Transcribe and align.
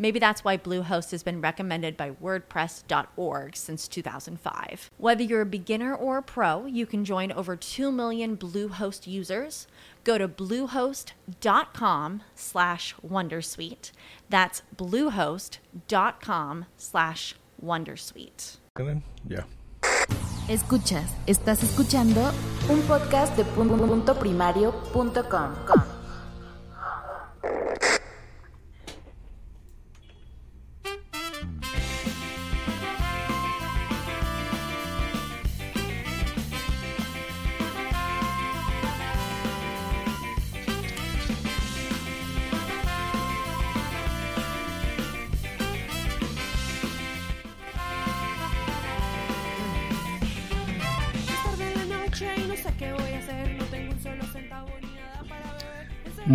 Maybe 0.00 0.18
that's 0.18 0.42
why 0.42 0.56
Bluehost 0.56 1.10
has 1.10 1.22
been 1.22 1.42
recommended 1.42 1.94
by 1.94 2.12
WordPress.org 2.12 3.54
since 3.54 3.86
2005. 3.86 4.90
Whether 4.96 5.22
you're 5.22 5.42
a 5.42 5.46
beginner 5.46 5.94
or 5.94 6.16
a 6.16 6.22
pro, 6.22 6.64
you 6.64 6.86
can 6.86 7.04
join 7.04 7.30
over 7.30 7.54
2 7.54 7.92
million 7.92 8.34
Bluehost 8.34 9.06
users. 9.06 9.66
Go 10.02 10.16
to 10.16 10.26
bluehost.com 10.26 12.22
slash 12.34 12.94
wondersuite. 13.06 13.92
That's 14.30 14.62
bluehost.com 14.74 16.64
slash 16.78 17.34
wondersuite. 17.62 18.56
Yeah. 19.28 19.44
Escuchas, 20.48 21.10
estás 21.26 21.62
escuchando 21.62 22.32
un 22.70 22.80
podcast 22.88 23.36
de 23.36 23.44
punto 23.44 24.14
primario.com. 24.18 25.54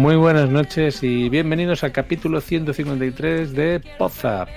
Muy 0.06 0.18
buenas 0.18 0.52
noches 0.52 1.02
y 1.02 1.30
bienvenidos 1.30 1.84
al 1.84 1.92
capítulo 1.92 2.40
153 2.40 3.54
de 3.56 3.82
Podzap. 3.98 4.48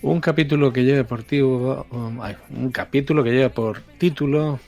Un 0.00 0.20
capítulo 0.22 0.72
que 0.72 0.84
lleva 0.84 1.06
por 1.06 1.22
título, 1.22 1.86
un 1.90 2.70
capítulo 2.72 3.22
que 3.22 3.32
lleva 3.32 3.50
por 3.50 3.82
título 3.98 4.58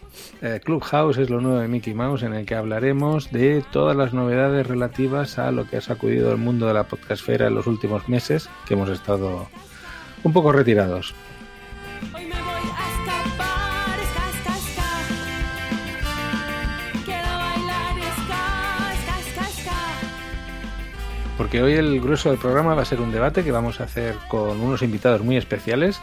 eh, 0.42 0.60
Clubhouse 0.62 1.16
es 1.16 1.30
lo 1.30 1.40
nuevo 1.40 1.60
de 1.60 1.68
Mickey 1.68 1.94
Mouse 1.94 2.24
en 2.24 2.34
el 2.34 2.44
que 2.44 2.54
hablaremos 2.54 3.32
de 3.32 3.64
todas 3.72 3.96
las 3.96 4.12
novedades 4.12 4.66
relativas 4.66 5.38
a 5.38 5.50
lo 5.50 5.66
que 5.66 5.78
ha 5.78 5.80
sacudido 5.80 6.30
el 6.30 6.36
mundo 6.36 6.66
de 6.66 6.74
la 6.74 6.84
podcastfera 6.84 7.46
en 7.46 7.54
los 7.54 7.66
últimos 7.66 8.06
meses 8.10 8.50
que 8.66 8.74
hemos 8.74 8.90
estado 8.90 9.48
un 10.26 10.32
poco 10.32 10.52
retirados. 10.52 11.14
Porque 21.38 21.62
hoy 21.62 21.74
el 21.74 22.00
grueso 22.00 22.30
del 22.30 22.38
programa 22.38 22.74
va 22.74 22.82
a 22.82 22.86
ser 22.86 23.00
un 23.00 23.12
debate 23.12 23.44
que 23.44 23.52
vamos 23.52 23.80
a 23.80 23.84
hacer 23.84 24.16
con 24.28 24.60
unos 24.60 24.82
invitados 24.82 25.20
muy 25.20 25.36
especiales. 25.36 26.00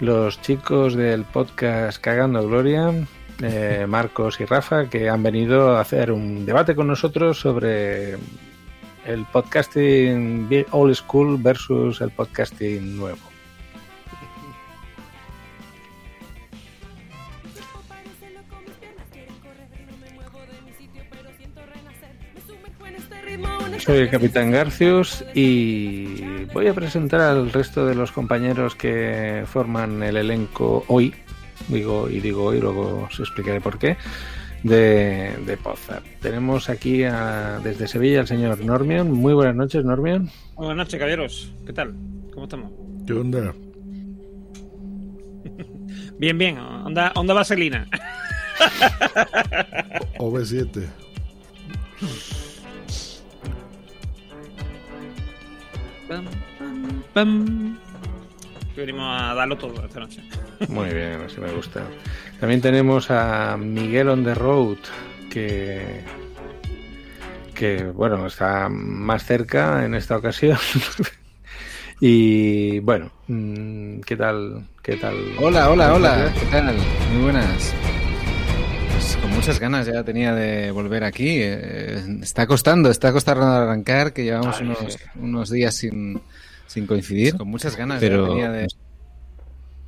Los 0.00 0.40
chicos 0.40 0.94
del 0.94 1.24
podcast 1.24 2.00
Cagando 2.00 2.46
Gloria, 2.48 2.94
eh, 3.42 3.86
Marcos 3.88 4.40
y 4.40 4.44
Rafa, 4.44 4.88
que 4.88 5.10
han 5.10 5.22
venido 5.22 5.76
a 5.76 5.80
hacer 5.80 6.12
un 6.12 6.46
debate 6.46 6.74
con 6.74 6.86
nosotros 6.86 7.40
sobre 7.40 8.12
el 9.04 9.26
podcasting 9.32 10.48
old 10.70 10.94
school 10.94 11.36
versus 11.42 12.00
el 12.00 12.10
podcasting 12.12 12.96
nuevo. 12.96 13.37
Soy 23.78 23.98
el 23.98 24.10
Capitán 24.10 24.50
Garcius 24.50 25.24
y 25.34 26.44
voy 26.52 26.66
a 26.66 26.74
presentar 26.74 27.20
al 27.20 27.52
resto 27.52 27.86
de 27.86 27.94
los 27.94 28.10
compañeros 28.12 28.74
que 28.74 29.44
forman 29.46 30.02
el 30.02 30.16
elenco 30.16 30.84
hoy. 30.88 31.14
Digo 31.68 32.08
y 32.10 32.20
digo 32.20 32.44
hoy, 32.44 32.60
luego 32.60 33.06
os 33.10 33.20
explicaré 33.20 33.60
por 33.60 33.78
qué. 33.78 33.96
De, 34.62 35.36
de 35.46 35.56
Podzap. 35.56 36.02
Tenemos 36.20 36.68
aquí 36.68 37.04
a- 37.04 37.60
desde 37.62 37.86
Sevilla 37.86 38.20
al 38.20 38.26
señor 38.26 38.64
Normion. 38.64 39.12
Muy 39.12 39.32
buenas 39.32 39.54
noches, 39.54 39.84
Normion. 39.84 40.28
Buenas 40.56 40.76
noches, 40.76 40.98
caballeros. 40.98 41.52
¿Qué 41.64 41.72
tal? 41.72 41.94
¿Cómo 42.32 42.44
estamos? 42.44 42.72
¿Qué 43.06 43.12
onda? 43.12 43.54
Bien, 46.18 46.36
bien. 46.36 46.58
Onda, 46.58 47.12
onda 47.14 47.32
vaselina. 47.34 47.86
OV7. 50.18 50.88
Pam, 56.08 56.24
pam, 56.58 57.02
pam. 57.12 57.78
Que 58.74 58.80
venimos 58.80 59.04
a 59.20 59.34
darlo 59.34 59.58
todo 59.58 59.84
esta 59.84 60.00
noche. 60.00 60.22
Muy 60.68 60.88
bien, 60.88 61.20
así 61.26 61.38
me 61.38 61.52
gusta. 61.52 61.82
También 62.40 62.62
tenemos 62.62 63.10
a 63.10 63.58
Miguel 63.58 64.08
on 64.08 64.24
the 64.24 64.34
road, 64.34 64.78
que, 65.30 66.02
que 67.54 67.84
bueno, 67.84 68.26
está 68.26 68.70
más 68.70 69.26
cerca 69.26 69.84
en 69.84 69.94
esta 69.94 70.16
ocasión. 70.16 70.56
y 72.00 72.78
bueno, 72.80 73.10
mm, 73.26 74.00
¿qué 74.00 74.16
tal? 74.16 74.66
¿Qué 74.82 74.96
tal? 74.96 75.14
Hola, 75.38 75.68
hola, 75.68 75.92
hola, 75.92 76.32
¿qué 76.40 76.46
tal? 76.46 76.74
Muy 77.12 77.24
buenas. 77.24 77.74
Muchas 79.48 79.60
ganas 79.60 79.86
ya 79.86 80.04
tenía 80.04 80.34
de 80.34 80.70
volver 80.70 81.04
aquí. 81.04 81.38
eh, 81.40 82.02
está 82.22 82.46
costando, 82.46 82.90
está 82.90 83.12
costando 83.12 83.44
arrancar, 83.46 84.12
que 84.12 84.24
llevamos 84.24 84.56
Ay, 84.60 84.66
unos, 84.66 84.92
sí. 84.92 84.98
unos 85.16 85.50
días 85.50 85.74
sin, 85.74 86.20
sin 86.66 86.86
coincidir. 86.86 87.36
Con 87.36 87.48
muchas 87.48 87.76
ganas 87.76 87.98
Pero- 88.00 88.24
ya 88.26 88.28
tenía 88.28 88.50
de... 88.50 88.66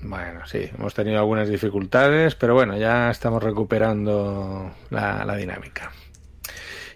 Bueno, 0.02 0.46
sí, 0.46 0.60
hemos 0.78 0.94
tenido 0.94 1.18
algunas 1.18 1.46
dificultades, 1.50 2.34
pero 2.34 2.54
bueno, 2.54 2.74
ya 2.78 3.10
estamos 3.10 3.42
recuperando 3.42 4.70
la, 4.88 5.26
la 5.26 5.36
dinámica. 5.36 5.92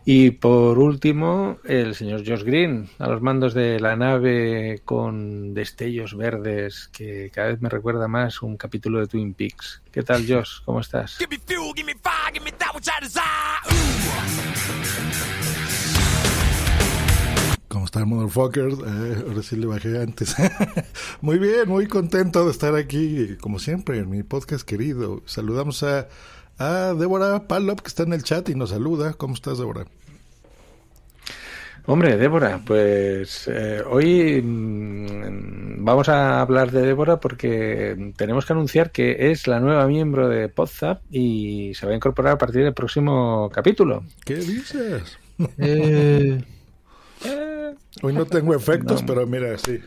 Y 0.06 0.32
por 0.32 0.78
último, 0.78 1.58
el 1.64 1.94
señor 1.94 2.22
Josh 2.26 2.42
Green, 2.42 2.90
a 2.98 3.08
los 3.08 3.22
mandos 3.22 3.54
de 3.54 3.80
la 3.80 3.96
nave 3.96 4.82
con 4.84 5.54
destellos 5.54 6.14
verdes, 6.14 6.90
que 6.92 7.30
cada 7.32 7.48
vez 7.48 7.62
me 7.62 7.70
recuerda 7.70 8.06
más 8.06 8.42
un 8.42 8.58
capítulo 8.58 9.00
de 9.00 9.06
Twin 9.06 9.32
Peaks. 9.32 9.80
¿Qué 9.90 10.02
tal, 10.02 10.26
Josh? 10.28 10.60
¿Cómo 10.66 10.80
estás? 10.80 11.16
¿Cómo 17.68 17.86
está, 17.86 18.04
motherfuckers? 18.04 18.78
Eh, 18.78 19.24
ahora 19.26 19.42
sí 19.42 19.56
le 19.56 19.66
bajé 19.66 20.02
antes. 20.02 20.36
muy 21.22 21.38
bien, 21.38 21.66
muy 21.66 21.88
contento 21.88 22.44
de 22.44 22.50
estar 22.50 22.76
aquí, 22.76 23.36
como 23.40 23.58
siempre, 23.58 23.98
en 23.98 24.10
mi 24.10 24.22
podcast 24.22 24.68
querido. 24.68 25.22
Saludamos 25.24 25.82
a, 25.82 26.08
a 26.58 26.94
Débora 26.94 27.46
Palop, 27.46 27.80
que 27.80 27.88
está 27.88 28.02
en 28.04 28.12
el 28.12 28.22
chat 28.22 28.48
y 28.48 28.54
nos 28.54 28.70
saluda. 28.70 29.14
¿Cómo 29.14 29.34
estás, 29.34 29.58
Débora? 29.58 29.84
Hombre, 31.86 32.16
Débora, 32.16 32.60
pues 32.64 33.46
eh, 33.52 33.82
hoy 33.86 34.40
mm, 34.42 35.84
vamos 35.84 36.08
a 36.08 36.40
hablar 36.40 36.70
de 36.70 36.80
Débora 36.80 37.20
porque 37.20 38.12
tenemos 38.16 38.46
que 38.46 38.54
anunciar 38.54 38.90
que 38.90 39.30
es 39.30 39.46
la 39.46 39.60
nueva 39.60 39.86
miembro 39.86 40.28
de 40.28 40.48
Podzap 40.48 41.02
y 41.10 41.74
se 41.74 41.84
va 41.84 41.92
a 41.92 41.96
incorporar 41.96 42.32
a 42.34 42.38
partir 42.38 42.64
del 42.64 42.72
próximo 42.72 43.50
capítulo. 43.52 44.02
¿Qué 44.24 44.36
dices? 44.36 45.18
Eh, 45.58 46.42
Hoy 48.02 48.12
no 48.14 48.24
tengo 48.24 48.54
efectos, 48.54 49.02
No. 49.02 49.06
pero 49.06 49.26
mira, 49.26 49.56
sí. 49.58 49.78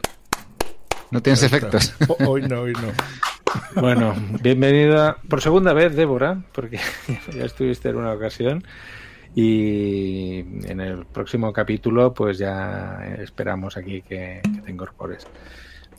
No 1.09 1.21
tienes 1.21 1.41
efectos. 1.43 1.93
Hoy 2.27 2.43
no, 2.43 2.61
hoy 2.61 2.73
no. 2.73 2.91
Bueno, 3.75 4.15
bienvenida 4.41 5.17
por 5.29 5.41
segunda 5.41 5.73
vez, 5.73 5.95
Débora, 5.95 6.43
porque 6.53 6.79
ya 7.35 7.45
estuviste 7.45 7.89
en 7.89 7.97
una 7.97 8.13
ocasión. 8.13 8.63
Y 9.35 10.39
en 10.39 10.79
el 10.81 11.05
próximo 11.05 11.53
capítulo, 11.53 12.13
pues 12.13 12.39
ya 12.39 13.15
esperamos 13.19 13.77
aquí 13.77 14.01
que, 14.01 14.41
te 14.65 14.71
incorpores. 14.71 15.27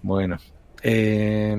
Bueno, 0.02 0.38
eh, 0.82 1.54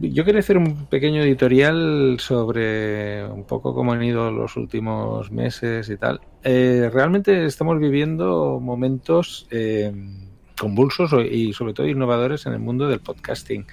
yo 0.00 0.24
quería 0.24 0.40
hacer 0.40 0.58
un 0.58 0.86
pequeño 0.86 1.22
editorial 1.22 2.16
sobre 2.18 3.24
un 3.26 3.44
poco 3.44 3.74
cómo 3.74 3.92
han 3.92 4.02
ido 4.02 4.30
los 4.32 4.56
últimos 4.56 5.30
meses 5.30 5.88
y 5.88 5.96
tal. 5.96 6.20
Eh, 6.42 6.90
realmente 6.92 7.44
estamos 7.44 7.78
viviendo 7.78 8.58
momentos 8.60 9.46
eh, 9.50 9.92
convulsos 10.58 11.12
y 11.30 11.52
sobre 11.52 11.74
todo 11.74 11.86
innovadores 11.86 12.46
en 12.46 12.54
el 12.54 12.60
mundo 12.60 12.88
del 12.88 13.00
podcasting. 13.00 13.66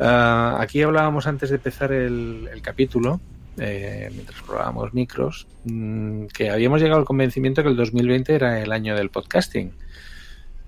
Ah, 0.00 0.56
aquí 0.60 0.82
hablábamos 0.82 1.26
antes 1.26 1.50
de 1.50 1.56
empezar 1.56 1.92
el, 1.92 2.48
el 2.50 2.62
capítulo, 2.62 3.20
eh, 3.58 4.08
mientras 4.12 4.40
probábamos 4.42 4.94
micros, 4.94 5.46
mm, 5.64 6.26
que 6.26 6.50
habíamos 6.50 6.80
llegado 6.80 6.98
al 7.00 7.04
convencimiento 7.04 7.62
que 7.62 7.68
el 7.68 7.76
2020 7.76 8.34
era 8.34 8.60
el 8.60 8.72
año 8.72 8.96
del 8.96 9.10
podcasting. 9.10 9.72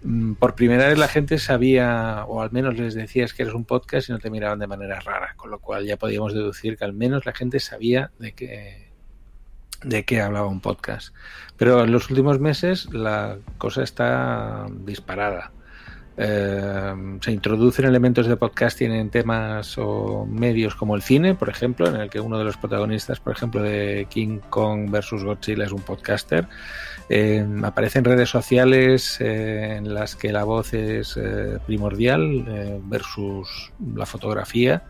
Mm, 0.02 0.34
Por 0.34 0.54
primera 0.54 0.88
vez 0.88 0.98
la 0.98 1.08
gente 1.08 1.38
sabía, 1.38 2.24
o 2.28 2.42
al 2.42 2.52
menos 2.52 2.76
les 2.76 2.94
decías 2.94 3.32
que 3.32 3.42
eres 3.44 3.54
un 3.54 3.64
podcast 3.64 4.08
y 4.08 4.12
no 4.12 4.18
te 4.18 4.30
miraban 4.30 4.58
de 4.58 4.66
manera 4.66 5.00
rara, 5.00 5.34
con 5.36 5.50
lo 5.50 5.58
cual 5.60 5.86
ya 5.86 5.96
podíamos 5.96 6.34
deducir 6.34 6.76
que 6.76 6.84
al 6.84 6.92
menos 6.92 7.24
la 7.24 7.32
gente 7.32 7.60
sabía 7.60 8.10
de 8.18 8.32
qué, 8.32 8.90
de 9.82 10.04
qué 10.04 10.20
hablaba 10.20 10.46
un 10.48 10.60
podcast. 10.60 11.14
Pero 11.56 11.84
en 11.84 11.92
los 11.92 12.10
últimos 12.10 12.38
meses 12.38 12.92
la 12.92 13.38
cosa 13.58 13.82
está 13.82 14.66
disparada. 14.84 15.52
Eh, 16.16 16.94
se 17.20 17.32
introducen 17.32 17.86
elementos 17.86 18.26
de 18.26 18.36
podcasting 18.36 18.92
en 18.92 19.10
temas 19.10 19.78
o 19.78 20.26
medios 20.26 20.74
como 20.74 20.94
el 20.94 21.02
cine, 21.02 21.34
por 21.34 21.48
ejemplo, 21.48 21.86
en 21.88 21.96
el 21.96 22.10
que 22.10 22.20
uno 22.20 22.38
de 22.38 22.44
los 22.44 22.56
protagonistas, 22.56 23.20
por 23.20 23.32
ejemplo, 23.32 23.62
de 23.62 24.06
King 24.10 24.40
Kong 24.50 24.90
versus 24.90 25.24
Godzilla 25.24 25.64
es 25.64 25.72
un 25.72 25.82
podcaster. 25.82 26.46
Eh, 27.08 27.46
aparecen 27.64 28.04
redes 28.04 28.30
sociales 28.30 29.20
eh, 29.20 29.76
en 29.76 29.92
las 29.92 30.16
que 30.16 30.32
la 30.32 30.44
voz 30.44 30.72
es 30.74 31.16
eh, 31.16 31.58
primordial 31.66 32.44
eh, 32.48 32.80
versus 32.84 33.72
la 33.94 34.06
fotografía, 34.06 34.84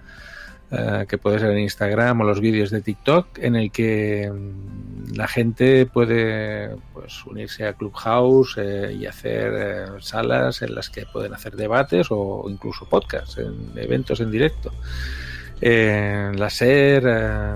eh, 0.73 1.05
que 1.07 1.19
puede 1.19 1.39
ser 1.39 1.51
en 1.51 1.59
Instagram 1.59 2.23
o 2.23 2.25
los 2.25 2.41
vídeos 2.41 2.71
de 2.71 2.81
TikTok, 2.81 3.39
en 3.41 3.57
el 3.57 3.71
que 3.71 4.33
mm, 4.33 5.13
la 5.15 5.29
gente 5.29 5.85
puede 5.85 6.77
pues, 6.95 7.25
unirse 7.27 7.67
a 7.67 7.75
Clubhouse 7.75 8.57
eh, 8.57 8.97
y 8.99 9.05
hacer 9.05 9.53
eh, 9.55 9.87
salas 10.01 10.63
en 10.63 10.75
las 10.75 10.89
que 10.89 11.05
pueden 11.05 11.35
hacer 11.35 11.57
debates 11.57 12.07
o 12.11 12.47
incluso 12.49 12.89
podcasts, 12.89 13.37
en 13.37 13.73
eventos 13.77 14.21
en 14.21 14.31
directo. 14.31 14.73
Eh, 15.61 16.33
la 16.35 16.49
SER, 16.49 17.05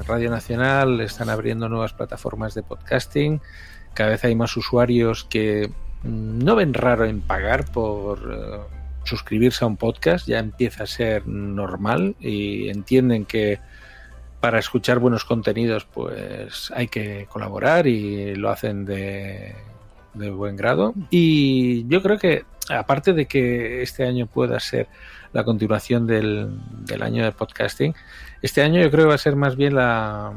Radio 0.06 0.30
Nacional 0.30 1.00
están 1.00 1.30
abriendo 1.30 1.70
nuevas 1.70 1.94
plataformas 1.94 2.54
de 2.54 2.62
podcasting. 2.62 3.40
Cada 3.94 4.10
vez 4.10 4.24
hay 4.24 4.34
más 4.34 4.54
usuarios 4.58 5.24
que 5.24 5.70
mm, 6.02 6.44
no 6.44 6.54
ven 6.54 6.74
raro 6.74 7.06
en 7.06 7.22
pagar 7.22 7.64
por 7.72 8.68
suscribirse 9.06 9.64
a 9.64 9.68
un 9.68 9.76
podcast. 9.76 10.26
Ya 10.26 10.38
empieza 10.38 10.84
a 10.84 10.86
ser 10.86 11.26
normal 11.26 12.16
y 12.20 12.68
entienden 12.68 13.24
que 13.24 13.58
para 14.40 14.58
escuchar 14.58 14.98
buenos 14.98 15.24
contenidos 15.24 15.86
pues 15.86 16.70
hay 16.74 16.88
que 16.88 17.26
colaborar 17.28 17.86
y 17.86 18.34
lo 18.36 18.50
hacen 18.50 18.84
de, 18.84 19.54
buen 20.14 20.56
grado. 20.56 20.94
Y 21.10 21.86
yo 21.88 22.02
creo 22.02 22.18
que 22.18 22.44
aparte 22.68 23.12
de 23.12 23.26
que 23.26 23.82
este 23.82 24.04
año 24.04 24.26
pueda 24.26 24.60
ser 24.60 24.88
la 25.32 25.44
continuación 25.44 26.06
del, 26.06 26.50
año 27.00 27.24
de 27.24 27.32
podcasting, 27.32 27.94
este 28.42 28.62
año 28.62 28.80
yo 28.80 28.90
creo 28.90 29.04
que 29.04 29.08
va 29.08 29.14
a 29.14 29.18
ser 29.18 29.36
más 29.36 29.56
bien 29.56 29.74
la, 29.74 30.32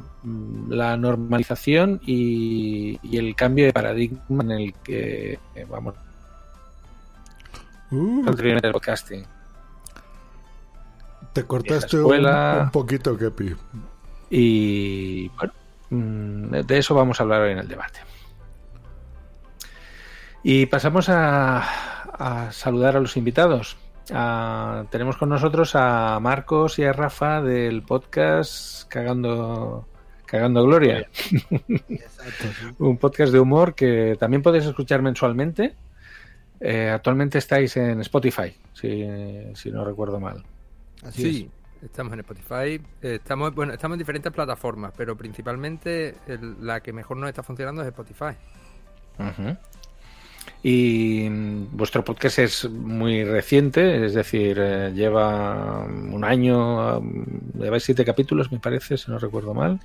la 0.69 0.97
normalización 0.97 2.01
y, 2.05 2.99
y 3.03 3.17
el 3.17 3.35
cambio 3.35 3.65
de 3.65 3.73
paradigma 3.73 4.43
en 4.43 4.51
el 4.51 4.73
que 4.83 5.39
vamos 5.69 5.93
Uh, 7.91 8.25
el 8.27 8.71
podcasting. 8.71 9.25
te 11.33 11.43
cortaste 11.43 11.99
un, 11.99 12.71
poquito, 12.71 13.17
Kepi. 13.17 13.55
Y 14.29 15.29
bueno, 15.29 15.53
mm, 15.89 16.51
de 16.65 16.77
eso 16.77 16.93
vamos 16.93 17.19
a 17.19 17.23
hablar 17.23 17.41
hoy 17.41 17.51
en 17.51 17.59
el 17.59 17.67
debate. 17.67 17.99
Y 20.43 20.67
pasamos 20.67 21.09
a, 21.09 21.57
a 22.13 22.51
saludar 22.51 22.95
a 22.95 22.99
los 22.99 23.17
invitados. 23.17 23.77
Tenemos 24.89 25.17
con 25.17 25.29
nosotros 25.29 25.75
a 25.75 26.19
Marcos 26.19 26.79
y 26.79 26.83
a 26.83 26.93
Rafa 26.93 27.41
del 27.41 27.83
podcast 27.83 28.87
Cagando, 28.87 29.87
Cagando 30.25 30.63
Gloria. 30.63 31.07
Un 32.79 32.97
podcast 32.97 33.31
de 33.31 33.39
humor 33.39 33.75
que 33.75 34.17
también 34.19 34.41
podéis 34.41 34.65
escuchar 34.65 35.03
mensualmente. 35.03 35.75
Eh, 36.59 36.89
actualmente 36.89 37.37
estáis 37.37 37.75
en 37.77 38.01
Spotify, 38.01 38.53
si, 38.73 39.07
si 39.55 39.71
no 39.71 39.85
recuerdo 39.85 40.19
mal. 40.19 40.43
Así 41.03 41.21
sí, 41.33 41.49
estamos 41.81 42.11
en 42.13 42.19
Spotify. 42.19 42.81
eh, 43.01 43.15
Estamos, 43.15 43.55
bueno, 43.55 43.73
estamos 43.73 43.95
en 43.95 43.99
diferentes 43.99 44.31
plataformas, 44.33 44.91
pero 44.97 45.15
principalmente 45.15 46.15
el- 46.27 46.57
la 46.65 46.81
que 46.81 46.91
mejor 46.91 47.17
nos 47.17 47.29
está 47.29 47.43
funcionando 47.43 47.81
es 47.81 47.87
Spotify. 47.87 48.35
Y 50.63 51.27
mm, 51.29 51.67
vuestro 51.77 52.03
podcast 52.03 52.39
es 52.39 52.69
muy 52.69 53.23
reciente, 53.23 54.05
es 54.05 54.13
decir, 54.13 54.57
eh, 54.59 54.91
lleva 54.93 55.83
un 55.85 56.23
año, 56.23 56.99
mm, 56.99 57.61
lleváis 57.61 57.83
siete 57.83 58.03
capítulos, 58.03 58.51
me 58.51 58.59
parece, 58.59 58.97
si 58.97 59.09
no 59.09 59.17
recuerdo 59.19 59.53
mal. 59.53 59.79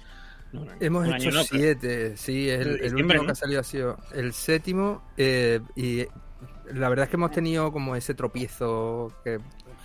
Hemos 0.79 1.09
hecho 1.09 1.31
no, 1.33 1.43
siete, 1.43 2.17
sí, 2.17 2.49
el, 2.49 2.81
último 2.95 3.15
¿no? 3.15 3.27
que 3.27 3.33
ha 3.33 3.35
salido 3.35 3.61
ha 3.61 3.65
sido 3.65 3.97
el 4.15 4.33
séptimo 4.33 5.03
eh, 5.17 5.61
y 5.75 6.07
la 6.73 6.89
verdad 6.89 7.05
es 7.05 7.11
que 7.11 7.17
hemos 7.17 7.31
tenido 7.31 7.73
como 7.73 7.97
ese 7.97 8.15
tropiezo 8.15 9.13
que, 9.23 9.41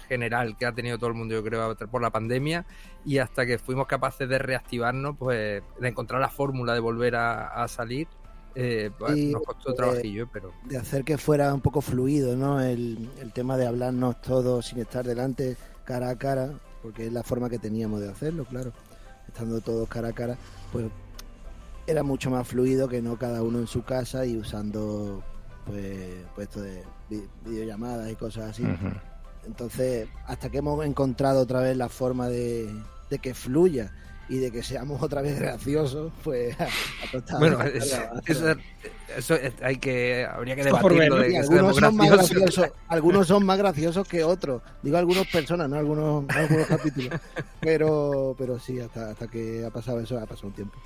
general 0.07 0.57
que 0.57 0.65
ha 0.65 0.73
tenido 0.73 0.97
todo 0.97 1.09
el 1.09 1.15
mundo, 1.15 1.35
yo 1.35 1.43
creo, 1.43 1.75
por 1.75 2.01
la 2.01 2.09
pandemia 2.09 2.65
y 3.05 3.17
hasta 3.17 3.45
que 3.45 3.57
fuimos 3.57 3.87
capaces 3.87 4.27
de 4.27 4.37
reactivarnos, 4.37 5.17
pues 5.17 5.63
de 5.79 5.87
encontrar 5.87 6.21
la 6.21 6.29
fórmula 6.29 6.73
de 6.73 6.79
volver 6.79 7.15
a, 7.15 7.47
a 7.47 7.67
salir, 7.67 8.07
eh, 8.55 8.91
pues, 8.97 9.17
Y, 9.17 9.31
nos 9.31 9.43
costó 9.43 9.73
trabajillo, 9.73 10.27
pero 10.31 10.51
de 10.65 10.77
hacer 10.77 11.03
que 11.03 11.17
fuera 11.17 11.53
un 11.53 11.61
poco 11.61 11.81
fluido, 11.81 12.35
¿no? 12.35 12.59
El, 12.59 13.09
el 13.21 13.31
tema 13.31 13.57
de 13.57 13.67
hablarnos 13.67 14.21
todos 14.21 14.67
sin 14.67 14.79
estar 14.79 15.05
delante, 15.05 15.55
cara 15.85 16.09
a 16.09 16.17
cara, 16.17 16.59
porque 16.81 17.07
es 17.07 17.13
la 17.13 17.23
forma 17.23 17.49
que 17.49 17.59
teníamos 17.59 18.01
de 18.01 18.09
hacerlo, 18.09 18.45
claro. 18.45 18.73
Estando 19.27 19.61
todos 19.61 19.87
cara 19.87 20.09
a 20.09 20.13
cara, 20.13 20.37
pues 20.71 20.87
era 21.85 22.03
mucho 22.03 22.29
más 22.29 22.47
fluido 22.47 22.87
que 22.87 23.01
no 23.01 23.17
cada 23.17 23.41
uno 23.41 23.59
en 23.59 23.67
su 23.67 23.83
casa 23.83 24.25
y 24.25 24.37
usando, 24.37 25.23
pues, 25.69 25.95
pues 26.35 26.47
esto 26.47 26.61
de 26.61 26.83
vi- 27.09 27.27
videollamadas 27.45 28.11
y 28.11 28.15
cosas 28.15 28.49
así. 28.51 28.63
Entonces, 29.45 30.07
hasta 30.27 30.49
que 30.49 30.57
hemos 30.57 30.85
encontrado 30.85 31.41
otra 31.41 31.61
vez 31.61 31.75
la 31.77 31.89
forma 31.89 32.27
de, 32.27 32.69
de 33.09 33.19
que 33.19 33.33
fluya 33.33 33.91
y 34.27 34.37
de 34.37 34.51
que 34.51 34.61
seamos 34.61 35.01
otra 35.01 35.21
vez 35.21 35.39
graciosos, 35.39 36.11
pues 36.23 36.55
a, 36.59 36.65
a 36.65 37.39
bueno, 37.39 37.61
eso, 37.63 37.97
eso 39.17 39.35
es- 39.35 39.53
hay 39.63 39.77
que 39.77 40.25
habría 40.25 40.55
que 40.55 40.63
debatirlo 40.65 41.15
de 41.17 41.29
que 41.29 41.37
algunos 41.39 41.75
son 41.77 41.95
más 41.95 42.11
graciosos. 42.11 42.69
algunos 42.87 43.27
son 43.27 43.45
más 43.45 43.57
graciosos 43.57 44.07
que 44.07 44.23
otros. 44.23 44.61
Digo 44.83 44.97
algunas 44.97 45.25
personas, 45.27 45.67
no 45.69 45.77
algunos, 45.77 46.23
no 46.25 46.33
algunos 46.35 46.67
capítulos. 46.67 47.19
Pero, 47.61 48.35
pero 48.37 48.57
sí, 48.57 48.79
hasta, 48.79 49.09
hasta 49.11 49.27
que 49.27 49.65
ha 49.65 49.69
pasado 49.69 49.99
eso, 49.99 50.17
ha 50.17 50.25
pasado 50.25 50.47
un 50.47 50.53
tiempo. 50.53 50.79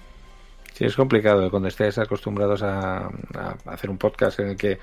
Sí, 0.73 0.85
es 0.85 0.95
complicado 0.95 1.49
cuando 1.51 1.67
estáis 1.67 1.97
acostumbrados 1.99 2.63
a, 2.63 3.05
a 3.07 3.55
hacer 3.67 3.89
un 3.91 3.97
podcast 3.99 4.39
en 4.39 4.49
el 4.49 4.57
que 4.57 4.79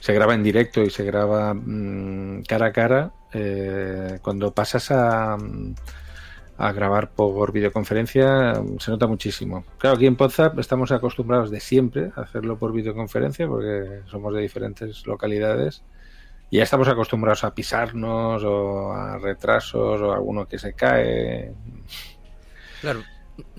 se 0.00 0.12
graba 0.12 0.34
en 0.34 0.42
directo 0.42 0.82
y 0.82 0.90
se 0.90 1.04
graba 1.04 1.52
mm, 1.54 2.42
cara 2.48 2.66
a 2.66 2.72
cara. 2.72 3.12
eh, 3.32 4.18
cuando 4.22 4.52
pasas 4.54 4.90
a, 4.92 5.36
a 6.58 6.72
grabar 6.72 7.10
por 7.10 7.50
videoconferencia 7.50 8.52
mm, 8.54 8.78
se 8.78 8.90
nota 8.92 9.06
muchísimo. 9.08 9.64
Claro, 9.78 9.96
aquí 9.96 10.06
en 10.06 10.16
WhatsApp 10.18 10.58
estamos 10.60 10.92
acostumbrados 10.92 11.50
de 11.50 11.58
siempre 11.58 12.12
a 12.14 12.20
hacerlo 12.20 12.56
por 12.56 12.72
videoconferencia 12.72 13.48
porque 13.48 14.02
somos 14.06 14.32
de 14.34 14.42
diferentes 14.42 15.04
localidades. 15.06 15.82
Y 16.50 16.58
ya 16.58 16.64
estamos 16.64 16.86
acostumbrados 16.86 17.42
a 17.44 17.54
pisarnos 17.54 18.44
o 18.44 18.92
a 18.92 19.18
retrasos 19.18 20.00
o 20.02 20.12
a 20.12 20.16
alguno 20.16 20.46
que 20.46 20.58
se 20.58 20.74
cae. 20.74 21.50
Claro, 22.80 23.00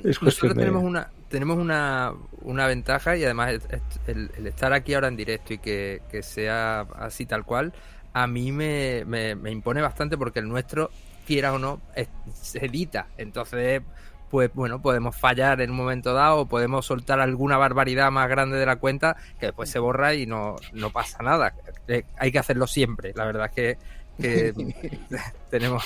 Es 0.03 0.19
cuestión 0.19 0.49
nosotros 0.49 0.53
de- 0.55 0.59
tenemos 0.61 0.83
una 0.83 1.09
tenemos 1.33 1.57
una, 1.57 2.13
una 2.43 2.67
ventaja 2.67 3.17
y 3.17 3.23
además 3.25 3.57
el, 4.05 4.29
el 4.37 4.45
estar 4.45 4.71
aquí 4.71 4.93
ahora 4.93 5.07
en 5.07 5.15
directo 5.15 5.51
y 5.55 5.57
que, 5.57 6.03
que 6.11 6.21
sea 6.21 6.81
así 6.95 7.25
tal 7.25 7.43
cual 7.43 7.73
a 8.13 8.27
mí 8.27 8.51
me, 8.51 9.03
me, 9.07 9.33
me 9.33 9.49
impone 9.49 9.81
bastante 9.81 10.15
porque 10.15 10.37
el 10.41 10.47
nuestro 10.47 10.91
quiera 11.25 11.51
o 11.51 11.57
no 11.57 11.81
es- 11.95 12.09
se 12.39 12.63
edita. 12.67 13.07
Entonces 13.17 13.81
pues 14.29 14.51
bueno 14.53 14.79
podemos 14.79 15.15
fallar 15.15 15.59
en 15.61 15.71
un 15.71 15.77
momento 15.77 16.13
dado 16.13 16.41
o 16.41 16.45
podemos 16.45 16.85
soltar 16.85 17.19
alguna 17.19 17.57
barbaridad 17.57 18.11
más 18.11 18.29
grande 18.29 18.57
de 18.57 18.67
la 18.67 18.75
cuenta 18.75 19.15
que 19.39 19.47
después 19.47 19.71
se 19.71 19.79
borra 19.79 20.13
y 20.13 20.27
no, 20.27 20.57
no 20.71 20.91
pasa 20.91 21.23
nada. 21.23 21.55
Eh, 21.87 22.03
hay 22.19 22.31
que 22.31 22.37
hacerlo 22.37 22.67
siempre. 22.67 23.11
La 23.15 23.25
verdad 23.25 23.47
es 23.47 23.51
que, 23.53 23.77
que 24.21 24.53
tenemos 25.49 25.83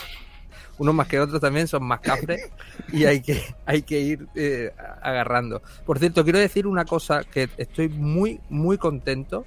unos 0.77 0.93
más 0.93 1.07
que 1.07 1.19
otros 1.19 1.41
también 1.41 1.67
son 1.67 1.83
más 1.83 1.99
cafres 1.99 2.49
y 2.91 3.05
hay 3.05 3.21
que, 3.21 3.43
hay 3.65 3.81
que 3.81 3.99
ir 3.99 4.27
eh, 4.35 4.71
agarrando. 5.01 5.61
Por 5.85 5.99
cierto, 5.99 6.23
quiero 6.23 6.39
decir 6.39 6.67
una 6.67 6.85
cosa 6.85 7.23
que 7.23 7.49
estoy 7.57 7.89
muy, 7.89 8.39
muy 8.49 8.77
contento 8.77 9.45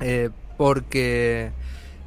eh, 0.00 0.30
porque 0.56 1.52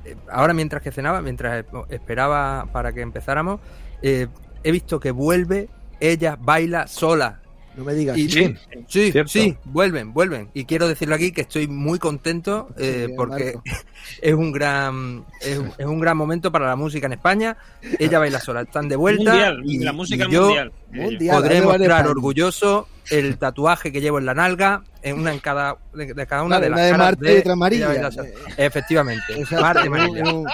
eh, 0.05 0.15
ahora 0.29 0.53
mientras 0.53 0.81
que 0.81 0.91
cenaba, 0.91 1.21
mientras 1.21 1.65
esperaba 1.89 2.67
para 2.71 2.91
que 2.91 3.01
empezáramos, 3.01 3.62
eh, 4.01 4.27
he 4.63 4.71
visto 4.71 5.00
que 5.00 5.12
vuelve, 5.12 5.69
ella 6.00 6.38
baila 6.39 6.88
sola. 6.88 7.42
No 7.75 7.84
me 7.84 7.94
digas. 7.94 8.18
Y- 8.18 8.30
sí. 8.30 8.56
sí, 8.88 9.13
sí, 9.25 9.58
vuelven, 9.65 10.13
vuelven. 10.13 10.50
Y 10.53 10.65
quiero 10.65 10.88
decirlo 10.88 11.15
aquí 11.15 11.32
que 11.32 11.42
estoy 11.42 11.68
muy 11.68 11.98
contento 12.00 12.70
eh, 12.77 13.06
bien, 13.08 13.15
porque 13.18 13.53
Marco. 13.56 13.63
es 14.22 14.34
un 14.34 14.51
gran 14.51 15.25
es, 15.42 15.60
es 15.77 15.86
un 15.86 16.00
gran 16.00 16.15
momento 16.18 16.51
para 16.51 16.68
la 16.68 16.75
música 16.75 17.08
en 17.08 17.13
España. 17.13 17.58
Ella 18.00 18.20
baila 18.20 18.39
sola, 18.39 18.62
están 18.62 18.89
de 18.89 18.96
vuelta 18.96 19.32
Mundial, 19.32 19.62
y, 19.65 19.80
la 19.80 19.94
música 19.94 20.25
y 20.27 20.32
yo 20.32 20.46
mundial. 20.46 20.72
Mundial, 20.92 21.36
podré 21.36 21.62
mostrar 21.62 22.08
orgulloso 22.08 22.88
el 23.10 23.38
tatuaje 23.38 23.92
que 23.92 24.00
llevo 24.01 24.20
en 24.20 24.25
la 24.25 24.34
nalga 24.34 24.84
en 25.01 25.20
una 25.20 25.34
en 25.34 25.39
cada 25.39 25.77
de, 25.94 26.13
cada 26.27 26.44
una 26.44 26.58
Claro, 26.60 26.63
de 26.63 26.70
las 26.70 26.77
una 26.77 26.86
de 26.86 26.92
caras 26.92 27.06
Marta 27.08 27.32
y 27.34 27.38
otra 27.38 27.56
Marilla. 27.56 28.10
Efectivamente, 28.58 29.24
Exacto, 29.36 29.89
Marta 29.89 30.20
y 30.20 30.22
un- 30.22 30.46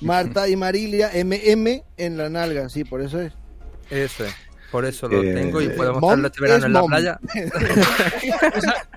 Marta 0.00 0.48
y 0.48 0.56
Marilia, 0.56 1.10
MM 1.24 1.82
en 1.96 2.16
la 2.16 2.28
nalga, 2.28 2.68
sí, 2.68 2.84
por 2.84 3.00
eso 3.02 3.20
es. 3.20 3.32
Eso 3.90 4.24
es. 4.24 4.34
Por 4.70 4.84
eso 4.84 5.08
lo 5.08 5.22
Eh, 5.22 5.32
tengo 5.34 5.60
y 5.62 5.68
puedo 5.70 5.92
mom 5.94 6.00
mostrarlo 6.00 6.26
este 6.28 6.40
verano 6.42 6.58
es 6.58 6.64
en 6.66 6.72
la 6.72 6.80
mom. 6.80 6.90
playa. 6.90 7.18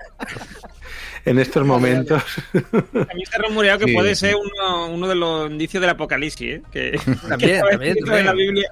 En 1.24 1.38
estos 1.38 1.64
momentos. 1.66 2.24
También 2.52 3.26
se 3.30 3.36
ha 3.36 3.40
rumoreado 3.48 3.78
que 3.80 3.86
Sí, 3.86 3.94
puede 3.94 4.16
sí. 4.16 4.22
ser 4.26 4.36
uno, 4.36 4.88
uno 4.92 5.08
de 5.08 5.14
los 5.16 5.52
indicios 5.52 5.80
del 5.80 5.92
apocalipsis, 5.92 6.48
¿eh? 6.56 6.62
Que, 6.72 7.00
También, 7.30 7.62
que 7.62 7.70
también, 7.70 7.82
escrito 7.98 8.18
en 8.18 8.26
la 8.26 8.32
también. 8.32 8.54
Biblia. 8.56 8.72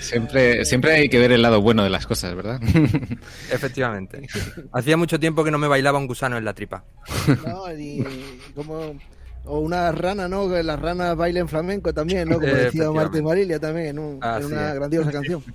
Siempre, 0.00 0.66
siempre 0.66 0.92
hay 0.92 1.08
que 1.08 1.18
ver 1.18 1.32
el 1.32 1.40
lado 1.40 1.62
bueno 1.62 1.82
de 1.82 1.88
las 1.88 2.06
cosas, 2.06 2.34
¿verdad? 2.34 2.60
Efectivamente. 3.50 4.26
Hacía 4.72 4.98
mucho 4.98 5.18
tiempo 5.18 5.42
que 5.44 5.50
no 5.50 5.56
me 5.56 5.66
bailaba 5.66 5.98
un 5.98 6.06
gusano 6.06 6.36
en 6.36 6.44
la 6.44 6.52
tripa. 6.52 6.84
No, 7.46 7.72
y 7.74 8.04
como 8.54 8.94
o 9.44 9.58
una 9.60 9.90
rana, 9.92 10.28
¿no? 10.28 10.48
Que 10.48 10.62
las 10.62 10.78
ranas 10.80 11.16
bailen 11.16 11.48
flamenco 11.48 11.92
también, 11.92 12.28
¿no? 12.28 12.34
Como 12.40 12.46
Eh, 12.46 12.64
decía 12.64 12.90
Marta 12.90 13.18
y. 13.18 13.22
Marilia 13.22 13.58
también 13.58 13.86
en, 13.88 13.98
un- 13.98 14.20
en 14.22 14.44
una 14.44 14.68
es. 14.70 14.74
grandiosa 14.74 15.10
canción. 15.12 15.42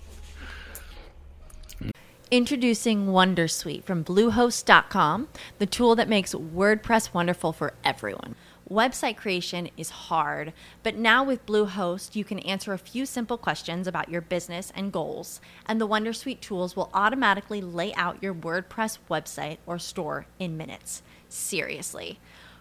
Introducing 2.29 3.07
Wondersuite 3.07 3.85
from 3.85 4.03
Bluehost.com, 4.03 5.29
the 5.59 5.65
tool 5.65 5.95
that 5.95 6.09
makes 6.09 6.33
WordPress 6.33 7.13
wonderful 7.13 7.53
for 7.53 7.73
everyone. 7.85 8.35
Website 8.69 9.15
creation 9.15 9.69
is 9.77 9.89
hard, 9.91 10.51
but 10.83 10.95
now 10.97 11.23
with 11.23 11.45
Bluehost, 11.45 12.17
you 12.17 12.25
can 12.25 12.39
answer 12.39 12.73
a 12.73 12.77
few 12.77 13.05
simple 13.05 13.37
questions 13.37 13.87
about 13.87 14.09
your 14.09 14.19
business 14.19 14.73
and 14.75 14.91
goals, 14.91 15.39
and 15.67 15.79
the 15.79 15.87
Wondersuite 15.87 16.41
tools 16.41 16.75
will 16.75 16.89
automatically 16.93 17.61
lay 17.61 17.93
out 17.95 18.21
your 18.21 18.33
WordPress 18.33 18.97
website 19.09 19.59
or 19.65 19.79
store 19.79 20.25
in 20.37 20.57
minutes. 20.57 21.01
Seriously. 21.29 22.19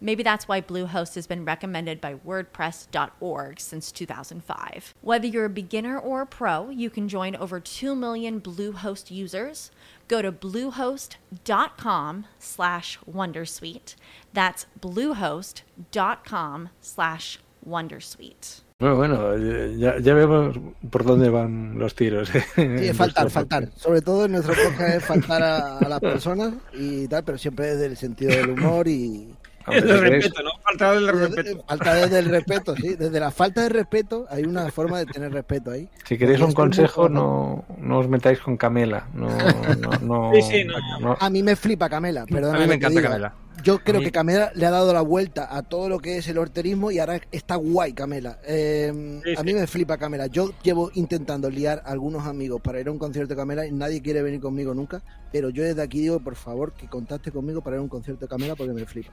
Maybe 0.00 0.22
that's 0.22 0.48
why 0.48 0.62
Bluehost 0.62 1.14
has 1.14 1.26
been 1.26 1.44
recommended 1.44 2.00
by 2.00 2.14
WordPress.org 2.14 3.60
since 3.60 3.92
2005. 3.92 4.94
Whether 5.02 5.26
you're 5.26 5.44
a 5.44 5.50
beginner 5.50 5.98
or 5.98 6.22
a 6.22 6.26
pro, 6.26 6.70
you 6.70 6.88
can 6.88 7.08
join 7.08 7.36
over 7.36 7.60
2 7.60 7.94
million 7.94 8.40
Bluehost 8.40 9.10
users. 9.10 9.70
Go 10.08 10.22
to 10.22 10.32
bluehost.com 10.32 12.26
slash 12.38 12.98
wondersuite. 13.08 13.94
That's 14.32 14.66
bluehost.com 14.80 16.68
slash 16.80 17.38
wondersuite. 17.66 18.62
Bueno, 18.80 18.96
bueno, 18.96 19.36
ya, 19.76 19.98
ya 19.98 20.14
vemos 20.14 20.56
por 20.90 21.04
dónde 21.04 21.28
van 21.28 21.78
los 21.78 21.94
tiros. 21.94 22.30
Sí, 22.30 22.94
faltar, 22.94 23.28
faltar. 23.30 23.68
Sobre 23.76 24.00
todo 24.00 24.24
en 24.24 24.32
nuestro 24.32 24.54
podcast 24.54 24.96
es 24.96 25.04
faltar 25.04 25.42
a, 25.42 25.78
a 25.78 25.88
las 25.88 26.00
personas 26.00 26.54
y 26.72 27.06
tal, 27.06 27.22
pero 27.22 27.36
siempre 27.36 27.66
desde 27.66 27.84
el 27.84 27.98
sentido 27.98 28.30
del 28.30 28.50
humor 28.50 28.88
y 28.88 29.28
Hombre, 29.28 29.39
El 29.76 30.00
respeto, 30.00 30.42
¿no? 30.42 30.50
Falta 30.62 30.92
del 30.92 31.06
desde- 31.06 31.26
respeto. 31.42 31.64
falta 31.66 31.94
desde 31.94 32.18
el 32.18 32.24
respeto, 32.26 32.76
sí, 32.76 32.94
desde 32.96 33.20
la 33.20 33.30
falta 33.30 33.62
de 33.62 33.68
respeto 33.70 34.26
hay 34.30 34.44
una 34.44 34.70
forma 34.70 34.98
de 34.98 35.06
tener 35.06 35.32
respeto 35.32 35.70
ahí. 35.70 35.88
Si 36.06 36.16
queréis 36.18 36.40
un 36.40 36.52
consejo, 36.52 37.08
no, 37.08 37.64
no 37.78 37.98
os 37.98 38.08
metáis 38.08 38.38
con 38.40 38.56
Camela. 38.56 39.08
No, 39.14 39.28
no, 39.76 39.90
no, 40.02 40.32
Sí, 40.34 40.42
sí, 40.42 40.64
no. 40.64 40.74
no- 41.00 41.16
A 41.18 41.30
mí 41.30 41.42
me 41.42 41.56
flipa 41.56 41.88
Camela, 41.88 42.24
perdona. 42.26 42.58
A 42.58 42.60
mí 42.60 42.66
me 42.68 42.74
encanta 42.74 42.98
diga. 43.00 43.08
Camela. 43.10 43.34
Yo 43.62 43.78
creo 43.80 43.98
mí- 43.98 44.06
que 44.06 44.12
Camela 44.12 44.50
le 44.54 44.64
ha 44.64 44.70
dado 44.70 44.94
la 44.94 45.02
vuelta 45.02 45.54
a 45.54 45.62
todo 45.62 45.90
lo 45.90 45.98
que 45.98 46.16
es 46.16 46.26
el 46.28 46.38
horterismo 46.38 46.90
y 46.90 46.98
ahora 46.98 47.20
está 47.30 47.56
guay 47.56 47.92
Camela. 47.92 48.38
Eh, 48.46 49.20
Sí, 49.22 49.34
a 49.36 49.42
mí 49.42 49.52
me 49.52 49.66
flipa 49.66 49.98
Camela. 49.98 50.28
Yo 50.28 50.52
llevo 50.62 50.90
intentando 50.94 51.50
liar 51.50 51.82
a 51.84 51.90
algunos 51.90 52.26
amigos 52.26 52.62
para 52.62 52.80
ir 52.80 52.88
a 52.88 52.90
un 52.90 52.98
concierto 52.98 53.34
de 53.34 53.36
Camela 53.36 53.66
y 53.66 53.72
nadie 53.72 54.00
quiere 54.00 54.22
venir 54.22 54.40
conmigo 54.40 54.72
nunca. 54.72 55.02
Pero 55.30 55.50
yo 55.50 55.62
desde 55.62 55.82
aquí 55.82 56.00
digo, 56.00 56.20
por 56.20 56.36
favor, 56.36 56.72
que 56.72 56.86
contacte 56.88 57.30
conmigo 57.32 57.60
para 57.60 57.76
ir 57.76 57.80
a 57.80 57.82
un 57.82 57.88
concierto 57.90 58.24
de 58.24 58.28
Camela 58.30 58.54
porque 58.56 58.72
me 58.72 58.86
flipa. 58.86 59.10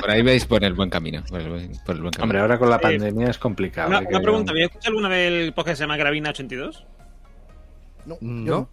Por 0.00 0.10
ahí 0.10 0.22
vais 0.22 0.44
por 0.46 0.64
el 0.64 0.74
buen 0.74 0.90
camino. 0.90 1.22
Por 1.28 1.40
el 1.40 1.48
buen, 1.48 1.72
por 1.84 1.94
el 1.94 2.02
buen 2.02 2.12
camino. 2.12 2.24
Hombre, 2.24 2.40
ahora 2.40 2.58
con 2.58 2.70
la 2.70 2.76
Eh, 2.76 2.80
pandemia 2.80 3.28
es 3.30 3.38
complicado. 3.38 3.88
Una, 3.88 4.00
que- 4.00 4.06
una 4.08 4.20
pregunta, 4.20 4.50
¿habéis 4.52 4.66
escuchado 4.66 4.90
alguna 4.90 5.08
vez 5.08 5.32
el 5.32 5.52
podcast 5.52 5.72
que 5.72 5.76
se 5.76 5.82
llama 5.84 5.96
Gravina 5.96 6.30
82? 6.30 6.86
No, 8.06 8.14
yo 8.20 8.20
No. 8.20 8.70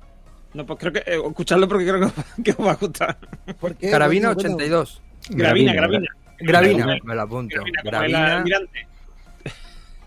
No, 0.53 0.65
pues 0.65 0.79
creo 0.79 0.93
que 0.93 0.99
eh, 0.99 1.19
escuchadlo 1.27 1.67
porque 1.67 1.85
creo 1.85 1.99
que, 2.35 2.43
que 2.43 2.51
os 2.51 2.65
va 2.65 2.71
a 2.71 2.75
gustar. 2.75 3.17
¿Por 3.59 3.75
qué? 3.75 3.91
Carabina 3.91 4.33
Cuéntame, 4.33 4.55
82. 4.55 5.01
Gravina, 5.31 5.73
Gravina, 5.73 5.99
Gravina. 6.37 6.77
Gravina, 6.83 6.97
me 7.03 7.15
lo 7.15 7.21
apunto. 7.21 7.55
Gravina, 7.57 7.81
Gravina 7.83 8.37
almirante. 8.37 8.87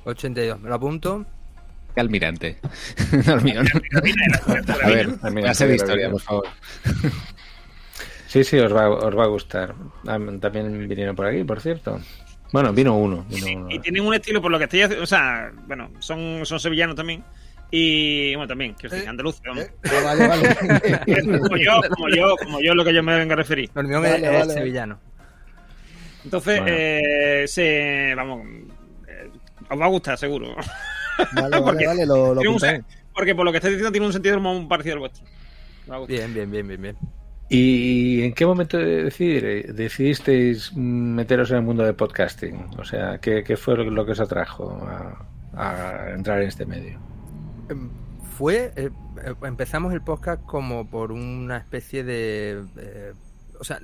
82, 0.04 0.60
me 0.60 0.68
lo 0.70 0.75
apunto. 0.75 1.26
Almirante. 1.96 2.58
Hormigón. 3.30 3.66
A 4.46 4.87
ver, 4.88 5.08
Almirante 5.20 5.40
clase 5.42 5.66
de 5.66 5.75
historia, 5.76 6.10
por 6.10 6.20
favor. 6.22 6.46
Sí, 8.28 8.44
sí, 8.44 8.58
os 8.58 8.73
va, 8.75 8.88
os 8.90 9.16
va 9.18 9.25
a 9.25 9.28
gustar. 9.28 9.75
Ah, 10.06 10.18
También 10.40 10.87
vinieron 10.88 11.16
por 11.16 11.26
aquí, 11.26 11.42
por 11.44 11.61
cierto. 11.61 11.99
Bueno, 12.52 12.73
vino 12.73 12.97
uno. 12.97 13.25
Vino 13.28 13.47
Sí, 13.47 13.54
uno. 13.56 13.66
y 13.70 13.78
tienen 13.80 14.04
un 14.04 14.14
estilo 14.14 14.40
por 14.40 14.50
lo 14.50 14.58
que 14.58 14.64
estoy 14.64 14.82
haciendo. 14.82 15.02
O 15.02 15.06
sea, 15.06 15.50
bueno, 15.66 15.90
son, 15.99 16.44
son 16.44 16.61
sevillanos 16.61 16.94
también. 16.94 17.25
Y 17.70 18.35
bueno, 18.35 18.49
también, 18.49 18.75
Eh, 18.82 19.04
andaluces. 19.06 19.42
vamos. 19.47 19.64
¿Eh? 19.64 19.73
Ah, 19.85 20.00
vale, 20.04 20.26
vale. 20.28 21.38
como 21.42 21.56
yo, 21.56 21.80
como 21.94 22.08
yo, 22.08 22.37
como 22.37 22.61
yo, 22.61 22.75
lo 22.75 22.85
que 22.85 22.94
yo 22.94 23.02
me 23.02 23.16
vengo 23.16 23.32
a 23.32 23.37
referir. 23.37 23.70
Hormigón 23.75 24.02
Vale, 24.02 24.14
es, 24.16 24.23
vale, 24.23 24.35
es 24.35 24.47
vale. 24.47 24.52
sevillano. 24.61 25.00
Entonces, 26.25 26.61
Bueno. 26.61 26.76
eh, 26.78 27.44
se, 27.47 28.14
vamos, 28.14 28.47
eh, 29.06 29.30
os 29.70 29.80
va 29.80 29.85
a 29.85 29.88
gustar, 29.88 30.18
seguro. 30.18 30.54
Vale, 31.32 31.50
vale, 31.50 31.62
Porque 31.64 31.87
vale, 31.87 32.06
lo, 32.06 32.32
lo 32.32 32.40
un 32.52 32.58
porque 33.12 33.35
por 33.35 33.44
lo 33.44 33.50
que 33.50 33.58
estáis 33.58 33.73
diciendo 33.73 33.90
tiene 33.90 34.06
un 34.06 34.12
sentido 34.12 34.38
muy 34.38 34.66
parecido 34.66 34.94
al 34.94 34.99
vuestro. 35.00 35.25
Me 35.87 35.90
va 35.90 35.97
a 35.97 35.99
gustar. 35.99 36.16
Bien, 36.16 36.32
bien, 36.32 36.50
bien, 36.50 36.68
bien, 36.68 36.80
bien. 36.82 36.97
¿Y 37.48 38.22
en 38.22 38.34
qué 38.34 38.44
momento 38.44 38.76
de 38.76 39.04
decidir, 39.04 39.74
decidisteis 39.74 40.74
meteros 40.76 41.50
en 41.50 41.58
el 41.58 41.62
mundo 41.62 41.82
de 41.82 41.94
podcasting? 41.94 42.66
O 42.78 42.84
sea, 42.84 43.18
¿qué, 43.18 43.42
qué 43.42 43.56
fue 43.56 43.76
lo 43.76 44.04
que 44.04 44.12
os 44.12 44.20
atrajo 44.20 44.86
a, 45.54 46.10
entrar 46.14 46.42
en 46.42 46.48
este 46.48 46.66
medio? 46.66 46.98
Em, 47.70 47.88
Fue, 48.36 48.72
eh, 48.76 48.90
eh, 49.24 49.34
empezamos 49.42 49.94
el 49.94 50.02
podcast 50.02 50.44
como 50.44 50.90
por 50.90 51.10
una 51.10 51.56
especie 51.56 52.04
de, 52.04 52.64
eh, 52.76 53.14
o 53.58 53.64
sea, 53.64 53.80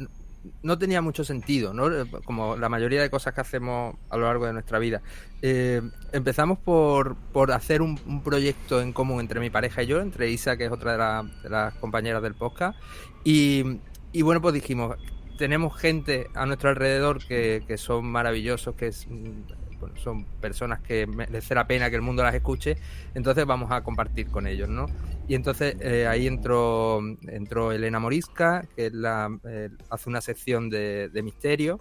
no 0.62 0.78
tenía 0.78 1.00
mucho 1.00 1.24
sentido, 1.24 1.72
¿no? 1.72 1.90
Eh, 1.90 2.04
Como 2.24 2.56
la 2.56 2.68
mayoría 2.68 3.00
de 3.00 3.10
cosas 3.10 3.34
que 3.34 3.40
hacemos 3.40 3.96
a 4.10 4.16
lo 4.16 4.26
largo 4.26 4.46
de 4.46 4.52
nuestra 4.52 4.78
vida. 4.78 5.02
Eh, 5.42 5.80
empezamos 6.12 6.58
por, 6.58 7.16
por 7.32 7.52
hacer 7.52 7.82
un, 7.82 8.22
proyecto 8.22 8.80
en 8.80 8.92
común 8.92 9.20
entre 9.20 9.40
mi 9.40 9.50
pareja 9.50 9.82
y 9.82 9.86
yo, 9.86 10.00
entre 10.00 10.30
Isa, 10.30 10.56
que 10.56 10.66
es 10.66 10.72
otra 10.72 10.92
de, 10.92 10.98
la- 10.98 11.26
de 11.42 11.48
las 11.50 11.74
compañeras 11.74 12.22
del 12.22 12.34
podcast, 12.34 12.78
y, 13.24 13.80
y 14.12 14.22
bueno, 14.22 14.40
pues 14.42 14.54
dijimos, 14.54 14.96
tenemos 15.38 15.76
gente 15.76 16.28
a 16.34 16.46
nuestro 16.46 16.70
alrededor 16.70 17.24
que, 17.26 17.64
que 17.66 17.76
son 17.78 18.06
maravillosos, 18.06 18.74
que 18.76 18.90
mm, 18.90 19.96
son 20.02 20.24
personas 20.40 20.80
que 20.80 21.06
merece 21.06 21.54
la 21.54 21.66
pena 21.66 21.90
que 21.90 21.96
el 21.96 22.02
mundo 22.02 22.22
las 22.22 22.34
escuche, 22.34 22.76
entonces 23.14 23.44
vamos 23.44 23.70
a 23.70 23.82
compartir 23.82 24.28
con 24.28 24.46
ellos, 24.46 24.68
¿no? 24.68 24.86
Y 25.26 25.34
entonces 25.34 25.76
eh, 25.80 26.06
ahí 26.06 26.26
entró, 26.26 27.00
entró 27.28 27.72
Elena 27.72 27.98
Morisca, 27.98 28.66
que 28.76 28.92
eh, 28.92 29.70
hace 29.88 30.08
una 30.08 30.20
sección 30.20 30.68
de, 30.68 31.08
de 31.08 31.22
misterio, 31.22 31.80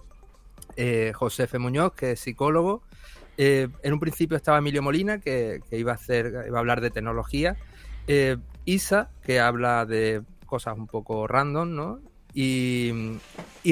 eh, 0.76 1.12
José 1.14 1.44
F. 1.44 1.58
Muñoz, 1.58 1.92
que 1.92 2.12
es 2.12 2.20
psicólogo. 2.20 2.82
Eh, 3.36 3.68
en 3.82 3.92
un 3.92 4.00
principio 4.00 4.36
estaba 4.36 4.58
Emilio 4.58 4.82
Molina, 4.82 5.18
que, 5.18 5.60
que 5.68 5.78
iba 5.78 5.92
a 5.92 5.96
hacer, 5.96 6.44
iba 6.46 6.56
a 6.56 6.60
hablar 6.60 6.80
de 6.80 6.90
tecnología. 6.90 7.56
Isa, 8.64 9.10
que 9.22 9.40
habla 9.40 9.84
de 9.84 10.22
cosas 10.46 10.78
un 10.78 10.86
poco 10.86 11.26
random, 11.26 11.74
¿no? 11.74 12.00
Y, 12.34 13.20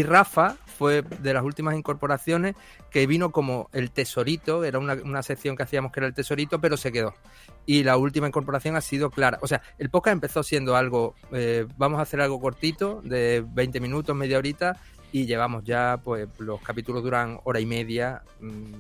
Rafa 0.05 0.57
fue 0.79 1.03
de 1.03 1.35
las 1.35 1.43
últimas 1.43 1.77
incorporaciones 1.77 2.55
que 2.91 3.07
vino 3.07 3.31
como 3.31 3.69
el 3.73 3.91
tesorito, 3.91 4.65
era 4.65 4.79
una, 4.79 4.95
una 4.95 5.23
sección 5.23 5.57
que 5.57 5.65
hacíamos 5.65 5.93
que 5.93 6.01
era 6.01 6.07
el 6.07 6.15
tesorito, 6.15 6.61
pero 6.61 6.77
se 6.77 6.93
quedó. 6.93 7.15
Y 7.67 7.83
la 7.85 7.97
última 7.97 8.29
incorporación 8.29 8.77
ha 8.77 8.81
sido 8.81 9.11
Clara. 9.11 9.39
O 9.43 9.47
sea, 9.47 9.63
el 9.79 9.91
podcast 9.91 10.13
empezó 10.15 10.43
siendo 10.43 10.77
algo, 10.77 11.15
eh, 11.33 11.67
vamos 11.77 11.99
a 11.99 12.03
hacer 12.03 12.21
algo 12.21 12.41
cortito, 12.41 13.01
de 13.03 13.45
20 13.47 13.81
minutos, 13.81 14.15
media 14.17 14.39
horita, 14.39 14.79
y 15.11 15.27
llevamos 15.27 15.65
ya, 15.65 16.01
pues 16.03 16.29
los 16.39 16.61
capítulos 16.63 17.03
duran 17.03 17.39
hora 17.45 17.61
y 17.61 17.67
media, 17.67 18.23
mm, 18.41 18.75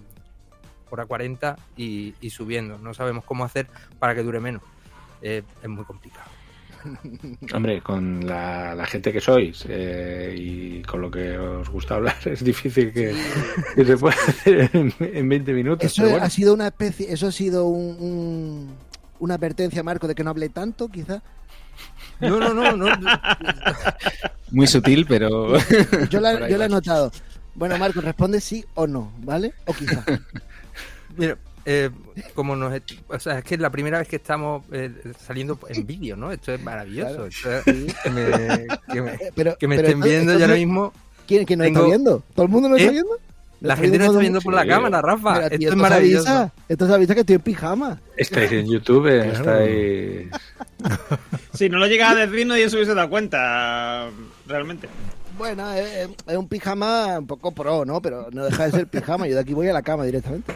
hora 0.90 1.06
40 1.06 1.56
y, 1.76 2.14
y 2.20 2.30
subiendo. 2.30 2.78
No 2.78 2.94
sabemos 2.94 3.24
cómo 3.24 3.44
hacer 3.44 3.66
para 3.98 4.14
que 4.14 4.22
dure 4.22 4.40
menos. 4.40 4.62
Eh, 5.22 5.42
es 5.62 5.68
muy 5.68 5.84
complicado. 5.84 6.41
Hombre, 7.54 7.80
con 7.82 8.26
la, 8.26 8.74
la 8.74 8.86
gente 8.86 9.12
que 9.12 9.20
sois 9.20 9.64
eh, 9.68 10.34
y 10.36 10.82
con 10.82 11.00
lo 11.00 11.10
que 11.10 11.36
os 11.38 11.68
gusta 11.68 11.94
hablar, 11.96 12.16
es 12.24 12.42
difícil 12.44 12.92
que, 12.92 13.14
que 13.74 13.84
se 13.84 13.96
pueda 13.96 14.14
hacer 14.14 14.70
en, 14.72 14.92
en 14.98 15.28
20 15.28 15.52
minutos. 15.52 15.84
Eso 15.86 16.02
bueno. 16.02 16.24
ha 16.24 16.30
sido 16.30 16.54
una 16.54 16.68
especie, 16.68 17.12
eso 17.12 17.26
ha 17.28 17.32
sido 17.32 17.66
un, 17.66 17.96
un- 18.00 18.74
una 19.20 19.34
advertencia, 19.34 19.82
Marco, 19.82 20.08
de 20.08 20.14
que 20.14 20.24
no 20.24 20.30
hable 20.30 20.48
tanto, 20.48 20.88
quizás. 20.88 21.22
No, 22.20 22.38
no, 22.38 22.52
no, 22.52 22.76
no. 22.76 22.88
Muy 24.50 24.66
sutil, 24.66 25.06
pero. 25.06 25.56
Yo 26.10 26.20
la, 26.20 26.48
yo 26.48 26.62
he 26.62 26.68
notado. 26.68 27.10
Bueno, 27.54 27.78
Marco, 27.78 28.00
responde 28.00 28.40
sí 28.40 28.64
o 28.74 28.86
no, 28.86 29.12
¿vale? 29.18 29.54
O 29.66 29.72
quizás. 29.72 30.04
Mira, 31.16 31.36
eh, 31.64 31.90
como 32.34 32.56
nos, 32.56 32.72
o 33.08 33.18
sea, 33.18 33.38
es 33.38 33.44
que 33.44 33.54
es 33.54 33.60
la 33.60 33.70
primera 33.70 33.98
vez 33.98 34.08
que 34.08 34.16
estamos 34.16 34.64
eh, 34.72 34.92
saliendo 35.18 35.58
en 35.68 35.86
vídeo, 35.86 36.16
¿no? 36.16 36.32
Esto 36.32 36.52
es 36.52 36.62
maravilloso. 36.62 37.28
Claro. 37.42 37.58
Esto 37.58 37.70
es- 37.70 37.94
que 38.02 38.10
me, 38.10 38.66
que 38.92 39.02
me- 39.02 39.18
Pero, 39.34 39.56
que 39.58 39.68
me 39.68 39.76
pero 39.76 39.88
estén 39.88 40.02
entonces- 40.02 40.10
viendo 40.10 40.38
ya 40.38 40.44
ahora 40.44 40.56
mismo. 40.56 40.92
¿Quién, 41.26 41.44
quién 41.44 41.58
nos 41.60 41.66
tengo- 41.66 41.78
está 41.80 41.88
viendo? 41.88 42.22
¿Todo 42.34 42.46
el 42.46 42.50
mundo 42.52 42.68
nos 42.68 42.78
¿Eh? 42.78 42.82
está 42.82 42.92
viendo? 42.92 43.18
La 43.60 43.76
gente 43.76 43.96
nos 43.96 44.08
está 44.08 44.18
viendo 44.18 44.40
por 44.40 44.54
la 44.54 44.66
cámara, 44.66 45.00
Rafa. 45.00 45.34
Mira, 45.34 45.44
Esto 45.46 45.58
tío, 45.58 45.68
es 45.68 45.74
se 45.74 45.80
maravilloso. 45.80 46.28
avisa, 46.28 46.52
esto 46.68 46.86
se 46.88 46.94
avisa 46.94 47.14
que 47.14 47.20
estoy 47.20 47.36
en 47.36 47.42
pijama. 47.42 48.00
Estáis 48.16 48.50
en 48.52 48.66
YouTube, 48.68 49.06
eh, 49.06 49.30
Claro. 49.30 49.60
estáis. 49.60 50.28
Si 51.54 51.68
no 51.68 51.78
lo 51.78 51.86
llega 51.86 52.10
a 52.10 52.14
decir, 52.16 52.44
nadie 52.46 52.68
se 52.68 52.74
hubiese 52.76 52.92
dado 52.94 53.08
cuenta, 53.08 54.08
realmente. 54.48 54.88
Bueno, 55.38 55.70
es, 55.74 56.08
es 56.26 56.36
un 56.36 56.48
pijama 56.48 57.18
un 57.20 57.26
poco 57.28 57.52
pro, 57.52 57.84
¿no? 57.84 58.02
Pero 58.02 58.28
no 58.32 58.44
deja 58.46 58.66
de 58.66 58.72
ser 58.72 58.86
pijama. 58.88 59.28
Yo 59.28 59.34
de 59.36 59.40
aquí 59.40 59.54
voy 59.54 59.68
a 59.68 59.72
la 59.72 59.82
cama 59.82 60.04
directamente. 60.04 60.52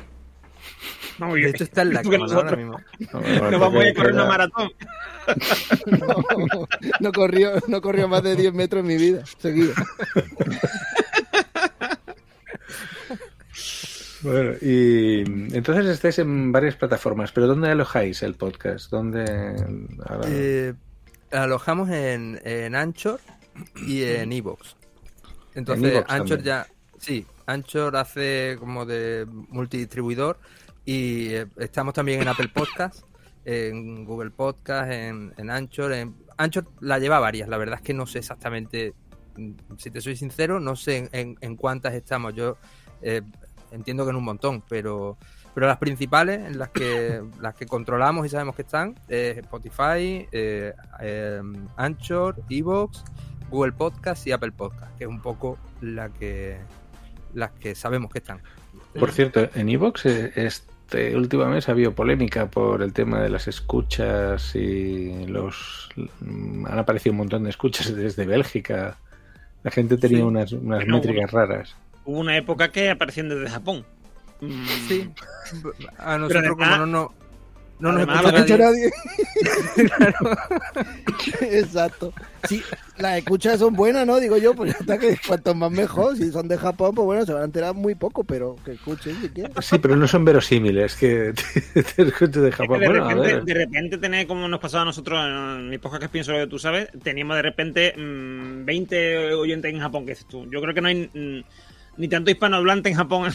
Vamos, 1.19 1.37
De 1.37 1.49
hecho, 1.49 1.65
está 1.65 1.83
en 1.83 1.95
la 1.95 2.01
ahora 2.35 2.57
mismo. 2.57 2.81
Nos 3.13 3.61
vamos 3.61 3.85
a 3.85 3.95
correr 3.95 4.13
una 4.13 4.27
maratón. 4.27 4.71
No, 5.87 6.69
no 7.01 7.13
corrió, 7.13 7.53
no 7.69 7.81
corrió 7.81 8.07
más 8.09 8.23
de 8.23 8.37
10 8.37 8.53
metros 8.55 8.81
en 8.81 8.87
mi 8.87 8.97
vida, 8.97 9.25
seguido. 9.39 9.73
Bueno, 14.23 14.53
y 14.61 15.21
entonces 15.55 15.87
estáis 15.87 16.19
en 16.19 16.51
varias 16.51 16.75
plataformas, 16.77 17.33
pero 17.33 17.47
¿dónde 17.47 17.71
alojáis 17.71 18.23
el 18.23 18.35
podcast? 18.35 18.91
¿Dónde? 18.91 19.25
Eh, 20.27 20.75
alojamos 21.31 21.91
en, 21.91 22.41
en 22.45 22.75
Anchor 22.75 23.21
y 23.87 24.03
en 24.03 24.33
Evox. 24.33 24.77
Entonces, 25.55 25.93
En 25.93 26.05
Anchor 26.09 26.39
también. 26.39 26.43
ya. 26.43 26.67
Sí, 26.99 27.27
Anchor 27.47 27.97
hace 27.97 28.57
como 28.59 28.85
de 28.85 29.27
multidistribuidor 29.29 30.39
y 30.87 31.35
eh, 31.35 31.47
estamos 31.59 31.93
también 31.93 32.23
en 32.23 32.29
Apple 32.29 32.49
Podcast, 32.49 33.05
en 33.45 34.05
Google 34.07 34.31
Podcast, 34.31 34.91
en, 34.91 35.35
en 35.37 35.51
Anchor. 35.51 35.93
En, 35.93 36.15
Anchor 36.39 36.67
la 36.81 36.99
lleva 36.99 37.19
varias, 37.19 37.49
la 37.49 37.59
verdad 37.59 37.77
es 37.77 37.83
que 37.83 37.93
no 37.93 38.07
sé 38.07 38.21
exactamente, 38.21 38.95
mm, 39.37 39.51
si 39.77 39.91
te 39.91 40.01
soy 40.01 40.17
sincero, 40.17 40.61
no 40.61 40.77
sé 40.77 40.97
en, 40.99 41.09
en- 41.13 41.37
en 41.41 41.57
cuántas 41.57 41.93
estamos. 41.95 42.35
Yo 42.35 42.57
eh, 43.03 43.21
entiendo 43.73 44.05
que 44.05 44.11
en 44.11 44.17
un 44.17 44.25
montón, 44.25 44.63
pero 44.69 45.19
pero 45.55 45.67
las 45.69 45.79
principales 45.79 46.41
en 46.47 46.59
las 46.59 46.69
que 46.71 47.23
las 47.41 47.55
que 47.55 47.67
controlamos 47.67 48.25
y 48.27 48.29
sabemos 48.29 48.55
que 48.57 48.63
están 48.63 48.95
es 49.09 49.39
Spotify, 49.39 50.29
eh, 50.33 50.73
eh, 51.01 51.41
Anchor, 51.77 52.37
Evox, 52.49 53.03
Google 53.51 53.73
Podcast 53.73 54.27
y 54.27 54.33
Apple 54.33 54.53
Podcast, 54.53 54.97
que 54.99 55.05
es 55.05 55.11
un 55.11 55.21
poco 55.21 55.59
la 55.81 56.11
que 56.11 56.59
las 57.35 57.51
que 57.53 57.75
sabemos 57.75 58.11
que 58.13 58.19
están. 58.19 58.41
Por 58.99 59.13
cierto, 59.13 59.49
en 59.55 59.69
Evox 59.69 60.07
eh, 60.07 60.33
este 60.87 61.17
último 61.17 61.45
mes 61.47 61.69
ha 61.69 61.73
habido 61.73 61.93
polémica 61.95 62.47
por 62.49 62.81
el 62.81 62.93
tema 62.93 63.21
de 63.21 63.29
las 63.29 63.49
escuchas 63.49 64.55
y 64.55 65.27
los 65.27 65.89
mm, 66.21 66.65
han 66.67 66.79
aparecido 66.79 67.13
un 67.13 67.19
montón 67.19 67.43
de 67.45 67.51
escuchas 67.51 67.93
desde 67.95 68.25
Bélgica. 68.25 68.97
La 69.65 69.71
gente 69.73 69.97
tenía 69.97 70.19
Sí. 70.19 70.23
unas, 70.23 70.53
unas 70.53 70.79
Bueno, 70.81 70.97
métricas 70.97 71.31
raras. 71.33 71.77
Hubo 72.05 72.21
una 72.21 72.37
época 72.37 72.71
que 72.71 72.89
aparecían 72.91 73.29
desde 73.29 73.51
Japón. 73.51 73.85
Mm, 74.41 74.65
Sí, 74.87 75.11
a 75.99 76.19
nosotros 76.19 76.57
como 76.57 76.77
no, 76.77 76.87
no, 76.87 77.15
no 77.79 77.93
nos 77.93 78.07
además 78.07 78.23
No 78.23 78.29
escucha 78.29 78.55
escucha 78.55 78.57
nadie, 78.59 78.91
nadie. 78.91 78.91
Exacto. 81.41 82.13
Sí, 82.45 82.63
las 82.99 83.19
escuchas 83.19 83.59
son 83.59 83.75
buenas, 83.75 84.07
¿no? 84.07 84.19
Digo 84.21 84.37
yo, 84.39 84.55
pues 84.55 84.73
ya 84.75 84.79
está 84.81 84.99
que 84.99 85.19
cuanto 85.27 85.55
más 85.55 85.71
mejor. 85.71 86.17
Si 86.17 86.31
son 86.31 86.49
de 86.49 86.59
Japón, 86.59 86.95
pues 86.95 87.05
bueno, 87.07 87.27
se 87.27 87.33
van 87.33 87.43
a 87.43 87.47
enterar 87.47 87.75
muy 87.75 87.95
poco, 87.95 88.25
pero 88.25 88.57
que 88.65 88.73
escuchen 88.73 89.21
si 89.21 89.29
quieren. 89.31 89.53
Sí, 89.61 89.79
pero 89.79 89.97
no 89.97 90.07
son 90.09 90.25
verosímiles 90.25 90.97
que 90.97 91.33
te, 91.75 91.83
te 91.83 92.03
escuches 92.03 92.43
de 92.43 92.51
Es 92.51 92.57
que 92.61 92.69
Japón. 92.69 92.81
de, 92.81 92.87
Bueno, 92.87 93.05
a 93.05 93.15
repente, 93.15 93.35
ver. 93.35 93.45
de 93.45 93.55
repente 93.55 93.99
tener 93.99 94.27
como 94.27 94.49
nos 94.49 94.61
pasaba 94.61 94.83
a 94.83 94.87
nosotros 94.87 95.19
en 95.25 95.69
mi 95.69 95.79
podcast 95.79 96.03
que 96.03 96.09
pienso 96.09 96.33
lo 96.33 96.39
que 96.39 96.47
tú 96.47 96.59
sabes, 96.59 96.89
teníamos 97.03 97.37
de 97.37 97.43
repente 97.43 97.95
mm, 97.97 98.65
20 98.65 99.35
oyentes 99.35 99.73
en 99.73 99.81
Japón, 99.81 100.05
que 100.07 100.13
dices 100.13 100.27
tú. 100.27 100.47
Yo 100.51 100.61
creo 100.61 100.75
que 100.75 100.81
no 100.81 100.89
hay 100.89 101.11
mm, 101.13 101.45
ni 101.99 102.09
tanto 102.09 102.31
hispanohablante 102.31 102.89
en 102.89 102.95
Japón 102.97 103.31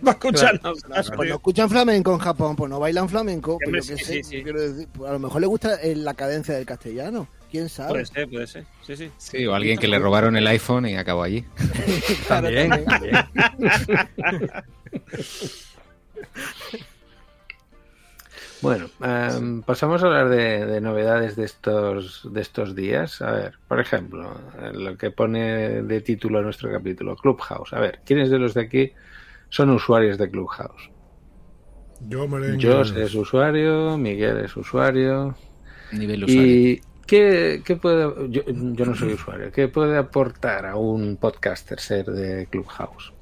para 0.00 0.12
escucharnos. 0.12 0.80
¿sabes? 0.80 1.10
Pues 1.14 1.28
no 1.28 1.34
escuchan 1.36 1.70
flamenco 1.70 2.12
en 2.12 2.18
Japón, 2.18 2.56
pues 2.56 2.70
no 2.70 2.80
bailan 2.80 3.08
flamenco. 3.08 3.58
Pues 3.62 3.86
yo 3.86 3.96
qué 3.96 3.98
sí, 3.98 4.04
sé, 4.04 4.12
sí, 4.14 4.24
sí. 4.24 4.42
quiero 4.42 4.60
decir, 4.60 4.88
pues 4.92 5.10
a 5.10 5.12
lo 5.12 5.18
mejor 5.18 5.40
le 5.40 5.46
gusta 5.46 5.80
eh, 5.82 5.96
la 5.96 6.14
cadencia 6.14 6.54
del 6.54 6.66
castellano. 6.66 7.28
¿Quién 7.50 7.68
sabe? 7.68 7.90
Puede 7.90 8.06
ser, 8.06 8.28
puede 8.28 8.46
ser. 8.46 8.64
Sí, 8.82 8.96
sí. 8.96 9.10
Sí, 9.16 9.46
o 9.46 9.54
alguien 9.54 9.78
que 9.78 9.88
le 9.88 9.98
robaron 9.98 10.36
el 10.36 10.46
iPhone 10.46 10.86
y 10.86 10.96
acabó 10.96 11.22
allí. 11.22 11.44
Claro, 12.26 12.48
También, 12.48 12.84
también. 12.84 13.16
Bueno, 18.62 18.88
em, 19.02 19.62
pasamos 19.62 20.02
a 20.02 20.06
hablar 20.06 20.28
de, 20.28 20.64
de 20.64 20.80
novedades 20.80 21.36
de 21.36 21.44
estos, 21.44 22.32
de 22.32 22.40
estos 22.40 22.74
días. 22.74 23.20
A 23.20 23.30
ver, 23.30 23.54
por 23.68 23.80
ejemplo, 23.80 24.34
lo 24.72 24.96
que 24.96 25.10
pone 25.10 25.82
de 25.82 26.00
título 26.00 26.38
a 26.38 26.42
nuestro 26.42 26.72
capítulo, 26.72 27.16
Clubhouse. 27.16 27.74
A 27.74 27.80
ver, 27.80 28.00
¿quiénes 28.04 28.30
de 28.30 28.38
los 28.38 28.54
de 28.54 28.62
aquí 28.62 28.92
son 29.56 29.70
usuarios 29.70 30.18
de 30.18 30.30
Clubhouse? 30.30 30.90
Yo. 32.08 32.26
Yo 32.58 32.82
es 32.82 33.14
usuario, 33.14 33.96
Miguel 33.96 34.38
es 34.44 34.54
usuario. 34.56 35.34
Nivel 35.92 36.24
usuario. 36.24 36.46
¿Y 36.46 36.80
qué, 37.06 37.62
qué 37.64 37.76
puede.? 37.76 38.30
Yo, 38.30 38.42
yo 38.46 38.84
no 38.84 38.94
soy 38.94 39.14
usuario. 39.14 39.50
¿Qué 39.50 39.68
puede 39.68 39.96
aportar 39.96 40.66
a 40.66 40.76
un 40.76 41.16
podcaster 41.16 41.80
ser 41.80 42.06
de 42.06 42.46
Clubhouse? 42.48 43.14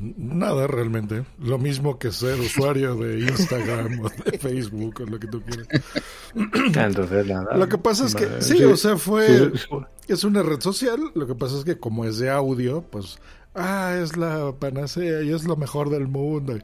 Nada 0.00 0.66
realmente. 0.66 1.24
Lo 1.38 1.58
mismo 1.58 1.96
que 1.98 2.10
ser 2.10 2.40
usuario 2.40 2.96
de 2.96 3.20
Instagram 3.20 4.00
o 4.00 4.08
de 4.08 4.36
Facebook 4.38 5.00
o 5.00 5.06
lo 5.06 5.20
que 5.20 5.28
tú 5.28 5.40
quieras. 5.42 5.68
Ah, 6.76 6.86
Entonces, 6.86 7.26
nada. 7.26 7.56
Lo 7.56 7.68
que 7.68 7.78
pasa 7.78 8.06
es 8.06 8.14
que, 8.16 8.26
Vale, 8.26 8.42
sí, 8.42 8.64
o 8.64 8.76
sea, 8.76 8.96
fue, 8.96 9.28
sí, 9.28 9.58
sí. 9.58 9.68
es 10.08 10.24
una 10.24 10.42
red 10.42 10.60
social. 10.60 10.98
Lo 11.14 11.26
que 11.26 11.36
pasa 11.36 11.56
es 11.58 11.64
que 11.64 11.78
como 11.78 12.04
es 12.04 12.18
de 12.18 12.30
audio, 12.30 12.82
pues, 12.82 13.18
ah, 13.54 13.98
es 14.02 14.16
la 14.16 14.52
panacea 14.58 15.22
y 15.22 15.32
es 15.32 15.44
lo 15.44 15.56
mejor 15.56 15.90
del 15.90 16.08
mundo. 16.08 16.58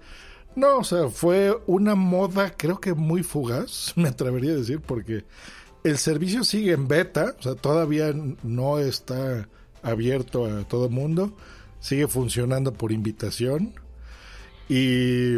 No, 0.57 0.79
o 0.79 0.85
sea, 0.85 1.09
fue 1.09 1.57
una 1.67 1.95
moda, 1.95 2.53
creo 2.57 2.81
que 2.81 2.95
muy 2.95 3.23
fugaz, 3.23 3.93
me 3.97 4.09
atrevería 4.09 4.53
a 4.53 4.57
decir, 4.57 4.81
porque 4.81 5.25
el 5.85 5.99
servicio 5.99 6.45
sigue 6.45 6.73
en 6.73 6.89
beta, 6.89 7.37
o 7.39 7.43
sea, 7.43 7.55
todavía 7.55 8.13
no 8.43 8.79
está 8.79 9.49
abierto 9.83 10.47
a 10.47 10.65
todo 10.67 10.87
el 10.87 10.93
mundo, 10.93 11.37
sigue 11.81 12.09
funcionando 12.09 12.73
por 12.73 12.93
invitación. 12.93 13.75
Y 14.69 15.37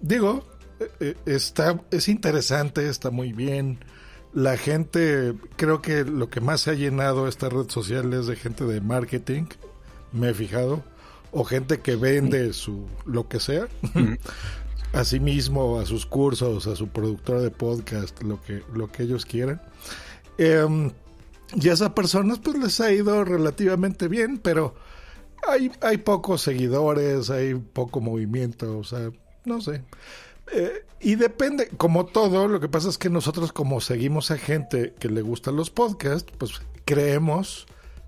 digo, 0.00 0.44
eh, 0.80 0.90
eh, 1.00 1.14
está, 1.26 1.80
es 1.90 2.08
interesante, 2.08 2.88
está 2.88 3.10
muy 3.10 3.32
bien. 3.32 3.78
La 4.32 4.56
gente, 4.56 5.34
creo 5.56 5.82
que 5.82 6.04
lo 6.04 6.30
que 6.30 6.40
más 6.40 6.62
se 6.62 6.70
ha 6.70 6.74
llenado 6.74 7.28
esta 7.28 7.48
red 7.48 7.68
social 7.68 8.12
es 8.14 8.26
de 8.26 8.36
gente 8.36 8.64
de 8.64 8.80
marketing, 8.80 9.44
me 10.12 10.30
he 10.30 10.34
fijado, 10.34 10.82
o 11.30 11.44
gente 11.44 11.80
que 11.80 11.96
vende 11.96 12.52
su 12.52 12.86
lo 13.06 13.28
que 13.28 13.40
sea, 13.40 13.68
a 14.92 15.04
sí 15.04 15.20
mismo, 15.20 15.78
a 15.78 15.86
sus 15.86 16.06
cursos, 16.06 16.66
a 16.66 16.76
su 16.76 16.88
productora 16.88 17.40
de 17.40 17.50
podcast, 17.50 18.22
lo 18.22 18.40
que, 18.40 18.62
lo 18.74 18.90
que 18.90 19.04
ellos 19.04 19.24
quieran. 19.24 19.60
Em, 20.38 20.90
y 21.54 21.68
a 21.68 21.72
esas 21.72 21.90
personas 21.90 22.38
pues 22.38 22.58
les 22.58 22.80
ha 22.80 22.92
ido 22.92 23.24
relativamente 23.24 24.08
bien, 24.08 24.38
pero 24.38 24.74
hay, 25.48 25.70
hay 25.80 25.98
pocos 25.98 26.42
seguidores, 26.42 27.30
hay 27.30 27.54
poco 27.54 28.00
movimiento, 28.00 28.78
o 28.78 28.84
sea, 28.84 29.10
no 29.44 29.60
sé. 29.60 29.82
Eh, 30.52 30.84
y 31.00 31.16
depende, 31.16 31.68
como 31.76 32.06
todo, 32.06 32.46
lo 32.48 32.60
que 32.60 32.68
pasa 32.68 32.88
es 32.88 32.98
que 32.98 33.10
nosotros 33.10 33.52
como 33.52 33.80
seguimos 33.80 34.30
a 34.30 34.38
gente 34.38 34.94
que 34.98 35.08
le 35.08 35.22
gustan 35.22 35.56
los 35.56 35.70
podcasts, 35.70 36.32
pues 36.38 36.60
creemos 36.84 37.66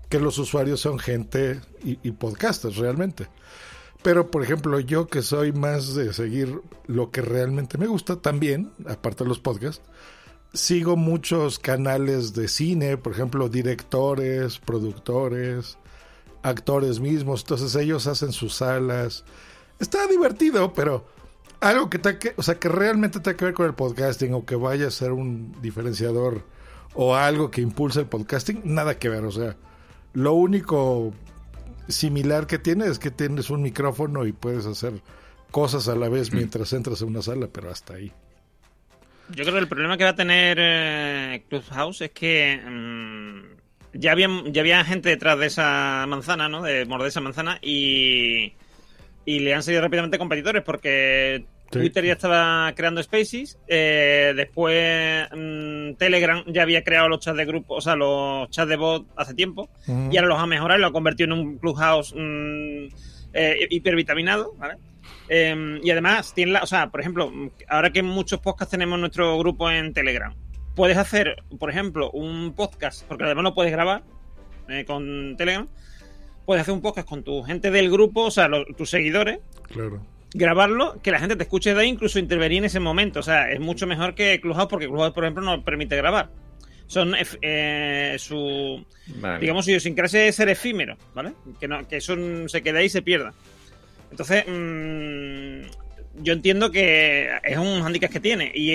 que 0.09 0.19
los 0.19 0.37
usuarios 0.37 0.79
son 0.79 0.99
gente 0.99 1.61
y, 1.83 2.11
podcasters 2.11 2.77
realmente. 2.77 3.27
Pero, 4.03 4.29
por 4.29 4.43
ejemplo, 4.43 4.79
yo 4.79 5.07
que 5.07 5.21
soy 5.21 5.51
más 5.51 5.95
de 5.95 6.13
seguir 6.13 6.61
lo 6.85 7.09
que 7.09 7.21
realmente 7.21 7.77
me 7.77 7.87
gusta, 7.87 8.17
también, 8.17 8.71
aparte 8.87 9.23
de 9.23 9.29
los 9.29 9.39
podcasts, 9.39 9.81
sigo 10.53 10.95
muchos 10.95 11.59
canales 11.59 12.33
de 12.33 12.47
cine, 12.47 12.97
por 12.97 13.13
ejemplo, 13.13 13.49
directores, 13.49 14.59
productores, 14.59 15.77
actores 16.43 16.99
mismos, 16.99 17.41
entonces 17.41 17.75
ellos 17.75 18.05
hacen 18.07 18.31
sus 18.31 18.55
salas. 18.55 19.25
Está 19.79 20.05
divertido, 20.07 20.73
pero 20.73 21.05
algo 21.59 21.89
que, 21.89 21.97
te, 21.97 22.33
o 22.37 22.43
sea, 22.43 22.55
que 22.55 22.69
realmente 22.69 23.19
tenga 23.19 23.37
que 23.37 23.45
ver 23.45 23.53
con 23.53 23.65
el 23.65 23.73
podcasting 23.73 24.33
o 24.33 24.45
que 24.45 24.55
vaya 24.55 24.87
a 24.87 24.91
ser 24.91 25.11
un 25.11 25.59
diferenciador 25.61 26.43
o 26.93 27.15
algo 27.15 27.51
que 27.51 27.61
impulse 27.61 28.01
el 28.01 28.05
podcasting, 28.05 28.61
nada 28.63 28.97
que 28.97 29.09
ver, 29.09 29.25
o 29.25 29.31
sea, 29.31 29.57
lo 30.15 30.33
único 30.33 31.13
similar 31.87 32.47
que 32.47 32.57
tiene 32.57 32.87
es 32.87 32.97
que 32.97 33.11
tienes 33.11 33.49
un 33.49 33.61
micrófono 33.61 34.25
y 34.25 34.31
puedes 34.31 34.65
hacer 34.65 34.93
cosas 35.51 35.87
a 35.87 35.95
la 35.95 36.09
vez 36.09 36.33
mientras 36.33 36.73
entras 36.73 37.01
en 37.01 37.09
una 37.09 37.21
sala, 37.21 37.47
pero 37.51 37.69
hasta 37.69 37.93
ahí. 37.93 38.11
Yo 39.29 39.43
creo 39.43 39.53
que 39.53 39.59
el 39.59 39.67
problema 39.67 39.97
que 39.97 40.03
va 40.03 40.11
a 40.11 40.15
tener 40.15 40.57
eh, 40.59 41.43
Clubhouse 41.49 42.01
es 42.01 42.11
que 42.11 42.61
mmm, 42.65 43.41
ya, 43.93 44.11
había, 44.11 44.27
ya 44.47 44.61
había 44.61 44.83
gente 44.85 45.09
detrás 45.09 45.37
de 45.37 45.47
esa 45.47 46.05
manzana, 46.07 46.47
¿no? 46.47 46.61
De 46.61 46.85
morder 46.85 47.09
esa 47.09 47.21
manzana 47.21 47.59
y, 47.61 48.53
y 49.25 49.39
le 49.39 49.53
han 49.53 49.63
salido 49.63 49.81
rápidamente 49.81 50.17
competidores 50.17 50.63
porque 50.63 51.45
Sí. 51.71 51.79
Twitter 51.79 52.05
ya 52.05 52.13
estaba 52.13 52.71
creando 52.75 53.01
Spaces, 53.03 53.59
eh, 53.67 54.33
después 54.35 55.27
mmm, 55.35 55.93
Telegram 55.95 56.43
ya 56.47 56.61
había 56.61 56.83
creado 56.83 57.09
los 57.09 57.19
chats 57.19 57.37
de 57.37 57.45
grupo, 57.45 57.75
o 57.75 57.81
sea, 57.81 57.95
los 57.95 58.49
chats 58.49 58.69
de 58.69 58.75
bot 58.75 59.07
hace 59.15 59.33
tiempo 59.33 59.69
y 59.87 60.15
ahora 60.17 60.29
los 60.29 60.39
ha 60.39 60.45
mejorado 60.45 60.77
y 60.77 60.81
lo 60.81 60.87
ha 60.87 60.91
convertido 60.93 61.33
en 61.33 61.39
un 61.39 61.57
Clubhouse 61.57 62.13
mmm, 62.15 62.87
eh, 63.33 63.67
hipervitaminado, 63.71 64.53
¿vale? 64.57 64.75
Eh, 65.27 65.79
y 65.83 65.89
además, 65.89 66.33
tiene 66.33 66.51
la, 66.53 66.63
o 66.63 66.67
sea, 66.67 66.91
por 66.91 67.01
ejemplo, 67.01 67.31
ahora 67.67 67.91
que 67.91 68.03
muchos 68.03 68.39
podcasts 68.39 68.71
tenemos 68.71 68.99
nuestro 68.99 69.37
grupo 69.39 69.69
en 69.71 69.93
Telegram, 69.93 70.33
puedes 70.75 70.97
hacer, 70.97 71.43
por 71.59 71.69
ejemplo, 71.69 72.11
un 72.11 72.53
podcast, 72.53 73.05
porque 73.07 73.23
además 73.23 73.43
lo 73.43 73.53
puedes 73.55 73.71
grabar 73.71 74.03
eh, 74.69 74.85
con 74.85 75.35
Telegram, 75.35 75.67
puedes 76.45 76.61
hacer 76.61 76.73
un 76.73 76.81
podcast 76.81 77.07
con 77.07 77.23
tu 77.23 77.41
gente 77.43 77.71
del 77.71 77.89
grupo, 77.91 78.25
o 78.25 78.31
sea, 78.31 78.47
tus 78.77 78.89
seguidores, 78.89 79.39
Claro. 79.67 80.01
Grabarlo, 80.37 80.99
que 81.01 81.11
la 81.11 81.19
gente 81.19 81.35
te 81.35 81.43
escuche 81.43 81.73
de 81.73 81.81
ahí, 81.81 81.87
incluso 81.87 82.19
intervenir 82.19 82.59
en 82.59 82.65
ese 82.65 82.79
momento. 82.79 83.21
O 83.21 83.23
sea, 83.23 83.49
es 83.51 83.59
mucho 83.59 83.87
mejor 83.87 84.13
que 84.15 84.39
Clubhouse, 84.41 84.67
porque 84.69 84.87
Clubhouse, 84.87 85.13
por 85.13 85.23
ejemplo, 85.23 85.43
no 85.43 85.63
permite 85.63 85.95
grabar. 85.95 86.29
Son 86.87 87.13
ef- 87.13 87.39
eh, 87.41 88.15
su, 88.19 88.85
Vale. 89.15 89.39
digamos, 89.39 89.65
su 89.65 89.71
idiosincrasia 89.71 90.25
es 90.27 90.35
ser 90.35 90.49
efímero, 90.49 90.97
¿vale? 91.15 91.33
Que, 91.59 91.67
no, 91.67 91.87
que 91.87 91.97
eso 91.97 92.15
se 92.47 92.61
quede 92.61 92.79
ahí 92.79 92.85
y 92.85 92.89
se 92.89 93.01
pierda. 93.01 93.33
Entonces, 94.11 94.43
mm, 94.47 96.21
yo 96.23 96.33
entiendo 96.33 96.69
que 96.71 97.29
es 97.43 97.57
un 97.57 97.81
handicap 97.81 98.11
que 98.11 98.19
tiene. 98.19 98.51
Y, 98.53 98.71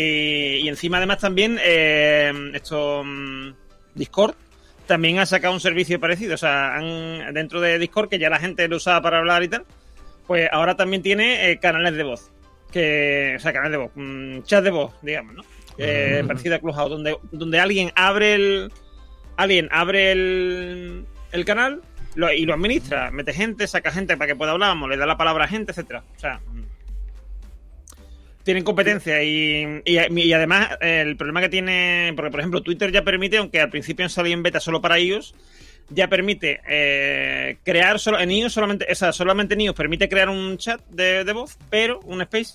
y 0.64 0.68
encima, 0.68 0.96
además, 0.96 1.18
también, 1.18 1.58
eh, 1.62 2.32
esto, 2.54 3.02
mm, 3.04 3.52
Discord 3.94 4.34
también 4.86 5.18
ha 5.20 5.26
sacado 5.26 5.54
un 5.54 5.60
servicio 5.60 6.00
parecido. 6.00 6.34
O 6.34 6.38
sea, 6.38 6.74
han- 6.76 7.32
dentro 7.32 7.60
de 7.60 7.78
Discord, 7.78 8.08
que 8.08 8.18
ya 8.18 8.28
la 8.30 8.38
gente 8.40 8.66
lo 8.66 8.76
usaba 8.76 9.00
para 9.02 9.18
hablar 9.18 9.42
y 9.44 9.48
tal, 9.48 9.64
pues 10.30 10.48
ahora 10.52 10.76
también 10.76 11.02
tiene 11.02 11.50
eh, 11.50 11.58
canales 11.58 11.96
de 11.96 12.04
voz. 12.04 12.30
Que, 12.70 13.34
o 13.36 13.40
sea, 13.40 13.52
canales 13.52 13.72
de 13.72 13.78
voz, 13.78 13.90
mm, 13.96 14.42
chat 14.42 14.62
de 14.62 14.70
voz, 14.70 14.92
digamos, 15.02 15.34
¿no? 15.34 15.42
Eh, 15.76 16.22
Parecido 16.24 16.54
a 16.54 16.60
Clubhouse, 16.60 16.88
donde, 16.88 17.16
donde 17.32 17.58
alguien 17.58 17.90
abre 17.96 18.34
el. 18.34 18.72
Alguien 19.36 19.68
abre 19.72 20.12
el, 20.12 21.04
el 21.32 21.44
canal 21.44 21.82
lo- 22.14 22.32
y 22.32 22.44
lo 22.46 22.54
administra. 22.54 23.10
Mete 23.10 23.32
gente, 23.32 23.66
saca 23.66 23.90
gente 23.90 24.16
para 24.16 24.28
que 24.28 24.36
pueda 24.36 24.52
hablar, 24.52 24.76
le 24.76 24.96
da 24.96 25.04
la 25.04 25.16
palabra 25.16 25.46
a 25.46 25.48
gente, 25.48 25.72
etcétera. 25.72 26.04
O 26.16 26.20
sea. 26.20 26.38
mm, 26.46 26.62
Tienen 28.44 28.62
competencia 28.62 29.24
y, 29.24 29.82
y, 29.84 29.98
y 30.20 30.32
además 30.32 30.78
el 30.80 31.16
problema 31.16 31.40
que 31.40 31.48
tiene, 31.48 32.12
porque 32.14 32.30
por 32.30 32.38
ejemplo 32.38 32.62
Twitter 32.62 32.92
ya 32.92 33.02
permite, 33.02 33.38
aunque 33.38 33.60
al 33.60 33.70
principio 33.70 34.04
han 34.04 34.10
salido 34.10 34.34
en 34.34 34.44
beta 34.44 34.60
solo 34.60 34.80
para 34.80 35.00
iOS, 35.00 35.34
ya 35.90 36.08
permite 36.08 36.60
eh, 36.68 37.58
crear 37.64 37.98
solo 37.98 38.18
en 38.18 38.30
iOS 38.30 38.52
solamente, 38.52 38.86
o 38.90 38.94
sea, 38.94 39.12
solamente 39.12 39.54
en 39.54 39.62
iOS 39.62 39.74
permite 39.74 40.08
crear 40.08 40.28
un 40.28 40.56
chat 40.56 40.80
de, 40.88 41.24
de 41.24 41.32
voz, 41.32 41.58
pero 41.68 42.00
un 42.04 42.22
space. 42.22 42.54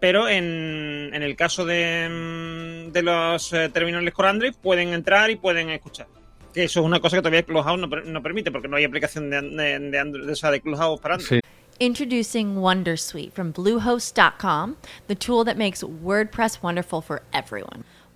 Pero 0.00 0.28
en, 0.28 1.10
en 1.12 1.22
el 1.22 1.36
caso 1.36 1.64
de, 1.64 2.08
mm, 2.08 2.92
de 2.92 3.02
los 3.02 3.52
eh, 3.52 3.68
terminales 3.68 4.12
con 4.12 4.26
Android 4.26 4.52
pueden 4.60 4.88
entrar 4.88 5.30
y 5.30 5.36
pueden 5.36 5.70
escuchar. 5.70 6.08
Que 6.52 6.64
eso 6.64 6.80
es 6.80 6.86
una 6.86 7.00
cosa 7.00 7.16
que 7.16 7.22
todavía 7.22 7.44
Clubhouse 7.44 7.80
no, 7.80 7.86
no 7.86 8.22
permite, 8.22 8.50
porque 8.50 8.68
no 8.68 8.76
hay 8.76 8.84
aplicación 8.84 9.30
de, 9.30 9.40
de, 9.40 9.78
de 9.78 9.98
Android, 9.98 10.28
o 10.28 10.36
sea, 10.36 10.50
de 10.50 10.60
Clubhouse 10.60 11.00
para 11.00 11.14
Android. 11.14 11.40
Sí. 11.40 11.48
Introducing 11.78 12.56
Wondersuite 12.56 13.32
from 13.32 13.52
Bluehost.com, 13.52 14.76
the 15.08 15.14
tool 15.14 15.44
that 15.44 15.56
makes 15.56 15.82
WordPress 15.82 16.62
wonderful 16.62 17.00
for 17.00 17.22
everyone. 17.32 17.84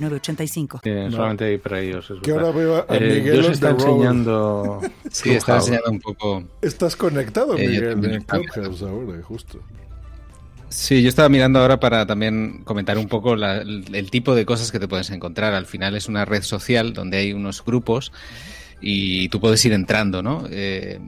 906985. 0.00 0.80
Eh, 0.84 1.08
solamente 1.10 1.44
hay 1.44 1.58
para 1.58 1.80
ellos. 1.80 2.10
Es 2.10 2.20
Que 2.20 2.30
ahora 2.32 2.50
veo 2.50 2.76
a 2.76 2.86
Eh, 2.96 3.00
Miguel 3.00 3.32
Dios 3.32 3.46
on 3.46 3.52
está 3.52 3.70
enseñando. 3.70 4.80
Sí, 5.10 5.30
está 5.30 5.56
enseñando 5.56 5.90
un 5.90 6.00
poco. 6.00 6.44
Estás 6.62 6.96
conectado, 6.96 7.56
Eh, 7.58 7.66
Miguel, 7.68 7.90
también 7.90 8.12
en 8.14 8.20
estaba 8.20 8.42
Clubhouse 8.44 8.82
ahora, 8.82 9.22
justo. 9.22 9.60
Sí, 10.68 11.02
yo 11.02 11.10
estaba 11.10 11.28
mirando 11.28 11.58
ahora 11.58 11.78
para 11.78 12.06
también 12.06 12.62
comentar 12.64 12.96
un 12.96 13.06
poco 13.06 13.36
la- 13.36 13.58
el, 13.58 13.84
el 13.94 14.10
tipo 14.10 14.34
de 14.34 14.46
cosas 14.46 14.72
que 14.72 14.78
te 14.80 14.88
puedes 14.88 15.10
encontrar. 15.10 15.52
Al 15.52 15.66
final 15.66 15.94
es 15.96 16.08
una 16.08 16.24
red 16.24 16.42
social 16.42 16.94
donde 16.94 17.18
hay 17.18 17.32
unos 17.34 17.62
grupos 17.62 18.10
y 18.80 19.28
tú 19.28 19.38
puedes 19.38 19.62
ir 19.66 19.74
entrando, 19.74 20.22
¿no? 20.22 20.44
Eh, 20.50 20.98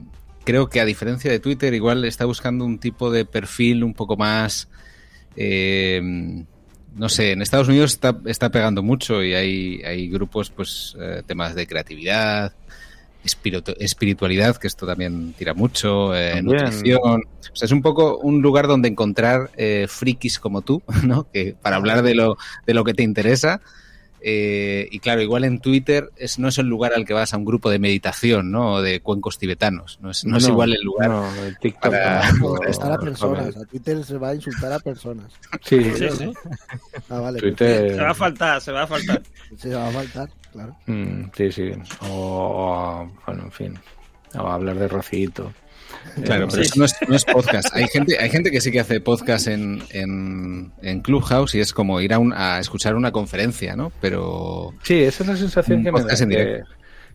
creo 0.43 0.69
que 0.69 0.79
a 0.79 0.85
diferencia 0.85 1.31
de 1.31 1.39
Twitter, 1.39 1.73
igual 1.73 2.05
está 2.05 2.25
buscando 2.25 2.63
un 2.63 2.77
tipo 2.77 3.09
de 3.09 3.25
perfil 3.25 3.83
un 3.83 3.95
poco 3.95 4.15
más... 4.17 4.69
eh, 5.35 6.43
no 6.95 7.09
sé, 7.09 7.31
en 7.33 7.41
Estados 7.41 7.67
Unidos 7.67 7.91
está, 7.93 8.17
está 8.25 8.49
pegando 8.49 8.81
mucho 8.81 9.23
y 9.23 9.33
hay, 9.33 9.81
hay 9.83 10.09
grupos, 10.09 10.49
pues, 10.49 10.95
eh, 10.99 11.21
temas 11.25 11.53
de 11.55 11.67
creatividad, 11.67 12.53
espiritu- 13.23 13.75
espiritualidad, 13.79 14.55
que 14.57 14.67
esto 14.67 14.85
también 14.85 15.33
tira 15.33 15.53
mucho, 15.53 16.15
eh, 16.15 16.41
nutrición. 16.41 17.23
O 17.51 17.55
sea, 17.55 17.65
es 17.65 17.71
un 17.71 17.81
poco 17.81 18.17
un 18.17 18.41
lugar 18.41 18.67
donde 18.67 18.87
encontrar 18.89 19.51
eh, 19.57 19.87
frikis 19.89 20.39
como 20.39 20.61
tú, 20.61 20.81
¿no? 21.03 21.27
Que 21.31 21.55
para 21.61 21.75
hablar 21.77 22.01
de 22.03 22.15
lo, 22.15 22.37
de 22.65 22.73
lo 22.73 22.83
que 22.83 22.93
te 22.93 23.03
interesa. 23.03 23.61
Eh, 24.21 24.87
y 24.91 24.99
claro, 24.99 25.21
igual 25.21 25.43
en 25.43 25.59
Twitter 25.59 26.09
es, 26.17 26.39
no 26.39 26.47
es 26.47 26.57
el 26.57 26.65
lugar 26.65 26.93
al 26.93 27.05
que 27.05 27.13
vas 27.13 27.33
a 27.33 27.37
un 27.37 27.45
grupo 27.45 27.69
de 27.69 27.77
meditación, 27.79 28.51
¿no? 28.51 28.73
O 28.75 28.81
de 28.81 28.99
cuencos 29.01 29.37
tibetanos. 29.37 29.99
No 30.01 30.09
es, 30.11 30.25
no 30.25 30.37
es 30.37 30.47
igual 30.47 30.73
el 30.73 30.81
lugar. 30.81 31.09
No, 31.09 31.35
el 31.43 31.57
TikTok 31.59 31.91
para- 31.91 32.21
tampoco. 32.21 32.65
Insultar 32.67 32.91
a 32.93 32.97
personas. 32.97 33.57
A 33.57 33.65
Twitter 33.65 34.03
se 34.03 34.17
va 34.17 34.29
a 34.29 34.35
insultar 34.35 34.71
a 34.73 34.79
personas. 34.79 35.31
Sí, 35.61 35.83
Sí, 35.95 36.09
sí. 36.09 36.33
Ah, 37.09 37.19
vale. 37.19 37.39
Twitter- 37.39 37.91
Se 37.95 38.01
va 38.01 38.09
a 38.09 38.13
faltar, 38.15 38.61
se 38.61 38.71
va 38.71 38.81
a 38.83 38.87
faltar. 38.87 39.21
Se 39.57 39.75
va 39.75 39.87
a 39.87 39.91
faltar, 39.91 40.29
claro. 40.51 40.75
Mm, 40.87 41.25
sí, 41.35 41.51
sí. 41.51 41.71
O, 42.01 42.07
o, 42.07 43.11
bueno, 43.27 43.43
en 43.43 43.51
fin. 43.51 43.79
O 44.37 44.47
hablar 44.47 44.77
de 44.79 44.87
Rocito. 44.87 45.53
Claro, 46.23 46.45
Eh, 46.45 46.47
pero 46.49 46.63
Sí. 46.63 46.69
eso 46.69 46.79
no 46.79 46.85
es, 46.85 46.95
no 47.07 47.15
es 47.15 47.25
podcast. 47.25 47.75
Hay 47.75 47.87
gente, 47.87 48.17
hay 48.19 48.29
gente 48.29 48.51
que 48.51 48.61
sí 48.61 48.71
que 48.71 48.79
hace 48.79 49.01
podcast 49.01 49.47
en, 49.47 49.81
en, 49.91 50.71
en 50.81 51.01
Clubhouse 51.01 51.55
y 51.55 51.59
es 51.59 51.73
como 51.73 51.99
ir 52.01 52.13
a, 52.13 52.19
un- 52.19 52.33
a 52.33 52.59
escuchar 52.59 52.95
una 52.95 53.11
conferencia, 53.11 53.75
¿no? 53.75 53.91
Pero 54.01 54.73
Sí, 54.83 55.01
esa 55.03 55.23
es 55.23 55.29
la 55.29 55.35
sensación 55.35 55.83
que 55.83 55.91
me 55.91 56.01
da. 56.03 56.13
en 56.13 56.29
directo. 56.29 56.69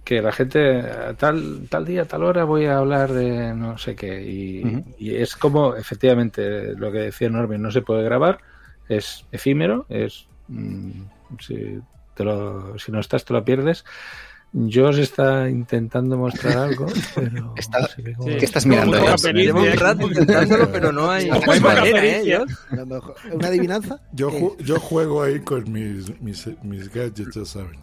que 0.05 0.21
la 0.23 0.33
gente, 0.33 0.83
tal, 1.19 1.67
tal 1.69 1.85
día, 1.85 2.05
tal 2.07 2.25
hora 2.25 2.45
voy 2.45 2.65
a 2.67 2.79
hablar 2.79 3.13
de 3.13 3.55
no 3.55 3.77
sé 3.79 3.95
qué. 3.95 4.23
Y, 4.23 4.85
es 5.15 5.37
como, 5.37 5.77
efectivamente, 5.77 6.75
lo 6.75 6.91
que 6.93 6.99
decía 6.99 7.29
Norman, 7.31 7.61
no 7.63 7.71
se 7.71 7.83
puede 7.83 8.03
grabar, 8.03 8.39
es 8.89 9.25
efímero, 9.33 9.87
es. 9.89 10.27
mm, 10.49 11.03
si, 11.39 11.79
te 12.15 12.25
lo, 12.25 12.79
si 12.79 12.91
no 12.93 13.01
estás, 13.01 13.25
te 13.25 13.33
lo 13.33 13.45
pierdes. 13.45 13.85
Josh 14.53 14.99
está 14.99 15.49
intentando 15.49 16.17
mostrar 16.19 16.59
algo, 16.69 16.87
pero. 17.15 17.55
Está- 17.57 17.81
no 17.81 17.87
sé 17.89 18.03
qué- 18.03 18.15
Sí. 18.21 18.37
¿qué 18.39 18.45
estás 18.45 18.67
mirando? 18.67 18.99
Llevo 19.33 19.61
un 19.61 19.67
¿eh? 19.67 19.77
rato 19.77 20.03
intentándolo, 20.09 20.73
pero 20.73 20.91
no 20.93 21.11
hay, 21.11 21.29
no 21.29 21.35
hay 21.35 21.61
Poca 21.61 21.75
manera, 21.75 22.05
¿eh? 22.05 22.39
¿Una 23.33 23.49
adivinanza? 23.49 24.01
Yo, 24.13 24.31
ju- 24.31 24.57
yo 24.59 24.81
juego 24.81 25.23
ahí 25.23 25.41
con 25.41 25.71
mis, 25.73 26.21
mis, 26.21 26.49
mis 26.63 26.93
gadgets, 26.93 27.35
ya 27.35 27.45
saben. 27.45 27.79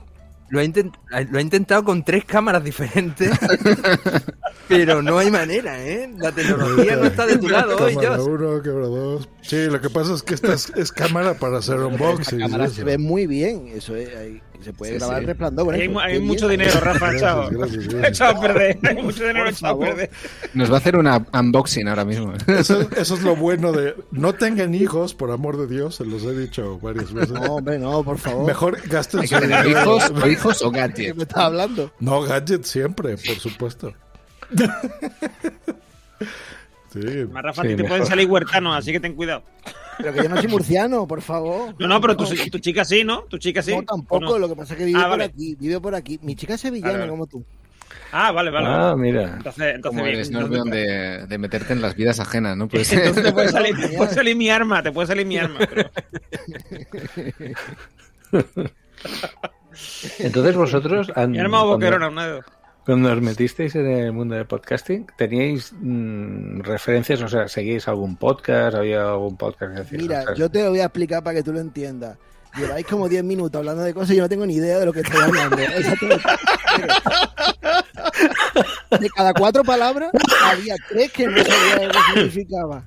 Lo 0.50 0.62
ha, 0.62 0.64
intent- 0.64 0.94
lo 1.30 1.40
ha 1.40 1.42
intentado 1.42 1.84
con 1.84 2.04
tres 2.06 2.24
cámaras 2.24 2.64
diferentes, 2.64 3.32
pero 4.70 5.02
no 5.02 5.18
hay 5.18 5.30
manera, 5.32 5.82
¿eh? 5.86 6.10
La 6.18 6.32
tecnología 6.32 6.96
no 6.96 7.06
está 7.06 7.26
de 7.26 7.38
tu 7.38 7.50
lado 7.50 7.76
hoy, 7.78 7.96
Cámara 7.96 8.18
Josh. 8.18 8.28
uno, 8.30 8.62
cámara 8.62 8.88
dos. 8.88 9.30
Sí, 9.42 9.66
lo 9.70 9.82
que 9.82 9.90
pasa 9.90 10.14
es 10.14 10.24
que 10.24 10.36
esta 10.36 10.54
es, 10.54 10.72
es 10.76 10.92
cámara 10.94 11.34
para 11.34 11.58
hacer 11.58 11.80
unboxing. 11.80 12.40
La 12.40 12.46
cámara 12.48 12.70
se 12.70 12.84
ve 12.86 12.98
muy 12.98 13.28
bien. 13.28 13.68
Eso 13.74 13.96
es, 13.96 14.16
ahí- 14.16 14.42
se 14.64 14.74
puede 14.74 14.94
Sí, 14.94 14.98
grabar 15.00 15.20
sí. 15.22 15.26
resplandor. 15.26 15.74
Hay, 15.74 15.82
Qué 15.82 16.20
mucho 16.20 16.48
bien. 16.48 16.60
dinero, 16.62 16.80
Rafa, 16.80 17.12
gracias, 17.12 17.50
gracias. 17.52 17.94
Echado 18.06 18.38
a 18.38 18.42
perder. 18.42 18.78
Hay 18.84 18.96
mucho 19.04 19.20
dinero 19.24 19.40
Por 19.46 19.48
echado 19.54 19.66
a 19.66 19.70
favor. 19.78 19.88
perder. 19.88 20.10
Nos 20.54 20.72
va 20.72 20.76
a 20.76 20.78
hacer 20.78 20.96
una 20.98 21.26
unboxing 21.34 21.88
ahora 21.88 22.06
mismo. 22.06 22.34
Eso, 22.48 22.82
eso 22.98 23.16
es 23.16 23.22
lo 23.24 23.36
bueno 23.36 23.72
de 23.72 23.96
no 24.12 24.34
tengan 24.34 24.74
hijos, 24.76 25.14
por 25.14 25.32
amor 25.32 25.58
de 25.58 25.68
Dios, 25.68 25.96
se 25.96 26.06
los 26.06 26.24
he 26.24 26.38
dicho 26.38 26.80
varias 26.80 27.14
veces. 27.14 27.32
No, 27.32 27.42
hombre, 27.56 27.80
no, 27.80 28.04
por 28.04 28.18
favor. 28.18 28.46
Mejor 28.46 28.80
gasten 28.88 29.22
Hay 29.22 29.28
su 29.28 29.36
que 29.36 29.42
tener 29.42 29.64
dinero. 29.66 29.82
hijos 29.98 30.12
o 30.24 30.28
hijos 30.28 30.62
o 30.64 30.72
¿Qué 30.72 30.80
gadgets. 30.80 31.16
me 31.16 31.24
estás 31.24 31.40
hablando? 31.44 31.92
No, 32.00 32.22
gadgets 32.22 32.68
siempre, 32.70 33.16
por 33.18 33.36
supuesto. 33.40 33.94
Sí, 37.02 37.26
Más, 37.32 37.44
Rafa, 37.44 37.62
Sí, 37.62 37.68
a 37.68 37.72
ti 37.72 37.76
te 37.76 37.84
mejor. 37.84 37.88
pueden 37.90 38.06
salir 38.06 38.28
huertanos, 38.30 38.76
así 38.78 38.92
que 38.92 39.00
ten 39.00 39.14
cuidado. 39.16 39.44
Pero 39.98 40.14
que 40.14 40.24
yo 40.24 40.30
no 40.30 40.38
soy 40.38 40.48
murciano, 40.48 41.08
por 41.08 41.22
favor. 41.22 41.74
No, 41.80 41.88
no, 41.88 42.00
pero 42.02 42.16
tu, 42.16 42.26
tu 42.26 42.60
chica 42.60 42.86
sí, 42.86 43.04
¿no? 43.04 43.24
Tu 43.24 43.38
chica 43.40 43.62
sí. 43.64 43.76
No, 43.76 43.84
tampoco. 43.84 44.38
Lo 44.38 44.48
que 44.48 44.56
pasa 44.56 44.74
es 44.74 44.80
que 44.80 44.86
vive 44.86 45.00
Ah, 45.00 45.04
por 45.04 45.10
vale. 45.12 45.24
aquí. 45.26 45.56
Vive 45.60 45.80
por 45.82 45.96
aquí. 45.96 46.20
Mi 46.22 46.36
chica 46.36 46.54
es 46.54 46.62
sevillana, 46.62 46.90
Vale, 46.92 47.00
vale. 47.00 47.12
como 47.12 47.26
tú. 47.28 47.44
Ah, 48.12 48.32
vale, 48.32 48.52
vale. 48.52 48.68
Ah, 48.70 48.96
mira. 48.96 49.24
Entonces, 49.38 49.76
entonces 49.76 50.00
Como 50.00 50.06
Entonces, 50.06 50.32
Norman 50.32 50.70
de, 50.70 51.26
de 51.28 51.38
meterte 51.40 51.74
en 51.74 51.82
las 51.82 51.96
vidas 51.96 52.20
ajenas, 52.20 52.56
¿no? 52.56 52.68
Pues, 52.68 52.92
entonces 52.94 53.24
te 53.24 53.34
puede 53.34 53.50
salir, 53.50 53.76
te 53.76 53.90
puede 53.98 54.14
salir 54.14 54.36
mi 54.36 54.50
arma, 54.50 54.84
te 54.84 54.92
puede 54.92 55.08
salir 55.08 55.26
mi 55.26 55.38
arma. 55.38 55.60
pero- 55.68 55.90
Entonces 60.20 60.56
vosotros, 60.56 61.12
an- 61.16 61.32
Mi 61.32 61.40
arma 61.40 61.60
o 61.64 61.68
cuando- 61.68 61.76
boquerona, 61.86 62.08
una 62.10 62.26
de 62.28 62.32
dos. 62.34 62.46
Cuando 62.88 63.12
os 63.12 63.22
metisteis 63.22 63.76
en 63.76 63.86
el 63.86 64.14
mundo 64.14 64.34
del 64.36 64.46
podcasting, 64.46 65.08
¿teníais 65.18 65.74
mm, 65.78 66.62
referencias? 66.62 67.22
O 67.22 67.28
sea, 67.28 67.50
¿seguíais 67.50 67.86
algún 67.90 68.16
podcast? 68.16 68.78
¿Había 68.78 69.10
algún 69.10 69.36
podcast 69.36 69.74
que 69.74 69.82
decís? 69.82 70.02
Mira, 70.04 70.20
"Ostras, 70.20 70.38
yo 70.38 70.50
te 70.50 70.64
lo 70.64 70.70
voy 70.70 70.80
a 70.80 70.86
explicar 70.86 71.22
para 71.22 71.36
que 71.36 71.44
tú 71.44 71.52
lo 71.52 71.60
entiendas. 71.60 72.18
Lleváis 72.56 72.88
como 72.88 73.10
10 73.10 73.26
minutos 73.26 73.60
hablando 73.60 73.84
de 73.84 73.94
cosas 73.94 74.12
y 74.12 74.16
yo 74.16 74.22
no 74.22 74.30
tengo 74.30 74.46
ni 74.46 74.56
idea 74.56 74.80
de 74.80 74.86
lo 74.86 74.94
que 74.94 75.02
estoy 75.02 75.22
hablando. 75.22 75.58
De 79.02 79.10
cada 79.10 79.34
cuatro 79.34 79.66
palabras, 79.66 80.12
había 80.46 80.76
tres 80.88 81.12
que 81.12 81.28
no 81.28 81.44
sabía 81.44 81.88
lo 81.88 81.92
que 81.92 82.00
significaba. 82.14 82.86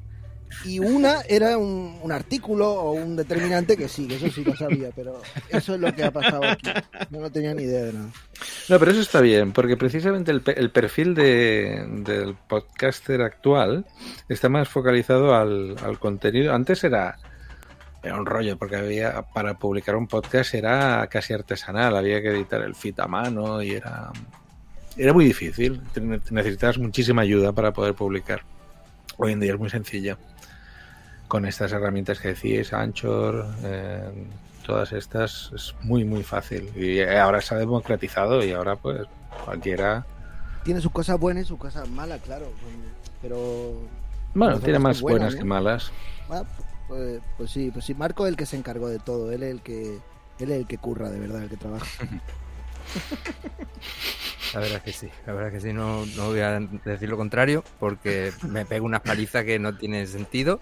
Y 0.65 0.79
una 0.79 1.23
era 1.29 1.57
un, 1.57 1.99
un 2.03 2.13
artículo 2.13 2.71
o 2.71 2.93
un 2.93 3.17
determinante 3.17 3.77
que 3.77 3.89
sí, 3.89 4.07
que 4.07 4.17
eso 4.17 4.31
sí 4.31 4.45
lo 4.45 4.55
sabía, 4.55 4.91
pero 4.95 5.23
eso 5.49 5.75
es 5.75 5.81
lo 5.81 5.95
que 5.95 6.05
ha 6.05 6.11
pasado 6.11 6.45
aquí. 6.45 6.71
Yo 7.11 7.21
no 7.21 7.31
tenía 7.31 7.55
ni 7.55 7.63
idea 7.63 7.85
de 7.85 7.93
nada. 7.93 8.11
No, 8.69 8.79
pero 8.79 8.91
eso 8.91 9.01
está 9.01 9.21
bien, 9.21 9.53
porque 9.53 9.77
precisamente 9.77 10.31
el, 10.31 10.43
el 10.57 10.71
perfil 10.71 11.15
de, 11.15 11.85
del 12.05 12.35
podcaster 12.35 13.23
actual 13.23 13.85
está 14.29 14.49
más 14.49 14.69
focalizado 14.69 15.35
al, 15.35 15.77
contenido. 15.99 16.55
Antes 16.55 16.85
era, 16.85 17.19
era 18.03 18.17
un 18.17 18.27
rollo, 18.27 18.57
porque 18.57 18.77
había 18.77 19.23
para 19.23 19.55
publicar 19.55 19.97
un 19.97 20.07
podcast 20.07 20.55
era 20.55 21.07
casi 21.09 21.33
artesanal, 21.33 21.97
había 21.97 22.23
que 22.23 22.29
editar 22.29 22.63
el 22.63 22.75
feed 22.75 23.01
a 23.01 23.07
mano 23.07 23.63
y 23.63 23.73
era, 23.73 24.11
era 24.97 25.13
muy 25.13 25.25
difícil. 25.25 25.81
Necesitabas 26.31 26.79
muchísima 26.79 27.23
ayuda 27.23 27.53
para 27.53 27.73
poder 27.73 27.95
publicar. 27.95 28.43
Hoy 29.17 29.33
en 29.33 29.41
día 29.41 29.53
es 29.53 29.59
muy 29.59 29.71
sencillo. 29.71 30.17
Con 31.31 31.47
estas 31.47 31.71
herramientas 31.71 32.19
que 32.19 32.35
decís, 32.35 32.73
Anchor, 32.73 33.47
eh, 33.63 34.27
todas 34.67 34.91
estas, 34.93 35.53
es 35.55 35.77
muy, 35.83 36.05
muy 36.05 36.25
fácil. 36.25 36.73
Y 36.75 37.01
ahora 37.03 37.41
se 37.41 37.55
ha 37.55 37.59
democratizado 37.59 38.45
y 38.45 38.51
ahora 38.51 38.75
pues 38.75 39.07
cualquiera... 39.45 40.05
Tiene 40.65 40.81
sus 40.81 40.91
cosas 40.91 41.21
buenas 41.21 41.45
y 41.45 41.47
sus 41.47 41.59
cosas 41.59 41.89
malas, 41.89 42.21
claro. 42.23 42.49
Pero. 43.23 43.75
Bueno, 44.35 44.59
tiene 44.59 44.81
más 44.81 45.01
buenas, 45.01 45.37
que 45.37 45.45
malas. 45.45 45.93
Ah, 46.29 46.43
pues, 46.89 47.21
pues 47.37 47.49
sí, 47.53 47.71
pues 47.73 47.85
sí, 47.85 47.95
Marco 47.95 48.27
es 48.27 48.31
el 48.31 48.37
que 48.37 48.47
se 48.47 48.57
encargó 48.57 48.89
de 48.89 48.99
todo, 48.99 49.31
él 49.31 49.45
es 49.45 49.53
el 49.53 49.61
que 49.63 49.99
él 50.41 50.51
es 50.51 50.59
el 50.59 50.67
que 50.67 50.79
curra 50.79 51.11
de 51.11 51.21
verdad, 51.21 51.45
el 51.45 51.49
que 51.49 51.57
trabaja. 51.57 51.87
La 54.53 54.59
verdad 54.59 54.79
es 54.79 54.83
que 54.83 54.93
sí, 54.93 55.09
la 55.27 55.33
verdad 55.33 55.55
es 55.55 55.63
que 55.63 55.69
sí, 55.69 55.73
no, 55.73 56.05
no 56.17 56.27
voy 56.27 56.41
a 56.41 56.59
decir 56.85 57.09
lo 57.09 57.17
contrario, 57.17 57.63
porque 57.79 58.33
me 58.49 58.67
pego 58.67 58.85
unas 58.85 59.01
palizas 59.01 59.45
que 59.45 59.61
no 59.61 59.77
tienen 59.77 60.09
sentido. 60.09 60.59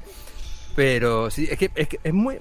Pero 0.78 1.28
sí, 1.28 1.48
es 1.50 1.58
que 1.58 1.72
es, 1.74 1.88
que 1.88 1.98
es 2.04 2.14
muy. 2.14 2.38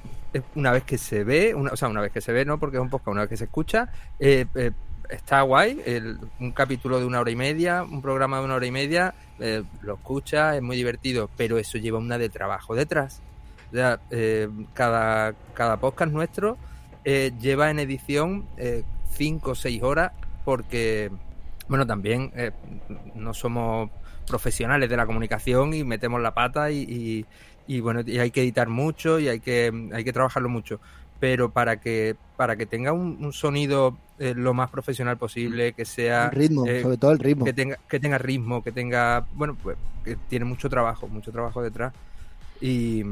una 0.54 0.70
vez 0.72 0.84
que 0.84 1.00
se 1.00 1.24
ve, 1.24 1.56
una, 1.56 1.72
o 1.72 1.76
sea, 1.76 1.88
una 1.88 2.02
vez 2.02 2.12
que 2.12 2.22
se 2.22 2.32
ve, 2.32 2.46
no 2.46 2.60
porque 2.60 2.78
es 2.78 2.84
un 2.84 2.90
podcast, 2.92 3.08
una 3.08 3.22
vez 3.22 3.30
que 3.32 3.38
se 3.38 3.46
escucha, 3.46 3.90
eh, 4.20 4.46
eh, 4.54 4.70
está 5.10 5.42
guay. 5.42 5.82
el- 5.88 6.20
un 6.40 6.52
capítulo 6.52 7.00
de 7.00 7.06
una 7.08 7.20
hora 7.20 7.32
y 7.32 7.36
media, 7.36 7.82
un 7.82 8.00
programa 8.00 8.38
de 8.38 8.46
una 8.46 8.54
hora 8.54 8.66
y 8.68 8.72
media, 8.72 9.16
eh, 9.40 9.64
lo 9.82 9.96
escucha, 9.96 10.56
es 10.56 10.62
muy 10.62 10.78
divertido, 10.78 11.32
pero 11.36 11.58
eso 11.58 11.80
lleva 11.80 11.98
una 11.98 12.20
de 12.20 12.30
trabajo 12.30 12.76
detrás. 12.76 13.24
O 13.72 13.76
sea, 13.76 14.00
cada, 14.76 15.34
cada 15.56 15.78
podcast 15.78 16.12
nuestro 16.12 16.60
lleva 17.04 17.72
en 17.72 17.80
edición 17.80 18.46
5 19.14 19.50
o 19.52 19.56
6 19.56 19.82
horas 19.82 20.12
porque, 20.46 21.10
bueno, 21.68 21.88
también 21.88 22.32
no 23.16 23.34
somos 23.34 23.90
profesionales 24.28 24.90
de 24.92 24.96
la 24.96 25.08
comunicación 25.08 25.74
y 25.74 25.84
metemos 25.84 26.22
la 26.22 26.36
pata 26.36 26.70
y- 26.70 27.26
y, 27.68 27.80
bueno, 27.82 28.02
y 28.06 28.20
hay 28.20 28.32
que 28.32 28.42
editar 28.42 28.70
mucho 28.70 29.20
y 29.20 29.28
hay 29.28 29.40
que, 29.40 29.90
hay 29.94 30.04
que 30.04 30.14
trabajarlo 30.14 30.50
mucho. 30.50 30.80
Pero 31.20 31.50
para 31.50 31.80
que, 31.80 32.16
para 32.36 32.56
que 32.56 32.66
tenga 32.66 32.94
un, 32.94 33.18
un 33.24 33.34
sonido 33.34 33.98
eh, 34.20 34.34
lo 34.36 34.54
más 34.54 34.70
profesional 34.70 35.18
posible, 35.18 35.74
que 35.74 35.86
sea... 35.86 36.26
El 36.26 36.32
ritmo, 36.32 36.66
eh, 36.66 36.82
sobre 36.82 36.98
todo 36.98 37.12
el 37.12 37.20
ritmo. 37.20 37.46
que 37.46 37.54
tenga, 37.54 37.78
que 37.88 38.00
tenga 38.00 38.18
ritmo, 38.18 38.64
que 38.64 38.72
tenga, 38.72 39.26
bueno, 39.34 39.56
pues 39.62 39.78
que 40.04 40.16
tiene 40.16 40.46
mucho 40.46 40.70
trabajo, 40.70 41.08
mucho 41.08 41.32
trabajo 41.32 41.62
detrás. 41.62 41.94
Y, 42.62 43.04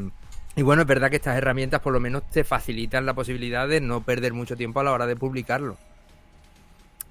y 0.56 0.62
bueno, 0.62 0.84
es 0.84 0.88
verdad 0.88 1.10
que 1.10 1.18
estas 1.18 1.38
herramientas 1.38 1.82
por 1.82 1.94
lo 1.94 2.00
menos 2.00 2.30
te 2.30 2.44
facilitan 2.44 3.06
la 3.06 3.14
posibilidad 3.14 3.68
de 3.68 3.82
no 3.82 4.02
perder 4.02 4.34
mucho 4.34 4.56
tiempo 4.56 4.80
a 4.80 4.84
la 4.84 4.94
hora 4.94 5.06
de 5.06 5.16
publicarlo. 5.16 5.78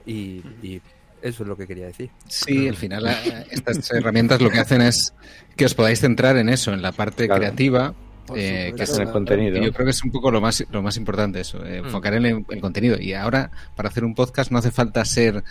Y, 0.06 0.42
y 0.62 0.82
eso 1.24 1.42
es 1.42 1.48
lo 1.48 1.56
que 1.56 1.66
quería 1.66 1.86
decir. 1.86 2.10
Sí, 2.28 2.68
al 2.68 2.76
final 2.76 3.06
eh, 3.06 3.46
estas 3.50 3.90
herramientas 3.90 4.40
lo 4.40 4.50
que 4.50 4.58
hacen 4.60 4.80
es 4.82 5.14
que 5.56 5.64
os 5.64 5.74
podáis 5.74 6.00
centrar 6.00 6.36
en 6.36 6.48
eso, 6.48 6.72
en 6.72 6.82
la 6.82 6.92
parte 6.92 7.26
Claro. 7.26 7.40
creativa. 7.40 7.94
Eh, 8.34 8.70
supuesto, 8.70 8.76
que 8.76 8.82
es 8.84 8.96
en 8.98 9.06
el 9.06 9.12
contenido. 9.12 9.58
y 9.58 9.64
Yo 9.66 9.72
creo 9.72 9.84
que 9.84 9.90
es 9.90 10.02
un 10.02 10.10
poco 10.10 10.30
lo 10.30 10.40
más, 10.40 10.64
lo 10.70 10.80
más 10.82 10.96
importante 10.96 11.40
eso, 11.40 11.64
eh, 11.66 11.82
Mm. 11.82 11.86
enfocar 11.86 12.14
en 12.14 12.24
el, 12.26 12.44
el 12.48 12.60
contenido. 12.60 12.98
Y 12.98 13.12
ahora, 13.12 13.50
para 13.76 13.88
hacer 13.90 14.02
un 14.04 14.14
podcast 14.14 14.50
no 14.50 14.58
hace 14.58 14.70
falta 14.70 15.04
ser 15.04 15.44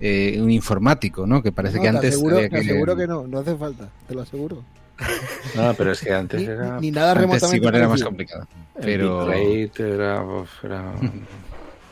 eh, 0.00 0.38
un 0.40 0.50
informático, 0.50 1.26
¿no? 1.26 1.42
Que 1.42 1.50
parece 1.52 1.76
No, 1.78 1.82
que 1.82 1.90
te 1.90 1.96
antes... 1.96 2.14
aseguro, 2.14 2.36
había 2.36 2.48
te 2.48 2.58
aseguro 2.58 2.96
que 2.96 3.06
no, 3.06 3.26
no 3.26 3.38
hace 3.38 3.56
falta, 3.56 3.88
te 4.08 4.14
lo 4.14 4.22
aseguro. 4.22 4.64
No, 5.56 5.74
pero 5.74 5.90
es 5.92 6.00
que 6.00 6.12
antes 6.12 6.40
Ni, 6.40 6.46
era... 6.46 6.78
ni 6.80 6.90
nada 6.92 7.10
Antes 7.12 7.22
remotamente 7.22 7.56
igual 7.56 7.74
era 7.74 7.88
más 7.88 8.02
complicado. 8.04 8.46
el 8.76 8.82
Pero... 8.84 9.32
era- 9.32 9.40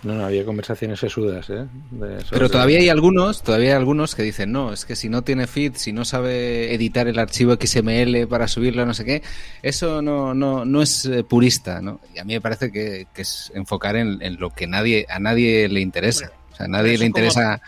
No, 0.02 0.14
no, 0.14 0.24
había 0.24 0.44
conversaciones 0.46 0.98
sesudas, 0.98 1.50
¿eh? 1.50 1.66
De- 1.90 2.24
Pero 2.30 2.48
todavía 2.48 2.78
hay 2.78 2.88
algunos, 2.88 3.42
todavía 3.42 3.70
hay 3.70 3.76
algunos 3.76 4.14
que 4.14 4.22
dicen, 4.22 4.50
no, 4.50 4.72
es 4.72 4.84
que 4.86 4.96
si 4.96 5.08
no 5.10 5.22
tiene 5.22 5.46
feed, 5.46 5.74
si 5.76 5.92
no 5.92 6.06
sabe 6.06 6.72
editar 6.74 7.06
el 7.06 7.18
archivo 7.18 7.54
XML 7.60 8.26
para 8.26 8.48
subirlo, 8.48 8.86
no 8.86 8.94
sé 8.94 9.04
qué, 9.04 9.22
eso 9.62 10.00
no, 10.00 10.32
no, 10.32 10.64
no 10.64 10.80
es 10.80 11.04
eh, 11.04 11.22
purista, 11.22 11.82
¿no? 11.82 12.00
Y 12.14 12.18
a 12.18 12.24
mí 12.24 12.32
me 12.32 12.40
parece 12.40 12.72
que, 12.72 13.08
que 13.12 13.22
es 13.22 13.52
enfocar 13.54 13.96
en, 13.96 14.22
en 14.22 14.40
lo 14.40 14.48
que 14.50 14.66
nadie, 14.66 15.06
a 15.10 15.18
nadie 15.18 15.68
le 15.68 15.80
interesa. 15.80 16.30
O 16.52 16.56
sea, 16.56 16.64
a 16.64 16.68
nadie 16.68 16.92
le 16.92 16.96
como- 16.98 17.06
interesa 17.06 17.60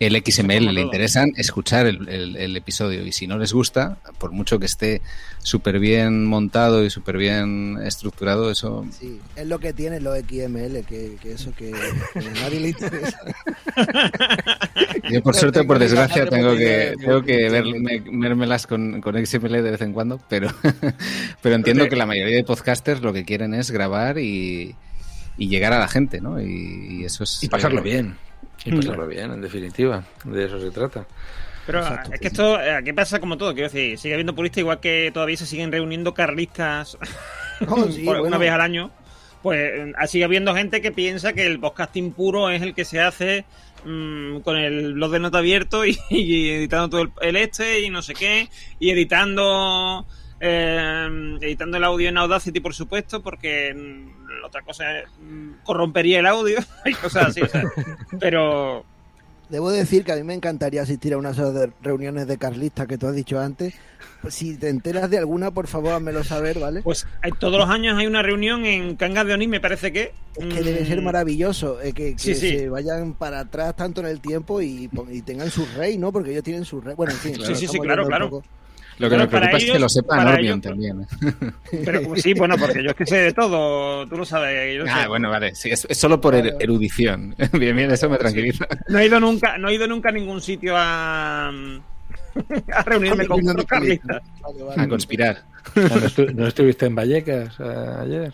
el 0.00 0.16
XML, 0.24 0.72
le 0.74 0.80
interesan 0.80 1.32
escuchar 1.36 1.86
el, 1.86 2.08
el- 2.08 2.36
el 2.36 2.56
episodio. 2.56 3.06
Y 3.06 3.12
si 3.12 3.26
no 3.26 3.38
les 3.38 3.52
gusta, 3.52 3.98
por 4.18 4.32
mucho 4.32 4.58
que 4.58 4.66
esté 4.66 5.00
súper 5.38 5.78
bien 5.78 6.24
montado 6.26 6.84
y 6.84 6.90
súper 6.90 7.16
bien 7.16 7.78
estructurado, 7.84 8.50
eso 8.50 8.84
Sí, 8.98 9.20
es 9.36 9.46
lo 9.46 9.58
que 9.58 9.72
tienen 9.72 10.02
los 10.04 10.18
XML, 10.18 10.82
que, 10.86 11.16
que 11.22 11.32
eso 11.32 11.52
que, 11.56 11.70
que 11.70 12.18
a 12.18 12.40
nadie 12.42 12.60
le 12.60 12.68
interesa. 12.70 13.18
Yo 15.10 15.22
por 15.22 15.34
suerte 15.34 15.60
o 15.60 15.66
por 15.66 15.78
desgracia 15.78 16.26
tengo 16.28 16.56
que 16.56 16.94
tengo 16.98 17.22
que 17.22 17.46
lo 17.46 17.52
ver, 17.52 17.64
que 17.64 17.80
me- 17.80 18.00
vérmelas 18.28 18.66
con, 18.66 19.00
con 19.00 19.14
XML 19.24 19.52
de 19.62 19.70
vez 19.70 19.80
en 19.82 19.92
cuando, 19.92 20.20
pero 20.28 20.48
pero 21.42 21.54
entiendo 21.54 21.88
que 21.88 21.96
la 21.96 22.06
mayoría 22.06 22.36
de 22.36 22.44
podcasters 22.44 23.00
lo 23.02 23.12
que 23.12 23.24
quieren 23.24 23.54
es 23.54 23.70
grabar 23.70 24.18
y, 24.18 24.74
y 25.36 25.48
llegar 25.48 25.72
a 25.72 25.78
la 25.78 25.88
gente, 25.88 26.20
¿no? 26.20 26.40
Y, 26.40 27.00
y 27.00 27.04
eso 27.04 27.24
es 27.24 27.42
Y 27.42 27.48
pasarlo 27.48 27.80
eh, 27.80 27.84
bien. 27.84 28.16
Y 28.64 28.72
pasarlo 28.72 29.06
bien, 29.06 29.30
en 29.32 29.40
definitiva. 29.40 30.02
De 30.24 30.44
eso 30.46 30.58
se 30.60 30.70
trata. 30.70 31.06
Pero 31.66 31.80
Exacto, 31.80 32.12
es 32.12 32.20
que 32.20 32.28
sí. 32.28 32.34
esto, 32.34 32.60
eh, 32.60 32.74
aquí 32.74 32.92
pasa 32.92 33.20
como 33.20 33.38
todo, 33.38 33.54
quiero 33.54 33.68
decir, 33.70 33.96
sigue 33.98 34.14
habiendo 34.14 34.34
puristas 34.34 34.58
igual 34.58 34.80
que 34.80 35.10
todavía 35.14 35.36
se 35.36 35.46
siguen 35.46 35.72
reuniendo 35.72 36.12
carlistas 36.12 36.98
No, 37.60 37.90
sí, 37.90 38.02
una 38.06 38.20
bueno. 38.20 38.38
vez 38.38 38.50
al 38.50 38.60
año. 38.60 38.90
Pues 39.42 39.60
eh, 39.60 39.92
sigue 40.06 40.24
habiendo 40.24 40.54
gente 40.54 40.80
que 40.80 40.92
piensa 40.92 41.32
que 41.32 41.46
el 41.46 41.60
podcasting 41.60 42.12
puro 42.12 42.50
es 42.50 42.62
el 42.62 42.74
que 42.74 42.84
se 42.84 43.00
hace 43.00 43.44
mm, 43.84 44.40
con 44.40 44.56
el 44.56 44.94
blog 44.94 45.12
de 45.12 45.20
nota 45.20 45.38
abierto 45.38 45.84
y, 45.84 45.98
y 46.10 46.50
editando 46.50 46.88
todo 46.88 47.02
el, 47.02 47.10
el 47.20 47.36
este 47.36 47.80
y 47.80 47.90
no 47.90 48.02
sé 48.02 48.14
qué, 48.14 48.48
y 48.78 48.90
editando 48.90 50.06
eh, 50.40 51.38
editando 51.40 51.76
el 51.76 51.84
audio 51.84 52.08
en 52.08 52.18
Audacity, 52.18 52.60
por 52.60 52.74
supuesto, 52.74 53.22
porque 53.22 53.74
mm, 53.74 54.40
la 54.40 54.46
otra 54.46 54.62
cosa 54.62 54.98
es, 54.98 55.08
mm, 55.20 55.64
corrompería 55.64 56.20
el 56.20 56.26
audio 56.26 56.58
y 56.84 56.94
cosas 56.94 57.28
así. 57.28 57.42
o 57.42 57.48
sea, 57.48 57.64
pero 58.20 58.84
Debo 59.48 59.70
decir 59.70 60.04
que 60.04 60.12
a 60.12 60.16
mí 60.16 60.22
me 60.22 60.32
encantaría 60.32 60.82
asistir 60.82 61.12
a 61.12 61.18
unas 61.18 61.36
reuniones 61.82 62.26
de 62.26 62.38
carlistas 62.38 62.86
que 62.86 62.96
tú 62.96 63.06
has 63.06 63.14
dicho 63.14 63.38
antes. 63.38 63.74
Si 64.28 64.56
te 64.56 64.70
enteras 64.70 65.10
de 65.10 65.18
alguna, 65.18 65.50
por 65.50 65.66
favor, 65.66 65.92
házmelo 65.92 66.24
saber, 66.24 66.58
¿vale? 66.58 66.82
Pues 66.82 67.06
hay, 67.20 67.30
todos 67.32 67.58
los 67.58 67.68
años 67.68 67.98
hay 67.98 68.06
una 68.06 68.22
reunión 68.22 68.64
en 68.64 68.96
Cangas 68.96 69.26
de 69.26 69.34
Onís, 69.34 69.48
me 69.48 69.60
parece 69.60 69.92
que. 69.92 70.14
Es 70.36 70.46
que 70.46 70.62
debe 70.62 70.86
ser 70.86 71.02
mm, 71.02 71.04
maravilloso 71.04 71.80
eh, 71.82 71.92
que, 71.92 72.14
que 72.14 72.18
Sí, 72.18 72.34
sí. 72.34 72.58
se 72.58 72.68
vayan 72.70 73.12
para 73.12 73.40
atrás 73.40 73.76
tanto 73.76 74.00
en 74.00 74.06
el 74.06 74.20
tiempo 74.20 74.62
y, 74.62 74.90
tengan 75.26 75.50
su 75.50 75.66
rey, 75.76 75.98
¿no? 75.98 76.10
Porque 76.10 76.30
ellos 76.30 76.42
tienen 76.42 76.64
su 76.64 76.80
rey. 76.80 76.94
Bueno, 76.96 77.12
en 77.12 77.18
fin. 77.18 77.34
Sí, 77.34 77.38
claro, 77.38 77.54
sí, 77.54 77.66
sí, 77.66 77.78
claro, 77.78 78.06
claro. 78.06 78.42
Lo 78.98 79.08
que 79.08 79.16
Pero 79.16 79.22
me 79.22 79.28
preocupa 79.28 79.40
para 79.50 79.56
es 79.58 79.64
que 79.64 79.70
ellos- 79.70 79.80
lo 79.80 79.88
sepa 79.88 80.24
Normion 80.24 80.40
ellos- 80.44 80.60
también. 80.60 81.00
¿eh? 81.02 81.52
Pero 81.84 82.16
sí, 82.16 82.32
bueno, 82.34 82.56
porque 82.56 82.82
yo 82.82 82.90
es 82.90 82.96
que 82.96 83.06
sé 83.06 83.16
de 83.16 83.32
todo, 83.32 84.06
tú 84.06 84.16
lo 84.16 84.24
sabes. 84.24 84.76
yo 84.76 84.84
Ah, 84.88 85.02
sé. 85.02 85.08
bueno, 85.08 85.30
vale, 85.30 85.54
sí, 85.54 85.70
es, 85.70 85.86
es 85.88 85.98
solo 85.98 86.20
por 86.20 86.34
er- 86.34 86.54
erudición. 86.60 87.34
bien, 87.52 87.74
bien, 87.76 87.90
eso 87.90 88.08
me 88.08 88.18
tranquiliza. 88.18 88.66
No 88.88 88.98
he 88.98 89.06
ido 89.06 89.18
nunca, 89.18 89.58
no 89.58 89.68
he 89.68 89.74
ido 89.74 89.86
nunca 89.88 90.10
a 90.10 90.12
ningún 90.12 90.40
sitio 90.40 90.74
a, 90.76 91.48
a 92.72 92.82
reunirme 92.84 93.26
con 93.26 93.48
otros 93.48 93.66
carlistas. 93.66 94.22
Vale, 94.40 94.62
vale. 94.62 94.82
A 94.82 94.88
conspirar. 94.88 95.42
¿No, 95.74 95.82
estu- 95.82 96.32
no 96.34 96.46
estuviste 96.46 96.86
en 96.86 96.94
Vallecas 96.94 97.54
eh, 97.58 97.86
ayer? 98.00 98.32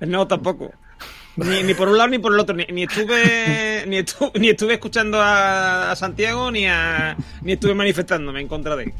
No, 0.00 0.26
tampoco. 0.26 0.72
Ni, 1.36 1.62
ni 1.64 1.74
por 1.74 1.88
un 1.88 1.96
lado 1.98 2.08
ni 2.10 2.18
por 2.18 2.32
el 2.32 2.40
otro. 2.40 2.54
Ni, 2.54 2.64
ni 2.66 2.84
estuve 2.84 3.84
ni, 3.86 3.98
estu- 3.98 4.30
ni 4.38 4.50
estuve 4.50 4.74
escuchando 4.74 5.20
a, 5.20 5.90
a 5.90 5.96
Santiago 5.96 6.50
ni 6.50 6.66
a, 6.66 7.16
ni 7.42 7.52
estuve 7.52 7.74
manifestándome 7.74 8.40
en 8.40 8.48
contra 8.48 8.76
de 8.76 8.84
él. 8.84 8.92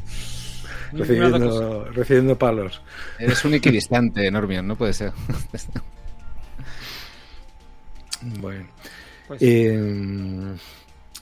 Recibiendo, 0.93 1.85
recibiendo 1.91 2.37
palos. 2.37 2.81
Eres 3.19 3.43
un 3.45 3.53
equidistante, 3.55 4.29
Normion, 4.31 4.67
no 4.67 4.75
puede 4.75 4.93
ser. 4.93 5.11
Bueno. 8.39 8.65
Pues- 9.27 9.41
Eh, 9.41 10.55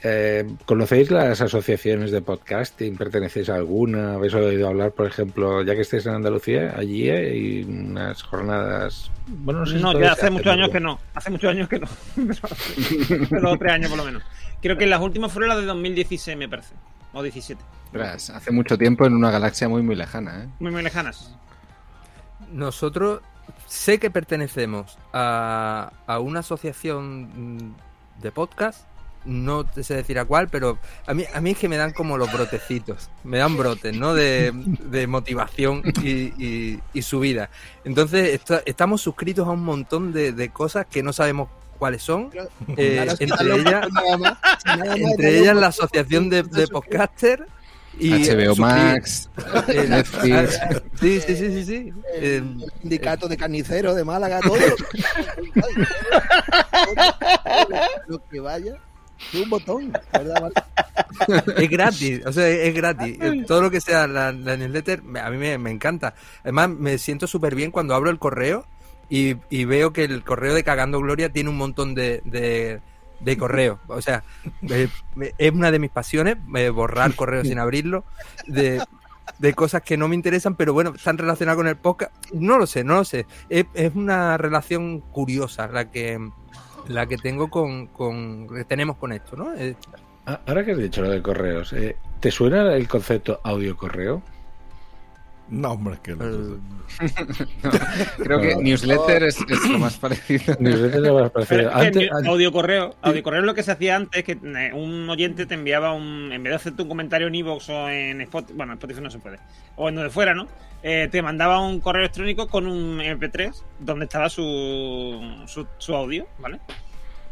eh, 0.04 0.46
¿Conocéis 0.66 1.10
las 1.12 1.42
asociaciones 1.42 2.12
de 2.12 2.22
podcasting? 2.22 2.96
¿Pertenecéis 2.96 3.50
a 3.50 3.56
alguna? 3.56 4.14
¿Habéis 4.14 4.34
oído 4.36 4.68
hablar, 4.68 4.92
por 4.92 5.08
ejemplo, 5.08 5.64
ya 5.64 5.74
que 5.76 5.82
estéis 5.82 6.06
en 6.06 6.14
Andalucía, 6.14 6.74
allí 6.78 7.10
hay 7.10 7.64
unas 7.64 8.22
jornadas... 8.24 9.12
Bueno, 9.28 9.62
no 9.62 9.66
sé 9.66 9.78
si 9.78 9.82
No, 9.82 10.00
ya 10.00 10.12
hace 10.12 10.30
muchos 10.30 10.48
años 10.54 10.70
pero- 10.72 10.74
que 10.74 10.80
no. 10.86 11.00
Hace 11.16 11.32
muchos 11.32 11.50
años 11.50 11.68
que 11.68 11.80
no. 11.80 11.88
Pero 13.30 13.42
dos 13.42 13.54
o 13.54 13.58
tres 13.58 13.74
años 13.74 13.90
por 13.90 13.98
lo 13.98 14.06
menos. 14.06 14.24
Creo 14.62 14.78
que 14.78 14.86
las 14.86 15.02
últimas 15.02 15.32
fueron 15.32 15.50
las 15.50 15.58
de 15.60 15.66
2016, 15.66 16.38
me 16.38 16.48
parece. 16.48 16.76
O 17.16 17.24
17. 17.24 17.60
Ostras, 17.86 18.30
hace 18.30 18.52
mucho 18.52 18.78
tiempo 18.78 19.06
en 19.06 19.16
una 19.16 19.32
galaxia 19.32 19.68
muy, 19.70 19.82
muy 19.82 19.96
lejana, 19.96 20.44
¿eh? 20.44 20.50
Muy, 20.60 20.72
muy 20.72 20.84
lejanas. 20.84 21.34
Nosotros 22.52 23.22
sé 23.68 24.00
que 24.00 24.10
pertenecemos 24.12 24.98
a, 25.14 25.92
a 26.08 26.20
una 26.20 26.42
asociación 26.42 27.76
de 28.22 28.32
podcast. 28.32 28.86
No 29.24 29.66
sé 29.82 29.96
decir 29.96 30.20
a 30.20 30.26
cuál, 30.26 30.50
pero 30.50 30.78
a 31.08 31.14
mí, 31.16 31.24
a 31.34 31.42
mí 31.42 31.52
es 31.52 31.58
que 31.58 31.68
me 31.68 31.78
dan 31.78 31.94
como 31.94 32.16
los 32.18 32.32
brotecitos. 32.32 33.10
Me 33.24 33.40
dan 33.40 33.58
brotes, 33.58 33.98
¿no? 33.98 34.14
De, 34.14 34.52
de 34.54 35.08
motivación 35.08 35.82
y, 36.04 36.10
y- 36.38 36.80
y 36.94 37.02
subida. 37.02 37.50
Entonces, 37.86 38.36
esta- 38.36 38.62
estamos 38.68 39.02
suscritos 39.02 39.48
a 39.48 39.52
un 39.52 39.64
montón 39.64 40.14
de, 40.14 40.32
de 40.32 40.50
cosas 40.50 40.86
que 40.86 41.02
no 41.02 41.12
sabemos 41.12 41.50
cuáles 41.78 42.02
son. 42.04 42.30
Eh, 42.78 43.08
entre 43.20 43.56
ellas, 43.56 43.88
entre 44.96 45.40
ellas 45.40 45.56
la 45.56 45.68
asociación 45.68 46.30
de, 46.30 46.44
de 46.44 46.68
podcaster 46.68 47.46
y 48.00 48.28
HBO 48.30 48.56
Max, 48.58 49.30
el- 49.68 49.90
Netflix. 49.90 50.60
Sí, 51.00 51.20
sí, 51.22 51.36
sí, 51.36 51.52
sí, 51.52 51.66
sí. 51.66 51.94
Eh, 52.16 52.38
El 52.38 52.66
sindicato 52.82 53.28
de 53.28 53.38
carniceros 53.38 53.96
de 53.96 54.04
Málaga, 54.06 54.40
todo. 54.42 54.56
lo 58.08 58.28
que 58.30 58.40
vaya. 58.40 58.76
Es 59.34 59.42
un 59.42 59.50
botón, 59.50 59.94
es 61.58 61.70
gratis, 61.70 62.22
o 62.26 62.34
sea, 62.34 62.50
es 62.50 62.76
gratis. 62.76 63.18
Todo 63.48 63.62
lo 63.62 63.72
que 63.72 63.80
sea 63.80 64.08
la, 64.08 64.34
la 64.34 64.58
newsletter, 64.58 65.04
me- 65.04 65.22
a 65.22 65.30
mí 65.30 65.38
me, 65.38 65.58
me 65.58 65.72
encanta. 65.72 66.16
Además, 66.44 66.70
me 66.70 66.98
siento 66.98 67.26
súper 67.26 67.56
bien 67.56 67.72
cuando 67.72 67.96
abro 67.96 68.10
el 68.10 68.20
correo 68.20 68.66
y, 69.10 69.36
y 69.50 69.66
veo 69.66 69.94
que 69.94 70.04
el 70.04 70.24
correo 70.24 70.54
de 70.54 70.64
Cagando 70.64 71.00
Gloria 71.00 71.32
tiene 71.32 71.50
un 71.50 71.58
montón 71.58 71.96
de, 71.96 72.22
de, 72.26 72.82
de 73.20 73.38
correos. 73.38 73.80
O 73.88 74.02
sea, 74.02 74.24
eh, 74.70 74.88
es 75.38 75.52
una 75.52 75.72
de 75.72 75.80
mis 75.80 75.92
pasiones, 75.92 76.38
eh, 76.56 76.70
borrar 76.70 77.14
correos 77.16 77.48
sin 77.48 77.60
abrirlo, 77.60 78.04
de, 78.48 78.82
de 79.40 79.54
cosas 79.54 79.82
que 79.82 79.98
no 79.98 80.08
me 80.08 80.16
interesan, 80.16 80.56
pero 80.56 80.74
bueno, 80.74 80.94
están 80.96 81.18
relacionadas 81.18 81.58
con 81.58 81.68
el 81.68 81.78
podcast. 81.78 82.12
No 82.34 82.58
lo 82.58 82.68
sé, 82.68 82.84
no 82.84 82.96
lo 82.96 83.04
sé. 83.06 83.26
Es, 83.50 83.66
es 83.74 83.96
una 83.96 84.38
relación 84.38 85.00
curiosa 85.02 85.68
la 85.68 85.90
que 85.92 86.20
la 86.88 87.08
que 87.08 87.18
tengo 87.18 87.50
con, 87.50 87.88
con 87.88 88.48
que 88.48 88.64
tenemos 88.64 88.98
con 88.98 89.12
esto, 89.12 89.36
¿no? 89.36 89.54
Eh, 89.56 89.76
Ah, 90.28 90.42
Ahora 90.48 90.66
que 90.66 90.72
has 90.72 90.78
dicho 90.80 91.04
lo 91.04 91.12
de 91.12 91.22
correos, 91.22 91.76
¿te 92.20 92.32
suena 92.32 92.74
el 92.74 92.88
concepto 92.88 93.40
audio 93.44 93.78
correo? 93.78 94.24
No, 95.50 95.72
hombre, 95.74 95.98
que 96.02 96.12
el- 96.12 96.60
Creo 98.18 98.40
que 98.42 98.56
newsletter 98.56 99.24
es, 99.24 99.38
es 99.48 99.70
lo 99.70 99.80
más 99.80 99.98
parecido. 99.98 100.56
Newsletter 100.60 101.32
parecido. 101.32 101.62
Es 101.70 101.76
Antes- 101.76 101.96
ni- 101.96 102.08
antes- 102.10 102.28
audio 102.28 102.52
correo, 102.52 102.96
audio 103.02 103.24
correo 103.24 103.40
es 103.42 103.46
lo 103.46 103.54
que 103.54 103.64
se 103.64 103.72
hacía 103.72 103.96
antes, 103.96 104.24
que 104.24 104.34
eh, 104.34 104.72
un 104.74 105.10
oyente 105.10 105.46
te 105.46 105.54
enviaba 105.56 105.94
un, 105.94 106.32
en 106.32 106.42
vez 106.44 106.52
de 106.52 106.56
hacerte 106.56 106.82
un 106.82 106.88
comentario 106.90 107.28
en 107.28 107.36
iVoox 107.36 107.70
o 107.70 107.90
en 107.90 108.22
Spotify, 108.22 108.54
bueno, 108.56 108.74
en 108.74 108.78
Spotify 108.78 109.02
no 109.02 109.12
se 109.12 109.20
puede, 109.20 109.40
o 109.76 109.90
en 109.90 109.96
donde 109.96 110.10
fuera, 110.10 110.34
¿no? 110.34 110.48
Eh, 110.84 111.10
te 111.12 111.22
mandaba 111.22 111.60
un 111.62 111.80
correo 111.80 112.02
electrónico 112.02 112.48
con 112.48 112.68
un 112.68 113.00
MP3 113.00 113.54
donde 113.80 114.06
estaba 114.06 114.30
su, 114.30 115.44
su, 115.48 115.66
su 115.78 115.96
audio, 115.96 116.28
¿vale? 116.40 116.60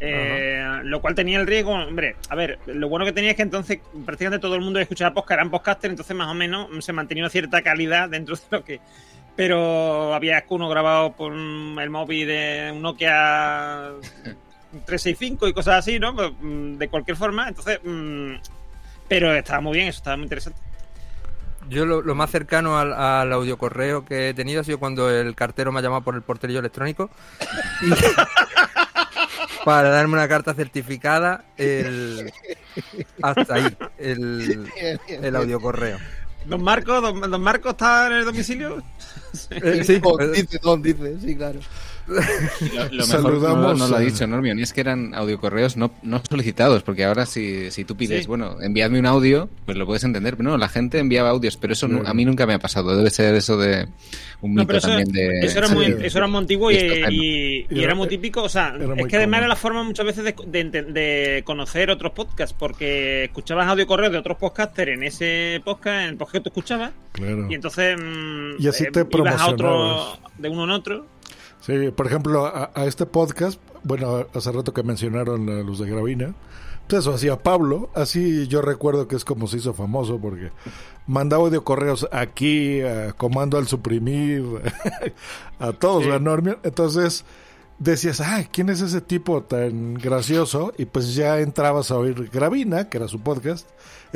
Eh, 0.06 0.80
lo 0.84 1.00
cual 1.00 1.14
tenía 1.14 1.40
el 1.40 1.46
riesgo, 1.46 1.72
hombre, 1.72 2.16
a 2.28 2.34
ver, 2.34 2.58
lo 2.66 2.88
bueno 2.88 3.04
que 3.06 3.12
tenía 3.12 3.30
es 3.30 3.36
que 3.36 3.42
entonces 3.42 3.80
prácticamente 4.04 4.40
todo 4.42 4.54
el 4.54 4.60
mundo 4.60 4.78
que 4.78 4.82
escuchaba 4.82 5.14
podcast 5.14 5.38
eran 5.38 5.50
podcasters, 5.50 5.92
entonces 5.92 6.16
más 6.16 6.28
o 6.28 6.34
menos 6.34 6.68
se 6.84 6.92
mantenía 6.92 7.24
una 7.24 7.30
cierta 7.30 7.62
calidad 7.62 8.08
dentro 8.08 8.36
de 8.36 8.42
lo 8.50 8.64
que... 8.64 8.80
Pero 9.36 10.14
había 10.14 10.44
uno 10.48 10.68
grabado 10.68 11.12
por 11.12 11.32
el 11.32 11.90
móvil 11.90 12.28
de 12.28 12.70
un 12.72 12.82
Nokia 12.82 13.90
365 14.86 15.48
y 15.48 15.52
cosas 15.52 15.76
así, 15.80 15.98
¿no? 15.98 16.14
Pues, 16.14 16.30
mm, 16.40 16.74
De 16.78 16.88
cualquier 16.88 17.16
forma, 17.16 17.48
entonces... 17.48 17.80
mm, 17.82 18.34
Pero 19.08 19.32
estaba 19.34 19.60
muy 19.60 19.74
bien, 19.76 19.88
eso 19.88 19.98
estaba 19.98 20.16
muy 20.16 20.24
interesante. 20.24 20.60
Yo 21.68 21.86
lo, 21.86 22.02
lo 22.02 22.14
más 22.14 22.30
cercano 22.30 22.78
al, 22.78 22.92
al 22.92 23.32
audiocorreo 23.32 24.04
que 24.04 24.28
he 24.28 24.34
tenido 24.34 24.60
ha 24.60 24.64
sido 24.64 24.78
cuando 24.78 25.08
el 25.10 25.34
cartero 25.34 25.72
me 25.72 25.78
ha 25.78 25.82
llamado 25.82 26.02
por 26.02 26.14
el 26.14 26.20
porterillo 26.22 26.60
electrónico 26.60 27.08
y- 27.80 27.90
para 29.64 29.88
darme 29.90 30.14
una 30.14 30.28
carta 30.28 30.54
certificada 30.54 31.44
el, 31.56 32.32
hasta 33.22 33.54
ahí 33.54 33.76
el, 33.98 34.70
el 35.08 35.36
audiocorreo. 35.36 35.98
Don 36.44 36.62
Marco, 36.62 37.00
don, 37.00 37.20
don 37.30 37.40
Marco 37.40 37.70
está 37.70 38.06
en 38.08 38.12
el 38.14 38.24
domicilio. 38.24 38.82
Eh, 39.50 39.84
sí. 39.84 39.98
Don 40.00 40.32
dice, 40.32 40.58
Don 40.62 40.82
dice, 40.82 41.16
sí, 41.20 41.36
claro. 41.36 41.60
Lo, 42.06 42.14
lo 42.16 42.20
mejor 42.20 42.92
no, 42.92 43.02
Saludamos 43.06 43.78
no 43.78 43.88
lo 43.88 43.96
ha 43.96 44.00
dicho 44.00 44.26
Normion, 44.26 44.58
y 44.58 44.62
es 44.62 44.74
que 44.74 44.82
eran 44.82 45.14
audiocorreos 45.14 45.78
no, 45.78 45.90
no 46.02 46.20
solicitados, 46.28 46.82
porque 46.82 47.02
ahora 47.04 47.24
si, 47.24 47.70
si 47.70 47.84
tú 47.86 47.96
pides, 47.96 48.22
Sí. 48.24 48.28
bueno, 48.28 48.60
enviadme 48.60 48.98
un 48.98 49.06
audio, 49.06 49.48
pues 49.64 49.78
lo 49.78 49.86
puedes 49.86 50.04
entender, 50.04 50.36
pero 50.36 50.50
no, 50.50 50.58
la 50.58 50.68
gente 50.68 50.98
enviaba 50.98 51.30
audios, 51.30 51.56
pero 51.56 51.72
eso 51.72 51.88
no- 51.88 52.06
a 52.06 52.12
mí 52.12 52.26
nunca 52.26 52.46
me 52.46 52.52
ha 52.52 52.58
pasado, 52.58 52.94
debe 52.94 53.08
ser 53.08 53.34
eso 53.34 53.56
de 53.56 53.88
un 54.42 54.54
No, 54.54 54.62
mito 54.62 54.76
eso, 54.76 54.88
también 54.88 55.08
de... 55.12 55.46
eso 55.46 55.58
era 55.58 55.68
sí. 55.68 55.74
muy, 55.74 55.86
eso 55.86 56.18
era 56.18 56.26
muy 56.26 56.38
antiguo 56.40 56.70
y, 56.70 56.76
era 57.70 57.94
muy 57.94 58.08
típico. 58.08 58.42
O 58.42 58.48
sea, 58.50 58.74
es 58.98 59.06
que 59.06 59.16
además 59.16 59.38
era 59.38 59.48
la 59.48 59.56
forma 59.56 59.82
muchas 59.82 60.04
veces 60.04 60.24
de, 60.24 60.34
de 60.70 61.42
conocer 61.46 61.88
otros 61.90 62.12
podcasts, 62.12 62.54
porque 62.58 63.24
escuchabas 63.24 63.66
audio 63.66 63.86
correos 63.86 64.12
de 64.12 64.18
otros 64.18 64.36
podcasters 64.36 64.90
en 64.92 65.02
ese 65.04 65.62
podcast, 65.64 66.02
en 66.02 66.08
el 66.10 66.16
podcast 66.18 66.32
que 66.34 66.40
tú 66.40 66.48
escuchabas, 66.50 66.92
Claro. 67.12 67.46
y 67.48 67.54
entonces 67.54 67.96
mm, 67.98 68.56
Y 68.62 68.66
así 68.68 68.84
te 68.92 69.04
ibas 69.30 69.40
a 69.42 69.50
otro 69.50 70.18
de 70.38 70.48
uno 70.48 70.64
en 70.64 70.70
otro. 70.70 71.06
Sí, 71.60 71.90
por 71.96 72.06
ejemplo, 72.06 72.44
a, 72.46 72.70
a 72.74 72.84
este 72.84 73.06
podcast, 73.06 73.60
bueno, 73.82 74.26
hace 74.34 74.52
rato 74.52 74.74
que 74.74 74.82
mencionaron 74.82 75.48
a 75.48 75.62
los 75.62 75.78
de 75.78 75.88
Gravina, 75.88 76.34
pues 76.86 77.00
eso 77.00 77.14
hacía 77.14 77.42
Pablo, 77.42 77.88
así 77.94 78.46
yo 78.48 78.60
recuerdo 78.60 79.08
que 79.08 79.16
es 79.16 79.24
como 79.24 79.46
se 79.46 79.56
hizo 79.56 79.72
famoso, 79.72 80.18
porque 80.18 80.50
mandaba 81.06 81.48
audio 81.48 81.64
correos 81.64 82.06
aquí, 82.12 82.82
a 82.82 83.12
comando 83.14 83.56
al 83.56 83.66
suprimir, 83.66 84.44
a 85.58 85.72
todos, 85.72 86.04
Sí. 86.04 86.10
la. 86.10 86.58
Entonces 86.62 87.24
decías, 87.78 88.20
ah, 88.20 88.44
¿quién 88.52 88.68
es 88.68 88.82
ese 88.82 89.00
tipo 89.00 89.42
tan 89.42 89.94
gracioso? 89.94 90.72
Y 90.76 90.84
pues 90.84 91.14
ya 91.14 91.40
entrabas 91.40 91.90
a 91.90 91.96
oír 91.96 92.28
Gravina, 92.30 92.90
que 92.90 92.98
era 92.98 93.08
su 93.08 93.20
podcast, 93.20 93.66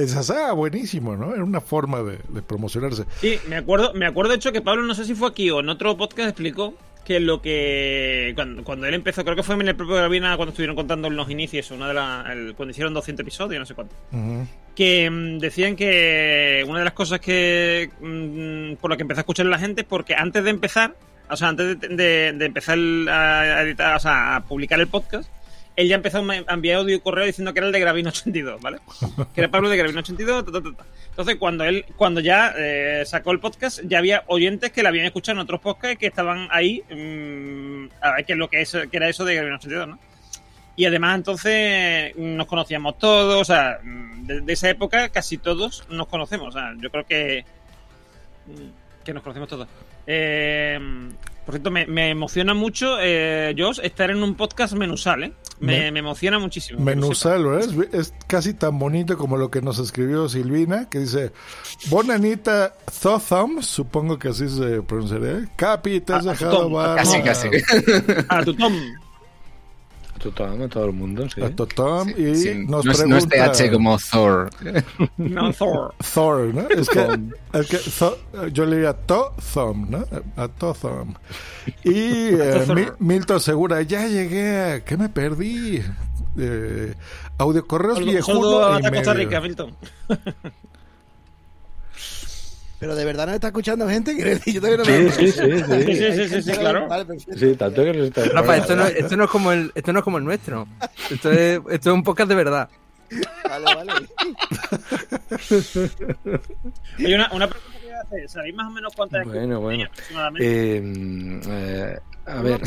decías, 0.03 0.31
ah, 0.31 0.53
buenísimo, 0.53 1.17
¿no? 1.17 1.35
Era 1.35 1.45
una 1.45 1.61
forma 1.61 2.03
de, 2.03 2.19
de 2.29 2.43
promocionarse. 2.43 3.05
Sí, 3.21 3.39
me 3.49 3.57
acuerdo, 3.57 3.93
me 3.95 4.07
acuerdo 4.07 4.31
de 4.31 4.37
hecho 4.37 4.53
que 4.53 4.61
Pablo, 4.61 4.83
no 4.85 4.95
sé 4.95 5.05
si 5.05 5.15
fue 5.15 5.29
aquí 5.29 5.51
o 5.51 5.61
en 5.61 5.69
otro 5.69 5.97
podcast, 5.97 6.29
explicó 6.31 6.75
que 7.05 7.21
lo 7.21 7.41
que 7.41 8.33
cuando, 8.35 8.63
cuando 8.65 8.87
él 8.87 8.93
empezó, 8.95 9.25
creo 9.25 9.35
que 9.35 9.43
fue 9.43 9.55
en 9.55 9.67
el 9.69 9.75
propio 9.77 9.95
Gravina 9.97 10.37
cuando 10.37 10.51
estuvieron 10.51 10.77
contando 10.77 11.09
los 11.09 11.31
inicios, 11.31 11.71
una 11.71 11.89
de 11.89 11.95
las, 11.95 12.29
el- 12.31 12.55
cuando 12.55 12.71
hicieron 12.73 12.93
200 12.93 13.23
episodios, 13.23 13.59
no 13.59 13.65
sé 13.67 13.75
cuánto. 13.75 13.95
Que 14.75 15.09
mm, 15.11 15.39
decían 15.39 15.75
que 15.75 16.65
una 16.69 16.81
de 16.81 16.85
las 16.85 16.93
cosas 16.93 17.19
que 17.21 17.91
mm, 18.01 18.75
por 18.81 18.91
lo 18.91 18.97
que 18.97 19.03
empezó 19.03 19.21
a 19.21 19.23
escuchar 19.23 19.47
la 19.47 19.59
gente 19.59 19.81
es 19.83 19.87
porque 19.87 20.15
antes 20.15 20.45
de 20.45 20.51
empezar, 20.51 20.95
o 21.31 21.37
sea, 21.37 21.49
antes 21.49 21.81
de, 21.81 21.89
de- 21.89 22.33
de 22.35 22.45
empezar 22.45 22.77
a 22.79 23.63
editar, 23.63 23.97
o 23.97 24.01
sea, 24.01 24.37
a 24.37 24.45
publicar 24.45 24.79
el 24.79 24.87
podcast, 24.89 25.31
él 25.79 25.87
ya 25.87 25.95
empezó 25.95 26.19
a 26.19 26.55
enviar 26.55 26.79
audio 26.79 26.97
y 26.97 27.01
correo 27.01 27.25
diciendo 27.25 27.53
que 27.53 27.61
era 27.61 27.69
el 27.69 27.73
de 27.73 27.79
Gravino 27.79 28.09
82, 28.09 28.61
¿vale? 28.61 28.79
Que 29.33 29.43
era 29.43 29.49
Pablo 29.49 29.69
de 29.69 29.77
Gravino 29.77 30.01
82, 30.01 30.47
ta, 30.47 30.51
ta, 30.51 30.61
ta. 30.61 30.85
Entonces, 31.11 31.37
cuando 31.37 31.63
él, 31.63 31.85
cuando 31.95 32.21
ya 32.21 32.53
eh, 32.59 33.05
sacó 33.07 33.31
el 33.31 33.39
podcast, 33.39 33.83
ya 33.85 33.99
había 33.99 34.25
oyentes 34.27 34.73
que 34.73 34.83
la 34.83 34.89
habían 34.89 35.07
escuchado 35.07 35.39
en 35.39 35.45
otros 35.45 35.61
podcasts 35.61 35.97
que 35.97 36.09
estaban 36.09 36.49
ahí, 36.51 36.83
mm, 36.91 37.91
a 38.01 38.11
ver 38.11 38.25
qué 38.25 38.33
es 38.33 38.39
lo 38.39 38.51
que 38.51 38.61
es, 38.61 38.77
que 38.91 38.97
era 38.97 39.09
eso 39.09 39.25
de 39.25 39.37
Gravino 39.37 39.55
82, 39.55 39.87
¿no? 39.87 39.99
Y 40.75 40.85
además 40.85 41.15
entonces 41.15 42.17
nos 42.17 42.49
conocíamos 42.49 42.99
todos, 42.99 43.41
o 43.41 43.45
sea, 43.45 43.79
de, 43.83 44.41
de 44.41 44.53
esa 44.53 44.69
época 44.71 45.11
casi 45.11 45.39
todos 45.39 45.85
nos 45.91 46.09
conocemos, 46.09 46.49
o 46.49 46.59
sea, 46.59 46.75
yo 46.81 46.91
creo 46.91 47.07
que 47.07 47.45
mm, 48.47 49.05
que 49.05 49.15
nos 49.15 49.23
conocemos 49.23 49.49
todos. 49.49 49.69
Eh, 50.09 50.79
por 51.49 51.55
cierto, 51.55 51.71
me, 51.71 51.87
me 51.87 52.11
emociona 52.11 52.53
mucho, 52.53 52.99
eh, 53.01 53.55
Josh, 53.57 53.81
estar 53.83 54.11
en 54.11 54.23
un 54.23 54.35
podcast 54.35 54.75
menusal, 54.75 55.25
¿eh? 55.25 55.33
Me, 55.61 55.79
Me- 55.85 55.93
me 55.93 55.99
emociona 56.01 56.39
muchísimo. 56.39 56.79
Menusal, 56.79 57.43
¿verdad? 57.43 57.71
Es, 57.95 57.95
es 57.95 58.15
casi 58.27 58.53
tan 58.53 58.79
bonito 58.79 59.17
como 59.17 59.39
lo 59.39 59.51
que 59.51 59.63
nos 59.63 59.79
escribió 59.79 60.29
Silvina, 60.29 60.91
que 60.91 60.99
dice, 60.99 61.33
Bonanita 61.89 62.75
Thotham, 63.01 63.63
supongo 63.63 64.19
que 64.19 64.29
así 64.29 64.47
se 64.51 64.83
pronunciaría. 64.83 65.49
Capi, 65.57 66.03
te 66.03 66.13
has 66.13 66.27
A- 66.27 66.31
a 66.31 66.33
dejado 66.35 66.59
Tom, 66.65 66.73
barba. 66.75 66.97
Casi, 66.97 67.23
casi. 67.23 67.49
A 68.29 68.45
tu 68.45 68.53
Tom. 68.55 68.75
Tú, 70.19 70.31
todo, 70.33 70.69
todo 70.69 70.85
el 70.87 70.93
mundo, 70.93 71.27
sí. 71.33 71.41
A 71.43 71.51
Totom 71.55 72.09
y 72.11 72.35
Sí, 72.35 72.65
nos 72.67 72.85
no, 72.85 72.93
es, 72.93 72.99
no 73.07 73.17
pregunta... 73.19 73.47
es 73.47 73.59
TH 73.59 73.73
como 73.73 73.99
Thor. 73.99 74.51
No, 75.17 75.53
Thor. 75.53 75.95
Thor, 76.15 76.55
¿no? 76.55 76.69
Es 76.69 76.89
que, 76.89 77.07
es 77.53 77.67
que 77.69 77.77
Tho- 77.79 78.19
yo 78.53 78.67
le 78.67 78.77
diría 78.77 78.93
Totham, 78.95 79.87
¿no? 79.91 80.05
A 80.37 80.49
Totham. 80.49 81.15
Y 81.85 81.93
eh, 82.35 82.93
Milton 82.99 83.41
Segura, 83.41 83.81
ya 83.83 84.07
llegué, 84.07 84.59
a- 84.73 84.85
¿qué 84.85 84.97
me 84.97 85.09
perdí? 85.09 85.83
Eh, 86.37 86.95
audio 87.39 87.67
correos 87.67 87.99
viejuno 88.05 88.61
y 88.61 88.77
hasta 88.77 88.91
Costa 88.91 89.15
medio. 89.15 89.25
Rica, 89.27 89.41
Milton. 89.41 89.77
Pero 92.81 92.95
de 92.95 93.05
verdad 93.05 93.27
nos 93.27 93.35
está 93.35 93.49
escuchando 93.49 93.89
gente 93.89 94.15
yo 94.47 94.61
todavía 94.61 94.79
no 94.79 94.85
Sí, 94.85 94.93
me- 94.93 95.11
sí, 95.11 95.33
sí, 95.33 95.33
Sí, 95.33 95.63
sí. 95.63 95.97
sí, 95.97 96.13
sí, 96.13 96.29
sí, 96.29 96.43
sí, 96.43 96.53
claro. 96.53 96.87
Vale. 96.89 97.05
Sí, 97.37 97.55
tanto 97.57 97.83
que 97.85 98.05
está 98.07 98.25
Rafa, 98.27 98.57
esto 98.57 98.77
no, 98.77 98.87
esto 98.87 99.17
no 99.17 99.25
es 99.25 99.31
como 99.31 99.53
el, 99.53 99.73
esto 99.75 99.93
no 99.93 99.99
es 99.99 100.05
como 100.05 100.19
el 100.19 100.25
nuestro. 100.25 100.67
Esto 101.11 101.33
es, 101.33 101.61
esto 101.71 101.91
es 101.91 101.95
un 101.95 102.03
podcast 102.05 102.29
de 102.29 102.35
verdad. 102.37 102.69
Vale, 103.49 103.65
vale. 103.75 103.93
Hay 106.99 107.15
una, 107.15 107.31
una 107.33 107.49
pregunta 107.49 107.79
que 107.81 107.87
voy 107.87 107.95
a 107.95 108.01
hacer. 108.03 108.29
¿Sabéis 108.29 108.55
más 108.55 108.67
o 108.67 108.71
menos 108.71 108.93
cuántas 108.95 109.25
Bueno, 109.27 109.61
bueno. 109.61 109.85
aproximadamente? 109.85 110.77
Eh, 110.77 111.41
eh, 111.49 111.99
a 112.27 112.43
ver, 112.43 112.61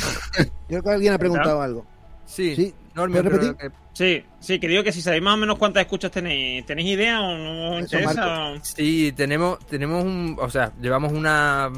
Creo 0.68 0.84
que 0.84 0.90
alguien 0.90 1.14
ha 1.14 1.18
preguntado 1.18 1.62
algo. 1.62 1.86
Sí, 2.32 2.56
Sí, 2.56 2.74
Normio, 2.96 3.22
¿puedes 3.22 3.40
pero 3.40 3.52
repetir? 3.54 3.72
que- 3.72 3.82
Sí, 3.94 4.26
sí, 4.40 4.60
que 4.60 4.68
digo 4.70 4.84
que 4.84 4.92
si 4.94 5.02
sabéis 5.02 5.22
más 5.22 5.34
o 5.34 5.38
menos 5.38 5.58
cuántas 5.58 5.82
escuchas 5.82 6.12
tenéis, 6.12 6.66
¿tenéis 6.66 6.88
idea 6.92 7.20
o 7.20 7.38
no 7.38 7.72
os 7.76 7.82
interesa? 7.82 8.54
Sí, 8.64 9.12
tenemos, 9.12 9.60
tenemos 9.68 10.04
un, 10.06 10.38
o 10.40 10.50
sea, 10.50 10.72
llevamos 10.82 11.12
una, 11.12 11.70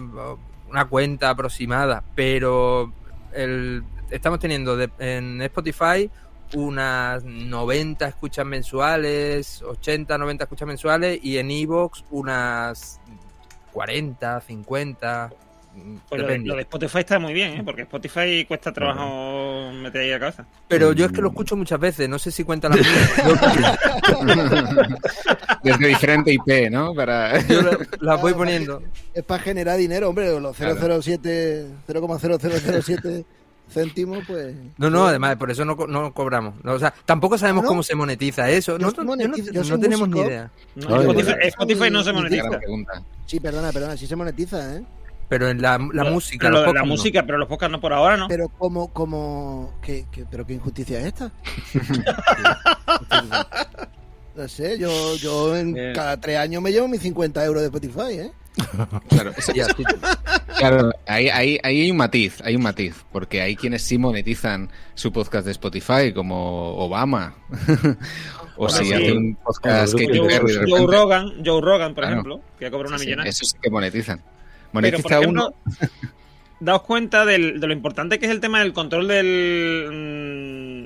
una 0.70 0.86
cuenta 0.86 1.32
aproximada, 1.32 2.04
pero 2.14 2.94
el, 3.34 3.84
estamos 4.12 4.40
teniendo 4.40 4.78
de- 4.78 4.92
en 5.00 5.42
Spotify 5.42 6.08
unas 6.54 7.24
90 7.24 8.08
escuchas 8.10 8.46
mensuales, 8.46 9.64
80, 9.64 10.16
90 10.20 10.44
escuchas 10.44 10.68
mensuales 10.68 11.20
y 11.24 11.40
en 11.40 11.50
Evox 11.50 12.06
unas 12.12 13.00
40, 13.72 14.40
50, 14.42 15.32
mm, 15.32 15.43
Pues 16.08 16.22
lo 16.22 16.28
de, 16.28 16.34
depende. 16.34 16.50
lo 16.50 16.56
de 16.56 16.62
Spotify 16.62 17.00
está 17.00 17.20
muy 17.20 17.34
bien, 17.34 17.54
¿eh? 17.54 17.62
porque 17.66 17.82
Spotify 17.84 18.46
cuesta 18.46 18.72
trabajo 18.72 19.72
meter 19.74 20.02
ahí 20.02 20.10
la 20.12 20.20
cabeza. 20.20 20.46
Pero 20.68 20.94
yo 20.94 21.06
es 21.06 21.12
que 21.12 21.22
lo 21.22 21.30
escucho 21.30 21.56
muchas 21.56 21.80
veces, 21.80 22.08
no 22.08 22.20
sé 22.20 22.30
si 22.32 22.44
cuenta 22.44 22.70
la 22.70 22.76
mía. 22.76 22.86
Desde 25.64 25.88
diferente 25.88 26.34
IP, 26.34 26.70
¿no? 26.72 26.94
Para... 26.94 27.40
Yo 27.48 27.62
la- 27.62 27.78
las 28.02 28.22
voy 28.22 28.34
poniendo. 28.34 28.82
Es 29.14 29.24
para 29.24 29.42
generar 29.44 29.78
dinero, 29.78 30.10
hombre. 30.10 30.40
Los 30.40 30.56
Claro. 30.58 31.02
007, 31.02 31.68
0,0007 31.88 33.26
céntimos, 33.70 34.24
pues. 34.28 34.54
No, 34.78 34.90
no, 34.90 35.08
además, 35.08 35.38
por 35.38 35.50
eso 35.50 35.64
no, 35.66 35.76
co- 35.78 35.88
no 35.88 36.14
cobramos. 36.14 36.56
No, 36.64 36.74
o 36.74 36.80
sea, 36.80 36.94
tampoco 37.06 37.38
sabemos 37.38 37.64
¿No? 37.64 37.70
cómo 37.70 37.84
se 37.84 37.96
monetiza 37.96 38.50
eso. 38.50 38.74
Yo 38.74 38.80
Nosotros- 38.80 39.08
yo 39.18 39.28
no- 39.28 39.62
yo 39.64 39.80
tenemos 39.80 40.10
ni 40.10 40.20
idea. 40.20 40.52
Spotify, 40.76 41.90
no 41.90 42.04
se 42.04 42.14
monetiza. 42.14 42.44
Sí, 43.26 43.40
perdona, 43.40 43.72
perdona, 43.72 43.98
sí 43.98 44.06
se 44.06 44.16
monetiza, 44.16 44.76
¿eh? 44.76 44.84
Pero 45.34 45.50
en 45.50 45.64
la, 45.64 45.80
la 45.92 46.04
Lo- 46.04 46.12
música, 46.12 46.48
lo 46.50 46.58
los 46.60 46.68
de 46.68 46.74
la 46.74 46.82
no. 46.82 46.86
música, 46.86 47.24
pero 47.26 47.40
los 47.40 47.48
podcasts 47.48 47.72
no 47.72 47.82
por 47.82 47.92
ahora, 47.92 48.18
¿no? 48.18 48.28
Pero 48.28 48.50
como, 48.50 48.94
como, 48.94 49.74
¿qué, 49.82 50.06
qué- 50.12 50.26
pero 50.30 50.46
qué 50.46 50.54
injusticia 50.54 51.00
es 51.00 51.06
esta? 51.08 51.32
no 54.36 54.48
sé, 54.48 54.78
yo, 54.78 55.16
yo 55.16 55.56
en 55.58 55.74
Bien. 55.74 55.94
cada 55.96 56.18
tres 56.20 56.38
años 56.38 56.62
me 56.62 56.72
llevo 56.72 56.88
mis 56.88 57.02
50 57.02 57.44
euros 57.46 57.62
de 57.62 57.68
Spotify, 57.68 58.20
¿eh? 58.20 58.32
Claro, 59.10 59.32
eso-. 59.36 59.54
Claro, 60.58 60.92
ahí, 61.08 61.30
ahí, 61.30 61.58
ahí 61.64 61.82
hay 61.82 61.90
un 61.92 61.98
matiz, 61.98 62.40
hay 62.44 62.56
un 62.56 62.62
matiz, 62.62 62.96
porque 63.12 63.42
hay 63.42 63.56
quienes 63.56 63.82
sí 63.82 63.98
monetizan 63.98 64.70
su 64.94 65.12
podcast 65.12 65.46
de 65.48 65.52
Spotify, 65.54 66.14
como 66.14 66.76
Obama, 66.78 67.34
o 68.56 68.70
si 68.70 68.86
sí. 68.86 68.94
hace 68.94 69.12
un 69.14 69.36
podcast 69.44 69.94
Joe, 69.94 70.08
de 70.08 70.20
Joe 70.20 70.30
repente, 70.30 70.86
Rogan, 70.86 71.44
Joe 71.44 71.60
Rogan, 71.62 71.96
por 71.96 72.04
Claro. 72.04 72.14
ejemplo, 72.20 72.42
que 72.60 72.70
cobra 72.70 72.88
una 72.90 72.98
sí, 73.00 73.06
sí, 73.06 73.08
millonada. 73.10 73.30
eso 73.30 73.46
sí 73.46 73.58
que 73.60 73.70
monetizan. 73.72 74.22
Pero, 74.74 74.82
Monetiza 74.98 75.04
por 75.04 75.12
ejemplo, 75.14 75.30
uno, 75.30 75.56
daos 76.60 76.82
cuenta 76.84 77.26
del- 77.26 77.60
de 77.60 77.68
lo 77.68 77.74
importante 77.74 78.20
que 78.20 78.26
es 78.26 78.32
el 78.32 78.40
tema 78.40 78.60
del 78.60 78.74
control 78.74 79.08
del, 79.08 79.88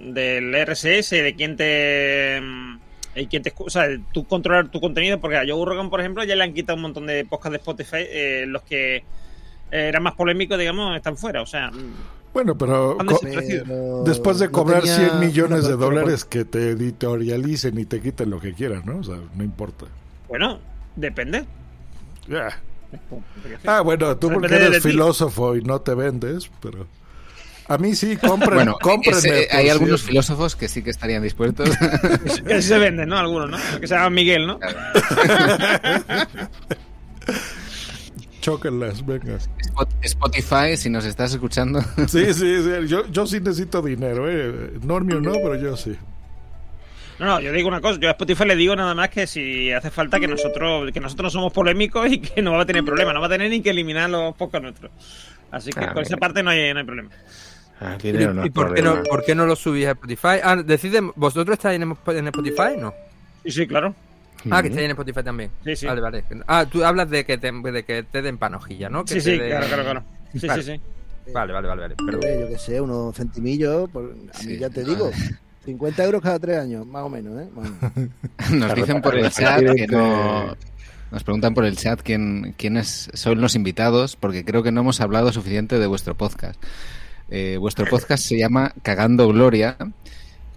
mm, 0.09 0.13
del 0.13 0.55
RSS, 0.55 1.11
de 1.21 1.35
quién 1.35 1.55
te. 1.55 2.39
mm, 2.41 2.79
y 3.15 3.25
quién 3.27 3.41
te 3.41 3.51
o 3.57 3.69
sea, 3.69 3.87
tú 4.13 4.25
controlar 4.25 4.69
tu 4.69 4.79
contenido, 4.79 5.19
porque 5.19 5.37
a 5.37 5.43
Joe 5.47 5.65
Rogan, 5.65 5.89
por 5.89 5.99
ejemplo, 5.99 6.23
ya 6.23 6.35
le 6.35 6.43
han 6.43 6.53
quitado 6.53 6.75
un 6.75 6.83
montón 6.83 7.07
de 7.07 7.25
podcasts 7.25 7.51
de 7.53 7.57
Spotify, 7.57 8.05
eh, 8.09 8.45
los 8.47 8.61
que 8.61 8.97
eh, 8.97 9.03
eran 9.71 10.03
más 10.03 10.13
polémicos, 10.13 10.57
digamos, 10.59 10.95
están 10.95 11.17
fuera. 11.17 11.41
O 11.41 11.45
sea, 11.47 11.71
mm, 11.71 11.93
Bueno, 12.33 12.55
pero. 12.57 12.95
Pero 12.99 14.03
después 14.05 14.37
de 14.37 14.45
no 14.45 14.51
cobrar 14.51 14.81
tenía 14.81 14.95
100 14.95 15.19
millones 15.19 15.67
de 15.67 15.75
dólares 15.75 16.25
que 16.25 16.45
te 16.45 16.69
editorialicen 16.71 17.79
y 17.79 17.85
te 17.85 17.99
quiten 18.01 18.29
lo 18.29 18.39
que 18.39 18.53
quieran, 18.53 18.83
¿no? 18.85 18.99
O 18.99 19.03
sea, 19.03 19.17
no 19.35 19.43
importa. 19.43 19.85
bueno, 20.29 20.59
depende. 20.95 21.43
Ya. 22.27 22.59
Ah, 23.65 23.81
bueno, 23.81 24.17
tú 24.17 24.29
porque 24.31 24.55
eres 24.55 24.81
filósofo 24.83 25.55
y 25.55 25.61
no 25.61 25.81
te 25.81 25.93
vendes, 25.95 26.49
pero... 26.61 26.87
A 27.69 27.77
mí 27.77 27.95
sí, 27.95 28.15
compren, 28.15 28.53
bueno, 28.55 28.77
cómprenme 28.81 29.17
ese- 29.19 29.49
hay 29.51 29.67
algunos 29.67 30.01
filósofos 30.01 30.55
que 30.55 30.69
sí 30.69 30.81
que 30.83 30.89
estarían 30.89 31.21
dispuestos. 31.21 31.69
Que 32.45 32.53
así 32.53 32.67
se 32.69 32.77
venden, 32.79 33.09
¿no? 33.09 33.17
Algunos, 33.17 33.49
¿no? 33.49 33.57
Que 33.81 33.87
se 33.87 33.93
llama 33.95 34.09
Miguel, 34.09 34.47
¿no? 34.47 34.57
chóquenlas, 38.41 39.05
venga. 39.05 39.35
Spot- 39.37 39.89
Spotify, 40.01 40.77
si 40.77 40.89
nos 40.89 41.05
estás 41.05 41.33
escuchando. 41.33 41.81
Sí, 42.07 42.33
sí, 42.33 42.63
sí. 42.63 42.87
Yo, 42.87 43.05
yo 43.07 43.27
sí 43.27 43.39
necesito 43.39 43.81
dinero, 43.81 44.29
¿eh? 44.29 44.71
Normio 44.83 45.19
no, 45.19 45.33
pero 45.33 45.55
yo 45.55 45.75
sí. 45.75 45.97
No, 47.19 47.25
no, 47.25 47.39
yo 47.39 47.51
digo 47.51 47.67
una 47.67 47.81
cosa, 47.81 47.99
yo 47.99 48.07
a 48.09 48.11
Spotify 48.11 48.45
le 48.45 48.55
digo 48.55 48.75
nada 48.75 48.93
más 48.93 49.09
que 49.09 49.25
si 49.25 49.71
hace 49.71 49.89
falta 49.89 50.19
que 50.19 50.27
nosotros, 50.27 50.91
que 50.91 50.99
nosotros 50.99 51.25
no 51.33 51.39
somos 51.39 51.53
polémicos 51.53 52.11
y 52.11 52.19
que 52.19 52.41
no 52.41 52.51
va 52.53 52.61
a 52.61 52.65
tener 52.65 52.83
problema, 52.85 53.11
no 53.13 53.19
va 53.21 53.25
a 53.27 53.29
tener 53.29 53.49
ni 53.49 53.61
que 53.61 53.71
eliminar 53.71 54.09
los 54.09 54.35
podcasts 54.35 54.63
nuestros. 54.63 54.91
Así 55.49 55.71
que 55.71 55.79
Ah, 55.83 55.93
por 55.93 56.03
esa 56.03 56.17
parte 56.17 56.43
no 56.43 56.51
hay, 56.51 56.73
no 56.73 56.79
hay 56.79 56.85
problema. 56.85 57.09
Ah, 57.79 57.97
¿Y, 58.03 58.11
no 58.11 58.51
por, 58.51 58.73
qué 58.73 58.81
no, 58.81 59.03
por 59.03 59.23
qué 59.23 59.35
no 59.35 59.45
lo 59.45 59.55
subís 59.55 59.87
a 59.87 59.91
Spotify? 59.91 60.39
Ah, 60.43 60.55
deciden, 60.55 61.11
¿vosotros 61.15 61.57
estáis 61.57 61.81
en, 61.81 61.95
en 62.07 62.27
Spotify? 62.27 62.75
No. 62.77 62.93
Sí, 63.43 63.51
sí, 63.51 63.67
claro. 63.67 63.95
Ah, 64.51 64.61
que 64.61 64.69
estáis 64.69 64.85
en 64.85 64.91
Spotify 64.91 65.23
también. 65.23 65.51
Sí, 65.63 65.75
sí. 65.75 65.85
Vale, 65.87 66.01
vale. 66.01 66.23
Ah, 66.47 66.65
tú 66.69 66.83
hablas 66.83 67.09
de 67.09 67.25
que 67.25 67.37
te, 67.37 67.51
de 67.51 67.83
que 67.83 68.03
te 68.03 68.21
den 68.21 68.37
panojilla, 68.37 68.89
¿no? 68.89 69.05
Que 69.05 69.13
Sí, 69.15 69.21
sí, 69.21 69.37
claro, 69.37 69.67
claro, 69.67 69.83
claro. 69.83 70.03
Sí, 70.35 70.47
Vale. 70.47 70.63
sí, 70.63 70.71
sí. 70.73 71.31
Vale, 71.33 71.53
vale, 71.53 71.67
vale. 71.67 71.81
vale. 71.81 71.95
Pero, 71.97 72.17
Hombre, 72.17 72.39
yo 72.41 72.47
que 72.47 72.57
sé, 72.57 72.79
unos 72.81 73.15
centimillos, 73.15 73.89
por, 73.89 74.03
a 74.05 74.07
mí 74.13 74.29
Sí. 74.33 74.57
ya 74.57 74.69
te 74.69 74.83
digo, 74.83 75.11
50 75.67 76.03
euros 76.05 76.21
cada 76.21 76.39
tres 76.39 76.57
años, 76.57 76.87
más 76.87 77.03
o 77.03 77.09
menos, 77.09 77.41
¿eh? 77.41 77.49
Nos 78.53 78.73
dicen 78.73 79.01
por 79.01 79.15
el 79.17 79.29
chat 79.29 79.59
que 79.59 79.83
entre- 79.83 79.87
no. 79.97 80.55
Nos 81.11 81.23
preguntan 81.23 81.53
por 81.53 81.65
el 81.65 81.75
chat 81.77 82.01
quién, 82.01 82.53
quiénes 82.57 83.09
son 83.13 83.39
los 83.41 83.55
invitados, 83.55 84.15
porque 84.15 84.43
creo 84.45 84.63
que 84.63 84.71
no 84.71 84.81
hemos 84.81 84.99
hablado 85.01 85.31
suficiente 85.31 85.77
de 85.79 85.87
vuestro 85.87 86.15
podcast. 86.15 86.61
Eh, 87.29 87.57
vuestro 87.59 87.85
podcast 87.85 88.23
se 88.23 88.37
llama 88.37 88.73
Cagando 88.81 89.27
Gloria. 89.27 89.77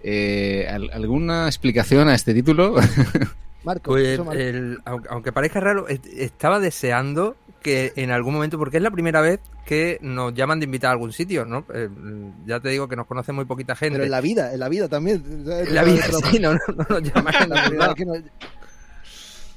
Eh, 0.03 0.67
¿al- 0.69 0.89
¿Alguna 0.93 1.45
explicación 1.47 2.09
a 2.09 2.15
este 2.15 2.33
título? 2.33 2.75
Marco, 3.63 3.91
Pues, 3.91 4.07
eso, 4.07 4.25
Marco. 4.25 4.39
el- 4.41 4.79
aunque, 5.09 5.31
parezca 5.31 5.59
raro, 5.59 5.87
est- 5.87 6.05
estaba 6.07 6.59
deseando 6.59 7.35
que 7.61 7.93
en 7.95 8.11
algún 8.11 8.33
momento, 8.33 8.57
porque 8.57 8.77
es 8.77 8.83
la 8.83 8.91
primera 8.91 9.21
vez 9.21 9.39
que 9.65 9.99
nos 10.01 10.33
llaman 10.33 10.59
de 10.59 10.65
invitar 10.65 10.89
a 10.89 10.93
algún 10.93 11.13
sitio, 11.13 11.45
¿no? 11.45 11.65
Eh, 11.73 11.89
ya 12.45 12.59
te 12.59 12.69
digo 12.69 12.87
que 12.87 12.95
nos 12.95 13.05
conoce 13.07 13.31
muy 13.31 13.45
poquita 13.45 13.75
gente. 13.75 13.93
Pero 13.95 14.05
en 14.05 14.11
la 14.11 14.21
vida, 14.21 14.53
en 14.53 14.59
la 14.59 14.67
vida 14.69 14.87
también. 14.89 15.23
En 15.47 15.75
la 15.75 15.83
vida, 15.83 16.03
sí, 16.31 16.39
no, 16.39 16.53
no, 16.53 16.59
no 16.75 16.85
nos 16.89 17.03
llaman 17.03 17.33
en 17.43 17.49
la 17.77 17.93
que 17.93 18.05
no- 18.05 18.13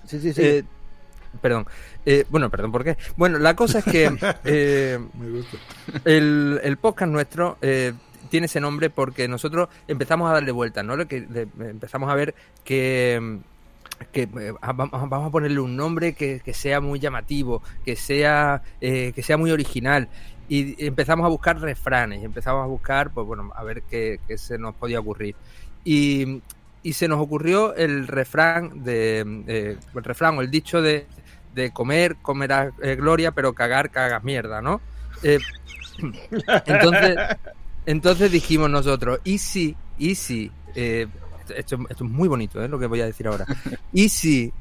Sí, 0.07 0.21
sí, 0.21 0.33
sí. 0.35 0.43
Eh, 0.43 0.65
perdón. 1.41 1.67
Eh, 2.05 2.25
bueno, 2.29 2.51
perdón, 2.51 2.71
¿por 2.73 2.85
qué? 2.85 2.97
Bueno, 3.17 3.39
la 3.39 3.57
cosa 3.57 3.79
es 3.79 3.85
que 3.87 4.11
eh, 4.45 4.99
Me 5.15 5.31
gusta. 5.31 5.57
el, 6.05 6.61
el 6.63 6.77
podcast 6.77 7.11
nuestro 7.11 7.57
eh, 7.63 7.95
tiene 8.29 8.47
ese 8.47 8.61
nombre 8.61 8.91
porque 8.91 9.27
nosotros 9.29 9.69
empezamos 9.89 10.29
a 10.31 10.35
darle 10.35 10.53
vueltas, 10.53 10.85
¿no? 10.85 10.97
Que 11.09 11.27
empezamos 11.59 12.11
a 12.11 12.15
ver 12.15 12.35
que, 12.65 13.41
que 14.13 14.23
eh, 14.23 14.53
vamos 14.61 14.91
vamos 14.91 15.29
a 15.29 15.31
ponerle 15.31 15.61
un 15.61 15.77
nombre 15.77 16.15
que, 16.15 16.41
que 16.41 16.55
sea 16.55 16.81
muy 16.81 16.99
llamativo, 16.99 17.63
que 17.85 17.97
sea, 17.97 18.63
eh, 18.81 19.13
que 19.15 19.23
sea 19.23 19.37
muy 19.37 19.51
original. 19.51 20.09
Y 20.49 20.85
empezamos 20.85 21.25
a 21.25 21.29
buscar 21.29 21.59
refranes, 21.61 22.23
empezamos 22.23 22.63
a 22.63 22.67
buscar, 22.67 23.11
pues 23.11 23.27
bueno, 23.27 23.51
a 23.55 23.63
ver 23.65 23.83
qué, 23.83 24.21
qué 24.29 24.37
se 24.37 24.59
nos 24.59 24.75
podía 24.75 25.01
ocurrir. 25.01 25.35
Y, 25.85 26.43
y 26.83 26.93
se 26.93 27.09
nos 27.09 27.21
ocurrió 27.21 27.75
el 27.75 28.07
refrán 28.07 28.85
de 28.85 29.21
eh, 29.47 29.79
el 29.95 30.05
refrán 30.05 30.37
o 30.37 30.43
el 30.43 30.51
dicho 30.51 30.83
de, 30.83 31.07
de 31.55 31.71
comer, 31.71 32.17
comerás 32.21 32.77
gloria, 32.77 33.33
pero 33.33 33.55
cagar, 33.55 33.91
cagas 33.91 34.23
mierda, 34.23 34.61
¿no? 34.61 34.81
Entonces, 36.67 37.17
entonces 37.87 38.33
dijimos 38.33 38.71
nosotros, 38.71 39.21
y 39.25 39.39
si, 39.39 39.77
y 39.99 40.15
si, 40.15 40.51
eh, 40.75 41.07
esto, 41.51 41.79
es 41.89 42.01
muy 42.03 42.29
bonito, 42.29 42.63
¿eh? 42.63 42.69
lo 42.69 42.79
que 42.79 42.87
voy 42.87 43.01
a 43.01 43.07
decir 43.07 43.27
ahora, 43.27 43.47
y 43.93 44.09
si 44.09 44.53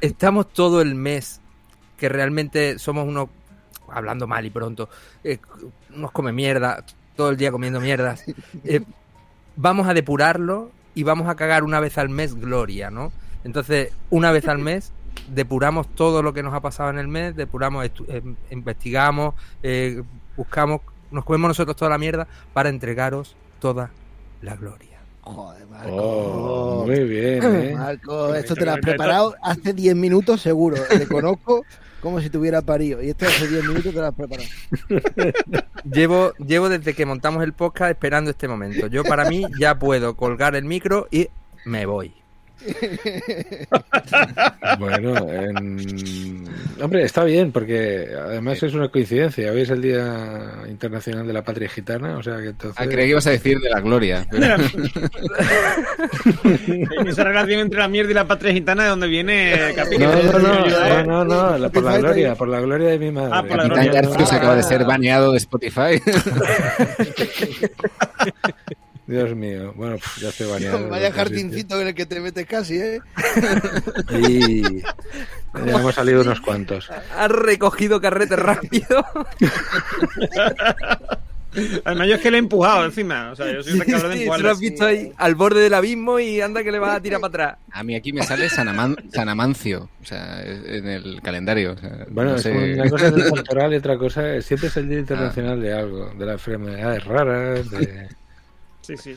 estamos 0.00 0.52
todo 0.52 0.80
el 0.80 0.94
mes 0.94 1.40
que 1.96 2.08
realmente 2.08 2.78
somos 2.78 3.06
unos, 3.06 3.28
hablando 3.88 4.26
mal 4.26 4.44
y 4.46 4.50
pronto, 4.50 4.88
eh, 5.24 5.38
unos 5.94 6.12
come 6.12 6.32
mierda, 6.32 6.84
todo 7.16 7.30
el 7.30 7.36
día 7.36 7.52
comiendo 7.52 7.80
mierdas, 7.80 8.24
eh, 8.64 8.80
vamos 9.56 9.88
a 9.88 9.94
depurarlo 9.94 10.70
y 10.94 11.02
vamos 11.02 11.28
a 11.28 11.34
cagar 11.34 11.64
una 11.64 11.80
vez 11.80 11.98
al 11.98 12.08
mes 12.08 12.34
gloria, 12.34 12.90
¿no? 12.90 13.12
Entonces, 13.44 13.92
una 14.10 14.32
vez 14.32 14.48
al 14.48 14.58
mes 14.58 14.92
depuramos 15.28 15.88
todo 15.94 16.22
lo 16.22 16.32
que 16.32 16.42
nos 16.42 16.54
ha 16.54 16.60
pasado 16.60 16.90
en 16.90 16.98
el 16.98 17.08
mes, 17.08 17.36
depuramos, 17.36 17.90
eh, 18.08 18.22
investigamos, 18.50 19.34
eh, 19.62 20.02
buscamos, 20.36 20.80
nos 21.10 21.24
comemos 21.24 21.48
nosotros 21.48 21.76
toda 21.76 21.90
la 21.90 21.98
mierda 21.98 22.26
para 22.52 22.68
entregaros 22.68 23.36
toda 23.60 23.90
la 24.42 24.56
gloria. 24.56 24.89
Joder, 25.34 25.66
Marco. 25.66 25.96
Oh, 25.96 26.86
muy 26.86 27.04
bien, 27.04 27.42
¿eh? 27.42 27.74
Marco, 27.74 28.34
esto 28.34 28.54
te 28.54 28.64
lo 28.64 28.72
has 28.72 28.80
preparado 28.80 29.34
hace 29.42 29.72
10 29.72 29.96
minutos 29.96 30.40
seguro. 30.40 30.76
Te 30.88 31.06
conozco 31.06 31.64
como 32.00 32.20
si 32.20 32.30
te 32.30 32.38
hubiera 32.38 32.62
parido. 32.62 33.02
Y 33.02 33.10
esto 33.10 33.26
hace 33.26 33.48
10 33.48 33.64
minutos 33.64 33.92
te 33.94 34.00
lo 34.00 34.06
has 34.06 34.14
preparado. 34.14 34.48
Llevo, 35.90 36.32
llevo 36.38 36.68
desde 36.68 36.94
que 36.94 37.06
montamos 37.06 37.42
el 37.42 37.52
podcast 37.52 37.92
esperando 37.92 38.30
este 38.30 38.48
momento. 38.48 38.86
Yo 38.86 39.04
para 39.04 39.24
mí 39.28 39.44
ya 39.58 39.78
puedo 39.78 40.16
colgar 40.16 40.54
el 40.54 40.64
micro 40.64 41.08
y 41.10 41.28
me 41.64 41.86
voy. 41.86 42.19
Bueno, 44.78 45.14
en- 45.32 46.44
hombre, 46.80 47.02
está 47.04 47.24
bien, 47.24 47.52
porque 47.52 48.08
además 48.18 48.62
es 48.62 48.72
una 48.74 48.88
coincidencia. 48.88 49.50
Hoy 49.52 49.62
es 49.62 49.70
el 49.70 49.82
Día 49.82 50.62
Internacional 50.68 51.26
de 51.26 51.32
la 51.32 51.42
Patria 51.42 51.68
Gitana, 51.68 52.16
o 52.16 52.22
sea 52.22 52.36
que 52.38 52.48
entonces... 52.48 52.76
Ah, 52.80 52.86
creía 52.86 53.04
que 53.04 53.10
ibas 53.10 53.26
a 53.26 53.30
decir 53.30 53.58
de 53.58 53.70
la 53.70 53.80
gloria. 53.80 54.26
Y 56.66 57.06
esa 57.08 57.24
relación 57.24 57.60
entre 57.60 57.78
la 57.80 57.88
mierda 57.88 58.10
y 58.10 58.14
la 58.14 58.26
patria 58.26 58.52
gitana 58.52 58.84
de 58.84 58.88
donde 58.90 59.08
viene 59.08 59.72
Capitán. 59.74 60.10
No, 60.32 60.38
no, 60.38 60.38
no, 60.38 60.66
no, 61.04 61.04
no, 61.04 61.24
no, 61.24 61.58
la- 61.58 61.68
por 61.70 61.82
la 61.82 61.98
gloria, 61.98 62.34
por 62.34 62.48
la 62.48 62.60
gloria 62.60 62.88
de 62.90 62.98
mi 62.98 63.10
madre. 63.10 63.30
Ah, 63.34 63.42
por 63.42 63.56
la 63.56 63.68
Capitán. 63.68 63.92
Garcius 63.92 64.32
acaba 64.32 64.56
de 64.56 64.62
ser 64.62 64.84
baneado 64.84 65.32
de 65.32 65.38
Spotify. 65.38 66.00
Dios 69.10 69.34
mío, 69.34 69.72
bueno, 69.76 69.96
pues 69.98 70.16
ya 70.16 70.28
estoy 70.28 70.46
baneado. 70.48 70.88
Vaya 70.88 71.06
de 71.06 71.12
jardincito 71.12 71.80
en 71.80 71.88
el 71.88 71.94
que 71.94 72.06
te 72.06 72.20
metes 72.20 72.46
casi, 72.46 72.76
¿eh? 72.78 73.00
Y 74.28 74.80
ya 74.82 75.78
hemos 75.78 75.94
salido 75.94 76.20
unos 76.22 76.40
cuantos. 76.40 76.88
Ha 77.16 77.26
recogido 77.28 78.00
carrete 78.00 78.36
rápido. 78.36 79.04
Además, 81.84 82.06
yo 82.06 82.14
es 82.14 82.20
que 82.20 82.30
le 82.30 82.36
he 82.36 82.38
empujado 82.38 82.84
encima. 82.84 83.32
O 83.32 83.36
sea, 83.36 83.52
yo 83.52 83.60
soy 83.64 83.72
de 83.72 83.84
Sí, 83.84 83.90
se 83.90 83.96
empujarle. 83.96 84.42
lo 84.44 84.50
has 84.52 84.60
visto 84.60 84.84
ahí 84.84 85.12
al 85.16 85.34
borde 85.34 85.60
del 85.60 85.74
abismo 85.74 86.20
y 86.20 86.40
anda 86.40 86.62
que 86.62 86.70
le 86.70 86.78
vas 86.78 86.94
a 86.96 87.00
tirar 87.02 87.20
para 87.20 87.28
atrás. 87.28 87.58
A 87.72 87.82
mí 87.82 87.96
aquí 87.96 88.12
me 88.12 88.22
sale 88.22 88.48
San, 88.48 88.68
Aman- 88.68 88.96
San 89.12 89.28
Amancio, 89.28 89.88
o 90.00 90.04
sea, 90.04 90.40
en 90.44 90.86
el 90.86 91.20
calendario. 91.20 91.72
o 91.72 91.76
sea, 91.76 92.06
Bueno, 92.10 92.30
no 92.30 92.36
es 92.36 92.42
sé. 92.42 92.52
una 92.52 92.88
cosa 92.88 93.08
es 93.08 93.14
el 93.14 93.22
santoral 93.24 93.72
y 93.72 93.76
otra 93.76 93.98
cosa 93.98 94.34
es, 94.36 94.46
siempre 94.46 94.68
es 94.68 94.76
el 94.76 94.88
Día 94.88 94.98
Internacional 95.00 95.60
de 95.60 95.72
algo, 95.74 96.10
de 96.16 96.24
las 96.26 96.34
enfermedades 96.34 97.04
raras, 97.04 97.68
de... 97.70 98.08
Sí, 98.96 99.14
sí. 99.14 99.16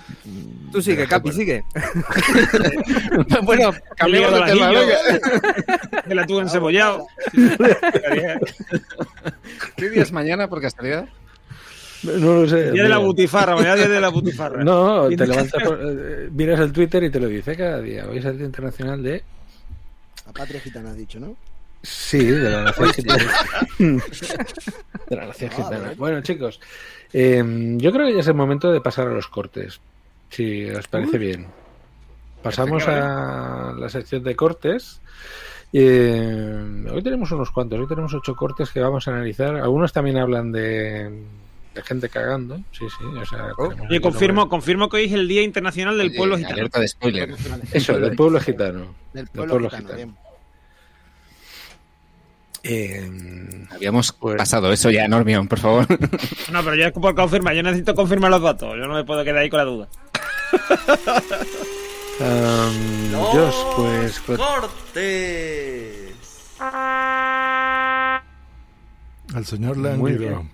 Tú 0.71 0.81
sigue, 0.81 1.07
Capi, 1.07 1.31
sigue. 1.31 1.63
bueno, 3.43 3.71
cambiamos 3.95 4.33
de 4.33 4.51
tema. 4.53 4.71
Que 6.07 6.15
la 6.15 6.25
tuve 6.27 6.41
encebollado. 6.43 7.07
¿Qué 9.75 9.89
día 9.89 10.03
es 10.03 10.11
mañana, 10.11 10.47
por 10.47 10.61
casualidad? 10.61 11.05
No 12.03 12.41
lo 12.41 12.47
sé. 12.49 12.71
Día 12.71 12.83
de 12.83 12.89
la 12.89 12.97
butifarra, 12.97 13.55
mañana 13.55 13.75
día 13.75 13.87
de 13.87 14.01
la 14.01 14.09
butifarra. 14.09 14.63
No, 14.63 15.07
te 15.09 15.25
levantas, 15.27 15.63
por- 15.63 15.79
eh, 15.81 16.29
miras 16.31 16.59
el 16.59 16.71
Twitter 16.73 17.03
y 17.03 17.09
te 17.09 17.19
lo 17.19 17.27
dice 17.27 17.55
cada 17.55 17.79
día. 17.81 18.05
Hoy 18.09 18.17
es 18.17 18.25
el 18.25 18.37
Día 18.37 18.45
Internacional 18.45 19.01
de... 19.01 19.23
La 20.25 20.33
patria 20.33 20.59
gitana 20.59 20.91
has 20.91 20.97
dicho, 20.97 21.19
¿no? 21.19 21.35
Sí, 21.83 22.25
de 22.25 22.49
la 22.49 22.63
nación 22.63 22.93
gitana. 22.93 23.31
de 23.79 25.15
la 25.15 25.25
nación 25.27 25.51
gitana. 25.51 25.93
Bueno, 25.97 26.21
chicos, 26.21 26.59
eh, 27.11 27.43
yo 27.77 27.91
creo 27.91 28.07
que 28.07 28.13
ya 28.13 28.21
es 28.21 28.27
el 28.27 28.33
momento 28.35 28.71
de 28.71 28.79
pasar 28.79 29.07
a 29.07 29.11
los 29.11 29.27
cortes, 29.27 29.81
si 30.29 30.69
os 30.69 30.87
parece 30.87 31.17
bien. 31.17 31.47
Pasamos 32.41 32.87
a 32.87 33.73
la 33.77 33.89
sección 33.89 34.23
de 34.23 34.35
cortes. 34.35 35.01
Eh, 35.73 36.85
hoy 36.91 37.01
tenemos 37.01 37.31
unos 37.31 37.51
cuantos, 37.51 37.79
hoy 37.79 37.87
tenemos 37.87 38.13
ocho 38.13 38.35
cortes 38.35 38.69
que 38.69 38.79
vamos 38.79 39.07
a 39.07 39.11
analizar. 39.11 39.55
Algunos 39.55 39.91
también 39.91 40.17
hablan 40.17 40.51
de, 40.51 41.23
de 41.73 41.81
gente 41.83 42.07
cagando. 42.09 42.57
Sí, 42.71 42.85
sí, 42.97 43.03
o 43.05 43.25
sea, 43.25 43.47
Oye, 43.57 43.75
aquí 43.85 43.99
confirmo, 43.99 44.47
confirmo 44.49 44.87
que 44.87 44.97
hoy 44.97 45.05
es 45.05 45.13
el 45.13 45.27
Día 45.27 45.41
Internacional 45.41 45.97
del 45.97 46.09
Oye, 46.09 46.17
Pueblo 46.17 46.37
Gitano. 46.37 46.53
Alerta 46.55 46.79
de 46.79 46.87
spoiler. 46.87 47.35
Eso, 47.71 47.99
del 47.99 48.15
pueblo 48.15 48.39
gitano. 48.39 48.93
Del 49.13 49.25
Del 49.25 49.27
pueblo, 49.29 49.51
pueblo 49.51 49.69
gitano. 49.69 49.89
gitano. 49.89 50.17
Eh, 52.63 53.09
Habíamos 53.71 54.13
Pues- 54.13 54.37
pasado 54.37 54.71
eso 54.71 54.89
ya, 54.89 55.07
Normion, 55.07 55.47
por 55.47 55.59
favor. 55.59 55.85
No, 56.51 56.63
pero 56.63 56.75
yo 56.75 56.85
es 56.85 56.91
por 56.93 57.13
confirmar. 57.15 57.53
Yo 57.55 57.63
necesito 57.63 57.93
confirmar 57.93 58.31
los 58.31 58.41
datos. 58.41 58.69
Yo 58.77 58.87
no 58.87 58.93
me 58.93 59.03
puedo 59.03 59.23
quedar 59.23 59.39
ahí 59.39 59.49
con 59.49 59.57
la 59.57 59.65
duda. 59.65 59.87
um, 62.19 63.09
Dios, 63.33 63.67
pues, 63.75 64.21
pues 64.25 64.39
¡Cortes! 64.39 66.13
Al 69.33 69.45
señor 69.45 69.77
bien. 70.17 70.49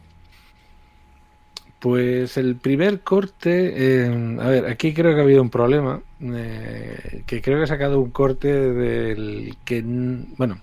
Pues 1.79 2.35
el 2.35 2.57
primer 2.57 3.01
corte, 3.01 3.73
eh, 4.05 4.37
a 4.39 4.47
ver, 4.49 4.65
aquí 4.65 4.93
creo 4.93 5.13
que 5.13 5.21
ha 5.21 5.23
habido 5.23 5.41
un 5.41 5.49
problema, 5.49 6.01
eh, 6.21 7.23
que 7.25 7.41
creo 7.41 7.57
que 7.57 7.63
he 7.63 7.67
sacado 7.67 8.01
un 8.01 8.11
corte 8.11 8.49
del 8.49 9.55
que, 9.63 9.81
bueno, 9.85 10.59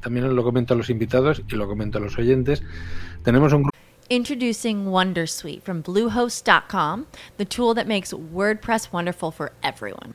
también 0.00 0.34
lo 0.34 0.42
comento 0.42 0.74
a 0.74 0.76
los 0.76 0.90
invitados 0.90 1.42
y 1.48 1.54
lo 1.54 1.68
comento 1.68 1.98
a 1.98 2.00
los 2.00 2.18
oyentes. 2.18 2.62
Tenemos 3.22 3.52
un 3.52 3.70
Introducing 4.08 4.86
Wondersuite 4.86 5.62
from 5.62 5.82
Bluehost.com, 5.82 7.06
the 7.38 7.44
tool 7.44 7.74
that 7.74 7.88
makes 7.88 8.12
WordPress 8.12 8.92
wonderful 8.92 9.32
for 9.32 9.50
everyone. 9.64 10.14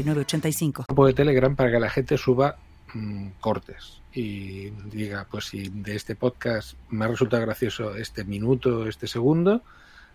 906985. 0.05 0.85
grupo 0.87 1.07
de 1.07 1.13
Telegram 1.13 1.55
para 1.55 1.71
que 1.71 1.79
la 1.79 1.89
gente 1.89 2.17
suba 2.17 2.55
mm, 2.93 3.27
cortes 3.39 4.01
y 4.13 4.69
diga, 4.91 5.25
pues 5.29 5.45
si 5.45 5.69
de 5.69 5.95
este 5.95 6.15
podcast 6.15 6.73
me 6.89 7.05
ha 7.05 7.07
resultado 7.07 7.41
gracioso 7.43 7.95
este 7.95 8.23
minuto, 8.25 8.87
este 8.87 9.07
segundo, 9.07 9.61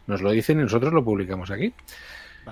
nos 0.06 0.20
lo 0.22 0.30
dicen 0.30 0.58
y 0.58 0.62
nosotros 0.62 0.92
lo 0.92 1.04
publicamos 1.04 1.50
aquí. 1.50 1.72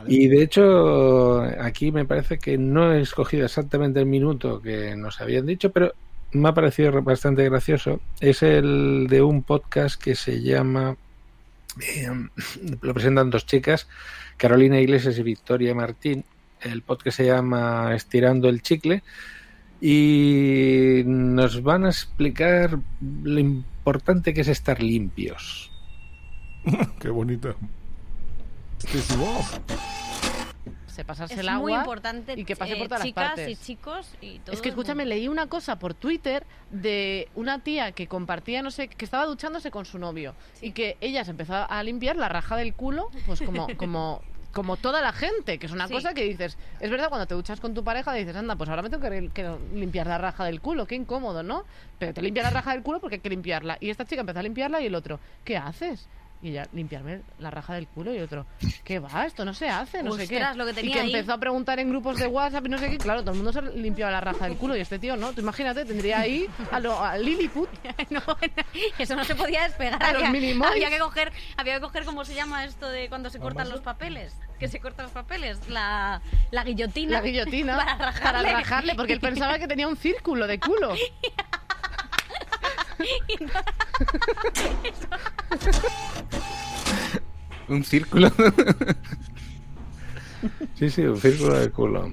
Y 0.08 0.26
de 0.26 0.42
hecho, 0.42 1.42
aquí 1.60 1.92
me 1.92 2.04
parece 2.04 2.38
que 2.38 2.58
no 2.58 2.92
he 2.92 3.00
escogido 3.00 3.44
exactamente 3.44 4.00
el 4.00 4.06
minuto 4.06 4.60
que 4.60 4.96
nos 4.96 5.20
habían 5.20 5.46
dicho, 5.46 5.70
pero 5.70 5.92
me 6.32 6.48
ha 6.48 6.54
parecido 6.54 7.00
bastante 7.02 7.44
gracioso. 7.44 8.00
Es 8.20 8.42
el 8.42 9.06
de 9.08 9.22
un 9.22 9.42
podcast 9.42 10.00
que 10.02 10.16
se 10.16 10.42
llama. 10.42 10.96
eh, 11.80 12.08
lo 12.80 12.92
presentan 12.94 13.30
dos 13.30 13.46
chicas, 13.46 13.86
Carolina 14.36 14.80
Iglesias 14.80 15.16
y 15.18 15.22
Victoria 15.22 15.74
Martín. 15.74 16.24
El 16.64 16.82
podcast 16.82 17.18
se 17.18 17.26
llama 17.26 17.94
Estirando 17.94 18.48
el 18.48 18.62
Chicle. 18.62 19.02
Y 19.80 21.02
nos 21.04 21.62
van 21.62 21.84
a 21.84 21.88
explicar 21.88 22.78
lo 23.22 23.38
importante 23.38 24.32
que 24.32 24.40
es 24.40 24.48
estar 24.48 24.82
limpios. 24.82 25.70
Qué 27.00 27.10
bonito. 27.10 27.54
Se 30.86 31.04
pasarse 31.04 31.34
Es 31.34 31.40
el 31.40 31.48
agua 31.48 31.60
muy 31.60 31.72
importante, 31.74 32.34
y 32.36 32.44
que 32.44 32.54
pase 32.54 32.74
eh, 32.74 32.76
por 32.76 32.86
todas 32.86 33.02
chicas 33.02 33.24
las 33.24 33.34
partes. 33.34 33.48
y 33.48 33.56
chicos 33.64 34.14
y 34.20 34.38
todo 34.38 34.54
Es 34.54 34.62
que 34.62 34.68
escúchame, 34.68 35.04
leí 35.04 35.26
una 35.26 35.48
cosa 35.48 35.78
por 35.78 35.92
Twitter 35.92 36.46
de 36.70 37.28
una 37.34 37.58
tía 37.58 37.92
que 37.92 38.06
compartía, 38.06 38.62
no 38.62 38.70
sé, 38.70 38.88
que 38.88 39.04
estaba 39.04 39.26
duchándose 39.26 39.72
con 39.72 39.86
su 39.86 39.98
novio 39.98 40.36
y 40.62 40.70
que 40.70 40.96
ella 41.00 41.24
se 41.24 41.32
empezó 41.32 41.54
a 41.68 41.82
limpiar 41.82 42.16
la 42.16 42.28
raja 42.28 42.56
del 42.56 42.74
culo, 42.74 43.10
pues 43.26 43.42
como, 43.42 43.66
como, 43.76 44.22
como 44.54 44.76
toda 44.76 45.02
la 45.02 45.12
gente, 45.12 45.58
que 45.58 45.66
es 45.66 45.72
una 45.72 45.88
Sí. 45.88 45.92
cosa 45.94 46.14
que 46.14 46.24
dices, 46.24 46.56
es 46.80 46.90
verdad, 46.90 47.08
cuando 47.08 47.26
te 47.26 47.34
duchas 47.34 47.60
con 47.60 47.74
tu 47.74 47.84
pareja 47.84 48.12
dices, 48.14 48.34
anda, 48.36 48.56
pues 48.56 48.70
ahora 48.70 48.82
me 48.82 48.88
tengo 48.90 49.02
que, 49.08 49.30
que 49.34 49.56
limpiar 49.74 50.06
la 50.06 50.16
raja 50.18 50.44
del 50.44 50.60
culo, 50.60 50.86
qué 50.86 50.94
incómodo, 50.94 51.42
¿no? 51.42 51.64
Pero 51.98 52.14
te 52.14 52.22
limpias 52.22 52.44
la 52.44 52.50
raja 52.50 52.72
del 52.72 52.82
culo 52.82 53.00
porque 53.00 53.16
hay 53.16 53.20
que 53.20 53.30
limpiarla. 53.30 53.76
Y 53.80 53.90
esta 53.90 54.04
chica 54.04 54.20
empezó 54.20 54.38
a 54.38 54.42
limpiarla 54.42 54.80
y 54.80 54.86
el 54.86 54.94
otro, 54.94 55.20
¿qué 55.44 55.56
haces? 55.56 56.08
Y 56.44 56.50
ella, 56.50 56.68
limpiarme 56.74 57.22
la 57.38 57.50
raja 57.50 57.72
del 57.72 57.88
culo 57.88 58.14
y 58.14 58.18
otro, 58.18 58.44
¿qué 58.84 58.98
va? 58.98 59.24
Esto 59.24 59.46
no 59.46 59.54
se 59.54 59.66
hace, 59.66 60.02
no 60.02 60.12
sé 60.12 60.28
qué. 60.28 60.34
Ostras, 60.36 60.56
lo 60.58 60.66
que 60.66 60.78
y 60.78 60.92
que 60.92 61.00
ahí. 61.00 61.06
empezó 61.06 61.32
a 61.32 61.38
preguntar 61.38 61.78
en 61.80 61.88
grupos 61.88 62.18
de 62.18 62.26
WhatsApp 62.26 62.66
y 62.66 62.68
no 62.68 62.76
sé 62.76 62.90
qué, 62.90 62.98
claro, 62.98 63.22
todo 63.22 63.30
el 63.30 63.38
mundo 63.38 63.50
se 63.50 63.62
limpiaba 63.62 64.12
la 64.12 64.20
raja 64.20 64.44
del 64.46 64.58
culo 64.58 64.76
y 64.76 64.80
este 64.80 64.98
tío 64.98 65.16
no. 65.16 65.32
Tú 65.32 65.40
imagínate, 65.40 65.86
tendría 65.86 66.18
ahí 66.20 66.46
a, 66.70 66.80
lo, 66.80 67.02
a 67.02 67.16
Lilliput. 67.16 67.70
No, 68.10 68.20
eso 68.98 69.16
no 69.16 69.24
se 69.24 69.34
podía 69.34 69.62
despegar. 69.62 70.02
A 70.02 70.12
los 70.12 70.22
había, 70.22 70.30
Minimoys. 70.38 70.70
había 70.70 70.90
que 70.90 70.98
coger, 70.98 71.32
había 71.56 71.76
que 71.76 71.80
coger, 71.80 72.04
¿cómo 72.04 72.26
se 72.26 72.34
llama 72.34 72.66
esto 72.66 72.90
de 72.90 73.08
cuando 73.08 73.30
se 73.30 73.38
cortan 73.40 73.70
los 73.70 73.80
papeles? 73.80 74.36
Que 74.58 74.68
se 74.68 74.80
cortan 74.80 75.04
los 75.04 75.12
papeles, 75.12 75.66
la, 75.70 76.20
la 76.50 76.62
guillotina. 76.62 77.12
La 77.12 77.20
guillotina 77.22 77.76
para 77.84 77.96
rajarle. 77.96 78.42
para 78.42 78.58
rajarle, 78.58 78.94
porque 78.94 79.14
él 79.14 79.20
pensaba 79.20 79.58
que 79.58 79.66
tenía 79.66 79.88
un 79.88 79.96
círculo 79.96 80.46
de 80.46 80.60
culo. 80.60 80.94
Un 87.68 87.84
círculo. 87.84 88.30
Sí, 90.74 90.90
sí, 90.90 91.02
un 91.02 91.20
círculo 91.20 91.58
de 91.58 91.70
culo. 91.70 92.12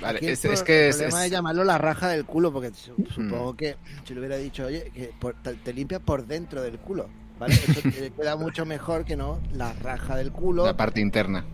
Vale, 0.00 0.18
es, 0.22 0.44
es 0.44 0.62
que 0.62 0.84
el 0.84 0.90
es, 0.90 0.96
problema 0.96 1.20
es- 1.20 1.26
es 1.26 1.30
llamarlo 1.32 1.64
la 1.64 1.78
raja 1.78 2.08
del 2.08 2.24
culo, 2.24 2.52
porque 2.52 2.72
su- 2.74 2.96
supongo 3.14 3.54
que 3.56 3.76
si 4.04 4.14
le 4.14 4.20
hubiera 4.20 4.36
dicho, 4.36 4.64
oye, 4.66 4.90
que 4.94 5.12
por- 5.20 5.34
te, 5.34 5.72
limpias 5.72 6.00
por 6.00 6.26
dentro 6.26 6.62
del 6.62 6.78
culo, 6.78 7.08
¿vale? 7.38 7.54
Eso 7.54 7.80
te 7.82 8.10
queda 8.16 8.36
mucho 8.36 8.64
mejor 8.64 9.04
que 9.04 9.16
no 9.16 9.40
la 9.52 9.72
raja 9.74 10.16
del 10.16 10.32
culo. 10.32 10.64
la 10.64 10.76
parte 10.76 11.00
interna. 11.00 11.44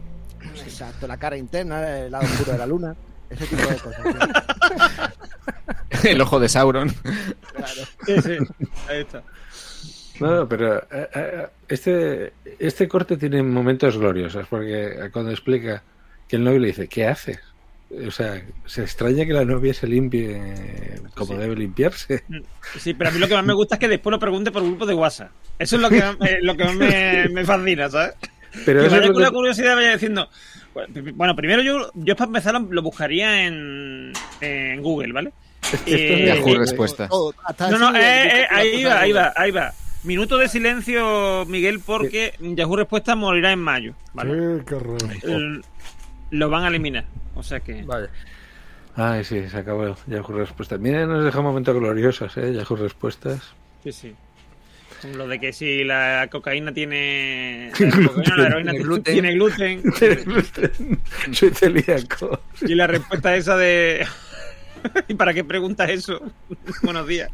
Exacto, 0.65 1.07
la 1.09 1.17
cara 1.19 1.37
interna, 1.37 1.99
el 1.99 2.13
lado 2.13 2.25
oscuro 2.25 2.53
de 2.53 2.59
la 2.59 2.67
luna, 2.67 2.97
ese 3.29 3.47
tipo 3.47 3.69
de 3.69 3.77
cosas. 3.77 4.05
El 6.05 6.21
ojo 6.21 6.39
de 6.39 6.49
Sauron. 6.49 6.91
Claro. 7.57 7.83
Sí, 8.07 8.23
sí, 8.23 8.37
ahí 8.89 9.01
está. 9.01 9.23
No, 10.21 10.49
pero 10.49 10.79
eh, 10.91 11.09
eh, 11.15 11.47
este, 11.69 12.33
este 12.59 12.89
corte 12.89 13.17
tiene 13.17 13.43
momentos 13.43 13.97
gloriosos, 13.97 14.47
porque 14.49 15.09
cuando 15.13 15.31
explica 15.31 15.83
que 16.29 16.37
el 16.37 16.45
novio 16.45 16.59
le 16.59 16.69
dice, 16.69 16.89
¿qué 16.89 17.07
haces? 17.07 17.39
O 18.07 18.11
sea, 18.11 18.43
se 18.67 18.83
extraña 18.83 19.25
que 19.25 19.33
la 19.33 19.45
novia 19.47 19.73
se 19.73 19.87
limpie 19.87 20.39
como 21.15 21.35
debe 21.39 21.57
limpiarse. 21.57 22.23
Sí, 22.79 22.93
pero 22.93 23.09
a 23.09 23.13
mí 23.13 23.19
lo 23.19 23.27
que 23.29 23.35
más 23.35 23.45
me 23.47 23.55
gusta 23.55 23.77
es 23.77 23.79
que 23.79 23.89
después 23.89 24.13
lo 24.13 24.19
pregunte 24.19 24.51
por 24.51 24.63
grupo 24.63 24.85
de 24.85 24.93
WhatsApp. 24.95 25.31
Eso 25.59 25.77
es 25.77 25.83
lo 25.83 25.89
que, 25.89 26.01
más- 26.01 26.17
eh, 26.29 26.39
lo 26.43 26.55
que 26.55 26.65
más 26.65 26.75
me, 26.75 27.29
me 27.31 27.45
fascina, 27.45 27.89
¿sabes? 27.89 28.15
Pero 28.67 28.83
que 28.83 28.89
vaya 28.89 29.13
con 29.13 29.23
la 29.23 29.31
curiosidad 29.31 29.75
vaya 29.75 29.93
diciendo. 29.93 30.29
Bueno, 31.15 31.35
primero 31.35 31.63
yo, 31.63 31.91
yo 31.95 32.15
para 32.15 32.29
empezar 32.29 32.61
lo, 32.61 32.83
buscaría 32.83 33.47
en, 33.47 34.13
en 34.41 34.83
Google, 34.83 35.13
¿vale? 35.13 35.33
Eh, 35.87 36.25
Yahoo 36.27 36.55
eh, 36.55 36.59
respuesta. 36.59 37.09
Todo, 37.09 37.35
hasta 37.45 37.71
No, 37.71 37.79
no, 37.79 37.97
eh, 37.99 38.43
eh, 38.43 38.47
ahí 38.51 38.85
va, 38.85 39.01
ahí 39.01 39.13
va, 39.13 39.33
ahí 39.35 39.51
va. 39.51 39.73
Minuto 40.09 40.39
de 40.39 40.49
silencio, 40.49 41.45
Miguel, 41.49 41.81
porque 41.85 42.33
Yahoo 42.41 42.77
Respuesta 42.77 43.15
morirá 43.15 43.53
en 43.53 43.59
mayo. 43.59 43.93
¿vale? 44.15 44.33
Sí, 44.59 44.65
qué 44.67 44.75
raro. 44.79 44.97
El- 45.23 45.63
lo 46.31 46.49
van 46.49 46.65
a 46.65 46.69
eliminar. 46.69 47.05
O 47.35 47.43
sea 47.43 47.61
que. 47.61 47.83
Vale. 47.83 48.09
Ay, 48.97 49.23
sí, 49.23 49.47
se 49.51 49.59
acabó 49.59 49.95
Yahoo 50.07 50.33
Respuestas. 50.33 50.81
Mira, 50.81 51.05
nos 51.05 51.27
deja 51.27 51.43
momentos 51.43 51.77
gloriosos, 51.77 52.35
¿eh? 52.39 52.55
Yahoo 52.55 52.77
Respuestas. 52.77 53.53
Sí, 53.85 53.93
sí. 53.93 54.15
Lo 55.15 55.29
de 55.29 55.39
que 55.39 55.53
si 55.53 55.85
la 55.85 56.27
cocaína 56.33 56.73
tiene. 56.73 57.71
La 57.79 57.91
cocaína, 58.09 58.37
la 58.39 58.47
heroína 58.47 58.73
Tiene 59.05 59.33
gluten. 59.35 59.83
tiene 59.99 60.15
gluten. 60.25 61.01
Soy 61.33 61.51
celíaco. 61.51 62.41
Y 62.63 62.75
la 62.75 62.87
respuesta 62.87 63.37
esa 63.37 63.59
de. 63.59 64.07
¿Y 65.09 65.13
para 65.15 65.35
qué 65.35 65.45
preguntas 65.45 65.91
eso? 65.91 66.19
Buenos 66.83 67.07
días. 67.07 67.31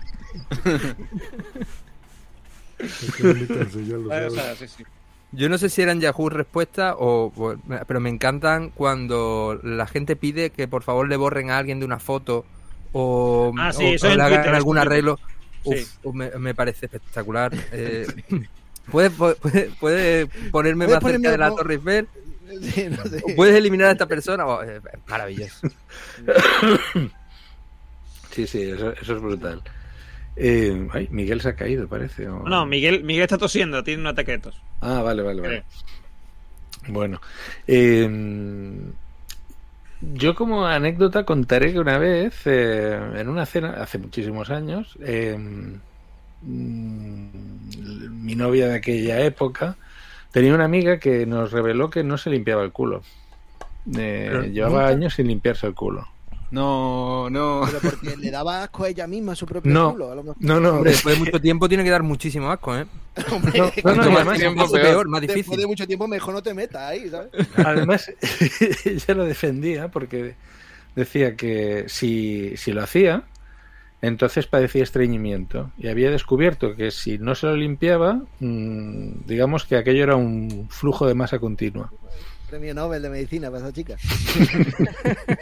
Yo 5.33 5.49
no 5.49 5.59
sé 5.59 5.69
si 5.69 5.83
eran 5.83 6.01
Yahoo 6.01 6.29
respuestas 6.29 6.95
o, 6.99 7.33
o- 7.37 7.57
pero 7.87 8.01
me 8.01 8.09
encantan 8.11 8.71
cuando 8.71 9.59
la 9.63 9.87
gente 9.87 10.15
pide 10.17 10.51
que 10.51 10.69
por 10.69 10.83
favor 10.83 11.09
le 11.09 11.17
borren 11.17 11.51
a 11.51 11.59
alguien 11.59 11.81
de 11.81 11.87
una 11.87 11.99
foto 11.99 12.45
o, 12.93 13.53
Ah, 13.59 13.73
sí, 13.73 13.85
o- 13.85 13.95
eso 13.95 14.07
o 14.07 14.11
en 14.11 14.17
le 14.19 14.23
hagan 14.23 14.39
Twitter, 14.41 14.55
algún 14.55 14.79
arreglo. 14.79 15.19
Uf, 15.65 15.77
Sí. 15.77 15.87
me, 16.13 16.31
me 16.39 16.55
parece 16.55 16.87
espectacular. 16.87 17.53
Eh, 17.73 18.07
¿puedes, 18.93 19.11
puede, 19.13 19.71
puede 19.81 20.27
ponerme 20.53 20.85
¿Puedes 20.85 21.03
más 21.03 21.13
cerca 21.13 21.31
de 21.31 21.39
la 21.39 21.51
Torre 21.51 21.75
Eiffel? 21.75 22.09
Sí, 22.61 22.87
no 22.91 23.03
sé. 23.05 23.23
¿O 23.25 23.35
¿Puedes 23.35 23.57
eliminar 23.57 23.89
a 23.89 23.93
esta 23.93 24.07
persona? 24.07 24.47
Oh, 24.47 24.61
maravilloso. 25.09 25.67
Sí, 28.31 28.47
sí, 28.49 28.63
eso, 28.63 28.93
eso 28.93 29.15
es 29.17 29.23
brutal. 29.23 29.63
Eh, 30.37 30.89
ay, 30.93 31.09
Miguel 31.11 31.41
se 31.41 31.51
ha 31.51 31.55
caído, 31.57 31.87
parece. 31.89 32.29
o- 32.29 32.43
No, 32.49 32.67
Miguel, 32.67 33.05
Miguel 33.05 33.23
está 33.25 33.39
tosiendo, 33.39 33.85
tiene 33.85 34.01
un 34.01 34.09
ataque 34.09 34.33
de 34.33 34.39
tos. 34.39 34.61
Ah, 34.81 35.01
vale, 35.03 35.23
vale, 35.23 35.41
vale. 35.41 35.63
Bueno, 36.89 37.21
eh, 37.67 38.09
yo 40.01 40.35
como 40.35 40.67
anécdota 40.67 41.25
contaré 41.25 41.73
que 41.73 41.79
una 41.79 41.97
vez, 41.99 42.35
eh, 42.47 42.99
en 43.17 43.29
una 43.29 43.47
cena, 43.47 43.71
hace 43.81 43.97
muchísimos 43.99 44.51
años, 44.51 44.99
eh, 45.01 45.37
mm, 46.43 48.25
mi 48.25 48.35
novia 48.35 48.69
de 48.69 48.75
aquella 48.77 49.21
época 49.21 49.77
tenía 50.33 50.55
una 50.55 50.65
amiga 50.65 50.99
que 50.99 51.27
nos 51.27 51.53
reveló 51.53 51.91
que 51.91 52.03
no 52.05 52.19
se 52.19 52.31
limpiaba 52.31 52.63
el 52.65 52.73
culo. 52.73 53.03
Eh, 53.97 54.51
llevaba 54.53 54.81
nunca- 54.83 54.89
años 54.89 55.15
sin 55.15 55.29
limpiarse 55.29 55.67
el 55.67 55.75
culo. 55.75 56.09
No, 56.55 57.29
no. 57.31 57.63
Pero 57.67 57.81
porque 57.81 58.17
le 58.17 58.31
daba 58.31 58.63
asco 58.63 58.85
a 58.85 58.89
ella 58.89 59.07
misma 59.07 59.33
a 59.33 59.35
su 59.35 59.45
propio 59.47 59.73
No, 59.73 59.93
culo. 59.93 60.13
A 60.13 60.15
lo 60.15 60.23
mejor. 60.23 60.37
no, 60.41 60.61
no. 60.61 60.75
Hombre, 60.77 60.93
después 60.93 61.19
de 61.19 61.25
mucho 61.25 61.41
tiempo 61.41 61.69
tiene 61.69 61.85
que 61.85 61.91
dar 61.91 62.03
muchísimo 62.03 62.51
asco, 62.51 62.77
¿eh? 62.77 62.87
Hombre, 63.33 63.59
No, 63.85 63.95
no, 63.95 64.03
además- 64.03 64.39
tiempo, 64.39 64.71
peor. 64.71 64.83
peor, 64.83 65.09
más 65.09 65.21
Después 65.21 65.37
difícil. 65.37 65.61
de 65.61 65.67
mucho 65.67 65.87
tiempo 65.87 66.07
mejor 66.09 66.35
no 66.35 66.43
te 66.43 66.55
metas 66.55 66.83
ahí, 66.83 67.09
¿sabes? 67.11 67.31
Además, 67.57 68.11
ella 68.85 69.15
lo 69.15 69.25
defendía 69.25 69.89
porque 69.89 70.35
decía 70.97 71.37
que 71.37 71.85
si, 71.89 72.57
si 72.57 72.73
lo 72.73 72.83
hacía, 72.83 73.25
entonces 74.03 74.47
padecía 74.47 74.83
estreñimiento. 74.83 75.71
Y 75.79 75.89
había 75.89 76.11
descubierto 76.11 76.77
que 76.77 76.91
si 76.91 77.19
no 77.19 77.35
se 77.35 77.47
lo 77.47 77.57
limpiaba, 77.57 78.21
mm, 78.41 79.25
digamos 79.27 79.65
que 79.65 79.77
aquello 79.77 80.03
era 80.05 80.17
un 80.17 80.67
flujo 80.71 81.07
de 81.07 81.15
masa 81.15 81.39
continua. 81.39 81.91
Premio 82.49 82.75
Nobel 82.75 83.03
de 83.03 83.11
Medicina 83.11 83.51
para 83.51 83.65
esa 83.65 83.73
chica. 83.73 83.97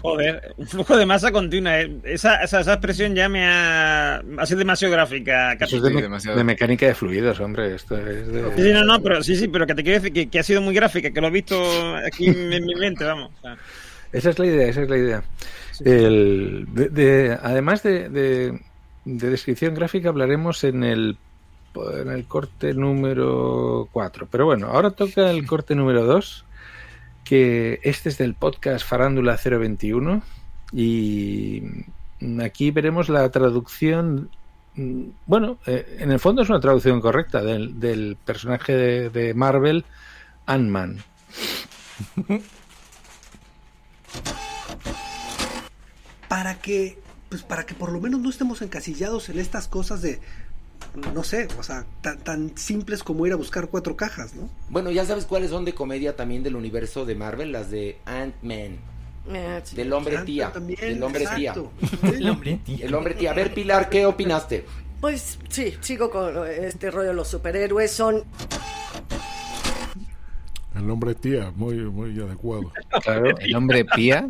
Joder, 0.00 0.54
un 0.56 0.66
flujo 0.66 0.96
de 0.96 1.06
masa 1.06 1.32
continua. 1.32 1.80
eh. 1.80 1.90
Esa, 2.04 2.42
esa, 2.42 2.60
esa 2.60 2.72
expresión 2.74 3.14
ya 3.14 3.28
me 3.28 3.44
ha, 3.46 4.16
ha 4.38 4.46
sido 4.46 4.58
demasiado 4.58 4.92
gráfica. 4.92 5.52
Eso 5.54 5.76
es 5.78 5.82
de, 5.82 5.90
me- 5.90 6.34
de 6.34 6.44
mecánica 6.44 6.86
de 6.86 6.94
fluidos, 6.94 7.40
hombre. 7.40 7.74
Esto 7.74 7.96
es 7.96 8.26
de... 8.28 8.42
Sí, 8.56 8.62
sí, 8.62 8.72
no, 8.72 8.84
no, 8.84 9.02
pero 9.02 9.22
sí, 9.22 9.36
sí, 9.36 9.48
pero 9.48 9.66
que 9.66 9.74
te 9.74 9.82
quiero 9.82 9.98
decir 10.00 10.12
que, 10.12 10.28
que 10.28 10.38
ha 10.38 10.42
sido 10.42 10.60
muy 10.60 10.74
gráfica, 10.74 11.10
que 11.10 11.20
lo 11.20 11.28
he 11.28 11.30
visto 11.30 11.96
aquí 11.96 12.26
en, 12.28 12.52
en 12.52 12.64
mi 12.64 12.74
mente, 12.74 13.04
vamos. 13.04 13.32
O 13.38 13.42
sea, 13.42 13.56
Esa 14.12 14.30
es 14.30 14.38
la 14.38 14.46
idea, 14.46 14.68
esa 14.68 14.82
es 14.82 14.90
la 14.90 14.98
idea. 14.98 15.22
El- 15.84 16.66
de- 16.72 16.88
de- 16.88 17.38
además 17.42 17.82
de, 17.82 18.08
de- 18.08 18.60
de 19.04 19.30
descripción 19.30 19.74
gráfica 19.74 20.08
hablaremos 20.08 20.62
en 20.64 20.84
el, 20.84 21.16
en 21.98 22.08
el 22.08 22.26
corte 22.26 22.74
número 22.74 23.88
4. 23.92 24.28
Pero 24.30 24.46
bueno, 24.46 24.68
ahora 24.68 24.90
toca 24.90 25.30
el 25.30 25.46
corte 25.46 25.74
número 25.74 26.04
2, 26.04 26.44
que 27.24 27.80
este 27.82 28.08
es 28.08 28.18
del 28.18 28.34
podcast 28.34 28.86
Farándula 28.86 29.38
021 29.42 30.22
y 30.72 31.62
aquí 32.42 32.70
veremos 32.70 33.08
la 33.08 33.28
traducción, 33.30 34.30
mm, 34.74 35.04
bueno, 35.26 35.58
eh, 35.66 35.98
en 36.00 36.10
el 36.10 36.18
fondo 36.18 36.42
es 36.42 36.48
una 36.48 36.60
traducción 36.60 37.00
correcta 37.00 37.42
del, 37.42 38.16
personaje 38.24 38.74
de, 38.74 39.10
de 39.10 39.34
Marvel, 39.34 39.84
Ant-Man. 40.46 40.98
para 46.28 46.56
que 46.56 46.98
pues 47.28 47.42
para 47.42 47.66
que 47.66 47.74
por 47.74 47.92
lo 47.92 48.00
menos 48.00 48.20
no 48.20 48.30
estemos 48.30 48.62
encasillados 48.62 49.28
en 49.28 49.38
estas 49.38 49.68
cosas 49.68 50.00
de 50.02 50.20
no 51.14 51.24
sé, 51.24 51.48
o 51.58 51.62
sea, 51.62 51.84
tan, 52.00 52.18
tan 52.18 52.56
simples 52.56 53.02
como 53.02 53.26
ir 53.26 53.32
a 53.32 53.36
buscar 53.36 53.68
cuatro 53.68 53.96
cajas, 53.96 54.34
¿no? 54.34 54.48
Bueno, 54.68 54.90
ya 54.90 55.04
sabes 55.04 55.26
cuáles 55.26 55.50
son 55.50 55.64
de 55.64 55.74
comedia 55.74 56.16
también 56.16 56.42
del 56.42 56.56
universo 56.56 57.04
de 57.04 57.14
Marvel, 57.14 57.52
las 57.52 57.70
de 57.70 57.98
Ant-Man. 58.06 58.78
Eh, 59.28 59.60
sí. 59.64 59.76
Del 59.76 59.92
hombre 59.92 60.18
tía. 60.18 60.52
también, 60.52 60.80
del 60.80 61.02
hombre 61.02 61.24
exacto. 61.24 61.72
tía. 61.80 62.10
El 62.10 62.28
hombre 62.30 62.60
tía. 62.64 62.86
El 62.86 62.94
hombre 62.94 63.14
tía. 63.14 63.30
A 63.32 63.34
ver, 63.34 63.52
Pilar, 63.54 63.88
¿qué 63.88 64.06
opinaste? 64.06 64.64
Pues 65.00 65.38
sí, 65.48 65.74
sigo 65.80 66.10
con 66.10 66.46
este 66.48 66.90
rollo 66.90 67.08
de 67.08 67.14
los 67.14 67.28
superhéroes. 67.28 67.90
Son 67.90 68.24
El 70.74 70.86
nombre 70.86 71.14
tía, 71.14 71.52
muy, 71.54 71.76
muy 71.76 72.18
adecuado. 72.20 72.72
Claro, 73.02 73.36
el 73.38 73.54
hombre 73.54 73.84
pía. 73.84 74.26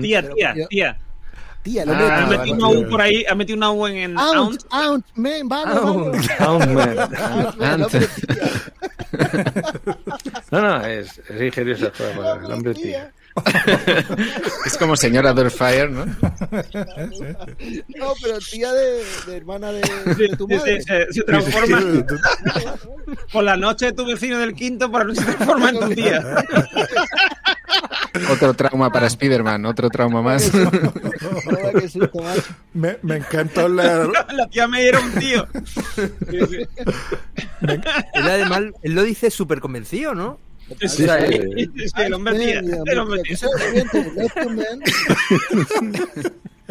Tía, 0.00 0.30
tía, 0.34 0.54
tía. 0.68 0.98
Tía, 1.62 1.82
el 1.82 1.90
Ah, 1.90 2.22
ha 2.22 2.26
metido 2.26 2.54
una 2.56 2.68
U 2.70 2.88
por 2.88 3.00
ahí, 3.02 3.24
ha 3.28 3.34
metido 3.34 3.56
una 3.56 3.70
U 3.70 3.86
en, 3.86 3.96
en 3.98 4.18
Aunt, 4.18 4.62
Aunt. 4.70 5.04
Aunt, 5.04 5.06
man, 5.14 5.48
vamos, 5.48 6.16
el 6.26 6.46
hombre 6.46 6.86
tía. 6.88 8.08
No, 10.50 10.60
no, 10.60 10.86
es, 10.86 11.20
es 11.28 11.90
palabra, 11.90 12.46
el 12.46 12.52
hombre 12.52 12.74
tía. 12.74 13.12
Es 14.66 14.76
como 14.76 14.96
señora 14.96 15.32
Doorfire, 15.32 15.88
¿no? 15.88 16.04
No, 16.04 16.14
pero 18.20 18.38
tía 18.50 18.72
de, 18.72 19.04
de 19.26 19.36
hermana 19.36 19.70
de, 19.72 19.82
Sí, 20.16 20.28
de 20.28 20.36
tu 20.36 20.46
sí, 20.48 20.54
madre. 20.54 20.80
sí, 20.80 20.86
se, 20.86 21.12
se 21.12 21.22
transforma. 21.22 21.80
Por 23.32 23.44
la 23.44 23.56
noche 23.56 23.92
tu 23.92 24.04
vecino 24.04 24.38
del 24.38 24.54
quinto, 24.54 24.90
por 24.90 25.02
la 25.02 25.12
noche 25.12 25.20
se 25.20 25.32
transforma 25.32 25.70
en 25.70 25.78
tu 25.80 25.88
tía. 25.90 26.20
Otro 28.30 28.54
trauma 28.54 28.90
para 28.90 29.06
Spider-Man, 29.06 29.66
otro 29.66 29.88
trauma 29.88 30.22
más. 30.22 30.50
Me, 32.72 32.98
me 33.02 33.16
encantó 33.16 33.68
la, 33.68 34.06
La 34.32 34.48
tía 34.48 34.66
me 34.66 34.86
era 34.86 35.00
un 35.00 35.12
tío. 35.12 35.46
Él 37.62 38.28
además, 38.28 38.62
él 38.82 38.94
lo 38.94 39.02
dice 39.02 39.30
súper 39.30 39.60
convencido, 39.60 40.14
¿no? 40.14 40.38
Sí, 40.86 41.04
el 41.04 42.14
hombre 42.14 42.38
tía. 42.38 42.60
El 42.60 42.98
hombre 42.98 43.22
tía. 43.22 43.36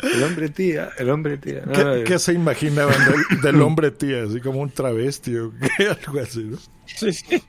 El 0.02 0.24
hombre 0.24 0.50
tía, 0.50 0.90
el 0.98 1.10
hombre 1.10 1.38
tía. 1.38 1.64
No, 1.66 1.74
¿Qué, 1.74 1.84
no, 1.84 2.04
qué 2.06 2.20
se 2.20 2.34
imaginaban 2.34 2.96
del, 3.06 3.42
del 3.42 3.62
hombre 3.62 3.92
tía? 3.92 4.24
Así 4.24 4.40
como 4.40 4.62
un 4.62 4.70
travesti 4.70 5.36
o 5.36 5.52
algo 6.08 6.20
así, 6.20 6.44
¿no? 6.44 6.58
Sí, 6.86 7.14
sí. 7.14 7.44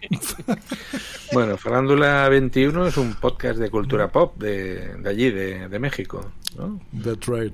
Bueno, 1.33 1.57
Farándula 1.57 2.29
21 2.29 2.89
es 2.89 2.97
un 2.97 3.15
podcast 3.15 3.59
de 3.59 3.71
cultura 3.71 4.09
pop 4.09 4.37
de, 4.37 4.97
de 4.97 5.09
allí, 5.09 5.31
de, 5.31 5.69
de 5.69 5.79
México. 5.79 6.33
¿no? 6.57 6.81
Trade. 7.17 7.53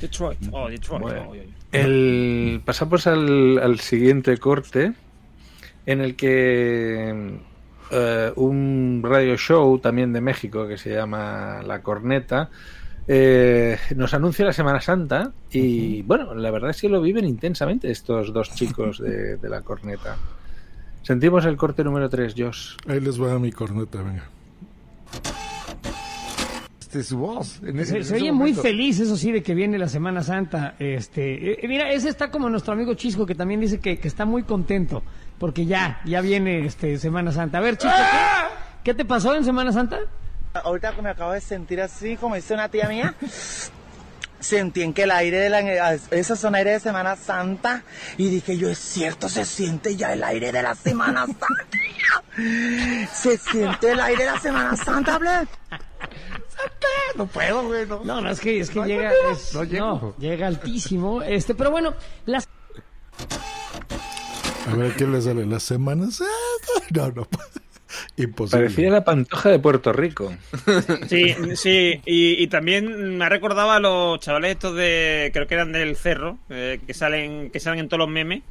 Detroit. 0.00 0.38
Oh, 0.50 0.68
Detroit. 0.68 1.02
Bueno, 1.02 1.30
oh. 1.30 1.36
el, 1.72 2.60
pasamos 2.64 3.06
al, 3.06 3.58
al 3.58 3.80
siguiente 3.80 4.36
corte 4.38 4.94
en 5.86 6.00
el 6.00 6.16
que 6.16 7.38
eh, 7.90 8.32
un 8.36 9.00
radio 9.04 9.36
show 9.36 9.78
también 9.78 10.12
de 10.12 10.20
México 10.20 10.66
que 10.66 10.76
se 10.76 10.92
llama 10.94 11.62
La 11.64 11.80
Corneta 11.82 12.50
eh, 13.08 13.78
nos 13.94 14.12
anuncia 14.14 14.44
la 14.44 14.52
Semana 14.52 14.80
Santa 14.80 15.32
y 15.52 16.02
bueno, 16.02 16.34
la 16.34 16.50
verdad 16.50 16.70
es 16.70 16.80
que 16.80 16.88
lo 16.88 17.00
viven 17.00 17.24
intensamente 17.24 17.88
estos 17.90 18.32
dos 18.32 18.52
chicos 18.54 18.98
de, 18.98 19.36
de 19.36 19.48
La 19.48 19.60
Corneta. 19.62 20.16
Sentimos 21.02 21.44
el 21.46 21.56
corte 21.56 21.84
número 21.84 22.08
3, 22.08 22.34
Josh. 22.36 22.74
Ahí 22.88 22.98
les 22.98 23.22
va 23.22 23.38
mi 23.38 23.52
corneta, 23.52 24.02
venga. 24.02 24.24
Este, 26.80 27.02
su 27.04 27.18
voz. 27.18 27.60
en 27.62 27.76
Se, 27.76 27.82
ese- 27.82 27.96
en 27.98 28.04
se 28.04 28.14
ese 28.16 28.24
oye 28.24 28.32
muy 28.32 28.54
feliz, 28.54 28.98
eso 29.00 29.16
sí, 29.16 29.30
de 29.32 29.42
que 29.42 29.54
viene 29.54 29.78
la 29.78 29.88
Semana 29.88 30.22
Santa. 30.22 30.74
Este, 30.78 31.64
eh, 31.64 31.68
mira, 31.68 31.92
ese 31.92 32.08
está 32.08 32.30
como 32.30 32.48
nuestro 32.50 32.72
amigo 32.72 32.94
Chisco, 32.94 33.24
que 33.26 33.34
también 33.36 33.60
dice 33.60 33.78
que, 33.78 33.98
que 33.98 34.08
está 34.08 34.24
muy 34.24 34.42
contento, 34.42 35.02
porque 35.38 35.66
ya, 35.66 36.00
ya 36.04 36.20
viene 36.20 36.66
este 36.66 36.98
Semana 36.98 37.32
Santa. 37.32 37.58
A 37.58 37.60
ver, 37.60 37.76
Chisco, 37.76 37.96
¿qué, 37.96 38.82
qué 38.84 38.94
te 38.94 39.04
pasó 39.04 39.34
en 39.34 39.44
Semana 39.44 39.72
Santa? 39.72 39.98
Ahorita 40.54 40.92
me 41.02 41.10
acabo 41.10 41.32
de 41.32 41.40
sentir 41.40 41.80
así, 41.80 42.16
como 42.16 42.34
dice 42.34 42.54
una 42.54 42.70
tía 42.70 42.88
mía, 42.88 43.14
sentí 44.40 44.82
en 44.82 44.94
que 44.94 45.02
el 45.02 45.10
aire 45.10 45.38
de 45.38 45.50
la... 45.50 45.94
Esos 46.10 46.38
son 46.38 46.54
aire 46.54 46.70
de 46.72 46.80
Semana 46.80 47.14
Santa. 47.16 47.82
Y 48.16 48.30
dije 48.30 48.56
yo, 48.56 48.70
es 48.70 48.78
cierto, 48.78 49.28
se 49.28 49.44
siente 49.44 49.96
ya 49.96 50.14
el 50.14 50.24
aire 50.24 50.52
de 50.52 50.62
la 50.62 50.74
Semana 50.74 51.26
Santa. 51.26 51.46
Se 53.12 53.36
siente 53.36 53.90
el 53.92 54.00
aire 54.00 54.24
de 54.24 54.30
la 54.30 54.40
Semana 54.40 54.76
Santa, 54.76 55.18
Blair. 55.18 55.48
No 57.16 57.26
puedo, 57.26 57.64
güey. 57.66 57.86
No, 57.86 58.02
No, 58.04 58.20
no, 58.22 58.30
es 58.30 58.40
que, 58.40 58.60
es 58.60 58.70
que 58.70 58.78
No 58.80 58.86
llega, 58.86 59.04
manera. 59.10 59.32
es- 59.32 59.54
No 59.54 59.64
llego. 59.64 59.86
no, 59.86 60.14
llega 60.18 60.46
altísimo. 60.46 61.20
Este, 61.22 61.54
pero 61.54 61.70
bueno, 61.70 61.94
las 62.24 62.48
A 64.66 64.74
ver, 64.74 64.92
¿qué 64.94 65.06
les 65.06 65.24
sale? 65.24 65.46
¿Las 65.46 65.62
semanas? 65.62 66.22
No, 66.94 67.10
no. 67.10 67.28
Imposible. 68.16 68.66
Parecía 68.66 68.90
la 68.90 69.04
pantoja 69.04 69.48
de 69.48 69.58
Puerto 69.58 69.92
Rico. 69.92 70.32
Sí, 71.08 71.34
sí, 71.54 72.00
y, 72.04 72.42
y 72.42 72.46
también 72.48 73.16
me 73.18 73.28
recordaba 73.28 73.76
a 73.76 73.80
los 73.80 74.20
chavales 74.20 74.52
estos 74.52 74.76
de, 74.76 75.30
creo 75.32 75.46
que 75.46 75.54
eran 75.54 75.72
del 75.72 75.96
cerro, 75.96 76.38
eh, 76.50 76.78
que 76.86 76.94
salen 76.94 77.50
que 77.50 77.58
salen 77.58 77.80
en 77.80 77.88
todos 77.88 77.98
los 78.00 78.08
memes, 78.08 78.42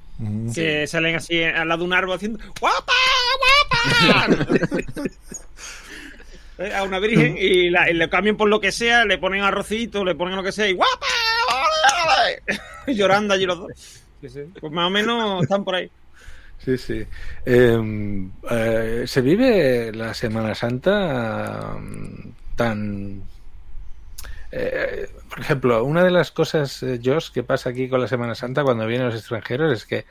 que 0.53 0.87
salen 0.87 1.15
así 1.15 1.41
al 1.43 1.67
lado 1.67 1.79
de 1.79 1.85
un 1.85 1.93
árbol 1.93 2.15
haciendo 2.15 2.39
¡Guapa! 2.59 2.93
¡Guapa! 4.17 4.47
Eh, 6.57 6.73
a 6.73 6.83
una 6.83 6.99
virgen 6.99 7.35
y, 7.37 7.69
la, 7.69 7.89
y 7.91 7.93
le 7.93 8.07
cambian 8.07 8.37
por 8.37 8.47
lo 8.47 8.61
que 8.61 8.71
sea, 8.71 9.03
le 9.03 9.17
ponen 9.17 9.41
arrocito, 9.43 10.05
le 10.05 10.15
ponen 10.15 10.37
lo 10.37 10.43
que 10.43 10.53
sea 10.53 10.69
y 10.69 10.71
¡guapa! 10.71 11.05
Llorando 12.87 13.33
allí 13.33 13.45
los 13.45 13.59
dos. 13.59 13.71
Sí, 14.21 14.29
sí. 14.29 14.39
Pues 14.61 14.71
más 14.71 14.87
o 14.87 14.89
menos 14.89 15.43
están 15.43 15.65
por 15.65 15.75
ahí. 15.75 15.91
Sí, 16.59 16.77
sí. 16.77 17.05
Eh, 17.45 18.27
eh, 18.51 19.03
¿Se 19.05 19.21
vive 19.21 19.91
la 19.93 20.13
Semana 20.13 20.55
Santa 20.55 21.75
mm, 21.79 22.29
tan... 22.55 23.21
eh, 24.51 25.07
por 25.29 25.39
ejemplo, 25.41 25.83
una 25.83 26.03
de 26.03 26.11
las 26.11 26.31
cosas, 26.31 26.81
eh, 26.83 26.99
Josh, 27.03 27.29
que 27.31 27.43
pasa 27.43 27.69
aquí 27.69 27.87
con 27.89 28.01
la 28.01 28.07
Semana 28.07 28.33
Santa 28.35 28.63
cuando 28.63 28.87
vienen 28.87 29.07
los 29.07 29.15
extranjeros 29.15 29.71
es 29.73 29.85
que 29.85 30.05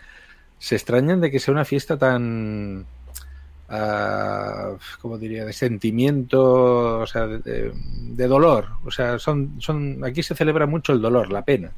se 0.58 0.76
extrañan 0.76 1.20
de 1.20 1.30
que 1.30 1.40
sea 1.40 1.52
una 1.52 1.64
fiesta 1.64 1.96
tan... 1.98 2.86
ah, 3.68 4.74
¿Cómo 5.00 5.18
diría? 5.18 5.44
De 5.44 5.52
sentimiento, 5.52 7.00
o 7.00 7.06
sea, 7.06 7.26
de, 7.26 7.72
dolor. 8.28 8.68
O 8.84 8.90
sea, 8.90 9.18
son, 9.18 9.56
son 9.60 10.04
aquí 10.04 10.22
se 10.22 10.34
celebra 10.36 10.66
mucho 10.66 10.92
el 10.92 11.00
dolor, 11.02 11.32
la 11.32 11.42
pena. 11.44 11.72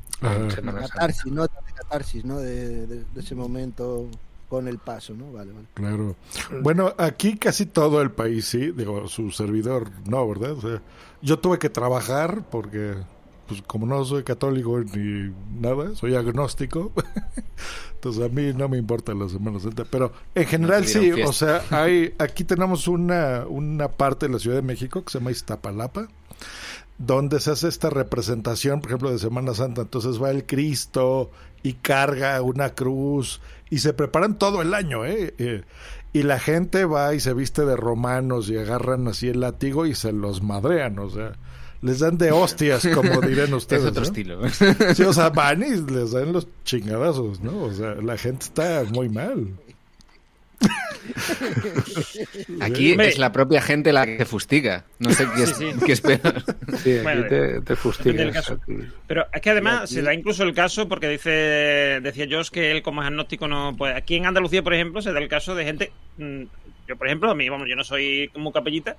Santa. 0.50 0.72
Catarsis, 0.88 1.32
¿no? 1.32 1.42
De 1.44 1.48
catarsis, 1.74 2.24
¿no? 2.24 2.38
De, 2.40 2.86
de- 2.86 3.04
de 3.14 3.20
ese 3.20 3.34
momento 3.34 4.06
con 4.48 4.68
el 4.68 4.78
paso, 4.78 5.14
¿no? 5.14 5.32
Vale, 5.32 5.52
vale. 5.52 5.66
Claro. 5.74 6.16
Bueno, 6.62 6.94
aquí 6.98 7.36
casi 7.36 7.66
todo 7.66 8.00
el 8.02 8.10
país, 8.10 8.46
sí. 8.46 8.72
Digo, 8.72 9.08
su 9.08 9.30
servidor 9.30 9.90
no, 10.06 10.26
¿verdad? 10.28 10.52
O 10.52 10.60
sea, 10.60 10.82
yo 11.22 11.38
tuve 11.38 11.58
que 11.58 11.70
trabajar 11.70 12.44
porque, 12.50 12.94
pues 13.48 13.62
como 13.62 13.86
no 13.86 14.04
soy 14.04 14.22
católico 14.22 14.78
ni 14.80 15.32
nada, 15.60 15.94
soy 15.94 16.14
agnóstico. 16.14 16.92
Entonces 17.94 18.22
a 18.22 18.28
mí 18.28 18.52
no 18.54 18.68
me 18.68 18.78
importa 18.78 19.14
la 19.14 19.28
Semana 19.28 19.58
Santa. 19.58 19.84
Pero 19.90 20.12
en 20.34 20.46
general 20.46 20.86
sí, 20.86 21.10
o 21.10 21.32
sea, 21.32 21.62
hay, 21.70 22.14
aquí 22.18 22.44
tenemos 22.44 22.86
una, 22.86 23.46
una 23.48 23.88
parte 23.88 24.26
de 24.26 24.32
la 24.32 24.38
Ciudad 24.38 24.56
de 24.56 24.62
México 24.62 25.04
que 25.04 25.10
se 25.10 25.18
llama 25.18 25.32
Iztapalapa 25.32 26.08
donde 26.98 27.40
se 27.40 27.50
hace 27.50 27.68
esta 27.68 27.90
representación, 27.90 28.80
por 28.80 28.90
ejemplo, 28.90 29.10
de 29.10 29.18
Semana 29.18 29.54
Santa. 29.54 29.82
Entonces 29.82 30.22
va 30.22 30.30
el 30.30 30.46
Cristo 30.46 31.30
y 31.62 31.74
carga 31.74 32.40
una 32.42 32.70
cruz 32.70 33.40
y 33.70 33.78
se 33.78 33.92
preparan 33.92 34.38
todo 34.38 34.62
el 34.62 34.74
año, 34.74 35.04
¿eh? 35.04 35.34
Eh, 35.38 35.62
y 36.12 36.22
la 36.22 36.38
gente 36.38 36.84
va 36.84 37.14
y 37.14 37.20
se 37.20 37.34
viste 37.34 37.64
de 37.64 37.76
romanos 37.76 38.48
y 38.48 38.56
agarran 38.56 39.06
así 39.08 39.28
el 39.28 39.40
látigo 39.40 39.86
y 39.86 39.94
se 39.94 40.12
los 40.12 40.42
madrean, 40.42 40.98
o 40.98 41.10
sea, 41.10 41.32
les 41.82 41.98
dan 41.98 42.16
de 42.18 42.32
hostias, 42.32 42.86
como 42.94 43.20
dirían 43.26 43.52
ustedes. 43.52 43.82
Es 43.82 43.88
otro 43.90 44.02
¿no? 44.02 44.06
estilo. 44.06 44.94
Sí, 44.94 45.02
o 45.02 45.12
sea, 45.12 45.30
van 45.30 45.62
y 45.62 45.92
les 45.92 46.12
dan 46.12 46.32
los 46.32 46.48
chingadazos, 46.64 47.40
¿no? 47.40 47.64
O 47.64 47.72
sea, 47.72 47.94
la 47.96 48.16
gente 48.16 48.44
está 48.46 48.84
muy 48.84 49.08
mal. 49.08 49.48
Aquí 52.60 52.92
Hombre. 52.92 53.08
es 53.08 53.18
la 53.18 53.32
propia 53.32 53.60
gente 53.62 53.92
la 53.92 54.06
que 54.06 54.16
te 54.16 54.24
fustiga. 54.24 54.84
No 54.98 55.10
sé 55.12 55.26
qué 55.34 55.42
es, 55.44 55.50
Sí, 55.56 55.72
sí. 55.72 55.78
qué 55.86 55.92
es 55.92 56.00
peor. 56.00 56.42
Sí, 56.82 56.92
aquí 56.94 57.02
Bueno, 57.02 57.24
te, 57.64 57.76
fustigas. 57.76 58.52
Pero 59.06 59.26
es 59.32 59.40
que 59.40 59.50
además 59.50 59.82
aquí- 59.84 59.94
se 59.94 60.02
da 60.02 60.14
incluso 60.14 60.42
el 60.44 60.54
caso, 60.54 60.88
porque 60.88 61.08
dice 61.08 61.30
decía 61.30 62.26
Josh 62.30 62.48
que 62.50 62.70
él 62.72 62.82
como 62.82 63.02
es 63.02 63.08
agnóstico 63.08 63.48
no 63.48 63.74
puede. 63.76 63.94
Aquí 63.94 64.16
en 64.16 64.26
Andalucía, 64.26 64.62
por 64.62 64.74
ejemplo, 64.74 65.02
se 65.02 65.12
da 65.12 65.18
el 65.18 65.28
caso 65.28 65.54
de 65.54 65.64
gente. 65.64 65.92
mm, 66.18 66.42
Yo, 66.88 66.96
por 66.96 67.06
ejemplo, 67.08 67.30
a 67.30 67.34
mí, 67.34 67.48
vamos, 67.48 67.68
yo 67.68 67.76
no 67.76 67.84
soy 67.84 68.30
como 68.32 68.52
capellita, 68.52 68.96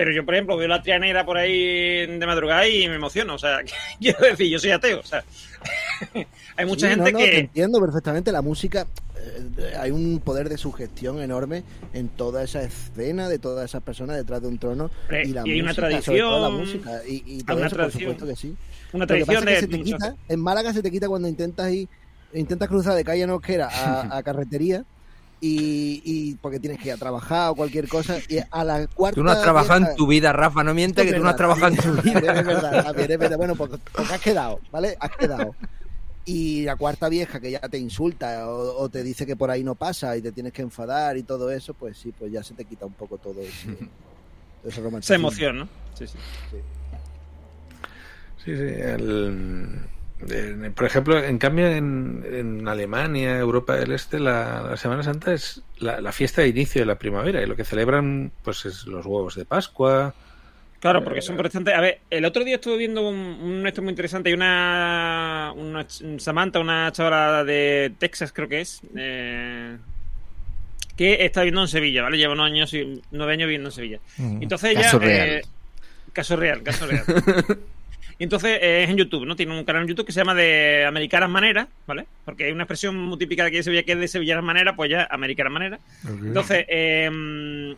pero 0.00 0.12
yo, 0.12 0.24
por 0.24 0.34
ejemplo, 0.34 0.56
veo 0.56 0.66
la 0.66 0.80
trianera 0.80 1.26
por 1.26 1.36
ahí 1.36 2.06
de 2.06 2.26
madrugada 2.26 2.66
y 2.66 2.88
me 2.88 2.94
emociono. 2.94 3.34
O 3.34 3.38
sea, 3.38 3.58
quiero 4.00 4.18
decir, 4.20 4.48
yo 4.48 4.58
soy 4.58 4.70
ateo. 4.70 5.00
O 5.00 5.02
sea, 5.02 5.22
hay 6.56 6.64
mucha 6.64 6.88
Sí, 6.88 6.94
gente 6.94 7.12
no, 7.12 7.18
no, 7.18 7.24
te 7.26 7.30
que. 7.30 7.38
entiendo 7.40 7.78
perfectamente. 7.80 8.32
La 8.32 8.40
música, 8.40 8.86
eh, 9.14 9.74
hay 9.78 9.90
un 9.90 10.18
poder 10.24 10.48
de 10.48 10.56
sugestión 10.56 11.20
enorme 11.20 11.64
en 11.92 12.08
toda 12.08 12.42
esa 12.42 12.62
escena 12.62 13.28
de 13.28 13.38
todas 13.38 13.66
esas 13.66 13.82
personas 13.82 14.16
detrás 14.16 14.40
de 14.40 14.48
un 14.48 14.58
trono. 14.58 14.90
Y 15.22 15.34
la 15.34 15.46
y 15.46 15.50
hay 15.50 15.60
una 15.60 15.74
música, 15.74 16.00
sobre 16.00 16.20
todo 16.20 16.40
la 16.40 16.48
tradición, 16.48 16.56
música. 16.56 16.90
Y, 17.06 17.22
y 17.26 17.42
todo 17.42 17.56
una 17.58 17.66
eso, 17.66 17.76
tradición. 17.76 18.16
por 18.16 18.20
supuesto 18.20 18.26
que 18.26 18.36
sí. 18.36 18.56
Una 18.92 19.06
tradición 19.06 19.46
es 19.48 19.54
que 19.54 19.54
de 19.54 19.60
se 19.60 19.68
te 19.68 19.82
quita, 19.82 20.16
en 20.30 20.40
Málaga 20.40 20.72
se 20.72 20.82
te 20.82 20.90
quita 20.90 21.08
cuando 21.08 21.28
intentas 21.28 21.70
ir, 21.70 21.90
intentas 22.32 22.68
cruzar 22.70 22.94
de 22.94 23.04
calle 23.04 23.26
Nosquera 23.26 23.68
a, 23.70 24.16
a 24.16 24.22
carretería. 24.22 24.82
Y, 25.42 26.02
y 26.04 26.34
porque 26.34 26.60
tienes 26.60 26.78
que 26.78 26.88
ir 26.88 26.92
a 26.94 26.98
trabajar 26.98 27.50
o 27.50 27.54
cualquier 27.54 27.88
cosa 27.88 28.18
y 28.28 28.38
a 28.50 28.62
la 28.62 28.86
cuarta 28.88 29.14
Tú 29.14 29.24
no 29.24 29.30
has 29.30 29.40
trabajado 29.40 29.86
en 29.86 29.96
tu 29.96 30.06
vida, 30.06 30.32
Rafa. 30.34 30.62
No 30.62 30.74
mientes 30.74 31.04
que 31.06 31.14
tú 31.14 31.22
no 31.22 31.30
has 31.30 31.36
trabajado 31.36 31.68
en 31.68 31.76
tu 31.76 32.02
vida. 32.02 32.40
Es 32.40 32.46
verdad, 32.46 32.84
también 32.84 33.10
es 33.10 33.18
verdad. 33.18 33.36
Bueno, 33.38 33.54
porque, 33.56 33.78
porque 33.92 34.12
has 34.12 34.20
quedado, 34.20 34.60
¿vale? 34.70 34.96
Has 35.00 35.10
quedado. 35.16 35.54
Y 36.26 36.62
la 36.64 36.76
cuarta 36.76 37.08
vieja 37.08 37.40
que 37.40 37.50
ya 37.50 37.60
te 37.60 37.78
insulta 37.78 38.46
o, 38.50 38.82
o 38.82 38.88
te 38.90 39.02
dice 39.02 39.24
que 39.24 39.34
por 39.34 39.50
ahí 39.50 39.64
no 39.64 39.74
pasa 39.74 40.14
y 40.16 40.20
te 40.20 40.30
tienes 40.32 40.52
que 40.52 40.60
enfadar 40.60 41.16
y 41.16 41.22
todo 41.22 41.50
eso, 41.50 41.72
pues 41.72 41.96
sí, 41.96 42.12
pues 42.12 42.30
ya 42.30 42.42
se 42.44 42.52
te 42.52 42.66
quita 42.66 42.84
un 42.84 42.92
poco 42.92 43.16
todo 43.16 43.40
ese, 43.40 43.66
todo 43.68 44.68
ese 44.68 44.68
Esa 44.68 44.80
romanticismo. 44.82 45.28
emoción, 45.28 45.58
¿no? 45.60 45.68
Sí, 45.94 46.06
sí. 46.06 46.18
Sí, 48.44 48.56
sí. 48.56 48.62
el- 48.62 49.80
por 50.74 50.86
ejemplo, 50.86 51.22
en 51.22 51.38
cambio, 51.38 51.66
en, 51.68 52.24
en 52.30 52.68
Alemania, 52.68 53.38
Europa 53.38 53.76
del 53.76 53.92
Este, 53.92 54.20
la, 54.20 54.62
la 54.62 54.76
Semana 54.76 55.02
Santa 55.02 55.32
es 55.32 55.62
la, 55.78 56.00
la 56.00 56.12
fiesta 56.12 56.42
de 56.42 56.48
inicio 56.48 56.82
de 56.82 56.86
la 56.86 56.96
primavera 56.98 57.42
y 57.42 57.46
lo 57.46 57.56
que 57.56 57.64
celebran 57.64 58.30
pues 58.42 58.64
es 58.66 58.86
los 58.86 59.06
huevos 59.06 59.34
de 59.36 59.44
Pascua. 59.44 60.14
Claro, 60.80 61.04
porque 61.04 61.20
son 61.20 61.36
protestantes. 61.36 61.74
A 61.74 61.80
ver, 61.80 62.00
el 62.08 62.24
otro 62.24 62.42
día 62.42 62.54
estuve 62.54 62.78
viendo 62.78 63.06
un, 63.06 63.16
un 63.16 63.66
esto 63.66 63.82
muy 63.82 63.90
interesante 63.90 64.30
y 64.30 64.32
una, 64.32 65.52
una 65.54 65.86
Samantha, 66.18 66.58
una 66.58 66.90
chavala 66.92 67.44
de 67.44 67.92
Texas, 67.98 68.32
creo 68.32 68.48
que 68.48 68.62
es, 68.62 68.80
eh, 68.96 69.76
que 70.96 71.24
está 71.24 71.40
viviendo 71.42 71.60
en 71.62 71.68
Sevilla, 71.68 72.02
¿vale? 72.02 72.16
Lleva 72.16 72.32
unos 72.32 72.46
años, 72.46 72.72
y- 72.72 73.02
nueve 73.10 73.34
años 73.34 73.46
viviendo 73.46 73.68
en 73.68 73.72
Sevilla. 73.72 73.98
Ujú. 74.18 74.38
Entonces 74.40 74.70
ella... 74.70 74.82
Caso 74.82 74.96
eh, 75.02 75.06
real. 75.06 75.42
caso 76.14 76.36
real, 76.36 76.62
caso 76.62 76.86
real. 76.86 77.04
Y 78.20 78.24
entonces 78.24 78.58
eh, 78.60 78.84
es 78.84 78.90
en 78.90 78.98
YouTube, 78.98 79.24
¿no? 79.24 79.34
Tiene 79.34 79.58
un 79.58 79.64
canal 79.64 79.82
en 79.82 79.88
YouTube 79.88 80.04
que 80.04 80.12
se 80.12 80.20
llama 80.20 80.34
de 80.34 80.84
Americanas 80.84 81.30
Maneras, 81.30 81.68
¿vale? 81.86 82.04
Porque 82.26 82.44
hay 82.44 82.52
una 82.52 82.64
expresión 82.64 82.94
muy 82.94 83.16
típica 83.16 83.42
de 83.42 83.48
aquí 83.48 83.56
de 83.56 83.62
Sevilla 83.62 83.82
que 83.82 83.92
es 83.92 83.98
de 83.98 84.08
Sevillanas 84.08 84.44
Maneras, 84.44 84.74
pues 84.76 84.90
ya 84.90 85.08
Americanas 85.10 85.52
Maneras. 85.54 85.80
Entonces, 86.06 86.66
eh, 86.68 87.74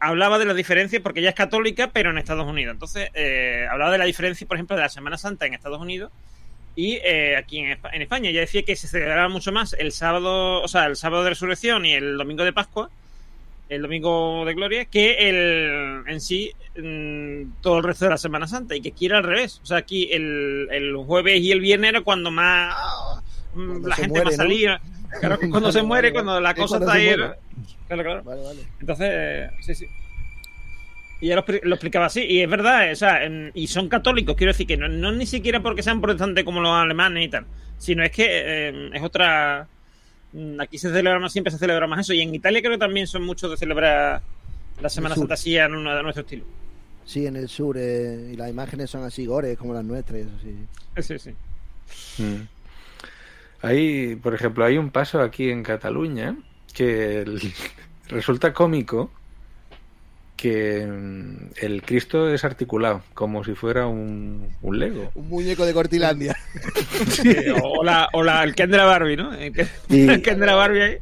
hablaba 0.00 0.40
de 0.40 0.46
las 0.46 0.56
diferencias, 0.56 1.00
porque 1.00 1.20
ella 1.20 1.28
es 1.28 1.36
católica, 1.36 1.90
pero 1.92 2.10
en 2.10 2.18
Estados 2.18 2.48
Unidos. 2.48 2.72
Entonces, 2.72 3.10
eh, 3.14 3.68
hablaba 3.70 3.92
de 3.92 3.98
la 3.98 4.06
diferencia, 4.06 4.44
por 4.44 4.56
ejemplo, 4.56 4.74
de 4.74 4.82
la 4.82 4.88
Semana 4.88 5.16
Santa 5.16 5.46
en 5.46 5.54
Estados 5.54 5.80
Unidos 5.80 6.10
y 6.74 6.94
eh, 7.04 7.36
aquí 7.36 7.58
en, 7.58 7.78
en 7.92 8.02
España. 8.02 8.30
Ella 8.30 8.40
decía 8.40 8.64
que 8.64 8.74
se 8.74 8.88
celebraba 8.88 9.28
mucho 9.28 9.52
más 9.52 9.76
el 9.78 9.92
sábado, 9.92 10.62
o 10.62 10.66
sea, 10.66 10.86
el 10.86 10.96
sábado 10.96 11.22
de 11.22 11.30
resurrección 11.30 11.86
y 11.86 11.92
el 11.92 12.16
domingo 12.16 12.42
de 12.42 12.52
Pascua, 12.52 12.90
el 13.70 13.82
domingo 13.82 14.44
de 14.44 14.52
gloria, 14.54 14.84
que 14.84 15.14
el 15.28 16.02
en 16.06 16.20
sí 16.20 16.52
mm, 16.76 17.60
todo 17.62 17.78
el 17.78 17.84
resto 17.84 18.04
de 18.04 18.10
la 18.10 18.18
Semana 18.18 18.46
Santa 18.46 18.74
y 18.76 18.80
que 18.82 18.90
aquí 18.90 19.06
era 19.06 19.18
al 19.18 19.24
revés. 19.24 19.60
O 19.62 19.66
sea, 19.66 19.78
aquí 19.78 20.10
el, 20.12 20.68
el 20.70 20.94
jueves 20.96 21.40
y 21.40 21.52
el 21.52 21.60
viernes 21.60 21.90
era 21.90 22.00
cuando 22.02 22.30
más 22.30 22.74
mm, 23.54 23.66
Cuando 23.66 23.88
la 23.88 23.94
gente 23.94 24.08
muere, 24.10 24.24
más 24.26 24.32
¿no? 24.34 24.36
salía. 24.36 24.80
Claro, 25.20 25.38
cuando 25.50 25.72
se 25.72 25.82
muere, 25.82 26.12
cuando 26.12 26.40
la 26.40 26.54
cosa 26.54 26.78
cuando 26.78 26.86
está 26.94 26.98
ahí. 26.98 27.14
Claro, 27.88 28.02
claro. 28.04 28.22
Vale, 28.24 28.42
vale. 28.42 28.60
Entonces, 28.80 29.08
eh, 29.10 29.50
sí, 29.60 29.74
sí. 29.74 29.86
Y 31.20 31.26
ella 31.26 31.36
lo, 31.36 31.44
lo 31.64 31.74
explicaba 31.74 32.06
así, 32.06 32.22
y 32.24 32.40
es 32.40 32.48
verdad, 32.48 32.90
o 32.90 32.96
sea, 32.96 33.24
en- 33.24 33.50
y 33.54 33.66
son 33.66 33.88
católicos, 33.90 34.36
quiero 34.36 34.52
decir 34.52 34.66
que 34.66 34.76
no, 34.78 34.88
no 34.88 35.12
ni 35.12 35.26
siquiera 35.26 35.60
porque 35.60 35.82
sean 35.82 36.00
protestantes 36.00 36.44
como 36.44 36.60
los 36.60 36.72
alemanes 36.72 37.26
y 37.26 37.28
tal, 37.28 37.44
sino 37.76 38.02
es 38.02 38.10
que 38.10 38.24
eh, 38.28 38.90
es 38.94 39.02
otra. 39.02 39.68
Mm, 40.32 40.60
Aquí 40.60 40.78
se 40.78 40.88
celebra 40.90 41.18
más, 41.18 41.32
siempre 41.32 41.50
se 41.50 41.58
celebra 41.58 41.86
más 41.86 42.00
eso, 42.00 42.12
y 42.14 42.20
en 42.20 42.34
Italia 42.34 42.60
creo 42.60 42.72
que 42.72 42.78
también 42.78 43.06
son 43.06 43.22
muchos 43.24 43.50
de 43.50 43.56
celebrar 43.56 44.20
la 44.80 44.88
Semana. 44.88 45.14
Santa 45.14 45.34
así 45.34 45.58
a, 45.58 45.68
nu- 45.68 45.88
a 45.88 46.02
nuestro 46.02 46.22
estilo. 46.22 46.44
Sí, 47.04 47.26
en 47.26 47.36
el 47.36 47.48
sur, 47.48 47.76
eh, 47.78 48.30
y 48.32 48.36
las 48.36 48.48
imágenes 48.50 48.88
son 48.90 49.02
así 49.04 49.26
gores 49.26 49.58
como 49.58 49.74
las 49.74 49.84
nuestras, 49.84 50.18
y 50.20 50.22
eso 50.22 50.30
sí. 50.42 51.18
Sí, 51.18 51.18
sí. 52.16 52.22
Mm. 52.22 52.46
Hay, 53.62 54.16
por 54.16 54.34
ejemplo, 54.34 54.64
hay 54.64 54.78
un 54.78 54.90
paso 54.90 55.20
aquí 55.20 55.50
en 55.50 55.62
Cataluña 55.62 56.36
que 56.72 57.22
el- 57.22 57.40
resulta 58.08 58.52
cómico 58.52 59.10
que 60.40 60.86
mm, 60.86 61.50
el 61.60 61.82
Cristo 61.82 62.32
es 62.32 62.44
articulado, 62.44 63.02
como 63.14 63.44
si 63.44 63.54
fuera 63.54 63.86
un, 63.86 64.48
un 64.62 64.78
Lego. 64.78 65.10
Un 65.14 65.28
muñeco 65.28 65.66
de 65.66 65.74
Cortilandia. 65.74 66.36
Eh, 67.24 67.52
o, 67.62 67.82
la, 67.84 68.08
o 68.12 68.22
la- 68.22 68.42
el 68.44 68.54
Ken 68.54 68.70
de 68.70 68.76
la 68.78 68.84
Barbie, 68.84 69.16
¿no? 69.16 69.34
El 69.34 69.52
Ken, 69.52 69.68
Y- 69.88 70.08
el 70.08 70.22
Ken 70.22 70.40
de 70.40 70.46
la 70.46 70.54
Barbie 70.54 70.82
ahí. 70.82 70.96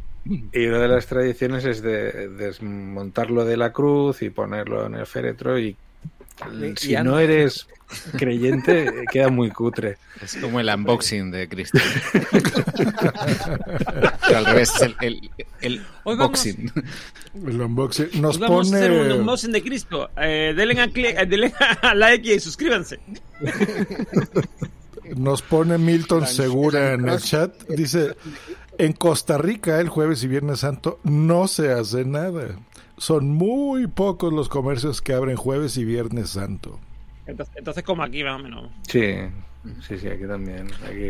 Y 0.53 0.66
una 0.66 0.78
de 0.78 0.89
las 0.89 1.07
tradiciones 1.07 1.64
es 1.64 1.80
de 1.82 2.28
desmontarlo 2.28 3.45
de 3.45 3.57
la 3.57 3.72
cruz 3.72 4.22
y 4.22 4.30
ponerlo 4.30 4.86
en 4.86 4.95
el 4.97 5.07
féretro 5.07 5.59
y 5.59 5.76
Y 6.53 6.74
si 6.76 6.95
no 6.97 7.18
eres 7.18 7.66
creyente 8.16 9.05
queda 9.12 9.28
muy 9.28 9.51
cutre. 9.51 9.99
Es 10.22 10.36
como 10.36 10.61
el 10.61 10.68
unboxing 10.68 11.30
de 11.30 11.49
Cristo. 11.49 11.78
Al 14.34 14.45
revés, 14.47 14.72
es 14.76 14.82
el, 14.82 14.97
el, 15.01 15.30
el 15.61 15.86
Hoy 16.05 16.16
vamos- 16.16 16.28
boxing. 16.30 16.72
El 17.47 17.61
unboxing 17.61 18.09
nos 18.20 18.39
vamos 18.39 18.72
a 18.72 18.76
hacer 18.76 18.91
un 18.93 18.99
pone. 18.99 19.14
unboxing 19.14 19.53
de 19.53 19.62
Cristo. 19.62 20.11
Eh, 20.16 20.55
denle, 20.57 20.80
a 20.80 20.86
clic- 20.89 21.14
eh, 21.18 21.26
denle 21.26 21.53
a 21.82 21.95
like 21.95 22.34
y 22.34 22.41
suscríbanse. 22.41 22.99
Nos 25.16 25.43
pone 25.43 25.78
Milton 25.78 26.26
Segura 26.26 26.93
en 26.93 27.09
el 27.09 27.18
chat. 27.20 27.55
Dice: 27.68 28.14
En 28.76 28.93
Costa 28.93 29.39
Rica, 29.39 29.80
el 29.80 29.89
jueves 29.89 30.22
y 30.22 30.28
viernes 30.28 30.61
santo 30.61 31.01
no 31.05 31.49
se 31.49 31.72
hace 31.72 32.05
nada. 32.05 32.59
Son 32.99 33.28
muy 33.28 33.86
pocos 33.86 34.32
los 34.32 34.49
comercios 34.49 35.01
que 35.01 35.12
abren 35.14 35.36
jueves 35.36 35.76
y 35.76 35.84
viernes 35.84 36.30
santo. 36.30 36.80
Entonces, 37.29 37.55
entonces 37.57 37.85
como 37.85 38.03
aquí 38.03 38.24
más 38.24 38.41
o 38.41 38.43
menos. 38.43 38.70
Sí, 38.89 39.14
sí, 39.83 39.99
sí, 39.99 40.09
aquí 40.09 40.26
también. 40.26 40.68
Aquí 40.85 41.05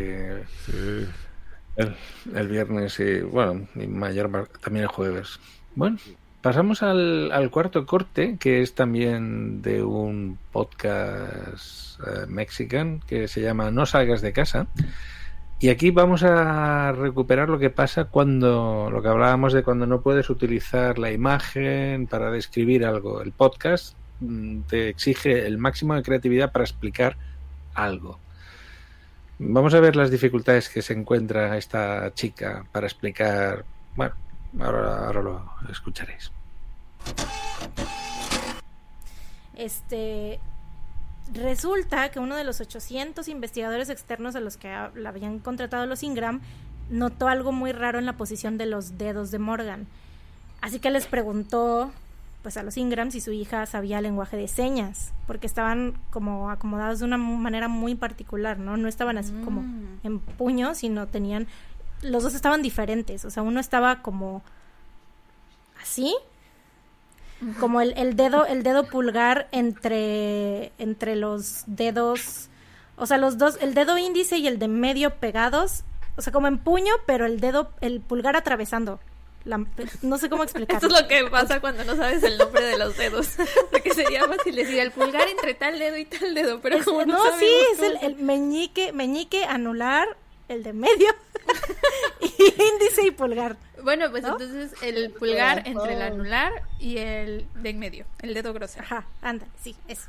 el, 1.76 1.96
el 2.34 2.48
viernes 2.48 2.98
y, 3.00 3.20
bueno, 3.20 3.66
y 3.76 3.86
mayor 3.86 4.48
también 4.60 4.84
el 4.84 4.88
jueves. 4.88 5.38
Bueno, 5.76 5.96
pasamos 6.42 6.82
al, 6.82 7.30
al 7.30 7.50
cuarto 7.50 7.86
corte, 7.86 8.36
que 8.38 8.62
es 8.62 8.74
también 8.74 9.62
de 9.62 9.82
un 9.82 10.38
podcast 10.50 12.00
eh, 12.00 12.26
mexican 12.26 13.00
que 13.06 13.28
se 13.28 13.40
llama 13.40 13.70
No 13.70 13.86
salgas 13.86 14.20
de 14.20 14.32
casa. 14.32 14.66
Y 15.60 15.70
aquí 15.70 15.90
vamos 15.90 16.22
a 16.22 16.92
recuperar 16.92 17.48
lo 17.48 17.58
que 17.58 17.70
pasa 17.70 18.04
cuando, 18.04 18.90
lo 18.92 19.02
que 19.02 19.08
hablábamos 19.08 19.52
de 19.52 19.64
cuando 19.64 19.86
no 19.86 20.02
puedes 20.02 20.30
utilizar 20.30 20.98
la 20.98 21.10
imagen 21.10 22.06
para 22.06 22.30
describir 22.30 22.84
algo. 22.84 23.22
El 23.22 23.32
podcast 23.32 23.96
te 24.68 24.88
exige 24.88 25.46
el 25.46 25.58
máximo 25.58 25.94
de 25.94 26.02
creatividad 26.02 26.52
para 26.52 26.64
explicar 26.64 27.16
algo. 27.74 28.18
Vamos 29.38 29.72
a 29.74 29.80
ver 29.80 29.94
las 29.94 30.10
dificultades 30.10 30.68
que 30.68 30.82
se 30.82 30.94
encuentra 30.94 31.56
esta 31.56 32.12
chica 32.14 32.66
para 32.72 32.86
explicar. 32.86 33.64
Bueno, 33.94 34.14
ahora, 34.58 35.06
ahora 35.06 35.22
lo 35.22 35.70
escucharéis. 35.70 36.32
Este 39.56 40.40
resulta 41.32 42.10
que 42.10 42.20
uno 42.20 42.36
de 42.36 42.44
los 42.44 42.60
800 42.60 43.28
investigadores 43.28 43.90
externos 43.90 44.34
a 44.34 44.40
los 44.40 44.56
que 44.56 44.68
la 44.94 45.08
habían 45.08 45.40
contratado 45.40 45.84
los 45.86 46.02
Ingram 46.02 46.40
notó 46.90 47.28
algo 47.28 47.52
muy 47.52 47.72
raro 47.72 47.98
en 47.98 48.06
la 48.06 48.14
posición 48.14 48.56
de 48.56 48.66
los 48.66 48.98
dedos 48.98 49.30
de 49.30 49.38
Morgan. 49.38 49.86
Así 50.60 50.80
que 50.80 50.90
les 50.90 51.06
preguntó 51.06 51.92
pues 52.42 52.56
a 52.56 52.62
los 52.62 52.76
Ingram 52.76 53.10
si 53.10 53.20
su 53.20 53.32
hija 53.32 53.66
sabía 53.66 54.00
lenguaje 54.00 54.36
de 54.36 54.48
señas, 54.48 55.12
porque 55.26 55.46
estaban 55.46 55.98
como 56.10 56.50
acomodados 56.50 57.00
de 57.00 57.04
una 57.04 57.18
manera 57.18 57.68
muy 57.68 57.94
particular, 57.94 58.58
¿no? 58.58 58.76
No 58.76 58.88
estaban 58.88 59.18
así 59.18 59.32
como 59.44 59.64
en 60.02 60.20
puño, 60.20 60.74
sino 60.74 61.06
tenían 61.06 61.46
los 62.02 62.22
dos 62.22 62.34
estaban 62.34 62.62
diferentes, 62.62 63.24
o 63.24 63.30
sea, 63.30 63.42
uno 63.42 63.58
estaba 63.60 64.02
como 64.02 64.42
así 65.80 66.14
como 67.60 67.80
el, 67.80 67.92
el 67.96 68.16
dedo 68.16 68.46
el 68.46 68.62
dedo 68.64 68.88
pulgar 68.88 69.48
entre 69.52 70.72
entre 70.78 71.14
los 71.14 71.62
dedos 71.66 72.48
o 72.96 73.06
sea 73.06 73.16
los 73.16 73.38
dos 73.38 73.58
el 73.60 73.74
dedo 73.74 73.96
índice 73.96 74.38
y 74.38 74.48
el 74.48 74.58
de 74.58 74.66
medio 74.66 75.14
pegados 75.14 75.84
o 76.16 76.22
sea 76.22 76.32
como 76.32 76.48
en 76.48 76.58
puño 76.58 76.92
pero 77.06 77.26
el 77.26 77.38
dedo 77.38 77.70
el 77.80 78.00
pulgar 78.00 78.34
atravesando 78.34 78.98
no 80.02 80.18
sé 80.18 80.28
cómo 80.28 80.42
explicarlo 80.44 80.86
Esto 80.88 80.94
es 80.94 81.02
lo 81.02 81.08
que 81.08 81.24
pasa 81.30 81.60
cuando 81.60 81.84
no 81.84 81.96
sabes 81.96 82.22
el 82.22 82.38
nombre 82.38 82.64
de 82.64 82.78
los 82.78 82.96
dedos. 82.96 83.30
Porque 83.70 83.94
sería 83.94 84.26
fácil 84.26 84.54
decir 84.54 84.78
el 84.78 84.90
pulgar 84.90 85.28
entre 85.28 85.54
tal 85.54 85.78
dedo 85.78 85.96
y 85.96 86.04
tal 86.04 86.34
dedo, 86.34 86.60
pero 86.60 86.76
Es- 86.76 86.84
como 86.84 87.04
no, 87.04 87.24
no, 87.24 87.38
sí, 87.38 87.48
es 87.72 88.02
el, 88.02 88.16
meñique, 88.16 88.92
meñique, 88.92 89.44
anular, 89.44 90.08
el 90.48 90.62
de 90.62 90.72
medio, 90.72 91.14
y 92.20 92.44
índice 92.44 93.06
y 93.06 93.10
pulgar. 93.10 93.56
Bueno, 93.82 94.10
pues 94.10 94.22
¿no? 94.22 94.32
entonces 94.32 94.72
el 94.82 95.10
pulgar 95.12 95.62
entre 95.66 95.94
el 95.94 96.02
anular 96.02 96.52
y 96.78 96.98
el 96.98 97.46
de 97.54 97.70
en 97.70 97.78
medio, 97.78 98.06
el 98.20 98.34
dedo 98.34 98.52
grosero. 98.52 98.84
Ajá, 98.84 99.06
ándale, 99.22 99.50
sí, 99.62 99.76
eso. 99.86 100.08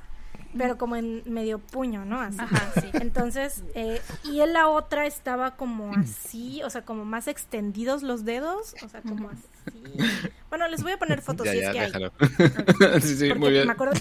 Pero 0.57 0.77
como 0.77 0.95
en 0.95 1.21
medio 1.25 1.59
puño, 1.59 2.05
¿no? 2.05 2.19
Así. 2.19 2.37
Ajá, 2.39 2.71
sí. 2.81 2.89
Entonces, 2.93 3.63
eh, 3.75 4.01
y 4.23 4.41
en 4.41 4.53
la 4.53 4.67
otra 4.67 5.05
estaba 5.05 5.55
como 5.55 5.93
así, 5.93 6.61
o 6.63 6.69
sea, 6.69 6.83
como 6.83 7.05
más 7.05 7.27
extendidos 7.27 8.01
los 8.01 8.25
dedos, 8.25 8.75
o 8.83 8.89
sea, 8.89 9.01
como 9.01 9.29
así. 9.29 9.43
Bueno, 10.49 10.67
les 10.67 10.81
voy 10.81 10.93
a 10.93 10.97
poner 10.97 11.21
fotos 11.21 11.45
Ya, 11.45 11.51
si 11.51 11.59
ya, 11.59 11.85
es 11.85 11.91
que 11.93 12.03
hay. 12.03 13.01
sí, 13.01 13.15
sí, 13.15 13.27
Porque 13.27 13.39
muy 13.39 13.51
bien. 13.51 13.67
Me 13.67 13.73
acuerdo, 13.73 13.99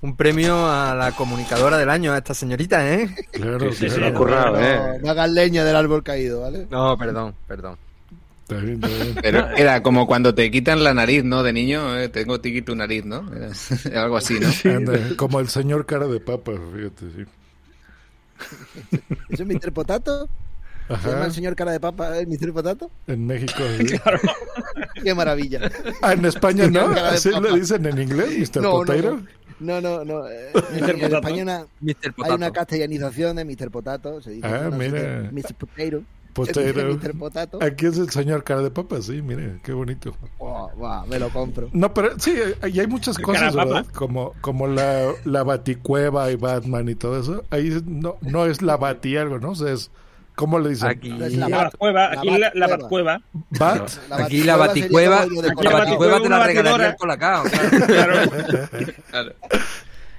Un 0.00 0.16
premio 0.16 0.68
a 0.68 0.94
la 0.94 1.12
comunicadora 1.12 1.78
del 1.78 1.90
año, 1.90 2.12
a 2.12 2.18
esta 2.18 2.34
señorita, 2.34 2.92
¿eh? 2.92 3.14
Claro, 3.32 3.72
Sí, 3.72 3.88
sí, 3.88 3.90
se 3.90 3.98
lo 3.98 4.06
ha 4.06 4.14
currado, 4.14 4.52
no, 4.52 4.60
¿eh? 4.60 4.98
no 5.02 5.10
hagas 5.10 5.30
leña 5.30 5.64
del 5.64 5.76
árbol 5.76 6.02
caído, 6.02 6.40
¿vale? 6.42 6.66
No, 6.70 6.96
perdón, 6.98 7.34
perdón. 7.46 7.78
Está 8.50 8.56
bien, 8.64 8.82
está 8.82 8.88
bien. 9.04 9.16
Pero 9.20 9.48
era 9.56 9.82
como 9.82 10.06
cuando 10.06 10.34
te 10.34 10.50
quitan 10.50 10.82
la 10.82 10.94
nariz, 10.94 11.22
¿no? 11.22 11.42
De 11.42 11.52
niño, 11.52 11.98
eh, 11.98 12.08
tengo 12.08 12.40
te 12.40 12.50
quito 12.52 12.74
nariz, 12.74 13.04
¿no? 13.04 13.30
Era 13.34 13.50
algo 14.04 14.16
así, 14.16 14.38
¿no? 14.40 14.48
Anda, 14.74 14.98
como 15.16 15.40
el 15.40 15.48
señor 15.48 15.84
cara 15.84 16.06
de 16.06 16.18
papa, 16.20 16.52
fíjate, 16.74 17.04
sí. 17.14 17.24
¿Eso 19.30 19.42
es 19.42 19.46
Mr. 19.48 19.72
Potato? 19.72 20.28
¿Se 21.02 21.10
llama 21.10 21.26
el 21.26 21.32
señor 21.32 21.54
cara 21.54 21.72
de 21.72 21.80
papa 21.80 22.16
el 22.18 22.26
Mr. 22.28 22.52
Potato? 22.54 22.90
En 23.06 23.26
México. 23.26 23.62
sí. 23.78 23.96
Qué 25.02 25.14
maravilla. 25.14 25.70
Ah, 26.00 26.14
en 26.14 26.24
España 26.24 26.68
no, 26.70 26.86
así 26.88 27.30
le 27.30 27.52
dicen 27.60 27.84
en 27.84 28.00
inglés, 28.00 28.30
Mr. 28.38 28.62
No, 28.62 28.70
no, 28.70 28.72
Potato. 28.78 29.20
No, 29.60 29.80
no, 29.80 30.04
no. 30.04 30.26
eh, 30.28 30.50
en, 30.54 30.80
Mr. 30.80 30.90
en 30.90 31.00
Potato. 31.00 31.16
España 31.16 31.42
una- 31.42 31.66
Mr. 31.80 32.14
hay 32.24 32.32
una 32.32 32.50
castellanización 32.52 33.36
de 33.36 33.44
Mr. 33.44 33.70
Potato. 33.70 34.22
Se 34.22 34.30
dice 34.30 34.46
Ah, 34.46 34.68
no, 34.70 34.76
mira. 34.78 35.28
Mr. 35.30 35.54
Potato. 35.54 36.02
Potato. 36.34 37.58
Aquí 37.62 37.86
es 37.86 37.98
el 37.98 38.10
señor 38.10 38.44
cara 38.44 38.62
de 38.62 38.70
papa, 38.70 39.00
sí, 39.02 39.22
mire, 39.22 39.60
qué 39.64 39.72
bonito. 39.72 40.14
Oh, 40.38 40.70
va, 40.80 41.04
me 41.06 41.18
lo 41.18 41.28
compro. 41.30 41.68
No, 41.72 41.92
pero 41.92 42.18
sí, 42.18 42.34
y 42.72 42.78
hay 42.80 42.86
muchas 42.86 43.18
cosas, 43.18 43.54
¿verdad? 43.54 43.86
Como, 43.94 44.34
como 44.40 44.66
la, 44.66 45.12
la 45.24 45.42
baticueva 45.42 46.30
y 46.30 46.36
Batman 46.36 46.88
y 46.88 46.94
todo 46.94 47.20
eso. 47.20 47.44
Ahí 47.50 47.82
no, 47.86 48.16
no 48.20 48.46
es 48.46 48.62
la 48.62 48.76
bati 48.76 49.16
algo, 49.16 49.38
¿no? 49.38 49.50
O 49.50 49.54
sea, 49.56 49.72
es, 49.72 49.90
¿cómo 50.36 50.58
le 50.60 50.70
dicen? 50.70 50.88
Aquí- 50.88 51.10
La 51.10 51.48
Batcueva, 51.48 52.12
aquí 52.12 52.30
la, 52.38 52.52
la 52.54 52.66
Batcueva. 52.68 53.20
Bat. 53.50 53.90
Aquí 54.10 54.42
la 54.44 54.56
baticueva, 54.56 55.26
la 55.26 55.70
baticueva 55.72 56.20
te 56.22 56.28
la 56.28 56.46
regalaría 56.46 56.90
el 56.90 56.96
colacao. 56.96 57.44
Claro. 57.86 59.32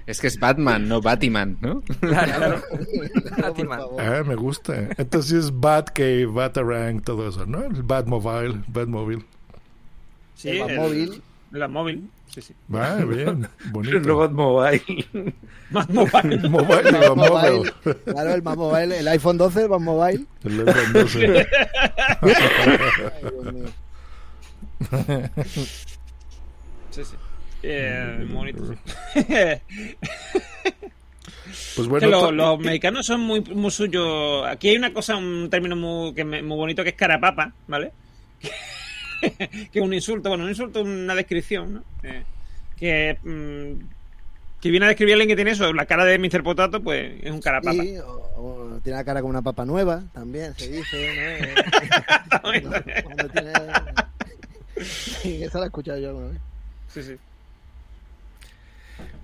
Es 0.10 0.20
que 0.20 0.26
es 0.26 0.40
Batman, 0.40 0.88
no 0.88 1.02
Batiman, 1.02 1.60
¿no? 1.62 1.84
Claro. 2.00 2.64
Ah, 4.00 4.24
me 4.26 4.34
gusta. 4.36 4.90
Entonces 4.98 5.46
es 5.46 5.60
Batcave, 5.60 6.26
Batarang, 6.26 7.00
todo 7.02 7.30
eso, 7.30 7.46
¿no? 7.46 7.64
El 7.64 7.84
Batmobile, 7.84 8.64
Batmobile. 8.68 9.24
Sí, 10.34 10.50
El 10.50 10.62
Batmóvil. 10.62 11.22
El 11.54 11.60
Batmóvil. 11.60 12.10
Sí, 12.28 12.42
sí. 12.42 12.56
Va, 12.74 12.96
bien, 12.96 13.48
bonito. 13.72 13.98
El 13.98 14.04
robot 14.04 14.32
mobile. 14.32 14.84
Batmobile. 15.70 16.50
Mobile, 16.50 16.92
digo, 16.92 17.16
mobile. 17.16 17.74
Claro, 18.06 18.34
el 18.34 18.42
Batmobile, 18.42 19.00
el 19.00 19.08
iPhone 19.10 19.38
12, 19.38 19.62
el 19.62 19.68
Batmobile. 19.68 20.26
El 20.44 20.68
iPhone 20.68 20.94
12. 20.94 21.28
Ay, 22.22 22.32
Dios 23.22 23.54
mío. 23.54 23.68
Sí, 26.90 27.06
sí. 27.06 27.16
Eh. 27.64 28.28
Pues 31.76 31.88
Que 32.00 32.08
lo- 32.08 32.32
los 32.32 32.60
mexicanos 32.60 33.06
son 33.06 33.22
muy, 33.22 33.42
muy 33.42 33.72
suyos. 33.72 34.46
Aquí 34.48 34.70
hay 34.70 34.78
una 34.78 34.94
cosa, 34.94 35.16
un 35.16 35.50
término 35.50 35.76
muy, 35.76 36.14
que 36.14 36.24
me- 36.24 36.42
muy 36.44 36.58
bonito 36.58 36.84
que 36.84 36.90
es 36.90 36.96
carapapa, 36.96 37.54
¿vale? 37.68 37.92
que 39.22 39.80
es 39.80 39.82
un 39.82 39.94
insulto, 39.94 40.30
bueno, 40.30 40.44
un 40.44 40.50
insulto, 40.52 40.82
una 40.82 41.16
descripción, 41.16 41.74
¿no? 41.76 41.84
Eh, 42.04 42.24
que, 42.78 43.18
mm, 43.24 43.82
que 44.62 44.70
viene 44.70 44.86
a 44.86 44.90
describir 44.90 45.14
a 45.14 45.16
alguien 45.16 45.30
que 45.30 45.36
tiene 45.36 45.52
eso, 45.52 45.74
la 45.74 45.86
cara 45.86 46.06
de 46.06 46.20
Mr. 46.20 46.44
Potato, 46.44 46.82
pues 46.82 47.14
es 47.24 47.32
un 47.32 47.42
carapapa. 47.42 47.82
Sí, 47.82 47.98
o- 47.98 48.32
o 48.76 48.80
tiene 48.84 48.98
la 49.00 49.04
cara 49.06 49.22
como 49.22 49.32
una 49.32 49.42
papa 49.42 49.66
nueva, 49.66 50.04
también 50.14 50.54
se 50.56 50.70
dice, 50.70 51.10
¿no? 52.32 52.42
Cuando- 52.42 52.72
cuando 53.04 53.30
tiene... 53.30 53.52
Eso 55.46 55.58
lo 55.58 55.64
he 55.64 55.68
escuchado 55.68 55.98
yo 55.98 56.10
alguna 56.10 56.28
vez. 56.28 56.38
Sí, 56.94 57.04
sí. 57.04 57.16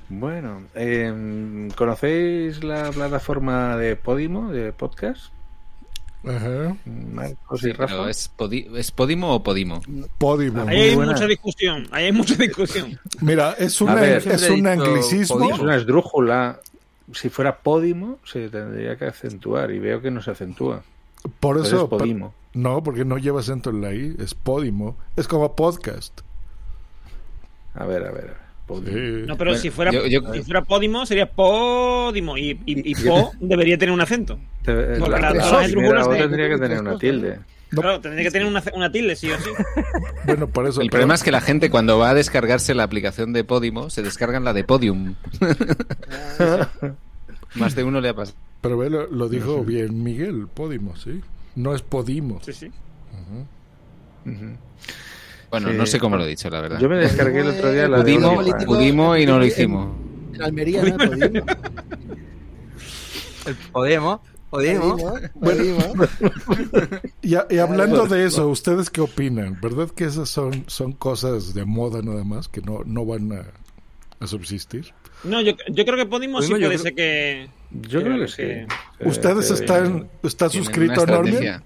Bueno, 0.10 0.64
eh, 0.76 1.70
¿conocéis 1.76 2.64
la 2.64 2.92
plataforma 2.92 3.76
de 3.78 3.96
Podimo, 3.96 4.52
de 4.52 4.72
podcast? 4.72 5.32
Ajá. 6.28 6.76
Marcos 6.86 7.62
Sí, 7.62 7.70
y 7.70 7.72
Rafa. 7.74 8.10
¿es, 8.10 8.32
Podi- 8.36 8.76
¿Es 8.76 8.92
Podimo 8.92 9.34
o 9.34 9.44
Podimo? 9.44 9.82
Podimo. 10.18 10.64
Ahí 10.68 10.82
hay 10.82 10.96
mucha 10.98 11.26
discusión, 11.28 11.88
ahí 11.92 12.06
hay 12.06 12.12
mucha 12.12 12.36
discusión. 12.36 13.00
Mira, 13.22 13.54
es, 13.60 13.80
una, 13.82 13.96
ver, 13.96 14.28
es 14.28 14.50
un 14.50 14.66
anglicismo. 14.68 15.52
Es 15.52 15.60
una 15.60 15.76
esdrújula. 15.76 16.60
Si 17.14 17.30
fuera 17.30 17.58
Podimo, 17.60 18.18
se 18.26 18.50
tendría 18.50 18.96
que 18.98 19.06
acentuar 19.06 19.70
y 19.72 19.78
veo 19.80 20.02
que 20.02 20.10
no 20.10 20.22
se 20.24 20.32
acentúa. 20.32 20.82
Por 21.40 21.58
Pues 21.58 21.68
eso. 21.68 21.84
es 21.84 21.90
Podimo. 21.90 22.34
No, 22.56 22.82
porque 22.82 23.06
no 23.06 23.18
lleva 23.20 23.42
acento 23.42 23.70
en 23.70 23.82
la 23.82 23.94
I, 23.94 24.16
es 24.20 24.34
Podimo. 24.34 24.98
Es 25.16 25.28
como 25.28 25.56
podcast. 25.56 26.22
A 27.76 27.86
ver, 27.86 28.04
a 28.08 28.12
ver. 28.12 28.24
a 28.24 28.28
ver. 28.30 28.45
No, 28.68 29.38
pero 29.38 29.56
si, 29.56 29.70
fuera, 29.70 29.92
si 29.92 30.44
fuera 30.44 30.64
Podimo, 30.64 31.06
sería 31.06 31.30
Podimo. 31.30 32.38
Y, 32.38 32.52
y, 32.66 32.92
y 32.92 32.96
Po 32.96 33.32
debería 33.40 33.78
tener 33.78 33.94
un 33.94 34.02
acento. 34.02 34.40
Te- 34.64 34.98
Porque 34.98 35.12
la- 35.12 35.20
la- 35.20 35.20
la 35.20 35.34
las 35.34 35.44
primera 35.46 35.66
esdrújulas 35.66 36.06
voz 36.08 36.16
de- 36.16 36.22
tendría 36.22 36.50
que 36.50 36.58
tener 36.58 36.80
una 36.82 36.98
tilde. 36.98 37.40
Claro, 37.70 38.00
tendría 38.00 38.24
que 38.24 38.32
tener 38.32 38.48
una, 38.48 38.64
una 38.74 38.92
tilde, 38.92 39.16
sí 39.16 39.30
o 39.32 39.38
sí. 39.40 39.50
Bueno, 40.26 40.48
por 40.48 40.68
eso. 40.68 40.82
El 40.82 40.90
problema 40.90 41.16
es 41.16 41.24
que 41.24 41.32
la 41.32 41.42
gente 41.42 41.70
cuando 41.70 41.98
va 41.98 42.12
a 42.12 42.14
descargarse 42.14 42.74
la 42.74 42.84
aplicación 42.84 43.34
de 43.34 43.44
Podimo 43.44 43.90
se 43.90 44.02
descargan 44.02 44.44
la 44.44 44.54
de 44.54 44.64
Podium. 44.64 45.16
Más 47.56 47.76
de 47.76 47.84
uno 47.84 48.02
le 48.02 48.10
ha 48.10 48.14
pasado. 48.16 48.38
Pero 48.62 48.78
ve, 48.78 48.90
lo, 48.90 49.08
lo 49.08 49.30
dijo 49.30 49.64
bien 49.64 50.04
Miguel, 50.04 50.48
Podimo, 50.54 50.96
¿sí? 50.96 51.22
No 51.56 51.76
es 51.76 51.82
Podimo. 51.82 52.42
Sí, 52.44 52.54
sí. 52.54 52.72
Bueno, 55.52 55.70
Sí. 55.72 55.78
no 55.78 55.86
sé 55.86 56.00
cómo 56.00 56.18
lo 56.18 56.26
he 56.26 56.28
dicho, 56.30 56.50
la 56.50 56.62
verdad. 56.62 56.80
Yo 56.80 56.90
me 56.90 56.98
descargué 56.98 57.42
el 57.42 57.48
otro 57.50 57.72
día 57.72 57.88
la 57.88 57.98
de 57.98 58.04
Pudimos, 58.04 58.38
Oliva. 58.38 58.58
pudimos 58.66 59.20
y 59.20 59.26
no 59.26 59.40
lo 59.40 59.46
hicimos. 59.46 59.90
En 60.34 60.42
Almería, 60.44 60.84
¿no? 60.84 60.98
Podimo. 60.98 61.46
Podemos, 63.72 64.20
podemos. 64.50 65.02
Podimo. 65.40 65.80
Y, 67.22 67.36
hablando 67.58 68.08
de 68.08 68.26
eso, 68.26 68.48
¿ustedes 68.48 68.90
qué 68.90 69.02
opinan? 69.02 69.60
¿Verdad 69.62 69.90
que 69.92 70.06
esas 70.06 70.30
son, 70.30 70.64
son 70.68 70.94
cosas 70.94 71.54
de 71.54 71.66
moda 71.66 72.02
nada 72.02 72.24
más 72.24 72.48
que 72.48 72.62
no, 72.62 72.82
no 72.86 73.06
van 73.06 73.32
a, 73.34 73.44
a 74.24 74.28
subsistir? 74.28 74.94
No, 75.24 75.42
yo, 75.42 75.54
yo 75.70 75.86
creo 75.86 75.98
que 75.98 76.06
Podimo 76.06 76.42
sí 76.42 76.50
puede 76.52 76.68
creo- 76.68 76.80
ser 76.80 76.96
que. 76.96 77.50
Yo 77.72 78.02
creo 78.02 78.20
que 78.20 78.28
sí. 78.28 78.44
¿Ustedes 79.06 79.52
están 79.52 80.08
está 80.24 80.48
Tienen 80.50 80.66
suscrito 80.66 80.94
a 80.94 81.04
estrategia. 81.04 81.64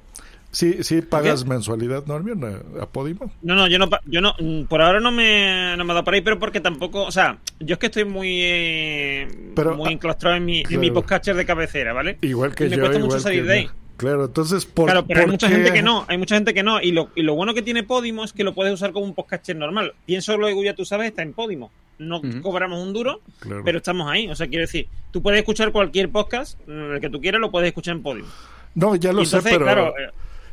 Sí, 0.51 0.83
sí 0.83 1.01
pagas 1.03 1.45
mensualidad 1.45 2.05
Normio 2.07 2.35
a, 2.79 2.83
a 2.83 2.85
Podimo. 2.87 3.31
No, 3.43 3.53
no, 3.55 3.67
yo 3.67 3.77
no, 3.77 3.87
pa- 3.89 4.01
yo 4.05 4.19
no, 4.19 4.33
mm, 4.39 4.63
por 4.63 4.81
ahora 4.81 4.99
no 4.99 5.11
me, 5.11 5.75
no 5.77 5.83
me 5.85 5.91
ha 5.91 5.93
dado 5.95 6.03
por 6.05 6.13
ahí, 6.15 6.21
pero 6.21 6.39
porque 6.39 6.59
tampoco, 6.59 7.03
o 7.03 7.11
sea, 7.11 7.37
yo 7.59 7.73
es 7.73 7.79
que 7.79 7.85
estoy 7.85 8.05
muy, 8.05 8.39
eh, 8.41 9.27
Pero, 9.55 9.75
muy 9.75 9.89
ah, 9.89 9.91
enclaustrado 9.91 10.35
en 10.37 10.45
mi, 10.45 10.59
en 10.61 10.65
claro. 10.65 10.81
mi 10.81 10.91
podcatcher 10.91 11.35
de 11.35 11.45
cabecera, 11.45 11.93
¿vale? 11.93 12.17
Igual 12.21 12.55
que 12.55 12.65
Y 12.65 12.69
me 12.69 12.75
yo, 12.77 12.81
cuesta 12.81 12.97
igual 12.97 13.09
mucho 13.11 13.19
salir 13.21 13.41
que 13.43 13.47
de 13.47 13.53
ahí. 13.53 13.65
no. 13.65 13.71
Claro, 13.97 14.25
entonces 14.25 14.65
por 14.65 14.85
claro, 14.85 15.05
pero 15.05 15.19
hay 15.19 15.25
¿por 15.25 15.33
mucha 15.33 15.47
qué? 15.49 15.55
gente 15.55 15.73
que 15.73 15.81
no, 15.81 16.05
hay 16.07 16.17
mucha 16.17 16.35
gente 16.35 16.53
que 16.53 16.63
no. 16.63 16.81
Y 16.81 16.93
lo, 16.93 17.09
y 17.15 17.21
lo 17.21 17.35
bueno 17.35 17.53
que 17.53 17.61
tiene 17.61 17.83
Podimo 17.83 18.23
es 18.23 18.31
que 18.31 18.45
lo 18.45 18.53
puedes 18.55 18.73
usar 18.73 18.93
como 18.93 19.05
un 19.05 19.13
podcatcher 19.13 19.57
normal. 19.57 19.93
Pienso 20.05 20.37
lo 20.37 20.47
de 20.47 20.63
ya 20.63 20.73
tú 20.73 20.85
sabes, 20.85 21.09
está 21.09 21.21
en 21.21 21.33
Podimo. 21.33 21.69
No 21.97 22.21
cobramos 22.41 22.81
un 22.81 22.93
duro, 22.93 23.19
Claro. 23.39 23.61
pero 23.65 23.79
estamos 23.79 24.09
ahí. 24.09 24.29
O 24.29 24.35
sea, 24.37 24.47
quiero 24.47 24.61
decir, 24.61 24.87
tú 25.11 25.21
puedes 25.21 25.39
escuchar 25.39 25.73
cualquier 25.73 26.09
podcast, 26.09 26.57
mm, 26.65 26.93
el 26.93 27.01
que 27.01 27.09
tú 27.09 27.19
quieras, 27.19 27.41
lo 27.41 27.51
puedes 27.51 27.67
escuchar 27.67 27.97
en 27.97 28.01
Podimo. 28.03 28.29
No, 28.73 28.95
ya 28.95 29.11
lo 29.11 29.19
Y 29.19 29.25
entonces, 29.25 29.43
sé, 29.43 29.49
pero 29.49 29.65
claro, 29.65 29.89
eh, 29.99 30.09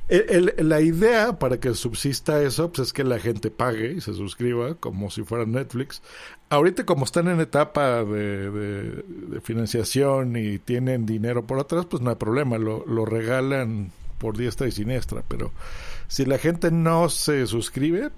el- 0.09 0.53
el- 0.57 0.69
la 0.69 0.81
idea 0.81 1.39
para 1.39 1.59
que 1.59 1.75
subsista 1.75 2.41
eso 2.43 2.71
pues 2.73 2.89
es 2.89 2.93
que 2.93 3.03
la 3.05 3.19
gente 3.19 3.51
pague 3.51 3.93
y 3.93 4.01
se 4.01 4.15
suscriba 4.15 4.75
como 4.77 5.11
si 5.11 5.23
fuera 5.23 5.45
Netflix. 5.47 6.03
Ahorita 6.49 6.87
como 6.87 7.05
están 7.05 7.27
en 7.29 7.41
etapa 7.41 8.05
de, 8.05 8.51
de- 8.51 9.03
de 9.03 9.41
financiación 9.41 10.37
y 10.37 10.59
tienen 10.59 11.07
dinero 11.07 11.45
por 11.47 11.59
atrás, 11.59 11.87
pues 11.91 12.03
no 12.03 12.11
hay 12.11 12.17
problema, 12.17 12.57
lo, 12.59 12.85
lo 12.87 13.05
regalan 13.05 13.91
por 14.19 14.37
diestra 14.37 14.69
y 14.69 14.73
siniestra, 14.73 15.23
pero 15.27 15.51
si 16.09 16.25
la 16.25 16.39
gente 16.39 16.71
no 16.71 17.09
se 17.09 17.47
suscribe, 17.47 18.11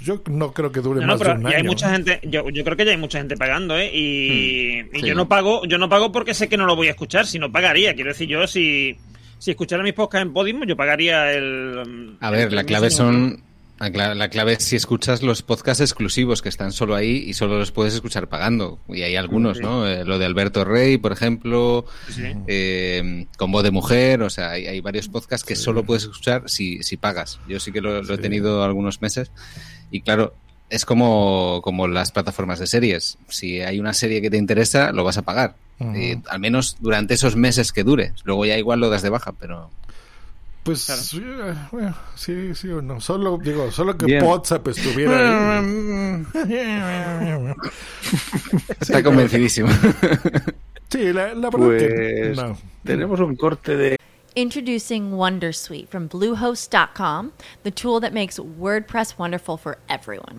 yo 0.00 0.22
no 0.30 0.52
creo 0.52 0.70
que 0.72 0.80
dure 0.80 1.00
No, 1.00 1.06
no, 1.08 1.12
más 1.14 1.18
pero 1.22 1.34
de 1.34 1.40
un 1.40 1.50
y 1.50 1.54
hay 1.54 1.60
año. 1.60 1.70
mucha 1.70 1.90
gente, 1.92 2.20
yo, 2.22 2.48
yo 2.50 2.62
creo 2.64 2.76
que 2.76 2.84
ya 2.84 2.92
hay 2.92 2.96
mucha 2.96 3.18
gente 3.18 3.36
pagando, 3.36 3.76
¿eh? 3.76 3.90
Y, 3.92 4.80
y 4.96 5.00
sí. 5.00 5.06
yo 5.06 5.14
no 5.14 5.28
pago, 5.28 5.64
yo 5.66 5.76
no 5.76 5.88
pago 5.88 6.12
porque 6.12 6.34
sé 6.34 6.48
que 6.48 6.56
no 6.56 6.66
lo 6.66 6.76
voy 6.76 6.86
a 6.88 6.92
escuchar, 6.92 7.26
si 7.26 7.38
no 7.38 7.50
pagaría. 7.52 7.94
Quiero 7.94 8.10
decir, 8.10 8.28
yo 8.28 8.46
si, 8.46 8.96
si 9.38 9.50
escuchara 9.50 9.82
mis 9.82 9.92
podcasts 9.94 10.26
en 10.26 10.32
Podimo, 10.32 10.64
yo 10.64 10.76
pagaría 10.76 11.32
el. 11.32 12.16
A 12.20 12.30
ver, 12.30 12.48
el 12.48 12.54
la 12.56 12.64
clave 12.64 12.90
son. 12.90 13.42
La 13.78 13.90
cla- 13.90 14.14
la 14.14 14.30
clave 14.30 14.54
es 14.54 14.64
si 14.64 14.74
escuchas 14.76 15.22
los 15.22 15.42
podcasts 15.42 15.82
exclusivos 15.82 16.40
que 16.40 16.48
están 16.48 16.72
solo 16.72 16.94
ahí 16.94 17.24
y 17.26 17.34
solo 17.34 17.58
los 17.58 17.72
puedes 17.72 17.92
escuchar 17.92 18.26
pagando. 18.26 18.78
Y 18.88 19.02
hay 19.02 19.16
algunos, 19.16 19.58
Sí. 19.58 19.62
¿no? 19.62 19.86
Eh, 19.86 20.02
lo 20.06 20.18
de 20.18 20.24
Alberto 20.24 20.64
Rey, 20.64 20.96
por 20.96 21.12
ejemplo, 21.12 21.84
Sí. 22.08 22.22
eh, 22.46 23.26
con 23.36 23.52
voz 23.52 23.64
de 23.64 23.70
mujer, 23.72 24.22
o 24.22 24.30
sea, 24.30 24.52
hay, 24.52 24.66
hay 24.66 24.80
varios 24.80 25.08
podcasts 25.08 25.46
que 25.46 25.56
solo 25.56 25.84
puedes 25.84 26.04
escuchar 26.04 26.44
si, 26.48 26.82
si 26.82 26.96
pagas. 26.96 27.38
Yo 27.48 27.60
sí 27.60 27.70
que 27.70 27.82
lo, 27.82 28.02
lo 28.02 28.14
he 28.14 28.18
tenido 28.18 28.64
algunos 28.64 29.02
meses 29.02 29.30
y 29.90 30.00
claro, 30.00 30.34
es 30.70 30.84
como, 30.84 31.60
como 31.62 31.88
las 31.88 32.12
plataformas 32.12 32.58
de 32.58 32.66
series. 32.66 33.18
Si 33.28 33.60
hay 33.60 33.80
una 33.80 33.94
serie 33.94 34.20
que 34.22 34.30
te 34.30 34.36
interesa, 34.36 34.92
lo 34.92 35.04
vas 35.04 35.18
a 35.18 35.22
pagar. 35.22 35.54
Eh, 35.78 36.16
al 36.30 36.40
menos 36.40 36.76
durante 36.80 37.14
esos 37.14 37.36
meses 37.36 37.72
que 37.72 37.84
dure. 37.84 38.12
Luego 38.24 38.46
ya 38.46 38.56
igual 38.56 38.80
lo 38.80 38.88
das 38.90 39.02
de 39.02 39.10
baja, 39.10 39.32
pero... 39.32 39.70
Pues 40.62 40.80
sí, 40.80 41.22
bueno, 41.70 41.94
sí, 42.16 42.52
sí 42.56 42.68
o 42.70 42.82
no. 42.82 43.00
Solo, 43.00 43.38
digo, 43.40 43.70
solo 43.70 43.96
que 43.96 44.06
Bien. 44.06 44.24
WhatsApp 44.24 44.66
estuviera 44.66 45.60
ahí. 45.60 46.24
Está 48.80 49.02
convencidísimo. 49.02 49.68
Sí, 50.88 51.12
la, 51.12 51.34
la 51.34 51.50
verdad 51.50 51.78
que 51.78 52.32
Pues 52.32 52.36
no. 52.36 52.56
tenemos 52.84 53.18
un 53.18 53.34
corte 53.34 53.76
de 53.76 53.96
Introducing 54.36 55.12
Wondersuite 55.14 55.88
from 55.88 56.06
Bluehost.com, 56.08 57.32
the 57.64 57.72
tool 57.72 58.00
that 58.00 58.12
makes 58.12 58.38
WordPress 58.38 59.18
wonderful 59.18 59.56
for 59.56 59.78
everyone. 59.88 60.38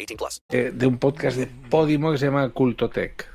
18 0.05 0.17
plus. 0.17 0.41
eh, 0.49 0.71
de 0.73 0.87
un 0.87 0.97
podcast 0.97 1.37
de 1.37 1.47
Podimo 1.47 2.11
que 2.11 2.17
se 2.17 2.25
llama 2.25 2.49
Cultotech. 2.49 3.27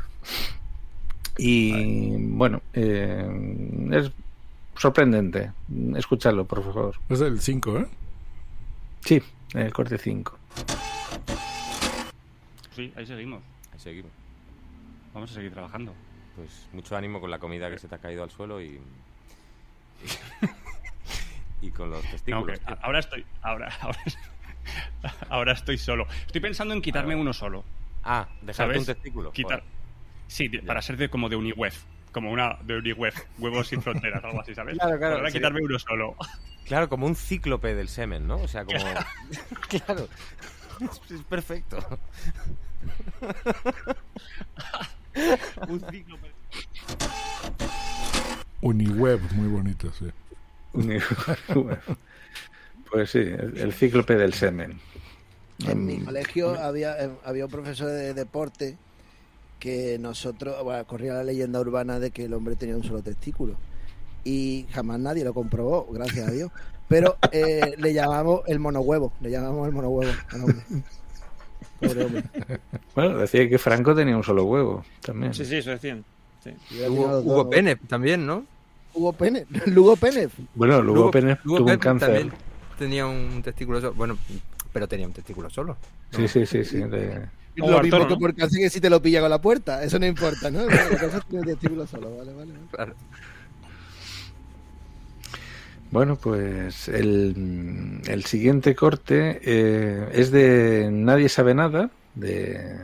Y 1.38 2.16
bueno, 2.30 2.62
eh, 2.72 3.88
es 3.93 4.10
sorprendente. 4.76 5.52
Escúchalo, 5.97 6.44
por 6.47 6.62
favor. 6.64 6.94
Es 7.09 7.20
el 7.20 7.40
5, 7.40 7.78
¿eh? 7.78 7.86
Sí, 9.01 9.22
el 9.55 9.72
corte 9.72 9.98
5. 9.98 10.38
Sí, 12.74 12.93
ahí 12.97 13.06
seguimos. 13.06 13.43
Ahí 13.72 13.78
seguimos. 13.80 14.10
Vamos 15.14 15.30
a 15.30 15.34
seguir 15.34 15.52
trabajando. 15.52 15.94
Pues 16.36 16.68
mucho 16.72 16.97
ánimo 16.97 17.20
con 17.20 17.30
la 17.30 17.38
comida 17.38 17.70
que 17.70 17.78
se 17.78 17.88
te 17.88 17.94
ha 17.94 17.98
caído 17.98 18.22
al 18.22 18.30
suelo 18.30 18.60
y. 18.60 18.78
y 21.62 21.70
con 21.70 21.90
los 21.90 22.05
No, 22.05 22.10
testículos. 22.10 22.60
ahora 22.82 22.98
estoy. 22.98 23.24
Ahora, 23.43 23.72
ahora, 23.80 23.98
ahora 25.28 25.52
estoy 25.52 25.78
solo. 25.78 26.06
Estoy 26.26 26.40
pensando 26.40 26.74
en 26.74 26.82
quitarme 26.82 27.14
uno 27.16 27.32
solo. 27.32 27.64
Ah, 28.05 28.28
dejarte 28.40 28.55
¿Sabes? 28.55 28.78
un 28.78 28.86
testículo. 28.86 29.32
Quitar. 29.32 29.62
Sí, 30.28 30.48
de- 30.48 30.62
para 30.62 30.82
ser 30.82 30.97
de, 30.97 31.09
como 31.09 31.28
de 31.28 31.36
Uniweb. 31.36 31.72
Como 32.12 32.30
una 32.30 32.56
de 32.62 32.78
Uniweb. 32.78 33.14
Huevos 33.38 33.68
sin 33.68 33.82
fronteras, 33.82 34.24
algo 34.24 34.40
así, 34.40 34.55
¿sabes? 34.55 34.78
Claro, 34.78 34.98
claro, 34.98 35.16
Ahora 35.16 35.30
sí. 35.30 35.38
quitarme 35.38 35.60
uno 35.62 35.78
solo. 35.78 36.16
Claro, 36.66 36.88
como 36.88 37.06
un 37.06 37.14
cíclope 37.14 37.74
del 37.74 37.88
semen, 37.88 38.26
¿no? 38.26 38.36
O 38.36 38.48
sea, 38.48 38.64
como. 38.64 38.78
claro. 39.68 40.09
Es 40.80 41.22
perfecto. 41.28 41.78
Un 45.68 45.80
cíclope. 45.90 46.30
Uniweb, 48.60 49.20
muy 49.32 49.48
bonito, 49.48 49.93
sí. 49.93 50.06
Uniweb. 50.72 51.78
Pues 52.97 53.10
sí, 53.10 53.18
el, 53.18 53.59
el 53.59 53.74
cíclope 53.74 54.16
del 54.16 54.32
semen. 54.32 54.81
En 55.68 55.85
mi 55.85 55.98
colegio 55.98 56.59
había, 56.59 56.98
eh, 56.98 57.10
había 57.27 57.44
un 57.44 57.51
profesor 57.51 57.89
de 57.89 58.14
deporte 58.14 58.78
que 59.59 59.98
nosotros, 59.98 60.64
bueno, 60.64 60.82
corría 60.86 61.12
la 61.12 61.24
leyenda 61.24 61.60
urbana 61.60 62.01
de 62.01 62.10
que 62.10 62.24
el 62.24 62.32
hombre 62.32 62.56
tenía 62.56 62.74
un 62.74 62.85
solo 62.85 63.02
testículo. 63.02 63.55
Y 64.24 64.64
jamás 64.70 64.98
nadie 64.98 65.24
lo 65.24 65.35
comprobó, 65.35 65.86
gracias 65.93 66.27
a 66.27 66.31
Dios. 66.31 66.51
Pero 66.89 67.18
eh, 67.32 67.74
le 67.77 67.93
llamamos 67.93 68.40
el 68.47 68.60
monohuevo, 68.60 69.12
le 69.20 69.31
llamamos 69.31 69.68
el 69.68 69.74
monohuevo 69.74 70.12
al 70.31 70.40
hombre. 70.40 70.64
Pobre 71.78 72.05
hombre. 72.06 72.24
Bueno, 72.94 73.18
decía 73.18 73.47
que 73.47 73.59
Franco 73.59 73.94
tenía 73.94 74.16
un 74.16 74.24
solo 74.24 74.44
huevo 74.44 74.86
también. 75.02 75.35
Sí, 75.35 75.44
sí, 75.44 75.56
eso 75.56 75.68
decían. 75.68 76.02
Sí. 76.43 76.55
Hugo, 76.89 77.18
Hugo 77.18 77.51
Pérez 77.51 77.78
también, 77.89 78.27
¿no? 78.27 78.47
Hugo 78.94 79.12
Pérez, 79.12 79.47
Lugo 79.66 79.97
Pérez. 79.97 80.31
Bueno, 80.55 80.81
Lugo 80.81 81.10
Pérez 81.10 81.39
tuvo 81.44 81.59
un 81.59 81.77
cáncer. 81.77 82.09
también 82.09 82.56
tenía 82.78 83.07
un 83.07 83.43
testículo 83.43 83.81
solo. 83.81 83.94
Bueno, 83.94 84.19
pero 84.73 84.86
tenía 84.89 85.07
un 85.07 85.12
testículo 85.12 85.48
solo. 85.51 85.77
Sí, 86.12 86.28
sí, 86.28 86.47
sí, 86.47 86.65
sí. 86.65 86.78
de- 86.78 87.27
Lo 87.57 87.82
mismo 87.82 88.07
que 88.07 88.16
porque 88.16 88.43
hace 88.43 88.59
que 88.59 88.70
si 88.70 88.81
te 88.81 88.90
lo 88.90 89.01
pilla 89.01 89.20
con 89.20 89.31
la 89.31 89.40
puerta, 89.40 89.82
eso 89.82 89.98
no 89.98 90.07
importa, 90.07 90.51
¿no? 90.51 90.61
La 90.66 90.98
cosa 90.98 91.19
es 91.19 91.24
que 91.24 91.31
tiene 91.31 91.47
testículo 91.47 91.86
solo, 91.86 92.16
vale, 92.16 92.32
vale. 92.35 92.53
Claro. 92.70 92.94
Bueno, 95.90 96.16
pues 96.16 96.89
el, 96.89 98.01
el 98.07 98.24
siguiente 98.24 98.74
corte 98.74 99.40
eh, 99.44 100.09
es 100.12 100.31
de 100.32 100.89
Nadie 100.93 101.28
sabe 101.28 101.55
nada, 101.55 101.90
de, 102.15 102.77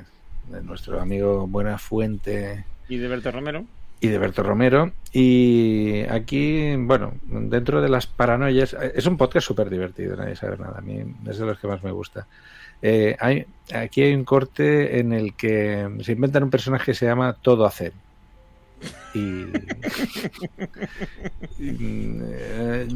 de 0.51 0.63
nuestro 0.63 1.01
amigo 1.01 1.47
Buena 1.49 1.79
Fuente 1.79 2.65
Y 2.89 2.99
de 2.99 3.09
Berto 3.09 3.31
Romero. 3.33 3.65
Y 4.03 4.09
de 4.09 4.19
Berto 4.19 4.43
Romero. 4.43 4.93
Y 5.13 6.03
aquí, 6.11 6.75
bueno, 6.77 7.15
dentro 7.23 7.81
de 7.81 7.89
las 7.89 8.09
paranoias, 8.09 8.77
es 8.95 9.07
un 9.07 9.17
podcast 9.17 9.47
súper 9.47 9.71
divertido, 9.71 10.17
nadie 10.17 10.35
sabe 10.35 10.59
nada, 10.59 10.79
a 10.79 10.81
mí 10.81 11.05
es 11.31 11.39
de 11.39 11.47
los 11.47 11.59
que 11.59 11.69
más 11.69 11.85
me 11.85 11.93
gusta. 11.93 12.27
Eh, 12.83 13.17
hay, 13.21 13.47
aquí 13.73 14.03
hay 14.03 14.13
un 14.13 14.25
corte 14.25 14.99
en 14.99 15.13
el 15.13 15.35
que 15.35 15.89
se 16.01 16.13
inventan 16.13 16.43
un 16.43 16.51
personaje 16.51 16.87
que 16.87 16.95
se 16.95 17.07
llama 17.07 17.37
Todo 17.41 17.65
Hacer. 17.65 17.93
Y, 19.15 19.21
mm, 21.61 22.23
eh, 22.25 22.89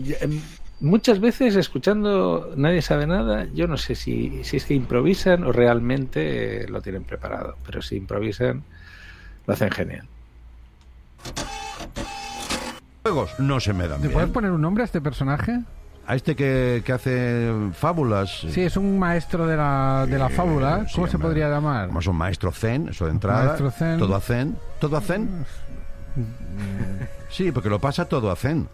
muchas 0.80 1.20
veces 1.20 1.54
escuchando 1.54 2.52
Nadie 2.56 2.82
sabe 2.82 3.06
nada, 3.06 3.46
yo 3.54 3.68
no 3.68 3.76
sé 3.76 3.94
si, 3.94 4.42
si 4.42 4.56
es 4.56 4.64
que 4.64 4.74
improvisan 4.74 5.44
o 5.44 5.52
realmente 5.52 6.66
lo 6.68 6.82
tienen 6.82 7.04
preparado, 7.04 7.56
pero 7.64 7.80
si 7.80 7.94
improvisan 7.94 8.64
lo 9.46 9.54
hacen 9.54 9.70
genial. 9.70 10.08
Juegos 13.03 13.39
no 13.39 13.61
se 13.61 13.73
me 13.73 13.86
dan 13.89 14.01
¿Te 14.01 14.09
bien. 14.09 14.12
puedes 14.15 14.31
poner 14.31 14.51
un 14.51 14.61
nombre 14.61 14.82
a 14.82 14.86
este 14.86 15.01
personaje? 15.01 15.61
A 16.09 16.15
este 16.15 16.36
que, 16.36 16.82
que 16.85 16.93
hace 16.93 17.51
fábulas. 17.73 18.47
Sí, 18.51 18.62
es 18.62 18.77
un 18.77 18.98
maestro 18.98 19.47
de 19.47 19.57
la, 19.57 20.07
de 20.09 20.19
la 20.19 20.28
fábula. 20.28 20.86
¿Cómo 20.94 21.07
se 21.09 21.19
podría 21.19 21.48
llamar? 21.48 21.89
Como 21.89 21.98
es 22.01 22.07
un 22.07 22.16
maestro 22.16 22.53
zen, 22.53 22.89
eso 22.90 23.07
de 23.07 23.11
entrada. 23.12 23.44
Maestro 23.47 23.70
zen. 23.73 23.98
Todo 23.98 24.15
a 24.15 24.20
zen. 24.20 24.57
Todo 24.81 24.97
a 24.97 25.01
zen. 25.01 25.28
Sí, 27.28 27.51
porque 27.53 27.69
lo 27.69 27.81
pasa 27.81 28.05
todo 28.09 28.31
a 28.31 28.36
zen. 28.36 28.69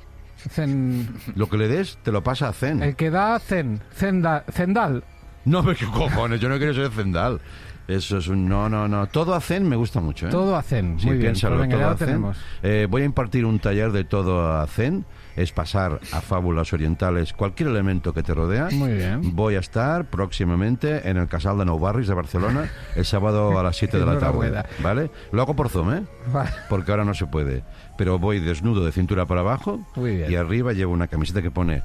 Zen. 0.51 1.09
Lo 1.35 1.49
que 1.49 1.57
le 1.57 1.69
des, 1.69 1.97
te 2.03 2.13
lo 2.13 2.23
pasa 2.23 2.49
a 2.49 2.53
zen. 2.53 2.83
El 2.83 2.97
que 2.97 3.11
da 3.11 3.39
Zen. 3.39 3.81
Zenda- 3.99 4.45
Zendal. 4.51 5.03
No, 5.47 5.63
pero 5.65 5.77
qué 5.79 5.87
cojones, 5.87 6.39
yo 6.41 6.49
no 6.51 6.59
quiero 6.59 6.75
ser 6.75 6.91
zendal. 6.91 7.41
Eso 7.89 8.19
es 8.19 8.29
un... 8.29 8.49
No, 8.49 8.69
no, 8.69 8.87
no. 8.89 9.07
Todo 9.09 9.35
a 9.35 9.41
zen 9.41 9.69
me 9.69 9.77
gusta 9.77 10.01
mucho, 10.01 10.29
¿eh? 10.29 10.31
Todo 10.31 10.57
a 10.57 10.63
zen. 10.63 10.99
Sí, 11.01 11.07
Muy 11.07 11.17
bien. 11.17 11.33
piénsalo, 11.33 11.57
Pues 11.59 11.69
venga, 11.69 11.85
todo 11.85 11.97
tenemos. 11.97 12.37
Eh, 12.63 12.87
voy 12.89 13.03
a 13.03 13.05
impartir 13.05 13.45
un 13.45 13.59
taller 13.59 13.91
de 13.93 14.05
todo 14.05 14.53
a 14.61 14.67
zen. 14.67 15.05
Es 15.35 15.51
pasar 15.51 15.99
a 16.13 16.21
fábulas 16.21 16.75
orientales 16.75 17.33
cualquier 17.33 17.71
elemento 17.71 18.13
que 18.13 18.23
te 18.23 18.35
rodea. 18.35 18.69
Muy 18.71 18.93
bien. 18.93 19.35
Voy 19.35 19.57
a 19.57 19.61
estar 19.61 20.05
próximamente 20.11 21.09
en 21.09 21.17
el 21.17 21.27
Casal 21.27 21.57
de 21.57 21.65
Nou 21.65 21.79
Barris 21.81 22.07
de 22.07 22.13
Barcelona 22.13 22.71
el 22.95 23.07
sábado 23.07 23.59
a 23.59 23.63
las 23.63 23.77
7 23.79 23.99
de 23.99 24.05
la 24.05 24.19
tarde. 24.19 24.63
¿Vale? 24.83 25.11
Lo 25.33 25.41
hago 25.41 25.57
por 25.57 25.71
Zoom, 25.71 25.95
¿eh? 25.95 26.03
Vale. 26.31 26.51
Porque 26.69 26.91
ahora 26.91 27.07
no 27.07 27.15
se 27.15 27.25
puede. 27.27 27.65
Pero 27.97 28.19
voy 28.19 28.41
desnudo 28.41 28.85
de 28.85 28.93
cintura 28.93 29.25
para 29.25 29.41
abajo 29.41 29.81
Muy 29.97 30.17
bien. 30.17 30.31
y 30.31 30.37
arriba 30.37 30.75
llevo 30.75 30.93
una 30.93 31.09
camiseta 31.09 31.41
que 31.41 31.51
pone 31.51 31.83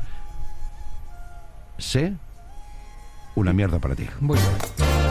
sé 1.77 2.13
una 3.35 3.53
mierda 3.53 3.79
para 3.79 3.95
ti. 3.95 4.07
Muy 4.19 4.37
bien. 4.37 5.06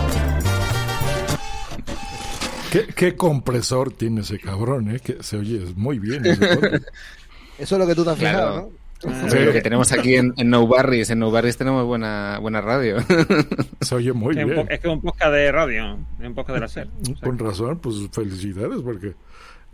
¿Qué, 2.71 2.87
qué 2.95 3.17
compresor 3.17 3.93
tiene 3.93 4.21
ese 4.23 4.39
cabrón, 4.39 4.91
eh? 4.95 5.01
Que 5.01 5.23
se 5.23 5.37
oye 5.37 5.61
muy 5.77 5.99
bien. 5.99 6.25
ese 6.27 6.47
podcast. 6.57 6.85
Eso 7.59 7.75
es 7.77 7.79
lo 7.81 7.87
que 7.87 7.95
tú 7.95 8.05
te 8.05 8.11
has 8.11 8.19
Claro. 8.19 8.39
fijado, 8.39 8.57
¿no? 8.73 8.87
Hombre, 9.23 9.45
lo 9.47 9.53
que 9.53 9.61
tenemos 9.63 9.93
aquí 9.93 10.17
en, 10.17 10.33
en 10.37 10.51
No 10.51 10.67
Barris, 10.67 11.11
en 11.11 11.19
No 11.19 11.31
Barris 11.31 11.57
tenemos 11.57 11.85
buena, 11.85 12.39
buena 12.41 12.61
radio. 12.61 12.97
Se 13.81 13.95
oye 13.95 14.13
muy 14.13 14.35
Que 14.35 14.41
es 14.43 14.47
bien. 14.47 14.61
es 14.71 14.81
que 14.81 14.89
es 14.89 14.93
un 14.95 15.01
podcast 15.03 15.33
de 15.33 15.53
radio, 15.53 15.99
es 16.21 16.27
un 16.27 16.35
podcast 16.35 16.55
de 16.55 16.61
la 16.61 16.69
SER. 16.69 16.89
Con 17.23 17.39
razón, 17.39 17.79
pues 17.79 17.97
felicidades, 18.11 18.81
porque 18.83 19.15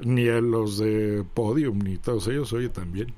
ni 0.00 0.28
a 0.28 0.40
los 0.40 0.78
de 0.78 1.24
Podium 1.34 1.78
ni 1.78 1.98
todos 1.98 2.26
ellos 2.28 2.48
se 2.48 2.56
oye 2.56 2.68
tan 2.68 2.92
bien. 2.92 3.14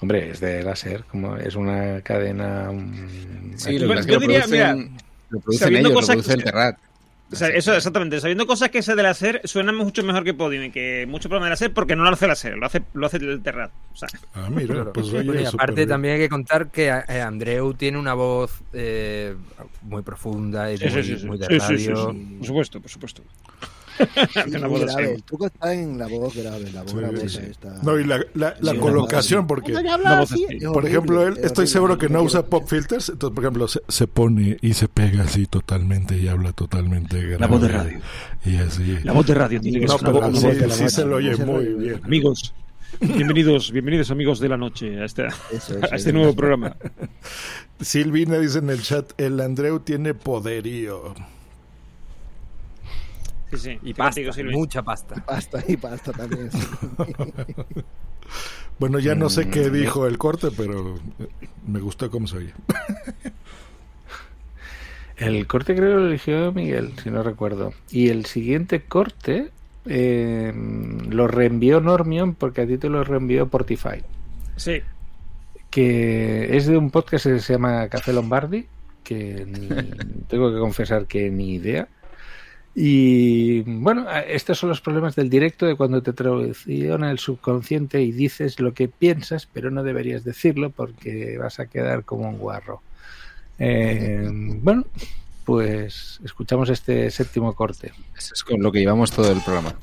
Hombre, 0.00 0.30
es 0.30 0.40
de 0.40 0.62
láser, 0.62 1.04
como 1.10 1.36
es 1.36 1.54
una 1.56 2.00
cadena. 2.02 2.70
mm, 2.72 3.54
Sí, 3.56 3.78
lo, 3.78 3.94
Yo 3.94 4.06
que 4.06 4.12
lo 4.12 4.18
diría, 4.20 4.38
producen, 4.44 4.50
mira, 4.50 4.74
lo 5.30 5.40
producen 5.40 5.82
lo 5.82 5.90
produce 5.92 6.32
el 6.34 6.44
Terrat. 6.44 6.78
O 7.32 7.36
sea, 7.36 7.48
eso 7.48 7.74
exactamente. 7.74 8.20
Sabiendo 8.20 8.46
cosas 8.46 8.68
que 8.70 8.82
se 8.82 8.94
de 8.94 9.02
la 9.02 9.14
SER, 9.14 9.40
suena 9.44 9.72
mucho 9.72 10.02
mejor 10.02 10.22
que 10.22 10.34
Podium 10.34 10.64
y 10.64 10.70
que 10.70 11.06
mucho 11.08 11.28
programa 11.30 11.46
de 11.46 11.50
la 11.50 11.56
SER 11.56 11.72
porque 11.72 11.96
no 11.96 12.04
lo 12.04 12.10
hace 12.10 12.26
la 12.26 12.34
SER, 12.34 12.56
lo 12.58 12.66
hace, 12.66 12.82
lo 12.92 13.06
hace 13.06 13.16
el 13.16 13.42
Terrat. 13.42 13.70
O 13.92 13.96
sea, 13.96 14.08
Ah, 14.34 14.48
mira, 14.50 14.74
Claro. 14.74 14.92
pues 14.92 15.08
oye, 15.12 15.42
y 15.42 15.46
aparte 15.46 15.74
bien. 15.74 15.88
también 15.88 16.14
hay 16.14 16.20
que 16.20 16.28
contar 16.28 16.70
que 16.70 16.88
eh, 16.88 17.20
Andreu 17.22 17.72
tiene 17.74 17.98
una 17.98 18.14
voz 18.14 18.60
eh, 18.72 19.34
muy 19.82 20.02
profunda 20.02 20.70
y 20.72 20.76
Sí, 20.78 20.84
muy, 20.88 21.02
sí, 21.02 21.02
sí, 21.14 21.18
sí. 21.20 21.26
muy 21.26 21.38
de 21.38 21.46
Sí, 21.46 21.60
sí, 21.60 21.78
sí, 21.78 21.88
radio. 21.90 22.10
sí. 22.12 22.36
Por 22.38 22.46
supuesto, 22.46 22.80
por 22.80 22.90
supuesto. 22.90 23.22
Voz 24.68 24.80
grave. 24.80 25.14
El 25.14 25.22
truco 25.22 25.46
está 25.46 25.72
en 25.74 25.98
la 25.98 26.06
voz 26.06 26.34
grave, 26.34 26.70
la 26.72 26.82
voz 26.82 26.90
Sí, 26.92 26.96
grave 26.98 27.28
sí. 27.28 27.38
está... 27.50 27.74
No, 27.82 27.98
y 27.98 28.04
la, 28.04 28.24
la, 28.34 28.54
la 28.60 28.72
Sí, 28.72 28.78
colocación, 28.78 29.46
porque, 29.46 29.72
así, 29.76 30.46
por 30.62 30.76
horrible, 30.78 30.88
ejemplo, 30.90 31.26
él, 31.26 31.34
es 31.38 31.44
estoy 31.46 31.66
seguro 31.66 31.98
que 31.98 32.08
no 32.08 32.22
usa 32.22 32.46
pop 32.46 32.66
filters, 32.68 33.10
entonces, 33.10 33.34
por 33.34 33.44
ejemplo, 33.44 33.68
se, 33.68 33.80
se 33.88 34.06
pone 34.06 34.56
y 34.60 34.74
se 34.74 34.88
pega 34.88 35.24
así 35.24 35.46
totalmente 35.46 36.16
y 36.18 36.28
habla 36.28 36.52
totalmente 36.52 37.20
grave. 37.20 37.38
La 37.38 37.46
voz 37.46 37.60
de 37.62 37.68
radio. 37.68 38.00
Y 38.44 38.56
así. 38.56 38.98
La 39.04 39.12
voz 39.12 39.26
de 39.26 39.34
radio 39.34 39.60
tiene 39.60 39.80
que 39.80 39.86
No, 39.86 39.98
ser 39.98 40.08
una 40.08 40.12
pero 40.20 40.26
voz- 40.32 40.38
sí, 40.38 40.46
una 40.46 40.48
voz 40.54 40.60
de 40.60 40.66
la 40.68 40.74
sí 40.74 40.88
se 40.88 41.04
lo 41.04 41.16
oye 41.16 41.36
muy 41.36 41.64
bien. 41.66 42.00
Amigos, 42.04 42.54
bienvenidos, 43.00 43.70
bienvenidos 43.72 44.10
amigos 44.10 44.40
de 44.40 44.48
la 44.48 44.56
noche 44.56 45.00
a 45.00 45.04
este, 45.04 45.26
Eso, 45.26 45.34
a 45.50 45.56
eso, 45.56 45.74
este 45.84 45.96
eso. 45.96 46.12
nuevo 46.12 46.34
programa. 46.34 46.76
Silvina 47.80 48.38
dice 48.38 48.58
en 48.58 48.70
el 48.70 48.82
chat, 48.82 49.12
el 49.20 49.40
Andreu 49.40 49.80
tiene 49.80 50.14
poderío. 50.14 51.14
Sí, 53.52 53.58
sí. 53.58 53.78
Y 53.82 53.94
pasta, 53.94 54.20
mucha 54.50 54.82
pasta. 54.82 55.14
Pasta 55.24 55.62
y 55.68 55.76
pasta 55.76 56.12
también. 56.12 56.50
sí. 56.50 56.58
Bueno, 58.78 58.98
ya 58.98 59.14
no 59.14 59.28
sé 59.28 59.48
qué 59.50 59.68
Mm, 59.68 59.72
dijo 59.74 60.06
el 60.06 60.16
corte, 60.18 60.48
pero 60.56 60.96
eh, 61.18 61.28
me 61.66 61.78
gustó 61.78 62.10
cómo 62.10 62.26
se 62.26 62.38
oye. 62.38 62.52
El 65.16 65.46
corte 65.46 65.74
creo 65.76 65.90
que 65.90 66.00
lo 66.02 66.08
eligió 66.08 66.52
Miguel, 66.52 66.92
si 67.02 67.10
no 67.10 67.22
recuerdo. 67.22 67.72
Y 67.90 68.08
el 68.08 68.24
siguiente 68.26 68.80
corte 68.82 69.50
eh, 69.86 70.52
lo 71.10 71.28
reenvió 71.28 71.80
Normion 71.80 72.34
porque 72.34 72.62
a 72.62 72.66
ti 72.66 72.78
te 72.78 72.88
lo 72.88 73.04
reenvió 73.04 73.46
Portify. 73.46 74.02
Sí. 74.56 74.80
Que 75.70 76.56
es 76.56 76.66
de 76.66 76.76
un 76.76 76.90
podcast 76.90 77.26
que 77.26 77.38
se 77.40 77.52
llama 77.52 77.88
Café 77.88 78.12
Lombardi, 78.12 78.66
que 79.04 79.44
ni- 79.46 79.68
tengo 80.28 80.52
que 80.52 80.58
confesar 80.58 81.06
que 81.06 81.30
ni 81.30 81.54
idea. 81.54 81.88
Y 82.74 83.60
bueno, 83.62 84.06
estos 84.10 84.58
son 84.58 84.70
los 84.70 84.80
problemas 84.80 85.14
del 85.14 85.28
directo 85.28 85.66
de 85.66 85.76
cuando 85.76 86.02
te 86.02 86.14
traiciona 86.14 87.10
el 87.10 87.18
subconsciente 87.18 88.00
y 88.00 88.12
dices 88.12 88.60
lo 88.60 88.72
que 88.72 88.88
piensas, 88.88 89.46
pero 89.46 89.70
no 89.70 89.82
deberías 89.82 90.24
decirlo 90.24 90.70
porque 90.70 91.36
vas 91.38 91.60
a 91.60 91.66
quedar 91.66 92.04
como 92.04 92.28
un 92.28 92.38
guarro. 92.38 92.80
Eh, 93.58 94.26
bueno, 94.32 94.86
pues 95.44 96.20
escuchamos 96.24 96.70
este 96.70 97.10
séptimo 97.10 97.54
corte. 97.54 97.92
Eso 98.16 98.32
es 98.34 98.42
con 98.42 98.62
lo 98.62 98.72
que 98.72 98.78
llevamos 98.78 99.10
todo 99.12 99.30
el 99.30 99.40
programa. 99.40 99.74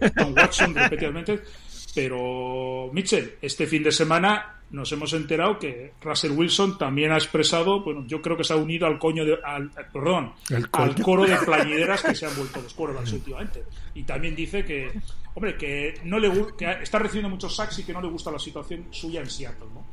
Pero, 1.94 2.90
Mitchell, 2.92 3.36
este 3.42 3.66
fin 3.66 3.82
de 3.82 3.92
semana 3.92 4.60
nos 4.70 4.92
hemos 4.92 5.12
enterado 5.12 5.58
que 5.58 5.94
Russell 6.00 6.30
Wilson 6.32 6.78
también 6.78 7.10
ha 7.10 7.16
expresado, 7.16 7.82
bueno, 7.82 8.04
yo 8.06 8.22
creo 8.22 8.36
que 8.36 8.44
se 8.44 8.52
ha 8.52 8.56
unido 8.56 8.86
al 8.86 8.98
coño 8.98 9.24
de, 9.24 9.38
al, 9.44 9.70
perdón, 9.92 10.32
¿El 10.48 10.68
al 10.72 11.02
coro 11.02 11.24
de 11.24 11.36
plañideras 11.44 12.02
que 12.02 12.14
se 12.14 12.26
han 12.26 12.36
vuelto 12.36 12.60
los 12.60 12.72
quarterbacks 12.74 13.12
últimamente. 13.12 13.64
Y 13.94 14.04
también 14.04 14.36
dice 14.36 14.64
que, 14.64 14.92
hombre, 15.34 15.56
que 15.56 16.00
no 16.04 16.18
le 16.18 16.30
que 16.56 16.70
está 16.82 17.00
recibiendo 17.00 17.30
muchos 17.30 17.54
sacks 17.54 17.80
y 17.80 17.84
que 17.84 17.92
no 17.92 18.00
le 18.00 18.08
gusta 18.08 18.30
la 18.30 18.38
situación 18.38 18.86
suya 18.90 19.20
en 19.20 19.30
Seattle, 19.30 19.66
¿no? 19.74 19.86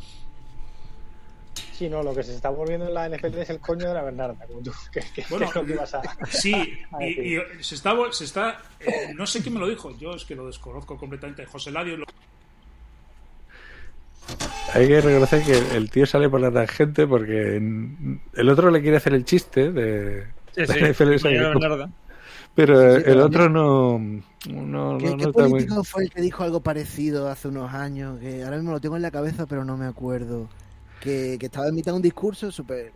Sí, 1.77 1.89
no, 1.89 2.01
lo 2.01 2.13
que 2.15 2.23
se 2.23 2.33
está 2.33 2.49
volviendo 2.49 2.87
en 2.87 2.93
la 2.95 3.07
NFL 3.07 3.37
es 3.37 3.49
el 3.51 3.59
coño 3.59 3.87
de 3.87 3.93
la 3.93 4.01
Bernarda, 4.01 4.45
como 4.47 4.61
tú. 4.61 4.71
¿Qué, 4.91 4.99
qué- 4.99 5.21
qué 5.21 5.25
Bueno, 5.29 5.45
es 5.45 5.53
lo 5.55 5.63
que 5.65 5.75
vas 5.75 5.93
a, 5.93 6.01
Sí, 6.29 6.53
a 6.91 7.03
y, 7.05 7.13
decir? 7.15 7.41
y 7.59 7.63
se 7.63 7.75
está, 7.75 7.93
se 8.11 8.23
está 8.23 8.57
eh, 8.79 9.13
no 9.15 9.27
sé 9.27 9.41
quién 9.41 9.53
me 9.53 9.59
lo 9.59 9.67
dijo, 9.67 9.95
yo 9.99 10.13
es 10.15 10.25
que 10.25 10.35
lo 10.35 10.47
desconozco 10.47 10.97
completamente. 10.97 11.45
José 11.45 11.69
Ladio 11.71 11.97
lo- 11.97 12.05
Hay 14.73 14.87
que 14.87 15.01
reconocer 15.01 15.43
que 15.43 15.75
el 15.77 15.89
tío 15.89 16.05
sale 16.05 16.29
por 16.29 16.41
la 16.41 16.51
tangente 16.51 17.07
porque 17.07 17.57
el 17.57 18.49
otro 18.49 18.69
le 18.71 18.81
quiere 18.81 18.97
hacer 18.97 19.13
el 19.13 19.23
chiste 19.23 19.71
de. 19.71 20.25
Sí, 20.55 20.61
de 20.61 20.67
sí, 20.67 20.79
la 20.79 20.87
NFL, 20.89 21.23
Bernarda. 21.23 21.89
Pero 22.55 22.95
el 22.95 23.19
otro 23.21 23.49
no. 23.49 23.99
no, 23.99 24.17
¿Qué, 24.47 24.51
no- 24.51 24.97
qué 24.97 25.05
no 25.15 25.29
está 25.29 25.41
muy- 25.43 25.51
político 25.51 25.83
fue 25.83 26.03
el 26.03 26.09
que 26.09 26.21
dijo 26.21 26.43
algo 26.43 26.61
parecido 26.61 27.29
hace 27.29 27.47
unos 27.47 27.71
años? 27.73 28.19
Que 28.19 28.43
ahora 28.43 28.57
mismo 28.57 28.71
lo 28.71 28.81
tengo 28.81 28.95
en 28.95 29.03
la 29.03 29.11
cabeza, 29.11 29.45
pero 29.45 29.63
no 29.63 29.77
me 29.77 29.85
acuerdo. 29.85 30.49
Que, 30.99 31.37
que 31.39 31.45
estaba 31.45 31.67
en 31.67 31.75
mitad 31.75 31.91
de 31.91 31.97
un 31.97 32.01
discurso 32.01 32.51
súper 32.51 32.91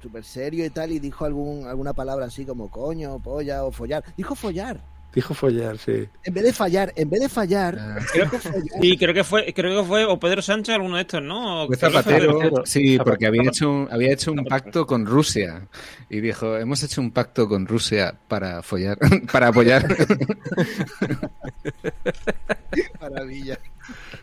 súper 0.00 0.24
serio 0.24 0.64
y 0.64 0.70
tal, 0.70 0.92
y 0.92 0.98
dijo 0.98 1.24
algún, 1.24 1.66
alguna 1.66 1.92
palabra 1.92 2.26
así 2.26 2.44
como 2.46 2.70
coño, 2.70 3.18
polla 3.18 3.64
o 3.64 3.70
follar. 3.70 4.04
Dijo 4.16 4.34
follar. 4.34 4.80
Dijo 5.12 5.34
follar, 5.34 5.76
sí. 5.78 6.08
En 6.22 6.34
vez 6.34 6.44
de 6.44 6.52
fallar, 6.52 6.92
en 6.94 7.10
vez 7.10 7.20
de 7.20 7.28
fallar, 7.28 7.76
Ah. 7.80 7.98
dijo 8.14 8.38
follar. 8.38 8.62
Y 8.82 8.96
creo 8.96 9.12
que 9.12 9.24
fue, 9.24 9.52
creo 9.52 9.82
que 9.82 9.88
fue 9.88 10.04
o 10.04 10.20
Pedro 10.20 10.40
Sánchez 10.40 10.74
alguno 10.76 10.96
de 10.96 11.02
estos, 11.02 11.20
¿no? 11.22 11.66
Fue 11.66 11.76
creo 11.76 11.90
que 11.90 11.98
fue 11.98 12.02
Zapatero, 12.02 12.32
Zapatero. 12.38 12.62
sí, 12.66 12.98
porque 12.98 13.26
había 13.26 13.42
hecho, 13.42 13.70
un, 13.70 13.88
había 13.90 14.12
hecho 14.12 14.30
un 14.32 14.44
pacto 14.44 14.86
con 14.86 15.04
Rusia 15.06 15.66
y 16.08 16.20
dijo, 16.20 16.56
hemos 16.56 16.82
hecho 16.84 17.00
un 17.00 17.10
pacto 17.10 17.48
con 17.48 17.66
Rusia 17.66 18.14
para 18.28 18.62
follar, 18.62 18.98
para 19.32 19.48
apoyar. 19.48 19.84
Maravilla. 23.00 23.58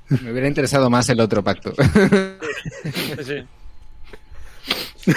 Me 0.09 0.31
hubiera 0.31 0.47
interesado 0.47 0.89
más 0.89 1.09
el 1.09 1.19
otro 1.19 1.43
pacto. 1.43 1.73
Sí, 3.25 3.45
sí. 5.05 5.13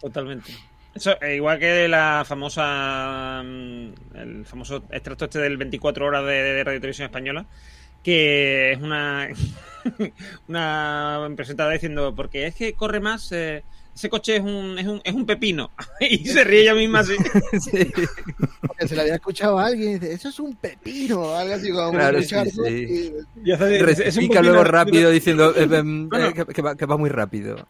Totalmente. 0.00 0.52
Eso, 0.94 1.20
eh, 1.22 1.36
igual 1.36 1.58
que 1.58 1.86
la 1.88 2.24
famosa. 2.26 3.42
mm, 3.44 3.92
El 4.16 4.44
famoso 4.46 4.84
extracto 4.90 5.26
este 5.26 5.38
del 5.38 5.56
24 5.56 6.04
horas 6.06 6.24
de, 6.26 6.32
de 6.32 6.64
Radio 6.64 6.80
Televisión 6.80 7.06
Española, 7.06 7.46
que 8.02 8.72
es 8.72 8.80
una. 8.80 9.28
una 10.48 11.28
presentadora 11.36 11.74
diciendo, 11.74 12.14
porque 12.14 12.46
es 12.46 12.54
que 12.54 12.72
corre 12.74 13.00
más. 13.00 13.30
eh, 13.32 13.62
ese 13.94 14.08
coche 14.08 14.36
es 14.36 14.42
un, 14.42 14.78
es 14.78 14.86
un, 14.86 15.00
es 15.04 15.12
un 15.14 15.26
pepino. 15.26 15.70
y 16.00 16.24
se 16.26 16.42
ríe 16.44 16.62
ella 16.62 16.74
misma 16.74 17.00
así. 17.00 17.14
Porque 18.66 18.88
se 18.88 18.94
le 18.94 19.00
había 19.02 19.14
escuchado 19.16 19.58
a 19.58 19.66
alguien 19.66 19.90
y 19.90 19.94
dice, 19.98 20.12
eso 20.12 20.28
es 20.30 20.38
un 20.38 20.54
pepino, 20.56 21.34
algo 21.36 21.54
así 21.54 21.70
como 21.70 21.90
Claro, 21.92 22.22
sí, 22.22 22.34
sí. 22.50 23.12
y- 23.44 23.48
Y 23.48 23.52
hace- 23.52 23.76
es 23.76 23.80
un 23.82 23.86
Rectifica 23.86 24.34
pepino 24.34 24.42
luego 24.42 24.64
rápido. 24.64 25.10
diciendo 25.10 25.52
eh, 25.56 25.66
Bueno. 25.66 26.26
eh, 26.28 26.32
que, 26.32 26.44
que 26.46 26.62
va, 26.62 26.76
que 26.76 26.86
va 26.86 26.96
muy 26.96 27.10
rápido. 27.10 27.66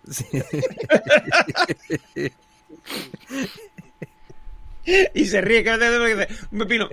Y 5.14 5.24
se 5.26 5.40
ríe 5.40 5.62
cada 5.62 5.88
vez 5.90 6.16
que 6.16 6.26
dice, 6.26 6.46
un 6.50 6.58
pepino. 6.58 6.88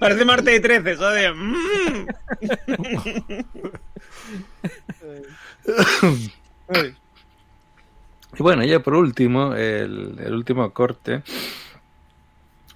Parece 0.00 0.24
martes 0.24 0.54
de 0.54 0.60
13, 0.60 0.96
¿sabes? 0.96 1.30
Y 8.38 8.42
bueno, 8.42 8.64
ya 8.64 8.80
por 8.80 8.94
último, 8.94 9.54
el, 9.54 10.18
el 10.18 10.34
último 10.34 10.72
corte. 10.72 11.22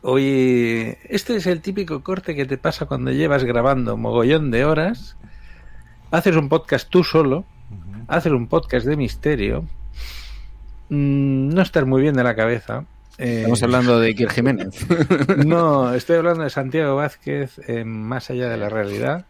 Hoy, 0.02 0.96
este 1.04 1.36
es 1.36 1.46
el 1.46 1.62
típico 1.62 2.02
corte 2.04 2.36
que 2.36 2.44
te 2.44 2.58
pasa 2.58 2.86
cuando 2.86 3.10
llevas 3.10 3.42
grabando 3.44 3.96
mogollón 3.96 4.50
de 4.50 4.64
horas, 4.64 5.16
haces 6.10 6.36
un 6.36 6.48
podcast 6.48 6.88
tú 6.88 7.02
solo, 7.02 7.44
haces 8.06 8.32
un 8.32 8.46
podcast 8.46 8.86
de 8.86 8.96
misterio, 8.96 9.64
mm, 10.88 11.48
no 11.48 11.62
estás 11.62 11.86
muy 11.86 12.02
bien 12.02 12.14
de 12.14 12.24
la 12.24 12.34
cabeza. 12.34 12.84
eh, 13.18 13.36
Estamos 13.38 13.62
hablando 13.62 13.98
de 14.00 14.08
Iker 14.08 14.30
Jiménez. 14.30 14.86
no, 15.44 15.94
estoy 15.94 16.16
hablando 16.16 16.44
de 16.44 16.50
Santiago 16.50 16.96
Vázquez 16.96 17.58
en 17.68 17.88
Más 17.88 18.30
allá 18.30 18.48
de 18.48 18.56
la 18.56 18.68
realidad. 18.68 19.26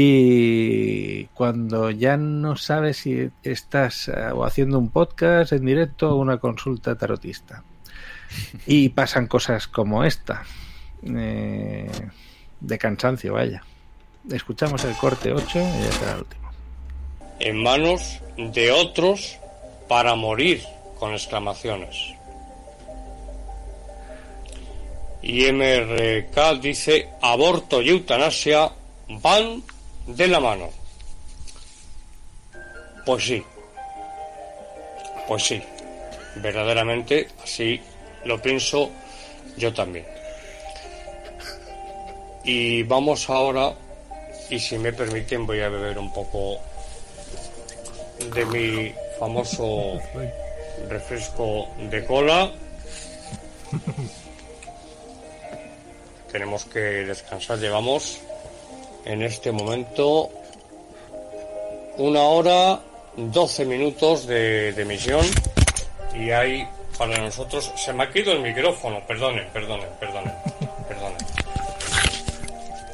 Y 0.00 1.26
cuando 1.26 1.90
ya 1.90 2.16
no 2.16 2.56
sabes 2.56 2.96
si 2.98 3.30
estás 3.42 4.08
eh, 4.08 4.30
o 4.32 4.44
haciendo 4.44 4.78
un 4.78 4.90
podcast 4.90 5.52
en 5.52 5.64
directo 5.64 6.10
o 6.12 6.16
una 6.16 6.38
consulta 6.38 6.96
tarotista. 6.96 7.62
Y 8.66 8.88
pasan 8.88 9.26
cosas 9.28 9.68
como 9.68 10.02
esta. 10.04 10.42
eh, 11.04 11.88
de 12.60 12.78
cansancio, 12.78 13.34
vaya. 13.34 13.62
Escuchamos 14.30 14.84
el 14.84 14.94
corte 14.96 15.32
8 15.32 15.44
y 15.58 15.84
ya 15.84 15.92
será 15.92 16.12
el 16.14 16.18
último. 16.18 16.50
en 17.38 17.62
manos 17.62 18.20
de 18.36 18.72
otros 18.72 19.38
para 19.88 20.14
morir 20.14 20.64
con 20.98 21.12
exclamaciones. 21.12 22.14
Y 25.22 25.50
MRK 25.50 26.60
dice 26.60 27.08
aborto 27.20 27.82
y 27.82 27.90
eutanasia 27.90 28.70
van 29.08 29.62
de 30.06 30.28
la 30.28 30.40
mano. 30.40 30.70
Pues 33.04 33.24
sí. 33.24 33.42
Pues 35.26 35.42
sí. 35.42 35.62
Verdaderamente 36.36 37.28
así 37.42 37.80
lo 38.24 38.40
pienso 38.40 38.90
yo 39.56 39.72
también. 39.72 40.06
Y 42.44 42.84
vamos 42.84 43.28
ahora, 43.28 43.74
y 44.50 44.60
si 44.60 44.78
me 44.78 44.92
permiten 44.92 45.46
voy 45.46 45.60
a 45.60 45.68
beber 45.68 45.98
un 45.98 46.12
poco 46.12 46.60
de 48.32 48.44
mi 48.46 48.94
famoso 49.18 50.00
refresco 50.88 51.68
de 51.90 52.04
cola. 52.04 52.52
Tenemos 56.30 56.64
que 56.66 56.80
descansar. 56.80 57.58
Llevamos 57.58 58.18
en 59.04 59.22
este 59.22 59.52
momento 59.52 60.30
una 61.98 62.22
hora, 62.22 62.80
12 63.16 63.64
minutos 63.64 64.26
de, 64.26 64.72
de 64.72 64.82
emisión 64.82 65.24
y 66.14 66.30
hay 66.30 66.68
para 66.98 67.18
nosotros... 67.18 67.72
Se 67.76 67.92
me 67.92 68.04
ha 68.04 68.10
caído 68.10 68.32
el 68.32 68.40
micrófono, 68.40 69.06
perdonen, 69.06 69.48
perdonen, 69.52 69.88
perdonen, 70.00 70.34
perdonen. 70.88 71.18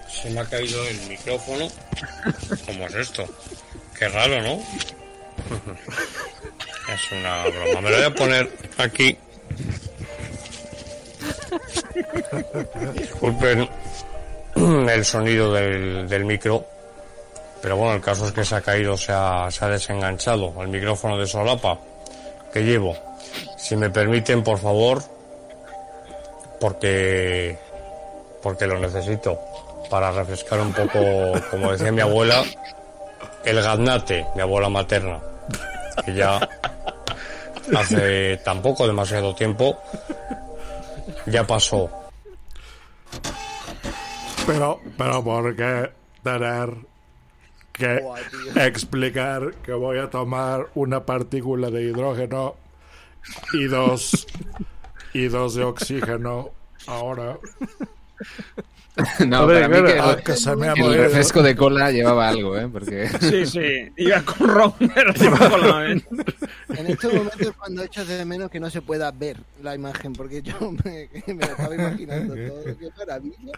Se 0.09 0.31
me 0.31 0.41
ha 0.41 0.45
caído 0.45 0.87
el 0.87 1.01
micrófono. 1.09 1.69
¿Cómo 2.67 2.87
es 2.87 2.95
esto? 2.95 3.25
Qué 3.99 4.09
raro, 4.09 4.41
¿no? 4.43 4.61
Es 6.93 7.13
una 7.13 7.45
broma. 7.45 7.81
Me 7.81 7.91
lo 7.91 7.97
voy 7.97 8.07
a 8.07 8.15
poner 8.15 8.51
aquí. 8.77 9.17
Disculpen 12.95 13.69
el 14.57 15.05
sonido 15.05 15.53
del, 15.53 16.09
del 16.09 16.25
micro. 16.25 16.65
Pero 17.63 17.77
bueno, 17.77 17.95
el 17.95 18.01
caso 18.01 18.27
es 18.27 18.33
que 18.33 18.45
se 18.45 18.57
ha 18.57 18.61
caído, 18.61 18.97
se 18.97 19.13
ha, 19.13 19.49
se 19.51 19.65
ha 19.65 19.69
desenganchado 19.69 20.53
el 20.61 20.69
micrófono 20.69 21.17
de 21.17 21.27
solapa 21.27 21.79
que 22.53 22.63
llevo. 22.63 22.97
Si 23.57 23.77
me 23.77 23.89
permiten, 23.89 24.43
por 24.43 24.59
favor, 24.59 25.03
porque, 26.61 27.57
porque 28.43 28.67
lo 28.67 28.79
necesito 28.81 29.39
para 29.89 30.11
refrescar 30.11 30.61
un 30.61 30.73
poco, 30.73 30.99
como 31.51 31.73
decía 31.73 31.93
mi 31.93 32.01
abuela, 32.01 32.43
el 33.45 33.63
gaznate, 33.63 34.27
mi 34.35 34.43
abuela 34.43 34.69
materna, 34.69 35.21
que 36.05 36.15
ya 36.15 36.49
hace 37.77 38.39
tampoco 38.39 38.87
demasiado 38.87 39.35
tiempo 39.35 39.79
ya 41.27 41.47
pasó. 41.47 41.91
Pero, 44.47 44.81
pero 44.99 45.23
¿por 45.23 45.55
qué 45.55 45.91
tener 46.23 46.75
que 47.73 48.01
explicar 48.57 49.55
que 49.63 49.73
voy 49.73 49.99
a 49.99 50.11
tomar 50.11 50.69
una 50.75 51.05
partícula 51.05 51.71
de 51.71 51.85
hidrógeno 51.85 52.57
y 53.53 53.65
dos 53.65 54.27
y 55.13 55.29
dos 55.29 55.55
de 55.55 55.65
oxígeno 55.65 56.51
ahora? 56.87 57.39
No, 59.27 59.43
Hombre, 59.43 59.63
para 59.63 59.69
mí 59.69 59.87
que 59.87 59.95
claro, 59.95 60.11
ah, 60.11 60.23
que 60.23 60.37
se 60.37 60.55
me 60.55 60.69
ha 60.69 60.73
el 60.75 60.95
refresco 60.95 61.43
de 61.43 61.57
cola 61.57 61.91
llevaba 61.91 62.29
algo, 62.29 62.59
¿eh? 62.59 62.69
Porque... 62.71 63.09
Sí, 63.21 63.47
sí. 63.47 63.91
Iba 63.97 64.21
con 64.23 64.49
ron, 64.49 64.75
pero 64.95 65.15
tampoco 65.15 65.57
lo 65.57 65.85
¿eh? 65.87 66.05
En 66.77 66.87
estos 66.87 67.15
momentos 67.15 67.41
es 67.41 67.53
cuando 67.53 67.83
echas 67.83 68.07
de 68.07 68.23
menos 68.27 68.51
que 68.51 68.61
no 68.61 68.69
se 68.69 68.83
pueda 68.83 69.11
ver 69.11 69.39
la 69.63 69.75
imagen, 69.75 70.13
porque 70.13 70.43
yo 70.43 70.55
me, 70.85 71.09
me 71.27 71.35
lo 71.35 71.53
estaba 71.53 71.75
imaginando 71.75 72.35
todo. 72.35 72.65
Qué 72.79 72.91
maravilla. 72.99 73.53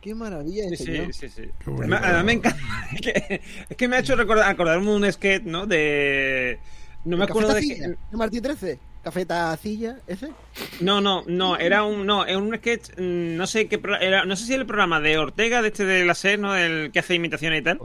Qué 0.00 0.14
maravilla 0.14 0.64
Sí, 0.76 0.76
sí, 0.76 1.12
sí, 1.12 1.28
sí. 1.28 1.50
Además, 1.66 2.00
además 2.04 2.24
me 2.24 2.32
encanta. 2.34 2.88
Es 2.92 3.00
que, 3.00 3.40
es 3.68 3.76
que 3.76 3.88
me 3.88 3.96
ha 3.96 3.98
hecho 3.98 4.14
recordar, 4.14 4.48
acordarme 4.48 4.90
un 4.90 5.12
sketch, 5.12 5.42
¿no? 5.42 5.66
De. 5.66 6.60
No 7.04 7.16
me 7.16 7.24
acuerdo 7.24 7.48
de. 7.48 7.54
Cafetacilla, 7.54 7.88
de 7.88 8.16
Martín 8.16 8.42
13. 8.42 8.78
Cafetacilla, 9.12 9.96
ese. 10.06 10.28
No, 10.80 11.00
no, 11.00 11.24
no, 11.26 11.56
era 11.56 11.82
un 11.84 12.04
no, 12.06 12.26
era 12.26 12.36
un 12.38 12.54
sketch, 12.56 12.90
mm, 12.98 13.36
no 13.36 13.46
sé 13.46 13.66
qué 13.68 13.78
pro- 13.78 13.98
era, 13.98 14.24
no 14.24 14.36
sé 14.36 14.44
si 14.44 14.52
era 14.52 14.60
el 14.62 14.66
programa 14.66 15.00
de 15.00 15.16
Ortega 15.18 15.62
de 15.62 15.68
este 15.68 15.84
de 15.84 16.04
la 16.04 16.14
SER, 16.14 16.38
¿no? 16.38 16.54
El 16.56 16.90
que 16.92 16.98
hace 16.98 17.14
imitaciones 17.14 17.60
y 17.60 17.64
tal. 17.64 17.78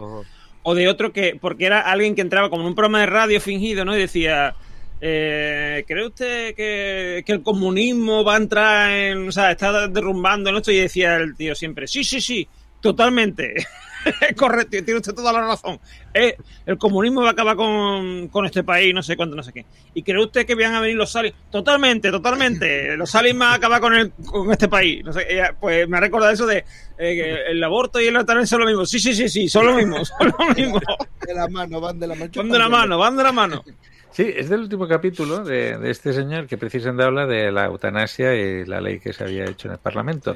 o 0.64 0.76
de 0.76 0.88
otro 0.88 1.12
que, 1.14 1.38
porque 1.40 1.66
era 1.66 1.80
alguien 1.82 2.16
que 2.16 2.22
entraba 2.22 2.50
como 2.50 2.64
en 2.64 2.70
un 2.70 2.76
programa 2.76 3.00
de 3.02 3.06
radio 3.06 3.40
fingido, 3.42 3.84
¿no? 3.86 3.96
Y 3.96 4.00
decía, 4.00 4.54
eh, 5.02 5.84
¿cree 5.88 6.06
usted 6.08 6.56
que, 6.56 7.24
que 7.26 7.32
el 7.34 7.42
comunismo 7.44 8.24
va 8.24 8.34
a 8.36 8.38
entrar 8.38 8.90
en, 8.92 9.28
o 9.28 9.32
sea, 9.32 9.52
está 9.52 9.88
derrumbando 9.88 10.50
en 10.50 10.58
esto? 10.58 10.72
Y 10.72 10.78
decía 10.78 11.16
el 11.18 11.36
tío 11.36 11.56
siempre, 11.56 11.88
sí, 11.88 12.04
sí, 12.04 12.20
sí, 12.22 12.48
totalmente. 12.82 13.54
Correcto, 14.38 14.78
tiene 14.84 14.96
usted 14.96 15.14
toda 15.14 15.34
la 15.34 15.42
razón. 15.42 15.80
Eh, 16.14 16.36
el 16.66 16.78
comunismo 16.78 17.22
va 17.22 17.30
a 17.30 17.32
acabar 17.32 17.56
con, 17.56 18.28
con 18.28 18.46
este 18.46 18.64
país, 18.64 18.94
no 18.94 19.02
sé 19.02 19.16
cuánto, 19.16 19.36
no 19.36 19.44
sé 19.44 19.52
qué. 19.54 19.66
¿Y 19.94 20.04
cree 20.04 20.24
usted 20.24 20.46
que 20.46 20.56
van 20.56 20.74
a 20.74 20.82
venir 20.82 20.96
los 20.96 21.16
aliens? 21.16 21.36
Totalmente, 21.52 22.12
totalmente. 22.12 22.96
Los 22.98 23.14
aliens 23.16 23.40
van 23.40 23.52
a 23.52 23.56
acabar 23.56 23.82
con, 23.82 23.94
el, 23.94 24.12
con 24.12 24.52
este 24.52 24.68
país. 24.68 25.04
No 25.04 25.14
sé, 25.14 25.26
ella, 25.30 25.56
pues 25.60 25.88
me 25.88 25.98
ha 25.98 26.02
recordado 26.02 26.32
eso 26.32 26.46
de 26.46 26.58
eh, 26.58 27.16
que 27.16 27.52
el 27.52 27.64
aborto 27.64 28.00
y 28.00 28.08
el 28.08 28.16
eutanasia 28.16 28.48
son 28.48 28.62
lo 28.62 28.66
mismo. 28.68 28.86
Sí, 28.86 29.00
sí, 29.00 29.14
sí, 29.14 29.30
sí, 29.30 29.50
son 29.50 29.66
lo 29.66 29.76
mismo, 29.76 30.04
son 30.06 30.34
lo 30.38 30.56
mismo. 30.56 30.80
De 31.26 31.34
la 31.34 31.48
mano, 31.48 31.80
van 31.80 32.00
de 32.00 32.08
la 32.08 32.16
mano. 32.16 32.32
Van 32.36 32.50
de 32.50 32.60
la 32.60 32.70
mano, 32.70 32.98
van 32.98 33.18
de 33.18 33.24
la 33.24 33.32
mano. 33.32 33.64
Sí, 34.12 34.32
es 34.36 34.48
del 34.48 34.60
último 34.60 34.88
capítulo 34.88 35.44
de, 35.44 35.76
de 35.80 35.90
este 35.90 36.14
señor 36.14 36.46
que 36.46 36.56
precisamente 36.56 37.04
habla 37.04 37.26
de 37.26 37.52
la 37.52 37.66
eutanasia 37.66 38.36
y 38.36 38.64
la 38.64 38.80
ley 38.80 39.00
que 39.00 39.12
se 39.12 39.24
había 39.24 39.46
hecho 39.46 39.68
en 39.68 39.74
el 39.74 39.80
Parlamento. 39.80 40.36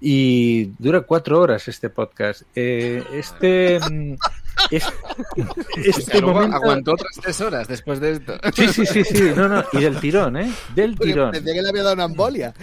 Y 0.00 0.66
dura 0.78 1.00
cuatro 1.00 1.40
horas 1.40 1.66
este 1.68 1.90
podcast. 1.90 2.42
Eh, 2.54 3.02
este. 3.12 3.80
mm, 3.80 4.14
es- 4.70 4.86
este 5.76 6.22
momento- 6.22 6.56
aguantó 6.56 6.92
otras 6.92 7.16
tres 7.20 7.40
horas 7.40 7.66
después 7.66 7.98
de 8.00 8.12
esto. 8.12 8.34
Sí, 8.54 8.68
sí, 8.68 8.86
sí, 8.86 9.02
sí. 9.04 9.32
No, 9.34 9.48
no. 9.48 9.64
Y 9.72 9.80
del 9.80 9.98
tirón, 9.98 10.36
¿eh? 10.36 10.52
Del 10.74 10.94
Porque 10.94 11.12
tirón. 11.12 11.30
Pensé 11.32 11.52
que 11.52 11.62
le 11.62 11.68
había 11.68 11.82
dado 11.82 11.94
una 11.94 12.04
embolia. 12.04 12.54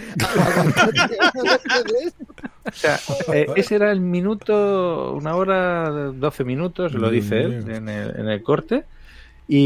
O 2.66 2.72
sea, 2.72 2.98
eh, 3.32 3.46
ese 3.54 3.76
era 3.76 3.92
el 3.92 4.00
minuto, 4.00 5.12
una 5.12 5.36
hora, 5.36 5.88
doce 6.12 6.42
minutos, 6.42 6.94
lo 6.94 7.10
dice 7.10 7.42
él 7.42 7.70
en 7.70 7.88
el, 7.88 8.18
en 8.18 8.28
el 8.28 8.42
corte. 8.42 8.84
Y, 9.48 9.58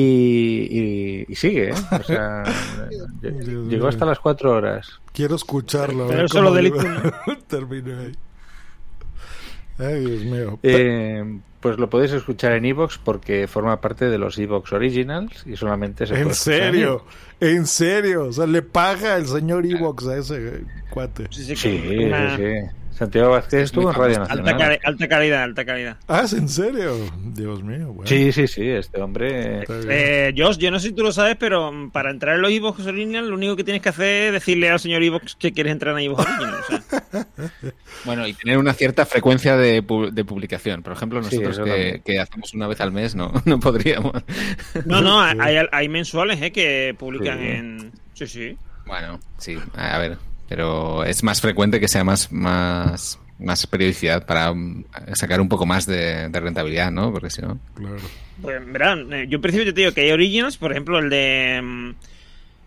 y- 0.70 1.24
y 1.28 1.34
sigue, 1.36 1.70
¿eh? 1.70 1.74
O 1.98 2.02
sea, 2.02 2.44
ll- 3.22 3.68
llegó 3.68 3.88
hasta 3.88 4.04
las 4.04 4.18
cuatro 4.18 4.52
horas. 4.52 5.00
Quiero 5.12 5.36
escucharlo. 5.36 6.06
Pero 6.06 6.18
ver 6.18 6.24
eso 6.26 6.42
lo 6.42 6.48
cómo 6.50 6.56
del 6.56 6.72
termina 7.48 8.00
ahí. 8.00 8.12
Ay, 9.78 10.04
Dios 10.04 10.22
mío. 10.24 10.58
Eh, 10.62 11.38
pues 11.60 11.78
lo 11.78 11.88
podéis 11.88 12.12
escuchar 12.12 12.52
en 12.52 12.66
Evox 12.66 12.98
porque 12.98 13.46
forma 13.48 13.80
parte 13.80 14.10
de 14.10 14.18
los 14.18 14.38
Evox 14.38 14.72
Originals 14.74 15.46
y 15.46 15.56
solamente 15.56 16.06
se 16.06 16.12
puede 16.12 16.24
¿En 16.24 16.30
escuchar 16.30 16.54
serio? 16.60 17.04
¿En 17.40 17.66
serio? 17.66 18.24
O 18.26 18.32
sea, 18.32 18.46
le 18.46 18.60
paga 18.62 19.16
el 19.16 19.26
señor 19.26 19.64
Evox 19.64 20.06
a 20.06 20.18
ese 20.18 20.64
cuate. 20.90 21.26
Sí, 21.30 21.44
sí, 21.44 21.56
Sí, 21.56 21.82
sí, 21.88 21.96
una- 22.04 22.36
sí. 22.36 22.42
Santiago 23.00 23.30
Vázquez 23.30 23.62
estuvo 23.62 23.90
en 23.90 23.96
Radio 23.96 24.20
Alta, 24.20 24.34
Nacional. 24.36 24.58
cali- 24.58 24.78
alta 24.84 25.08
calidad, 25.08 25.42
alta 25.42 25.64
calidad. 25.64 25.96
Ah, 26.06 26.22
¿es 26.24 26.32
en 26.34 26.48
serio? 26.48 26.94
Dios 27.34 27.62
mío. 27.64 27.94
Bueno. 27.94 28.06
Sí, 28.06 28.30
sí, 28.30 28.46
sí, 28.46 28.68
este 28.68 29.00
hombre... 29.00 29.64
Eh, 29.88 30.32
Josh, 30.36 30.58
yo 30.58 30.70
no 30.70 30.78
sé 30.78 30.88
si 30.88 30.94
tú 30.94 31.02
lo 31.02 31.10
sabes, 31.10 31.36
pero 31.40 31.72
mm, 31.72 31.90
para 31.90 32.10
entrar 32.10 32.36
en 32.36 32.42
los 32.42 32.52
Evox 32.52 32.86
Original, 32.86 33.28
lo 33.28 33.34
único 33.36 33.56
que 33.56 33.64
tienes 33.64 33.80
que 33.82 33.88
hacer 33.88 34.26
es 34.26 34.32
decirle 34.34 34.68
al 34.68 34.78
señor 34.78 35.02
Evox 35.02 35.34
que 35.34 35.50
quieres 35.52 35.72
entrar 35.72 35.98
en 35.98 36.04
Evox 36.04 36.26
Original. 36.26 36.54
o 36.60 36.66
sea. 36.68 37.26
Bueno, 38.04 38.26
y 38.26 38.32
tener 38.32 38.56
una 38.56 38.72
cierta 38.72 39.04
frecuencia 39.04 39.56
de, 39.56 39.82
pu- 39.84 40.10
de 40.10 40.24
publicación. 40.24 40.82
Por 40.82 40.92
ejemplo, 40.94 41.20
nosotros 41.20 41.60
que, 42.04 42.18
hacemos 42.20 42.54
una 42.54 42.66
vez 42.66 42.80
al 42.80 42.92
mes, 42.92 43.14
no, 43.14 43.32
no 43.44 43.60
podríamos. 43.60 44.12
No, 44.86 45.00
no, 45.02 45.20
hay, 45.40 45.56
hay 45.70 45.88
mensuales 45.88 46.40
eh, 46.40 46.50
que 46.52 46.94
publican 46.98 47.38
Sí. 47.38 47.44
en. 47.46 47.92
Sí, 48.14 48.26
sí. 48.26 48.56
Bueno, 48.86 49.20
sí, 49.38 49.58
a 49.76 49.98
ver, 49.98 50.16
pero 50.50 51.04
es 51.04 51.22
más 51.22 51.40
frecuente 51.40 51.78
que 51.80 51.86
sea 51.88 52.02
más, 52.04 52.30
más, 52.32 53.18
más 53.38 53.66
periodicidad 53.68 54.26
para 54.26 54.52
mm, 54.52 54.84
sacar 55.14 55.40
un 55.40 55.48
poco 55.48 55.64
más 55.64 55.86
de, 55.86 56.28
de 56.28 56.40
rentabilidad, 56.40 56.90
¿no? 56.90 57.12
Porque 57.12 57.30
si 57.30 57.40
no. 57.40 57.58
Claro. 57.74 57.96
Pues, 58.42 58.66
verán, 58.72 59.12
eh, 59.12 59.26
yo 59.28 59.36
en 59.36 59.42
principio 59.42 59.72
te 59.72 59.80
digo 59.80 59.92
que 59.94 60.00
hay 60.02 60.10
Originals, 60.10 60.56
por 60.58 60.72
ejemplo, 60.72 60.98
el 60.98 61.08
de. 61.08 61.60
mm, 61.62 61.90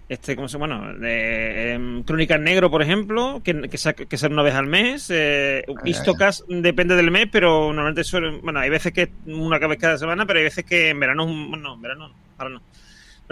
Este, 0.10 0.36
¿cómo 0.36 0.48
se 0.48 0.58
llama? 0.60 0.78
Bueno, 0.78 0.92
el 0.92 1.00
de 1.02 1.74
em, 1.74 2.04
Crónicas 2.04 2.40
Negro, 2.40 2.70
por 2.72 2.82
ejemplo, 2.82 3.42
que, 3.44 3.68
que, 3.70 3.78
saca- 3.78 4.06
que 4.06 4.18
sale 4.18 4.34
una 4.34 4.44
vez 4.44 4.54
al 4.54 4.68
mes. 4.68 5.08
Eh, 5.10 5.64
ya, 5.68 5.90
Histocast 5.90 6.48
depende 6.48 6.96
del 6.96 7.10
mes, 7.12 7.28
pero 7.32 7.68
normalmente 7.68 8.04
suele. 8.04 8.40
Bueno, 8.44 8.60
hay 8.60 8.70
veces 8.70 8.94
que 8.94 9.02
es 9.04 9.10
una 9.26 9.58
vez 9.60 9.80
cada 9.80 9.98
semana, 9.98 10.26
pero 10.26 10.40
hay 10.40 10.46
veces 10.46 10.64
que 10.66 10.90
en 10.90 11.00
verano. 11.00 11.24
es 11.24 11.30
un- 11.32 11.50
Bueno, 11.50 11.70
no, 11.70 11.74
en 11.76 11.82
verano 11.82 12.08
no, 12.10 12.14
ahora 12.38 12.54
no. 12.56 12.62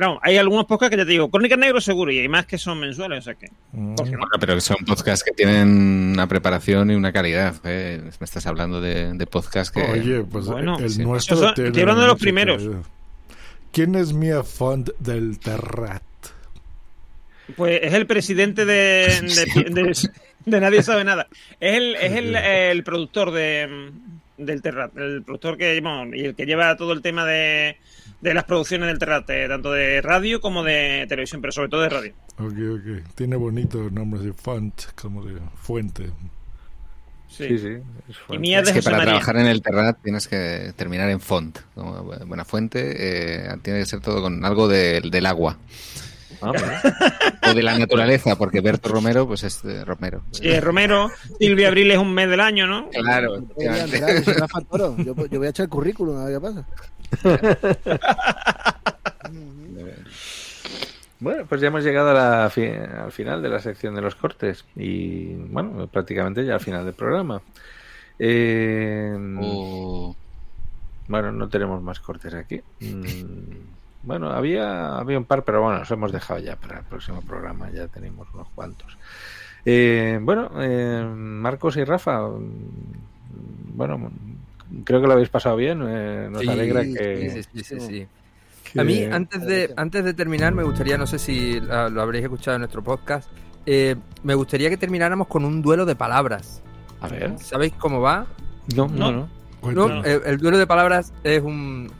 Pero 0.01 0.13
vamos, 0.13 0.23
hay 0.25 0.37
algunos 0.37 0.65
podcasts 0.65 0.89
que 0.89 0.97
ya 0.97 1.05
te 1.05 1.11
digo, 1.11 1.29
Crónicas 1.29 1.59
Negro 1.59 1.79
seguro, 1.79 2.11
y 2.11 2.17
hay 2.17 2.27
más 2.27 2.47
que 2.47 2.57
son 2.57 2.79
mensuales, 2.79 3.19
o 3.19 3.21
sea 3.21 3.35
que. 3.35 3.49
¿por 3.71 4.03
qué 4.03 4.11
no? 4.13 4.17
Bueno, 4.17 4.31
pero 4.39 4.59
son 4.59 4.77
podcasts 4.83 5.23
que 5.23 5.31
tienen 5.31 5.67
una 6.13 6.25
preparación 6.27 6.89
y 6.89 6.95
una 6.95 7.11
calidad. 7.13 7.53
¿eh? 7.65 8.01
Me 8.19 8.25
estás 8.25 8.47
hablando 8.47 8.81
de, 8.81 9.13
de 9.13 9.27
podcasts 9.27 9.71
que. 9.71 9.83
Oye, 9.83 10.23
pues 10.23 10.47
Bueno, 10.47 10.79
el 10.79 10.89
sí. 10.89 11.03
nuestro. 11.03 11.37
Son- 11.37 11.53
tiene 11.53 11.67
estoy 11.67 11.81
hablando 11.83 12.01
de 12.01 12.07
los 12.07 12.19
primeros. 12.19 12.63
calidad. 12.63 12.81
¿Quién 13.71 13.93
es 13.93 14.11
Mia 14.11 14.41
Font 14.41 14.89
del 14.97 15.37
Terrat? 15.39 16.01
Pues 17.55 17.79
es 17.83 17.93
el 17.93 18.07
presidente 18.07 18.65
de, 18.65 19.05
de, 19.21 19.63
de- 19.69 20.09
de 20.45 20.59
Nadie 20.61 20.81
Sabe 20.81 21.03
Nada. 21.03 21.27
Es 21.59 21.75
el, 21.77 21.95
es 21.95 22.11
el, 22.13 22.35
el 22.35 22.83
productor 22.83 23.29
de, 23.29 23.91
del 24.45 24.61
Terrat, 24.61 24.95
el 24.97 25.23
productor 25.23 25.57
que, 25.57 25.79
bueno, 25.81 26.15
y 26.15 26.25
el 26.25 26.35
que 26.35 26.45
lleva 26.45 26.75
todo 26.77 26.93
el 26.93 27.01
tema 27.01 27.25
de, 27.25 27.77
de 28.21 28.33
las 28.33 28.43
producciones 28.45 28.87
del 28.87 28.99
Terrat, 28.99 29.29
eh, 29.29 29.47
tanto 29.47 29.71
de 29.71 30.01
radio 30.01 30.41
como 30.41 30.63
de 30.63 31.05
televisión, 31.09 31.41
pero 31.41 31.51
sobre 31.51 31.69
todo 31.69 31.81
de 31.81 31.89
radio. 31.89 32.13
Ok, 32.39 32.53
ok. 32.53 33.13
Tiene 33.15 33.35
bonito 33.35 33.89
nombre 33.89 34.21
de 34.21 34.33
font, 34.33 34.73
como 34.95 35.23
de 35.25 35.39
fuente. 35.55 36.07
Sí, 37.27 37.47
Sí, 37.47 37.57
sí. 37.59 37.67
es 38.09 38.17
Y 38.29 38.37
mía 38.39 38.59
Es 38.59 38.67
de 38.67 38.73
que 38.73 38.81
para 38.81 38.97
María. 38.97 39.13
trabajar 39.13 39.37
en 39.37 39.47
el 39.47 39.61
Terrat 39.61 39.97
tienes 40.03 40.27
que 40.27 40.73
terminar 40.75 41.09
en 41.09 41.21
font. 41.21 41.59
como 41.73 42.03
bu- 42.13 42.25
buena 42.27 42.43
fuente, 42.43 42.93
eh, 42.97 43.55
tiene 43.61 43.79
que 43.79 43.85
ser 43.85 44.01
todo 44.01 44.21
con 44.21 44.43
algo 44.43 44.67
de- 44.67 44.99
del 45.09 45.25
agua. 45.25 45.57
Ah. 46.41 46.51
O 47.49 47.53
de 47.53 47.63
la 47.63 47.77
naturaleza, 47.77 48.35
porque 48.37 48.61
Berto 48.61 48.89
Romero, 48.89 49.27
pues 49.27 49.43
es 49.43 49.61
de 49.63 49.83
Romero. 49.85 50.23
Sí, 50.31 50.59
Romero, 50.59 51.09
Silvia 51.39 51.67
Abril 51.67 51.91
es 51.91 51.97
un 51.97 52.13
mes 52.13 52.29
del 52.29 52.39
año, 52.39 52.65
¿no? 52.67 52.89
Claro, 52.89 53.33
Oye, 53.55 53.69
Toro. 54.69 54.95
Yo, 54.97 55.13
yo 55.27 55.37
voy 55.39 55.47
a 55.47 55.49
echar 55.51 55.65
el 55.65 55.69
currículum, 55.69 56.17
a 56.17 56.25
ver 56.25 56.39
qué 56.39 56.41
pasa. 56.41 56.65
Bueno, 61.19 61.45
pues 61.47 61.61
ya 61.61 61.67
hemos 61.67 61.83
llegado 61.83 62.09
a 62.09 62.13
la 62.43 62.49
fi- 62.49 62.65
al 62.65 63.11
final 63.11 63.43
de 63.43 63.49
la 63.49 63.59
sección 63.59 63.93
de 63.93 64.01
los 64.01 64.15
cortes 64.15 64.65
y 64.75 65.33
bueno, 65.35 65.85
prácticamente 65.87 66.43
ya 66.43 66.55
al 66.55 66.59
final 66.61 66.83
del 66.85 66.95
programa. 66.95 67.41
Eh, 68.17 69.15
Oh. 69.39 70.15
Bueno, 71.07 71.31
no 71.31 71.47
tenemos 71.49 71.81
más 71.83 71.99
cortes 71.99 72.33
aquí. 72.33 72.61
Mm, 72.79 73.70
Bueno, 74.03 74.31
había, 74.31 74.97
había 74.97 75.17
un 75.17 75.25
par, 75.25 75.43
pero 75.43 75.61
bueno, 75.61 75.79
los 75.79 75.91
hemos 75.91 76.11
dejado 76.11 76.39
ya 76.39 76.55
para 76.55 76.79
el 76.79 76.85
próximo 76.85 77.21
programa, 77.21 77.69
ya 77.71 77.87
tenemos 77.87 78.27
unos 78.33 78.47
cuantos. 78.55 78.97
Eh, 79.63 80.19
bueno, 80.21 80.49
eh, 80.59 81.03
Marcos 81.15 81.77
y 81.77 81.83
Rafa, 81.83 82.27
mm, 82.27 83.75
bueno, 83.75 84.11
creo 84.83 85.01
que 85.01 85.07
lo 85.07 85.13
habéis 85.13 85.29
pasado 85.29 85.55
bien, 85.55 85.83
eh, 85.87 86.27
nos 86.31 86.41
Sí, 86.41 86.49
alegra 86.49 86.83
que... 86.83 87.29
sí, 87.31 87.43
sí, 87.43 87.63
sí, 87.63 87.79
sí. 87.79 88.07
que- 88.73 88.81
A 88.81 88.83
mí, 88.83 89.03
antes 89.03 89.45
de, 89.45 89.71
antes 89.77 90.03
de 90.03 90.13
terminar, 90.15 90.53
me 90.55 90.63
gustaría, 90.63 90.97
no 90.97 91.05
sé 91.05 91.19
si 91.19 91.59
lo 91.59 92.01
habréis 92.01 92.23
escuchado 92.23 92.55
en 92.55 92.61
nuestro 92.61 92.81
podcast, 92.83 93.29
eh, 93.67 93.95
me 94.23 94.33
gustaría 94.33 94.69
que 94.71 94.77
termináramos 94.77 95.27
con 95.27 95.45
un 95.45 95.61
duelo 95.61 95.85
de 95.85 95.95
palabras. 95.95 96.63
A 97.01 97.07
ver. 97.07 97.37
¿Sabéis 97.37 97.73
cómo 97.73 98.01
va? 98.01 98.25
No, 98.75 98.87
no, 98.87 99.11
no. 99.11 99.29
No, 99.73 100.03
el, 100.03 100.21
el 100.25 100.37
duelo 100.39 100.57
de 100.57 100.65
palabras 100.65 101.13
es 101.23 101.39
un 101.43 101.91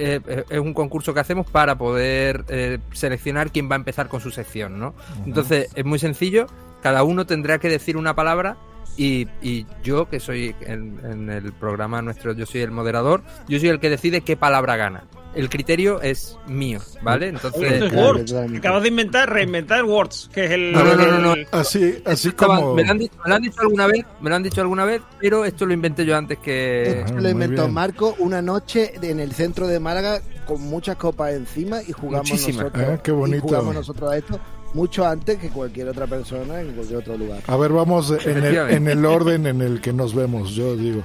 eh, 0.00 0.20
eh, 0.26 0.44
es 0.48 0.58
un 0.58 0.72
concurso 0.72 1.12
que 1.12 1.20
hacemos 1.20 1.46
para 1.50 1.76
poder 1.76 2.44
eh, 2.48 2.78
seleccionar 2.92 3.52
quién 3.52 3.70
va 3.70 3.74
a 3.74 3.76
empezar 3.76 4.08
con 4.08 4.20
su 4.20 4.30
sección, 4.30 4.78
¿no? 4.78 4.94
Entonces 5.26 5.68
es 5.74 5.84
muy 5.84 5.98
sencillo. 5.98 6.46
Cada 6.82 7.02
uno 7.02 7.26
tendrá 7.26 7.58
que 7.58 7.68
decir 7.68 7.98
una 7.98 8.14
palabra 8.14 8.56
y, 8.96 9.28
y 9.42 9.66
yo 9.82 10.08
que 10.08 10.18
soy 10.18 10.54
en, 10.62 10.98
en 11.04 11.28
el 11.28 11.52
programa 11.52 12.00
nuestro, 12.00 12.32
yo 12.32 12.46
soy 12.46 12.62
el 12.62 12.70
moderador, 12.70 13.22
yo 13.46 13.58
soy 13.58 13.68
el 13.68 13.78
que 13.78 13.90
decide 13.90 14.22
qué 14.22 14.36
palabra 14.36 14.76
gana. 14.76 15.04
El 15.34 15.48
criterio 15.48 16.00
es 16.02 16.36
mío, 16.48 16.80
¿vale? 17.02 17.28
Entonces 17.28 17.60
Oye, 17.60 17.74
esto 17.74 17.86
es 17.86 17.92
Words. 17.92 18.32
Acabas 18.58 18.82
de 18.82 18.88
inventar, 18.88 19.32
reinventar 19.32 19.84
Words, 19.84 20.28
que 20.32 20.44
es 20.44 20.50
el. 20.50 20.72
No, 20.72 20.82
no, 20.82 20.96
no, 20.96 21.18
no, 21.20 21.34
Así, 21.52 22.02
así 22.04 22.28
Estaba- 22.28 22.56
como. 22.56 22.74
me, 22.74 22.84
lo 22.84 22.90
han 22.90 22.98
dicho, 22.98 23.14
me 23.24 23.28
lo 23.30 23.34
han 23.36 23.42
dicho 23.42 23.60
alguna 23.60 23.86
vez, 23.86 24.04
me 24.20 24.30
lo 24.30 24.36
han 24.36 24.42
dicho 24.42 24.60
alguna 24.60 24.84
vez, 24.84 25.02
pero 25.20 25.44
esto 25.44 25.66
lo 25.66 25.72
inventé 25.72 26.04
yo 26.04 26.16
antes 26.16 26.38
que. 26.38 27.00
Esto 27.00 27.20
lo 27.20 27.28
inventó 27.28 27.68
Marco 27.68 28.16
una 28.18 28.42
noche 28.42 28.92
en 29.00 29.20
el 29.20 29.32
centro 29.32 29.68
de 29.68 29.78
Málaga 29.78 30.20
con 30.46 30.60
muchas 30.62 30.96
copas 30.96 31.32
encima 31.32 31.80
y 31.80 31.92
jugamos 31.92 32.28
Muchísimas. 32.28 32.64
nosotros. 32.64 32.86
Ah, 32.88 33.00
qué 33.02 33.12
bonito. 33.12 33.36
Y 33.38 33.40
jugamos 33.40 33.74
nosotros 33.74 34.12
a 34.12 34.16
esto 34.16 34.40
mucho 34.74 35.06
antes 35.06 35.38
que 35.38 35.48
cualquier 35.50 35.88
otra 35.88 36.06
persona 36.06 36.60
en 36.60 36.72
cualquier 36.72 36.98
otro 36.98 37.16
lugar. 37.16 37.40
A 37.46 37.56
ver, 37.56 37.72
vamos 37.72 38.12
en 38.24 38.44
el, 38.44 38.56
en 38.56 38.88
el 38.88 39.04
orden 39.04 39.46
en 39.46 39.62
el 39.62 39.80
que 39.80 39.92
nos 39.92 40.14
vemos. 40.14 40.50
Yo 40.56 40.76
digo, 40.76 41.02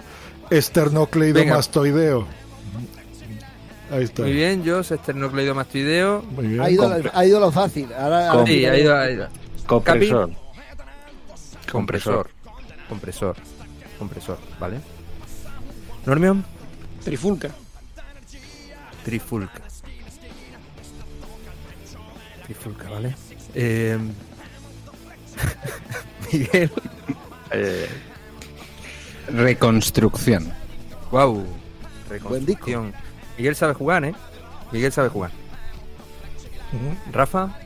esternocleidomastoideo. 0.50 2.28
Ahí 3.92 4.04
está. 4.04 4.24
Muy 4.24 4.34
bien, 4.34 4.64
yo 4.64 4.80
esternocleidomastoideo. 4.80 6.24
Muy 6.24 6.48
bien. 6.48 6.62
Ha 6.62 6.70
ido, 6.70 6.96
ha 7.14 7.26
ido 7.26 7.40
lo 7.40 7.52
fácil. 7.52 7.94
Ahora, 7.94 8.32
ahora 8.32 8.46
Sí, 8.48 8.66
ha 8.66 8.78
ido, 8.78 8.96
ha 8.98 9.12
ido. 9.12 9.28
Compresor. 9.68 10.32
Compresor. 11.72 12.30
Compresor. 12.90 13.36
Compresor, 14.00 14.38
¿vale? 14.60 14.80
Normion. 16.06 16.44
Trifulca. 17.04 17.50
Trifulca. 19.04 19.62
Trifulca, 22.46 22.90
¿vale? 22.90 23.16
Eh, 23.58 23.98
Miguel. 26.30 26.70
Reconstrucción. 29.30 30.52
Wow. 31.12 31.46
Reconstrucción. 32.10 32.94
Miguel 33.38 33.56
sabe 33.56 33.74
jugar, 33.74 34.06
¿eh? 34.06 34.14
Miguel 34.72 34.92
sabe 34.92 35.10
jugar. 35.10 35.32
Rafa. 37.12 37.58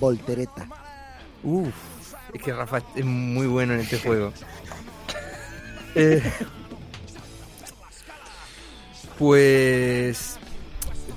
Voltereta. 0.00 0.66
Uf, 1.42 1.74
es 2.32 2.42
que 2.42 2.52
Rafa 2.52 2.82
es 2.94 3.04
muy 3.04 3.46
bueno 3.46 3.74
en 3.74 3.80
este 3.80 3.98
juego. 3.98 4.32
Eh, 5.94 6.22
pues 9.18 10.38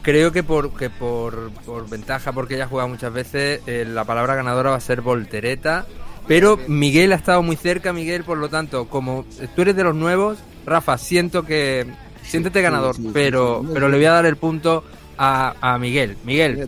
creo 0.02 0.34
que 0.34 0.44
por 0.44 0.76
que 0.76 0.90
por, 0.90 1.50
por 1.66 1.90
ventaja, 1.90 2.34
porque 2.34 2.56
ella 2.56 2.68
juega 2.68 2.86
muchas 2.86 3.14
veces, 3.14 3.62
eh, 3.68 3.86
la 3.88 4.04
palabra 4.04 4.36
ganadora 4.36 4.72
va 4.72 4.76
a 4.76 4.82
ser 4.82 5.00
voltereta. 5.00 5.86
Pero 6.28 6.60
Miguel 6.68 7.14
ha 7.14 7.16
estado 7.16 7.42
muy 7.42 7.56
cerca, 7.56 7.94
Miguel, 7.94 8.26
por 8.26 8.38
lo 8.38 8.50
tanto, 8.50 8.90
como 8.90 9.26
tú 9.56 9.62
eres 9.62 9.78
de 9.78 9.86
los 9.86 9.96
nuevos, 9.96 10.40
Rafa, 10.66 10.98
siento 10.98 11.46
que 11.46 11.88
siéntete 12.28 12.62
ganador, 12.62 12.96
sí, 12.96 13.04
sí, 13.04 13.10
pero 13.14 13.62
sí. 13.64 13.70
pero 13.74 13.90
le 13.90 13.98
voy 13.98 14.06
a 14.06 14.12
dar 14.12 14.26
el 14.26 14.38
punto 14.38 14.84
a, 15.18 15.56
a 15.62 15.78
Miguel. 15.78 16.18
Miguel, 16.26 16.68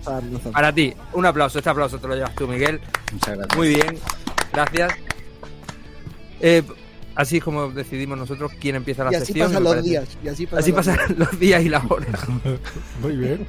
para 0.51 0.73
ti, 0.73 0.93
un 1.13 1.25
aplauso. 1.25 1.57
Este 1.59 1.69
aplauso 1.69 1.99
te 1.99 2.07
lo 2.07 2.15
llevas 2.15 2.33
tú, 2.35 2.47
Miguel. 2.47 2.79
Muchas 3.11 3.37
gracias. 3.37 3.57
Muy 3.57 3.67
bien, 3.69 3.97
gracias. 4.53 4.93
Eh, 6.39 6.63
así 7.15 7.37
es 7.37 7.43
como 7.43 7.69
decidimos 7.71 8.17
nosotros 8.17 8.51
quién 8.59 8.75
empieza 8.75 9.03
la 9.03 9.11
Y 9.11 9.15
así 9.15 9.25
sección. 9.27 9.47
pasan 9.49 9.63
los 9.63 9.83
días, 9.83 10.17
y 10.23 10.27
así 10.27 10.47
los 10.51 10.71
pasan 10.71 10.97
los 11.17 11.39
días 11.39 11.63
y 11.63 11.69
las 11.69 11.83
horas. 11.89 12.19
Muy 13.01 13.15
bien. 13.15 13.45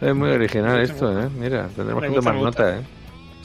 Es 0.00 0.14
muy 0.14 0.28
original 0.30 0.80
esto, 0.80 1.18
¿eh? 1.18 1.28
Mira, 1.38 1.68
tendremos 1.74 2.02
que 2.02 2.10
tomar 2.10 2.34
nota, 2.34 2.78
¿eh? 2.78 2.82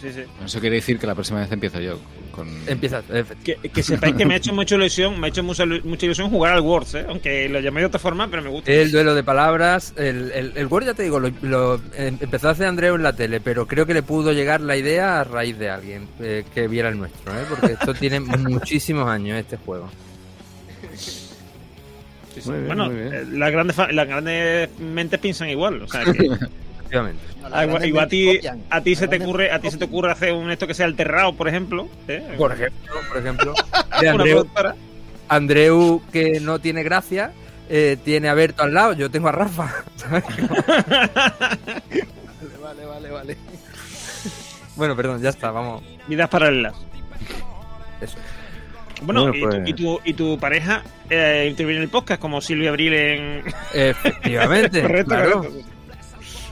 Sí, 0.01 0.13
sí. 0.13 0.21
Eso 0.45 0.59
quiere 0.61 0.77
decir 0.77 0.97
que 0.97 1.05
la 1.07 1.13
próxima 1.13 1.41
vez 1.41 1.51
empiezo 1.51 1.79
yo. 1.81 1.99
Con... 2.31 2.47
Empieza. 2.67 3.01
eh, 3.09 3.25
Que, 3.43 3.55
que 3.55 3.83
sepáis 3.83 4.15
que 4.15 4.25
me 4.25 4.35
ha 4.35 4.37
hecho 4.37 4.53
mucha 4.53 4.75
ilusión, 4.75 5.19
me 5.19 5.27
ha 5.27 5.29
hecho 5.29 5.43
mucha, 5.43 5.65
mucha 5.65 6.05
ilusión 6.05 6.29
jugar 6.29 6.53
al 6.53 6.61
Words, 6.61 6.95
¿eh? 6.95 7.05
aunque 7.09 7.49
lo 7.49 7.59
llamé 7.59 7.81
de 7.81 7.87
otra 7.87 7.99
forma, 7.99 8.29
pero 8.29 8.41
me 8.41 8.49
gusta. 8.49 8.71
El 8.71 8.91
duelo 8.93 9.13
de 9.13 9.23
palabras, 9.23 9.93
el, 9.97 10.31
el, 10.31 10.53
el 10.55 10.67
Word 10.67 10.85
ya 10.85 10.93
te 10.93 11.03
digo, 11.03 11.19
lo, 11.19 11.29
lo, 11.41 11.75
eh, 11.95 12.13
empezó 12.19 12.47
a 12.47 12.51
hacer 12.51 12.67
Andreu 12.67 12.95
en 12.95 13.03
la 13.03 13.11
tele, 13.13 13.41
pero 13.41 13.67
creo 13.67 13.85
que 13.85 13.93
le 13.93 14.01
pudo 14.03 14.31
llegar 14.31 14.61
la 14.61 14.77
idea 14.77 15.19
a 15.19 15.23
raíz 15.25 15.57
de 15.59 15.69
alguien 15.69 16.07
eh, 16.21 16.45
que 16.53 16.69
viera 16.69 16.87
el 16.87 16.97
nuestro, 16.97 17.33
¿eh? 17.37 17.43
porque 17.49 17.73
esto 17.73 17.93
tiene 17.93 18.19
muchísimos 18.21 19.09
años 19.09 19.37
este 19.37 19.57
juego. 19.57 19.89
Sí, 20.97 22.51
bien, 22.51 22.67
bueno, 22.67 22.85
muy 22.85 22.95
bien. 22.95 23.13
eh, 23.13 23.25
las 23.31 23.51
grandes, 23.51 23.75
fa- 23.75 23.91
las 23.91 24.07
grandes 24.07 24.69
mentes 24.79 25.19
piensan 25.19 25.49
igual, 25.49 25.81
o 25.81 25.87
sea 25.89 26.05
que 26.05 26.11
Efectivamente. 26.89 27.21
Ah, 27.51 27.65
igual, 27.65 27.85
igual 27.85 28.05
a 28.05 28.07
ti, 28.07 28.39
a 28.69 28.81
ti 28.81 28.95
se 28.95 29.07
te 29.07 29.17
ocurre, 29.21 29.51
a 29.51 29.59
ti 29.59 29.69
se 29.71 29.77
te 29.77 29.85
ocurre 29.85 30.11
hacer 30.11 30.33
un 30.33 30.49
esto 30.51 30.65
que 30.67 30.73
sea 30.73 30.85
alterrado, 30.87 31.33
por 31.33 31.47
ejemplo. 31.47 31.87
¿eh? 32.07 32.35
Por 32.37 32.51
ejemplo, 32.51 32.93
por 33.07 33.17
ejemplo, 33.17 33.53
de 34.01 34.75
Andreu, 35.27 36.01
que 36.11 36.39
no 36.39 36.59
tiene 36.59 36.81
gracia, 36.83 37.31
eh, 37.69 37.97
tiene 38.03 38.29
a 38.29 38.33
Berto 38.33 38.63
al 38.63 38.73
lado, 38.73 38.93
yo 38.93 39.11
tengo 39.11 39.29
a 39.29 39.31
Rafa. 39.31 39.83
¿sabes? 39.95 40.23
Vale, 42.61 42.85
vale, 42.85 43.09
vale. 43.11 43.37
bueno, 44.75 44.95
perdón, 44.95 45.21
ya 45.21 45.29
está, 45.29 45.51
vamos. 45.51 45.83
Vidas 46.07 46.29
paralelas. 46.29 46.73
Eso. 48.01 48.17
Bueno, 49.01 49.27
Bueno, 49.27 49.35
y, 49.37 49.41
pues- 49.41 49.55
tu, 49.63 49.69
y, 49.69 49.73
tu, 49.73 49.99
y 50.05 50.13
tu 50.13 50.39
pareja 50.39 50.83
eh, 51.09 51.47
interviene 51.49 51.77
en 51.77 51.83
el 51.83 51.89
podcast 51.89 52.19
como 52.21 52.41
Silvia 52.41 52.69
Abril 52.69 52.93
en. 52.93 53.43
Efectivamente, 53.73 54.81
correcto, 54.83 55.09
claro. 55.09 55.37
correcto. 55.43 55.68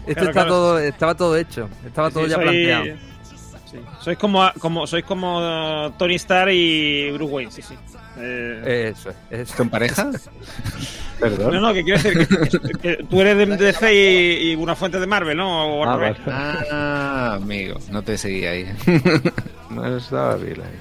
Esto 0.07 0.13
Claro, 0.13 0.29
está 0.29 0.31
claro. 0.31 0.49
todo, 0.49 0.79
estaba 0.79 1.15
todo 1.15 1.37
hecho, 1.37 1.69
estaba 1.85 2.09
todo 2.09 2.23
Sí, 2.23 2.29
ya 2.29 2.35
soy- 2.35 2.43
planteado. 2.45 2.85
sí. 2.85 3.77
Sois 4.01 4.17
como, 4.17 4.49
como 4.59 4.87
sois 4.87 5.03
como 5.03 5.93
Tony 5.97 6.15
Stark 6.15 6.51
y 6.53 7.11
Bruce 7.11 7.33
Wayne, 7.33 7.51
sí, 7.51 7.61
sí. 7.61 7.75
Eh, 8.19 8.93
Eso 8.95 9.09
es. 9.09 9.15
eso. 9.41 9.57
¿Con 9.57 9.69
pareja? 9.69 10.09
Perdón. 11.19 11.53
no, 11.53 11.61
no, 11.61 11.73
que 11.73 11.83
quiero 11.83 12.01
decir 12.01 12.27
que, 12.27 12.71
que 12.97 13.03
tú 13.03 13.21
eres 13.21 13.37
de 13.37 13.57
DC 13.57 13.93
y, 13.93 14.51
y 14.51 14.55
una 14.55 14.75
fuente 14.75 14.99
de 14.99 15.05
Marvel, 15.07 15.35
¿no? 15.37 15.79
O 15.79 15.83
Ah, 15.85 15.97
vale. 15.97 16.15
Ah, 16.27 17.33
amigo, 17.41 17.77
no 17.91 18.01
te 18.03 18.17
seguí 18.17 18.45
ahí. 18.45 18.65
No 19.69 19.97
estaba 19.97 20.35
bien 20.37 20.61
ahí. 20.61 20.79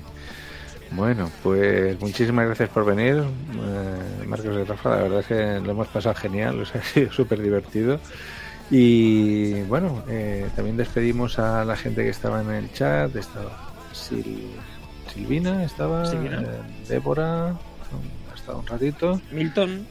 Bueno, 0.93 1.28
pues 1.43 1.98
muchísimas 2.01 2.47
gracias 2.47 2.69
por 2.69 2.85
venir, 2.86 3.16
eh, 3.16 4.24
Marcos 4.27 4.55
de 4.55 4.65
Rafa. 4.65 4.90
La 4.90 5.03
verdad 5.03 5.20
es 5.20 5.27
que 5.27 5.61
lo 5.66 5.73
hemos 5.73 5.89
pasado 5.89 6.15
genial, 6.15 6.61
o 6.61 6.65
sea, 6.65 6.81
ha 6.81 6.85
sido 6.85 7.12
súper 7.12 7.43
divertido. 7.43 7.98
Y 8.70 9.62
bueno, 9.62 10.02
eh, 10.09 10.48
también 10.56 10.76
despedimos 10.76 11.38
a 11.38 11.64
la 11.64 11.76
gente 11.76 12.02
que 12.02 12.10
estaba 12.10 12.40
en 12.43 12.51
el 12.51 12.72
chat. 12.72 13.14
Estaba 13.14 13.51
Sil- 13.94 14.51
Silvina, 15.12 15.64
estaba 15.64 16.05
Silvina. 16.06 16.43
eh, 16.43 16.47
Débora, 16.88 17.48
ha 17.51 18.34
estado 18.34 18.59
un 18.59 18.66
ratito. 18.66 19.20
Milton. 19.30 19.86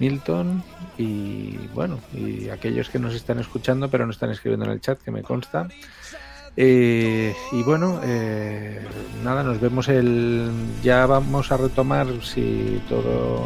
Milton 0.00 0.62
y 0.96 1.56
bueno, 1.74 1.98
y 2.14 2.48
aquellos 2.50 2.88
que 2.88 3.00
nos 3.00 3.14
están 3.14 3.40
escuchando 3.40 3.90
pero 3.90 4.06
no 4.06 4.12
están 4.12 4.30
escribiendo 4.30 4.64
en 4.66 4.72
el 4.72 4.80
chat, 4.80 4.98
que 5.00 5.10
me 5.10 5.22
consta. 5.22 5.68
Eh, 6.56 7.34
y 7.52 7.62
bueno, 7.62 8.00
eh, 8.02 8.80
nada, 9.22 9.44
nos 9.44 9.60
vemos 9.60 9.88
el... 9.88 10.50
Ya 10.82 11.06
vamos 11.06 11.52
a 11.52 11.56
retomar 11.56 12.08
si 12.22 12.80
todo. 12.88 13.44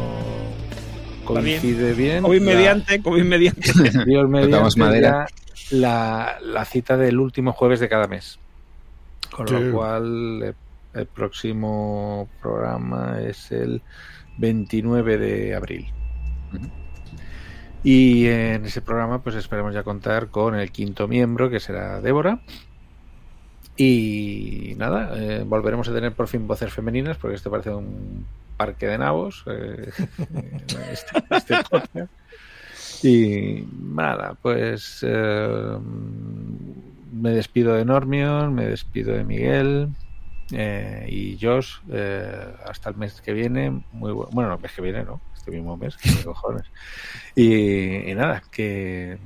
Coincide 1.25 1.93
bien. 1.93 2.23
COVID 2.23 2.39
la- 2.41 2.45
mediante, 2.53 3.01
COVID 3.01 3.23
mediante. 3.23 3.71
Dios 4.05 4.29
mediante, 4.29 4.79
madera. 4.79 5.25
la, 5.71 6.37
la 6.41 6.65
cita 6.65 6.97
del 6.97 7.19
último 7.19 7.53
jueves 7.53 7.79
de 7.79 7.89
cada 7.89 8.07
mes. 8.07 8.39
Con 9.31 9.47
Sí. 9.47 9.53
lo 9.55 9.71
cual, 9.73 10.43
eh, 10.43 10.53
el 10.93 11.05
próximo 11.07 12.27
programa 12.41 13.19
es 13.21 13.51
el 13.51 13.81
29 14.37 15.17
de 15.17 15.55
abril. 15.55 15.87
Y 17.83 18.27
en 18.27 18.65
ese 18.65 18.81
programa, 18.81 19.21
pues 19.23 19.35
esperamos 19.35 19.73
ya 19.73 19.83
contar 19.83 20.27
con 20.27 20.55
el 20.55 20.71
quinto 20.71 21.07
miembro, 21.07 21.49
que 21.49 21.59
será 21.59 21.99
Débora. 21.99 22.39
Y 23.75 24.75
nada, 24.77 25.13
eh, 25.17 25.43
volveremos 25.45 25.89
a 25.89 25.93
tener 25.93 26.13
por 26.13 26.27
fin 26.27 26.47
voces 26.47 26.71
femeninas, 26.71 27.17
porque 27.17 27.35
esto 27.35 27.49
parece 27.49 27.71
un 27.71 28.25
parque 28.53 28.87
de 28.87 28.97
nabos. 28.97 29.43
eh, 29.47 29.89
este, 30.91 31.23
este 31.29 31.55
podcast. 31.69 32.11
Y 33.03 33.65
nada, 33.81 34.35
pues 34.41 34.99
eh, 35.05 35.77
me 37.11 37.31
despido 37.31 37.73
de 37.75 37.83
Normion, 37.85 38.53
me 38.53 38.65
despido 38.67 39.13
de 39.13 39.23
Miguel 39.25 39.89
eh, 40.51 41.05
y 41.09 41.37
Josh 41.41 41.75
eh, 41.91 42.53
hasta 42.65 42.89
el 42.89 42.95
mes 42.95 43.19
que 43.21 43.33
viene. 43.33 43.83
Muy 43.91 44.11
bu- 44.11 44.29
bueno, 44.31 44.49
no, 44.49 44.55
el 44.55 44.61
mes 44.61 44.71
que 44.71 44.81
viene, 44.81 45.03
no, 45.03 45.19
este 45.35 45.51
mismo 45.51 45.75
mes, 45.75 45.97
cojones. 46.23 46.63
Y, 47.35 48.09
y 48.09 48.15
nada, 48.15 48.41
que 48.51 49.17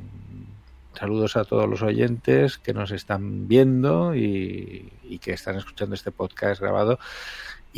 saludos 0.97 1.37
a 1.37 1.43
todos 1.43 1.69
los 1.69 1.83
oyentes 1.83 2.57
que 2.57 2.73
nos 2.73 2.89
están 2.89 3.47
viendo 3.47 4.15
y, 4.15 4.91
y 5.03 5.19
que 5.19 5.33
están 5.33 5.55
escuchando 5.55 5.93
este 5.93 6.11
podcast 6.11 6.59
grabado. 6.59 6.97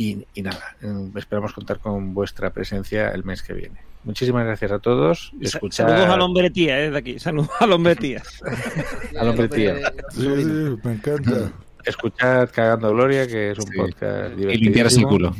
Y, 0.00 0.26
y 0.32 0.40
nada, 0.40 0.76
eh, 0.80 1.10
esperamos 1.16 1.52
contar 1.52 1.78
con 1.78 2.14
vuestra 2.14 2.48
presencia 2.54 3.10
el 3.10 3.22
mes 3.22 3.42
que 3.42 3.52
viene. 3.52 3.80
Muchísimas 4.02 4.46
gracias 4.46 4.72
a 4.72 4.78
todos. 4.78 5.30
Escuchar 5.42 5.90
Saludos 5.90 6.08
al 6.08 6.20
hombre 6.22 6.48
tía, 6.48 6.80
eh, 6.80 6.90
de 6.90 6.96
aquí. 6.98 7.18
Saludos 7.18 7.50
al 7.60 7.70
hombre 7.72 7.96
tía. 7.96 8.22
al 9.18 9.28
hombre 9.28 9.46
tía. 9.48 9.76
Sí, 10.14 10.22
sí, 10.22 10.76
me 10.82 10.92
encanta. 10.92 11.52
Escuchad 11.84 12.48
Cagando 12.50 12.90
Gloria, 12.94 13.26
que 13.26 13.50
es 13.50 13.58
un 13.58 13.66
Sí. 13.66 13.76
podcast 13.76 14.32
Y 14.32 14.36
divertido. 14.36 14.64
limpiaros 14.64 14.96
el 14.96 15.04
culo. 15.04 15.36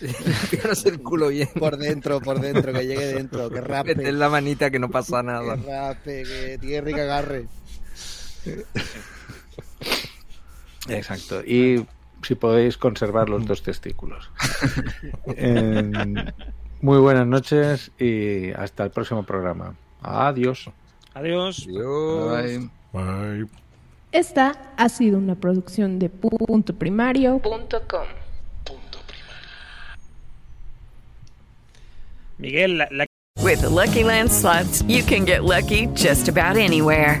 Limpiaros 0.00 0.86
el 0.86 1.02
culo 1.02 1.28
bien. 1.28 1.48
Por 1.58 1.76
dentro, 1.76 2.20
por 2.22 2.40
dentro, 2.40 2.72
que 2.72 2.86
llegue 2.86 3.04
dentro, 3.06 3.50
que 3.50 3.60
rape. 3.60 3.94
Meter 3.96 4.14
la 4.14 4.30
manita 4.30 4.70
que 4.70 4.78
no 4.78 4.88
pasa 4.90 5.22
nada. 5.22 5.56
Que 5.58 5.66
rape, 5.70 6.22
que 6.22 6.58
tierra 6.58 6.90
y 6.90 6.94
que 6.94 7.00
agarre. 7.02 7.46
Exacto. 10.88 11.42
Y 11.44 11.84
si 12.22 12.34
podéis 12.34 12.76
conservar 12.76 13.28
los 13.28 13.46
dos 13.46 13.62
testículos. 13.62 14.30
Eh, 15.36 15.90
muy 16.80 16.98
buenas 16.98 17.26
noches 17.26 17.90
y 17.98 18.50
hasta 18.52 18.84
el 18.84 18.90
próximo 18.90 19.22
programa. 19.22 19.74
Adiós. 20.02 20.70
Adiós. 21.14 21.66
Bye. 21.66 22.70
Bye. 22.92 23.46
Esta 24.12 24.74
ha 24.76 24.88
sido 24.88 25.18
una 25.18 25.34
producción 25.34 25.98
de 25.98 26.08
punto 26.08 26.74
primario. 26.74 27.40
Miguel, 32.38 32.78
la, 32.78 32.88
la 32.90 33.06
With 33.42 33.62
the 33.62 33.68
Lucky 33.68 34.04
Land 34.04 34.30
slots, 34.30 34.82
you 34.82 35.02
can 35.02 35.24
get 35.24 35.44
lucky 35.44 35.86
just 35.94 36.28
about 36.28 36.56
anywhere. 36.56 37.20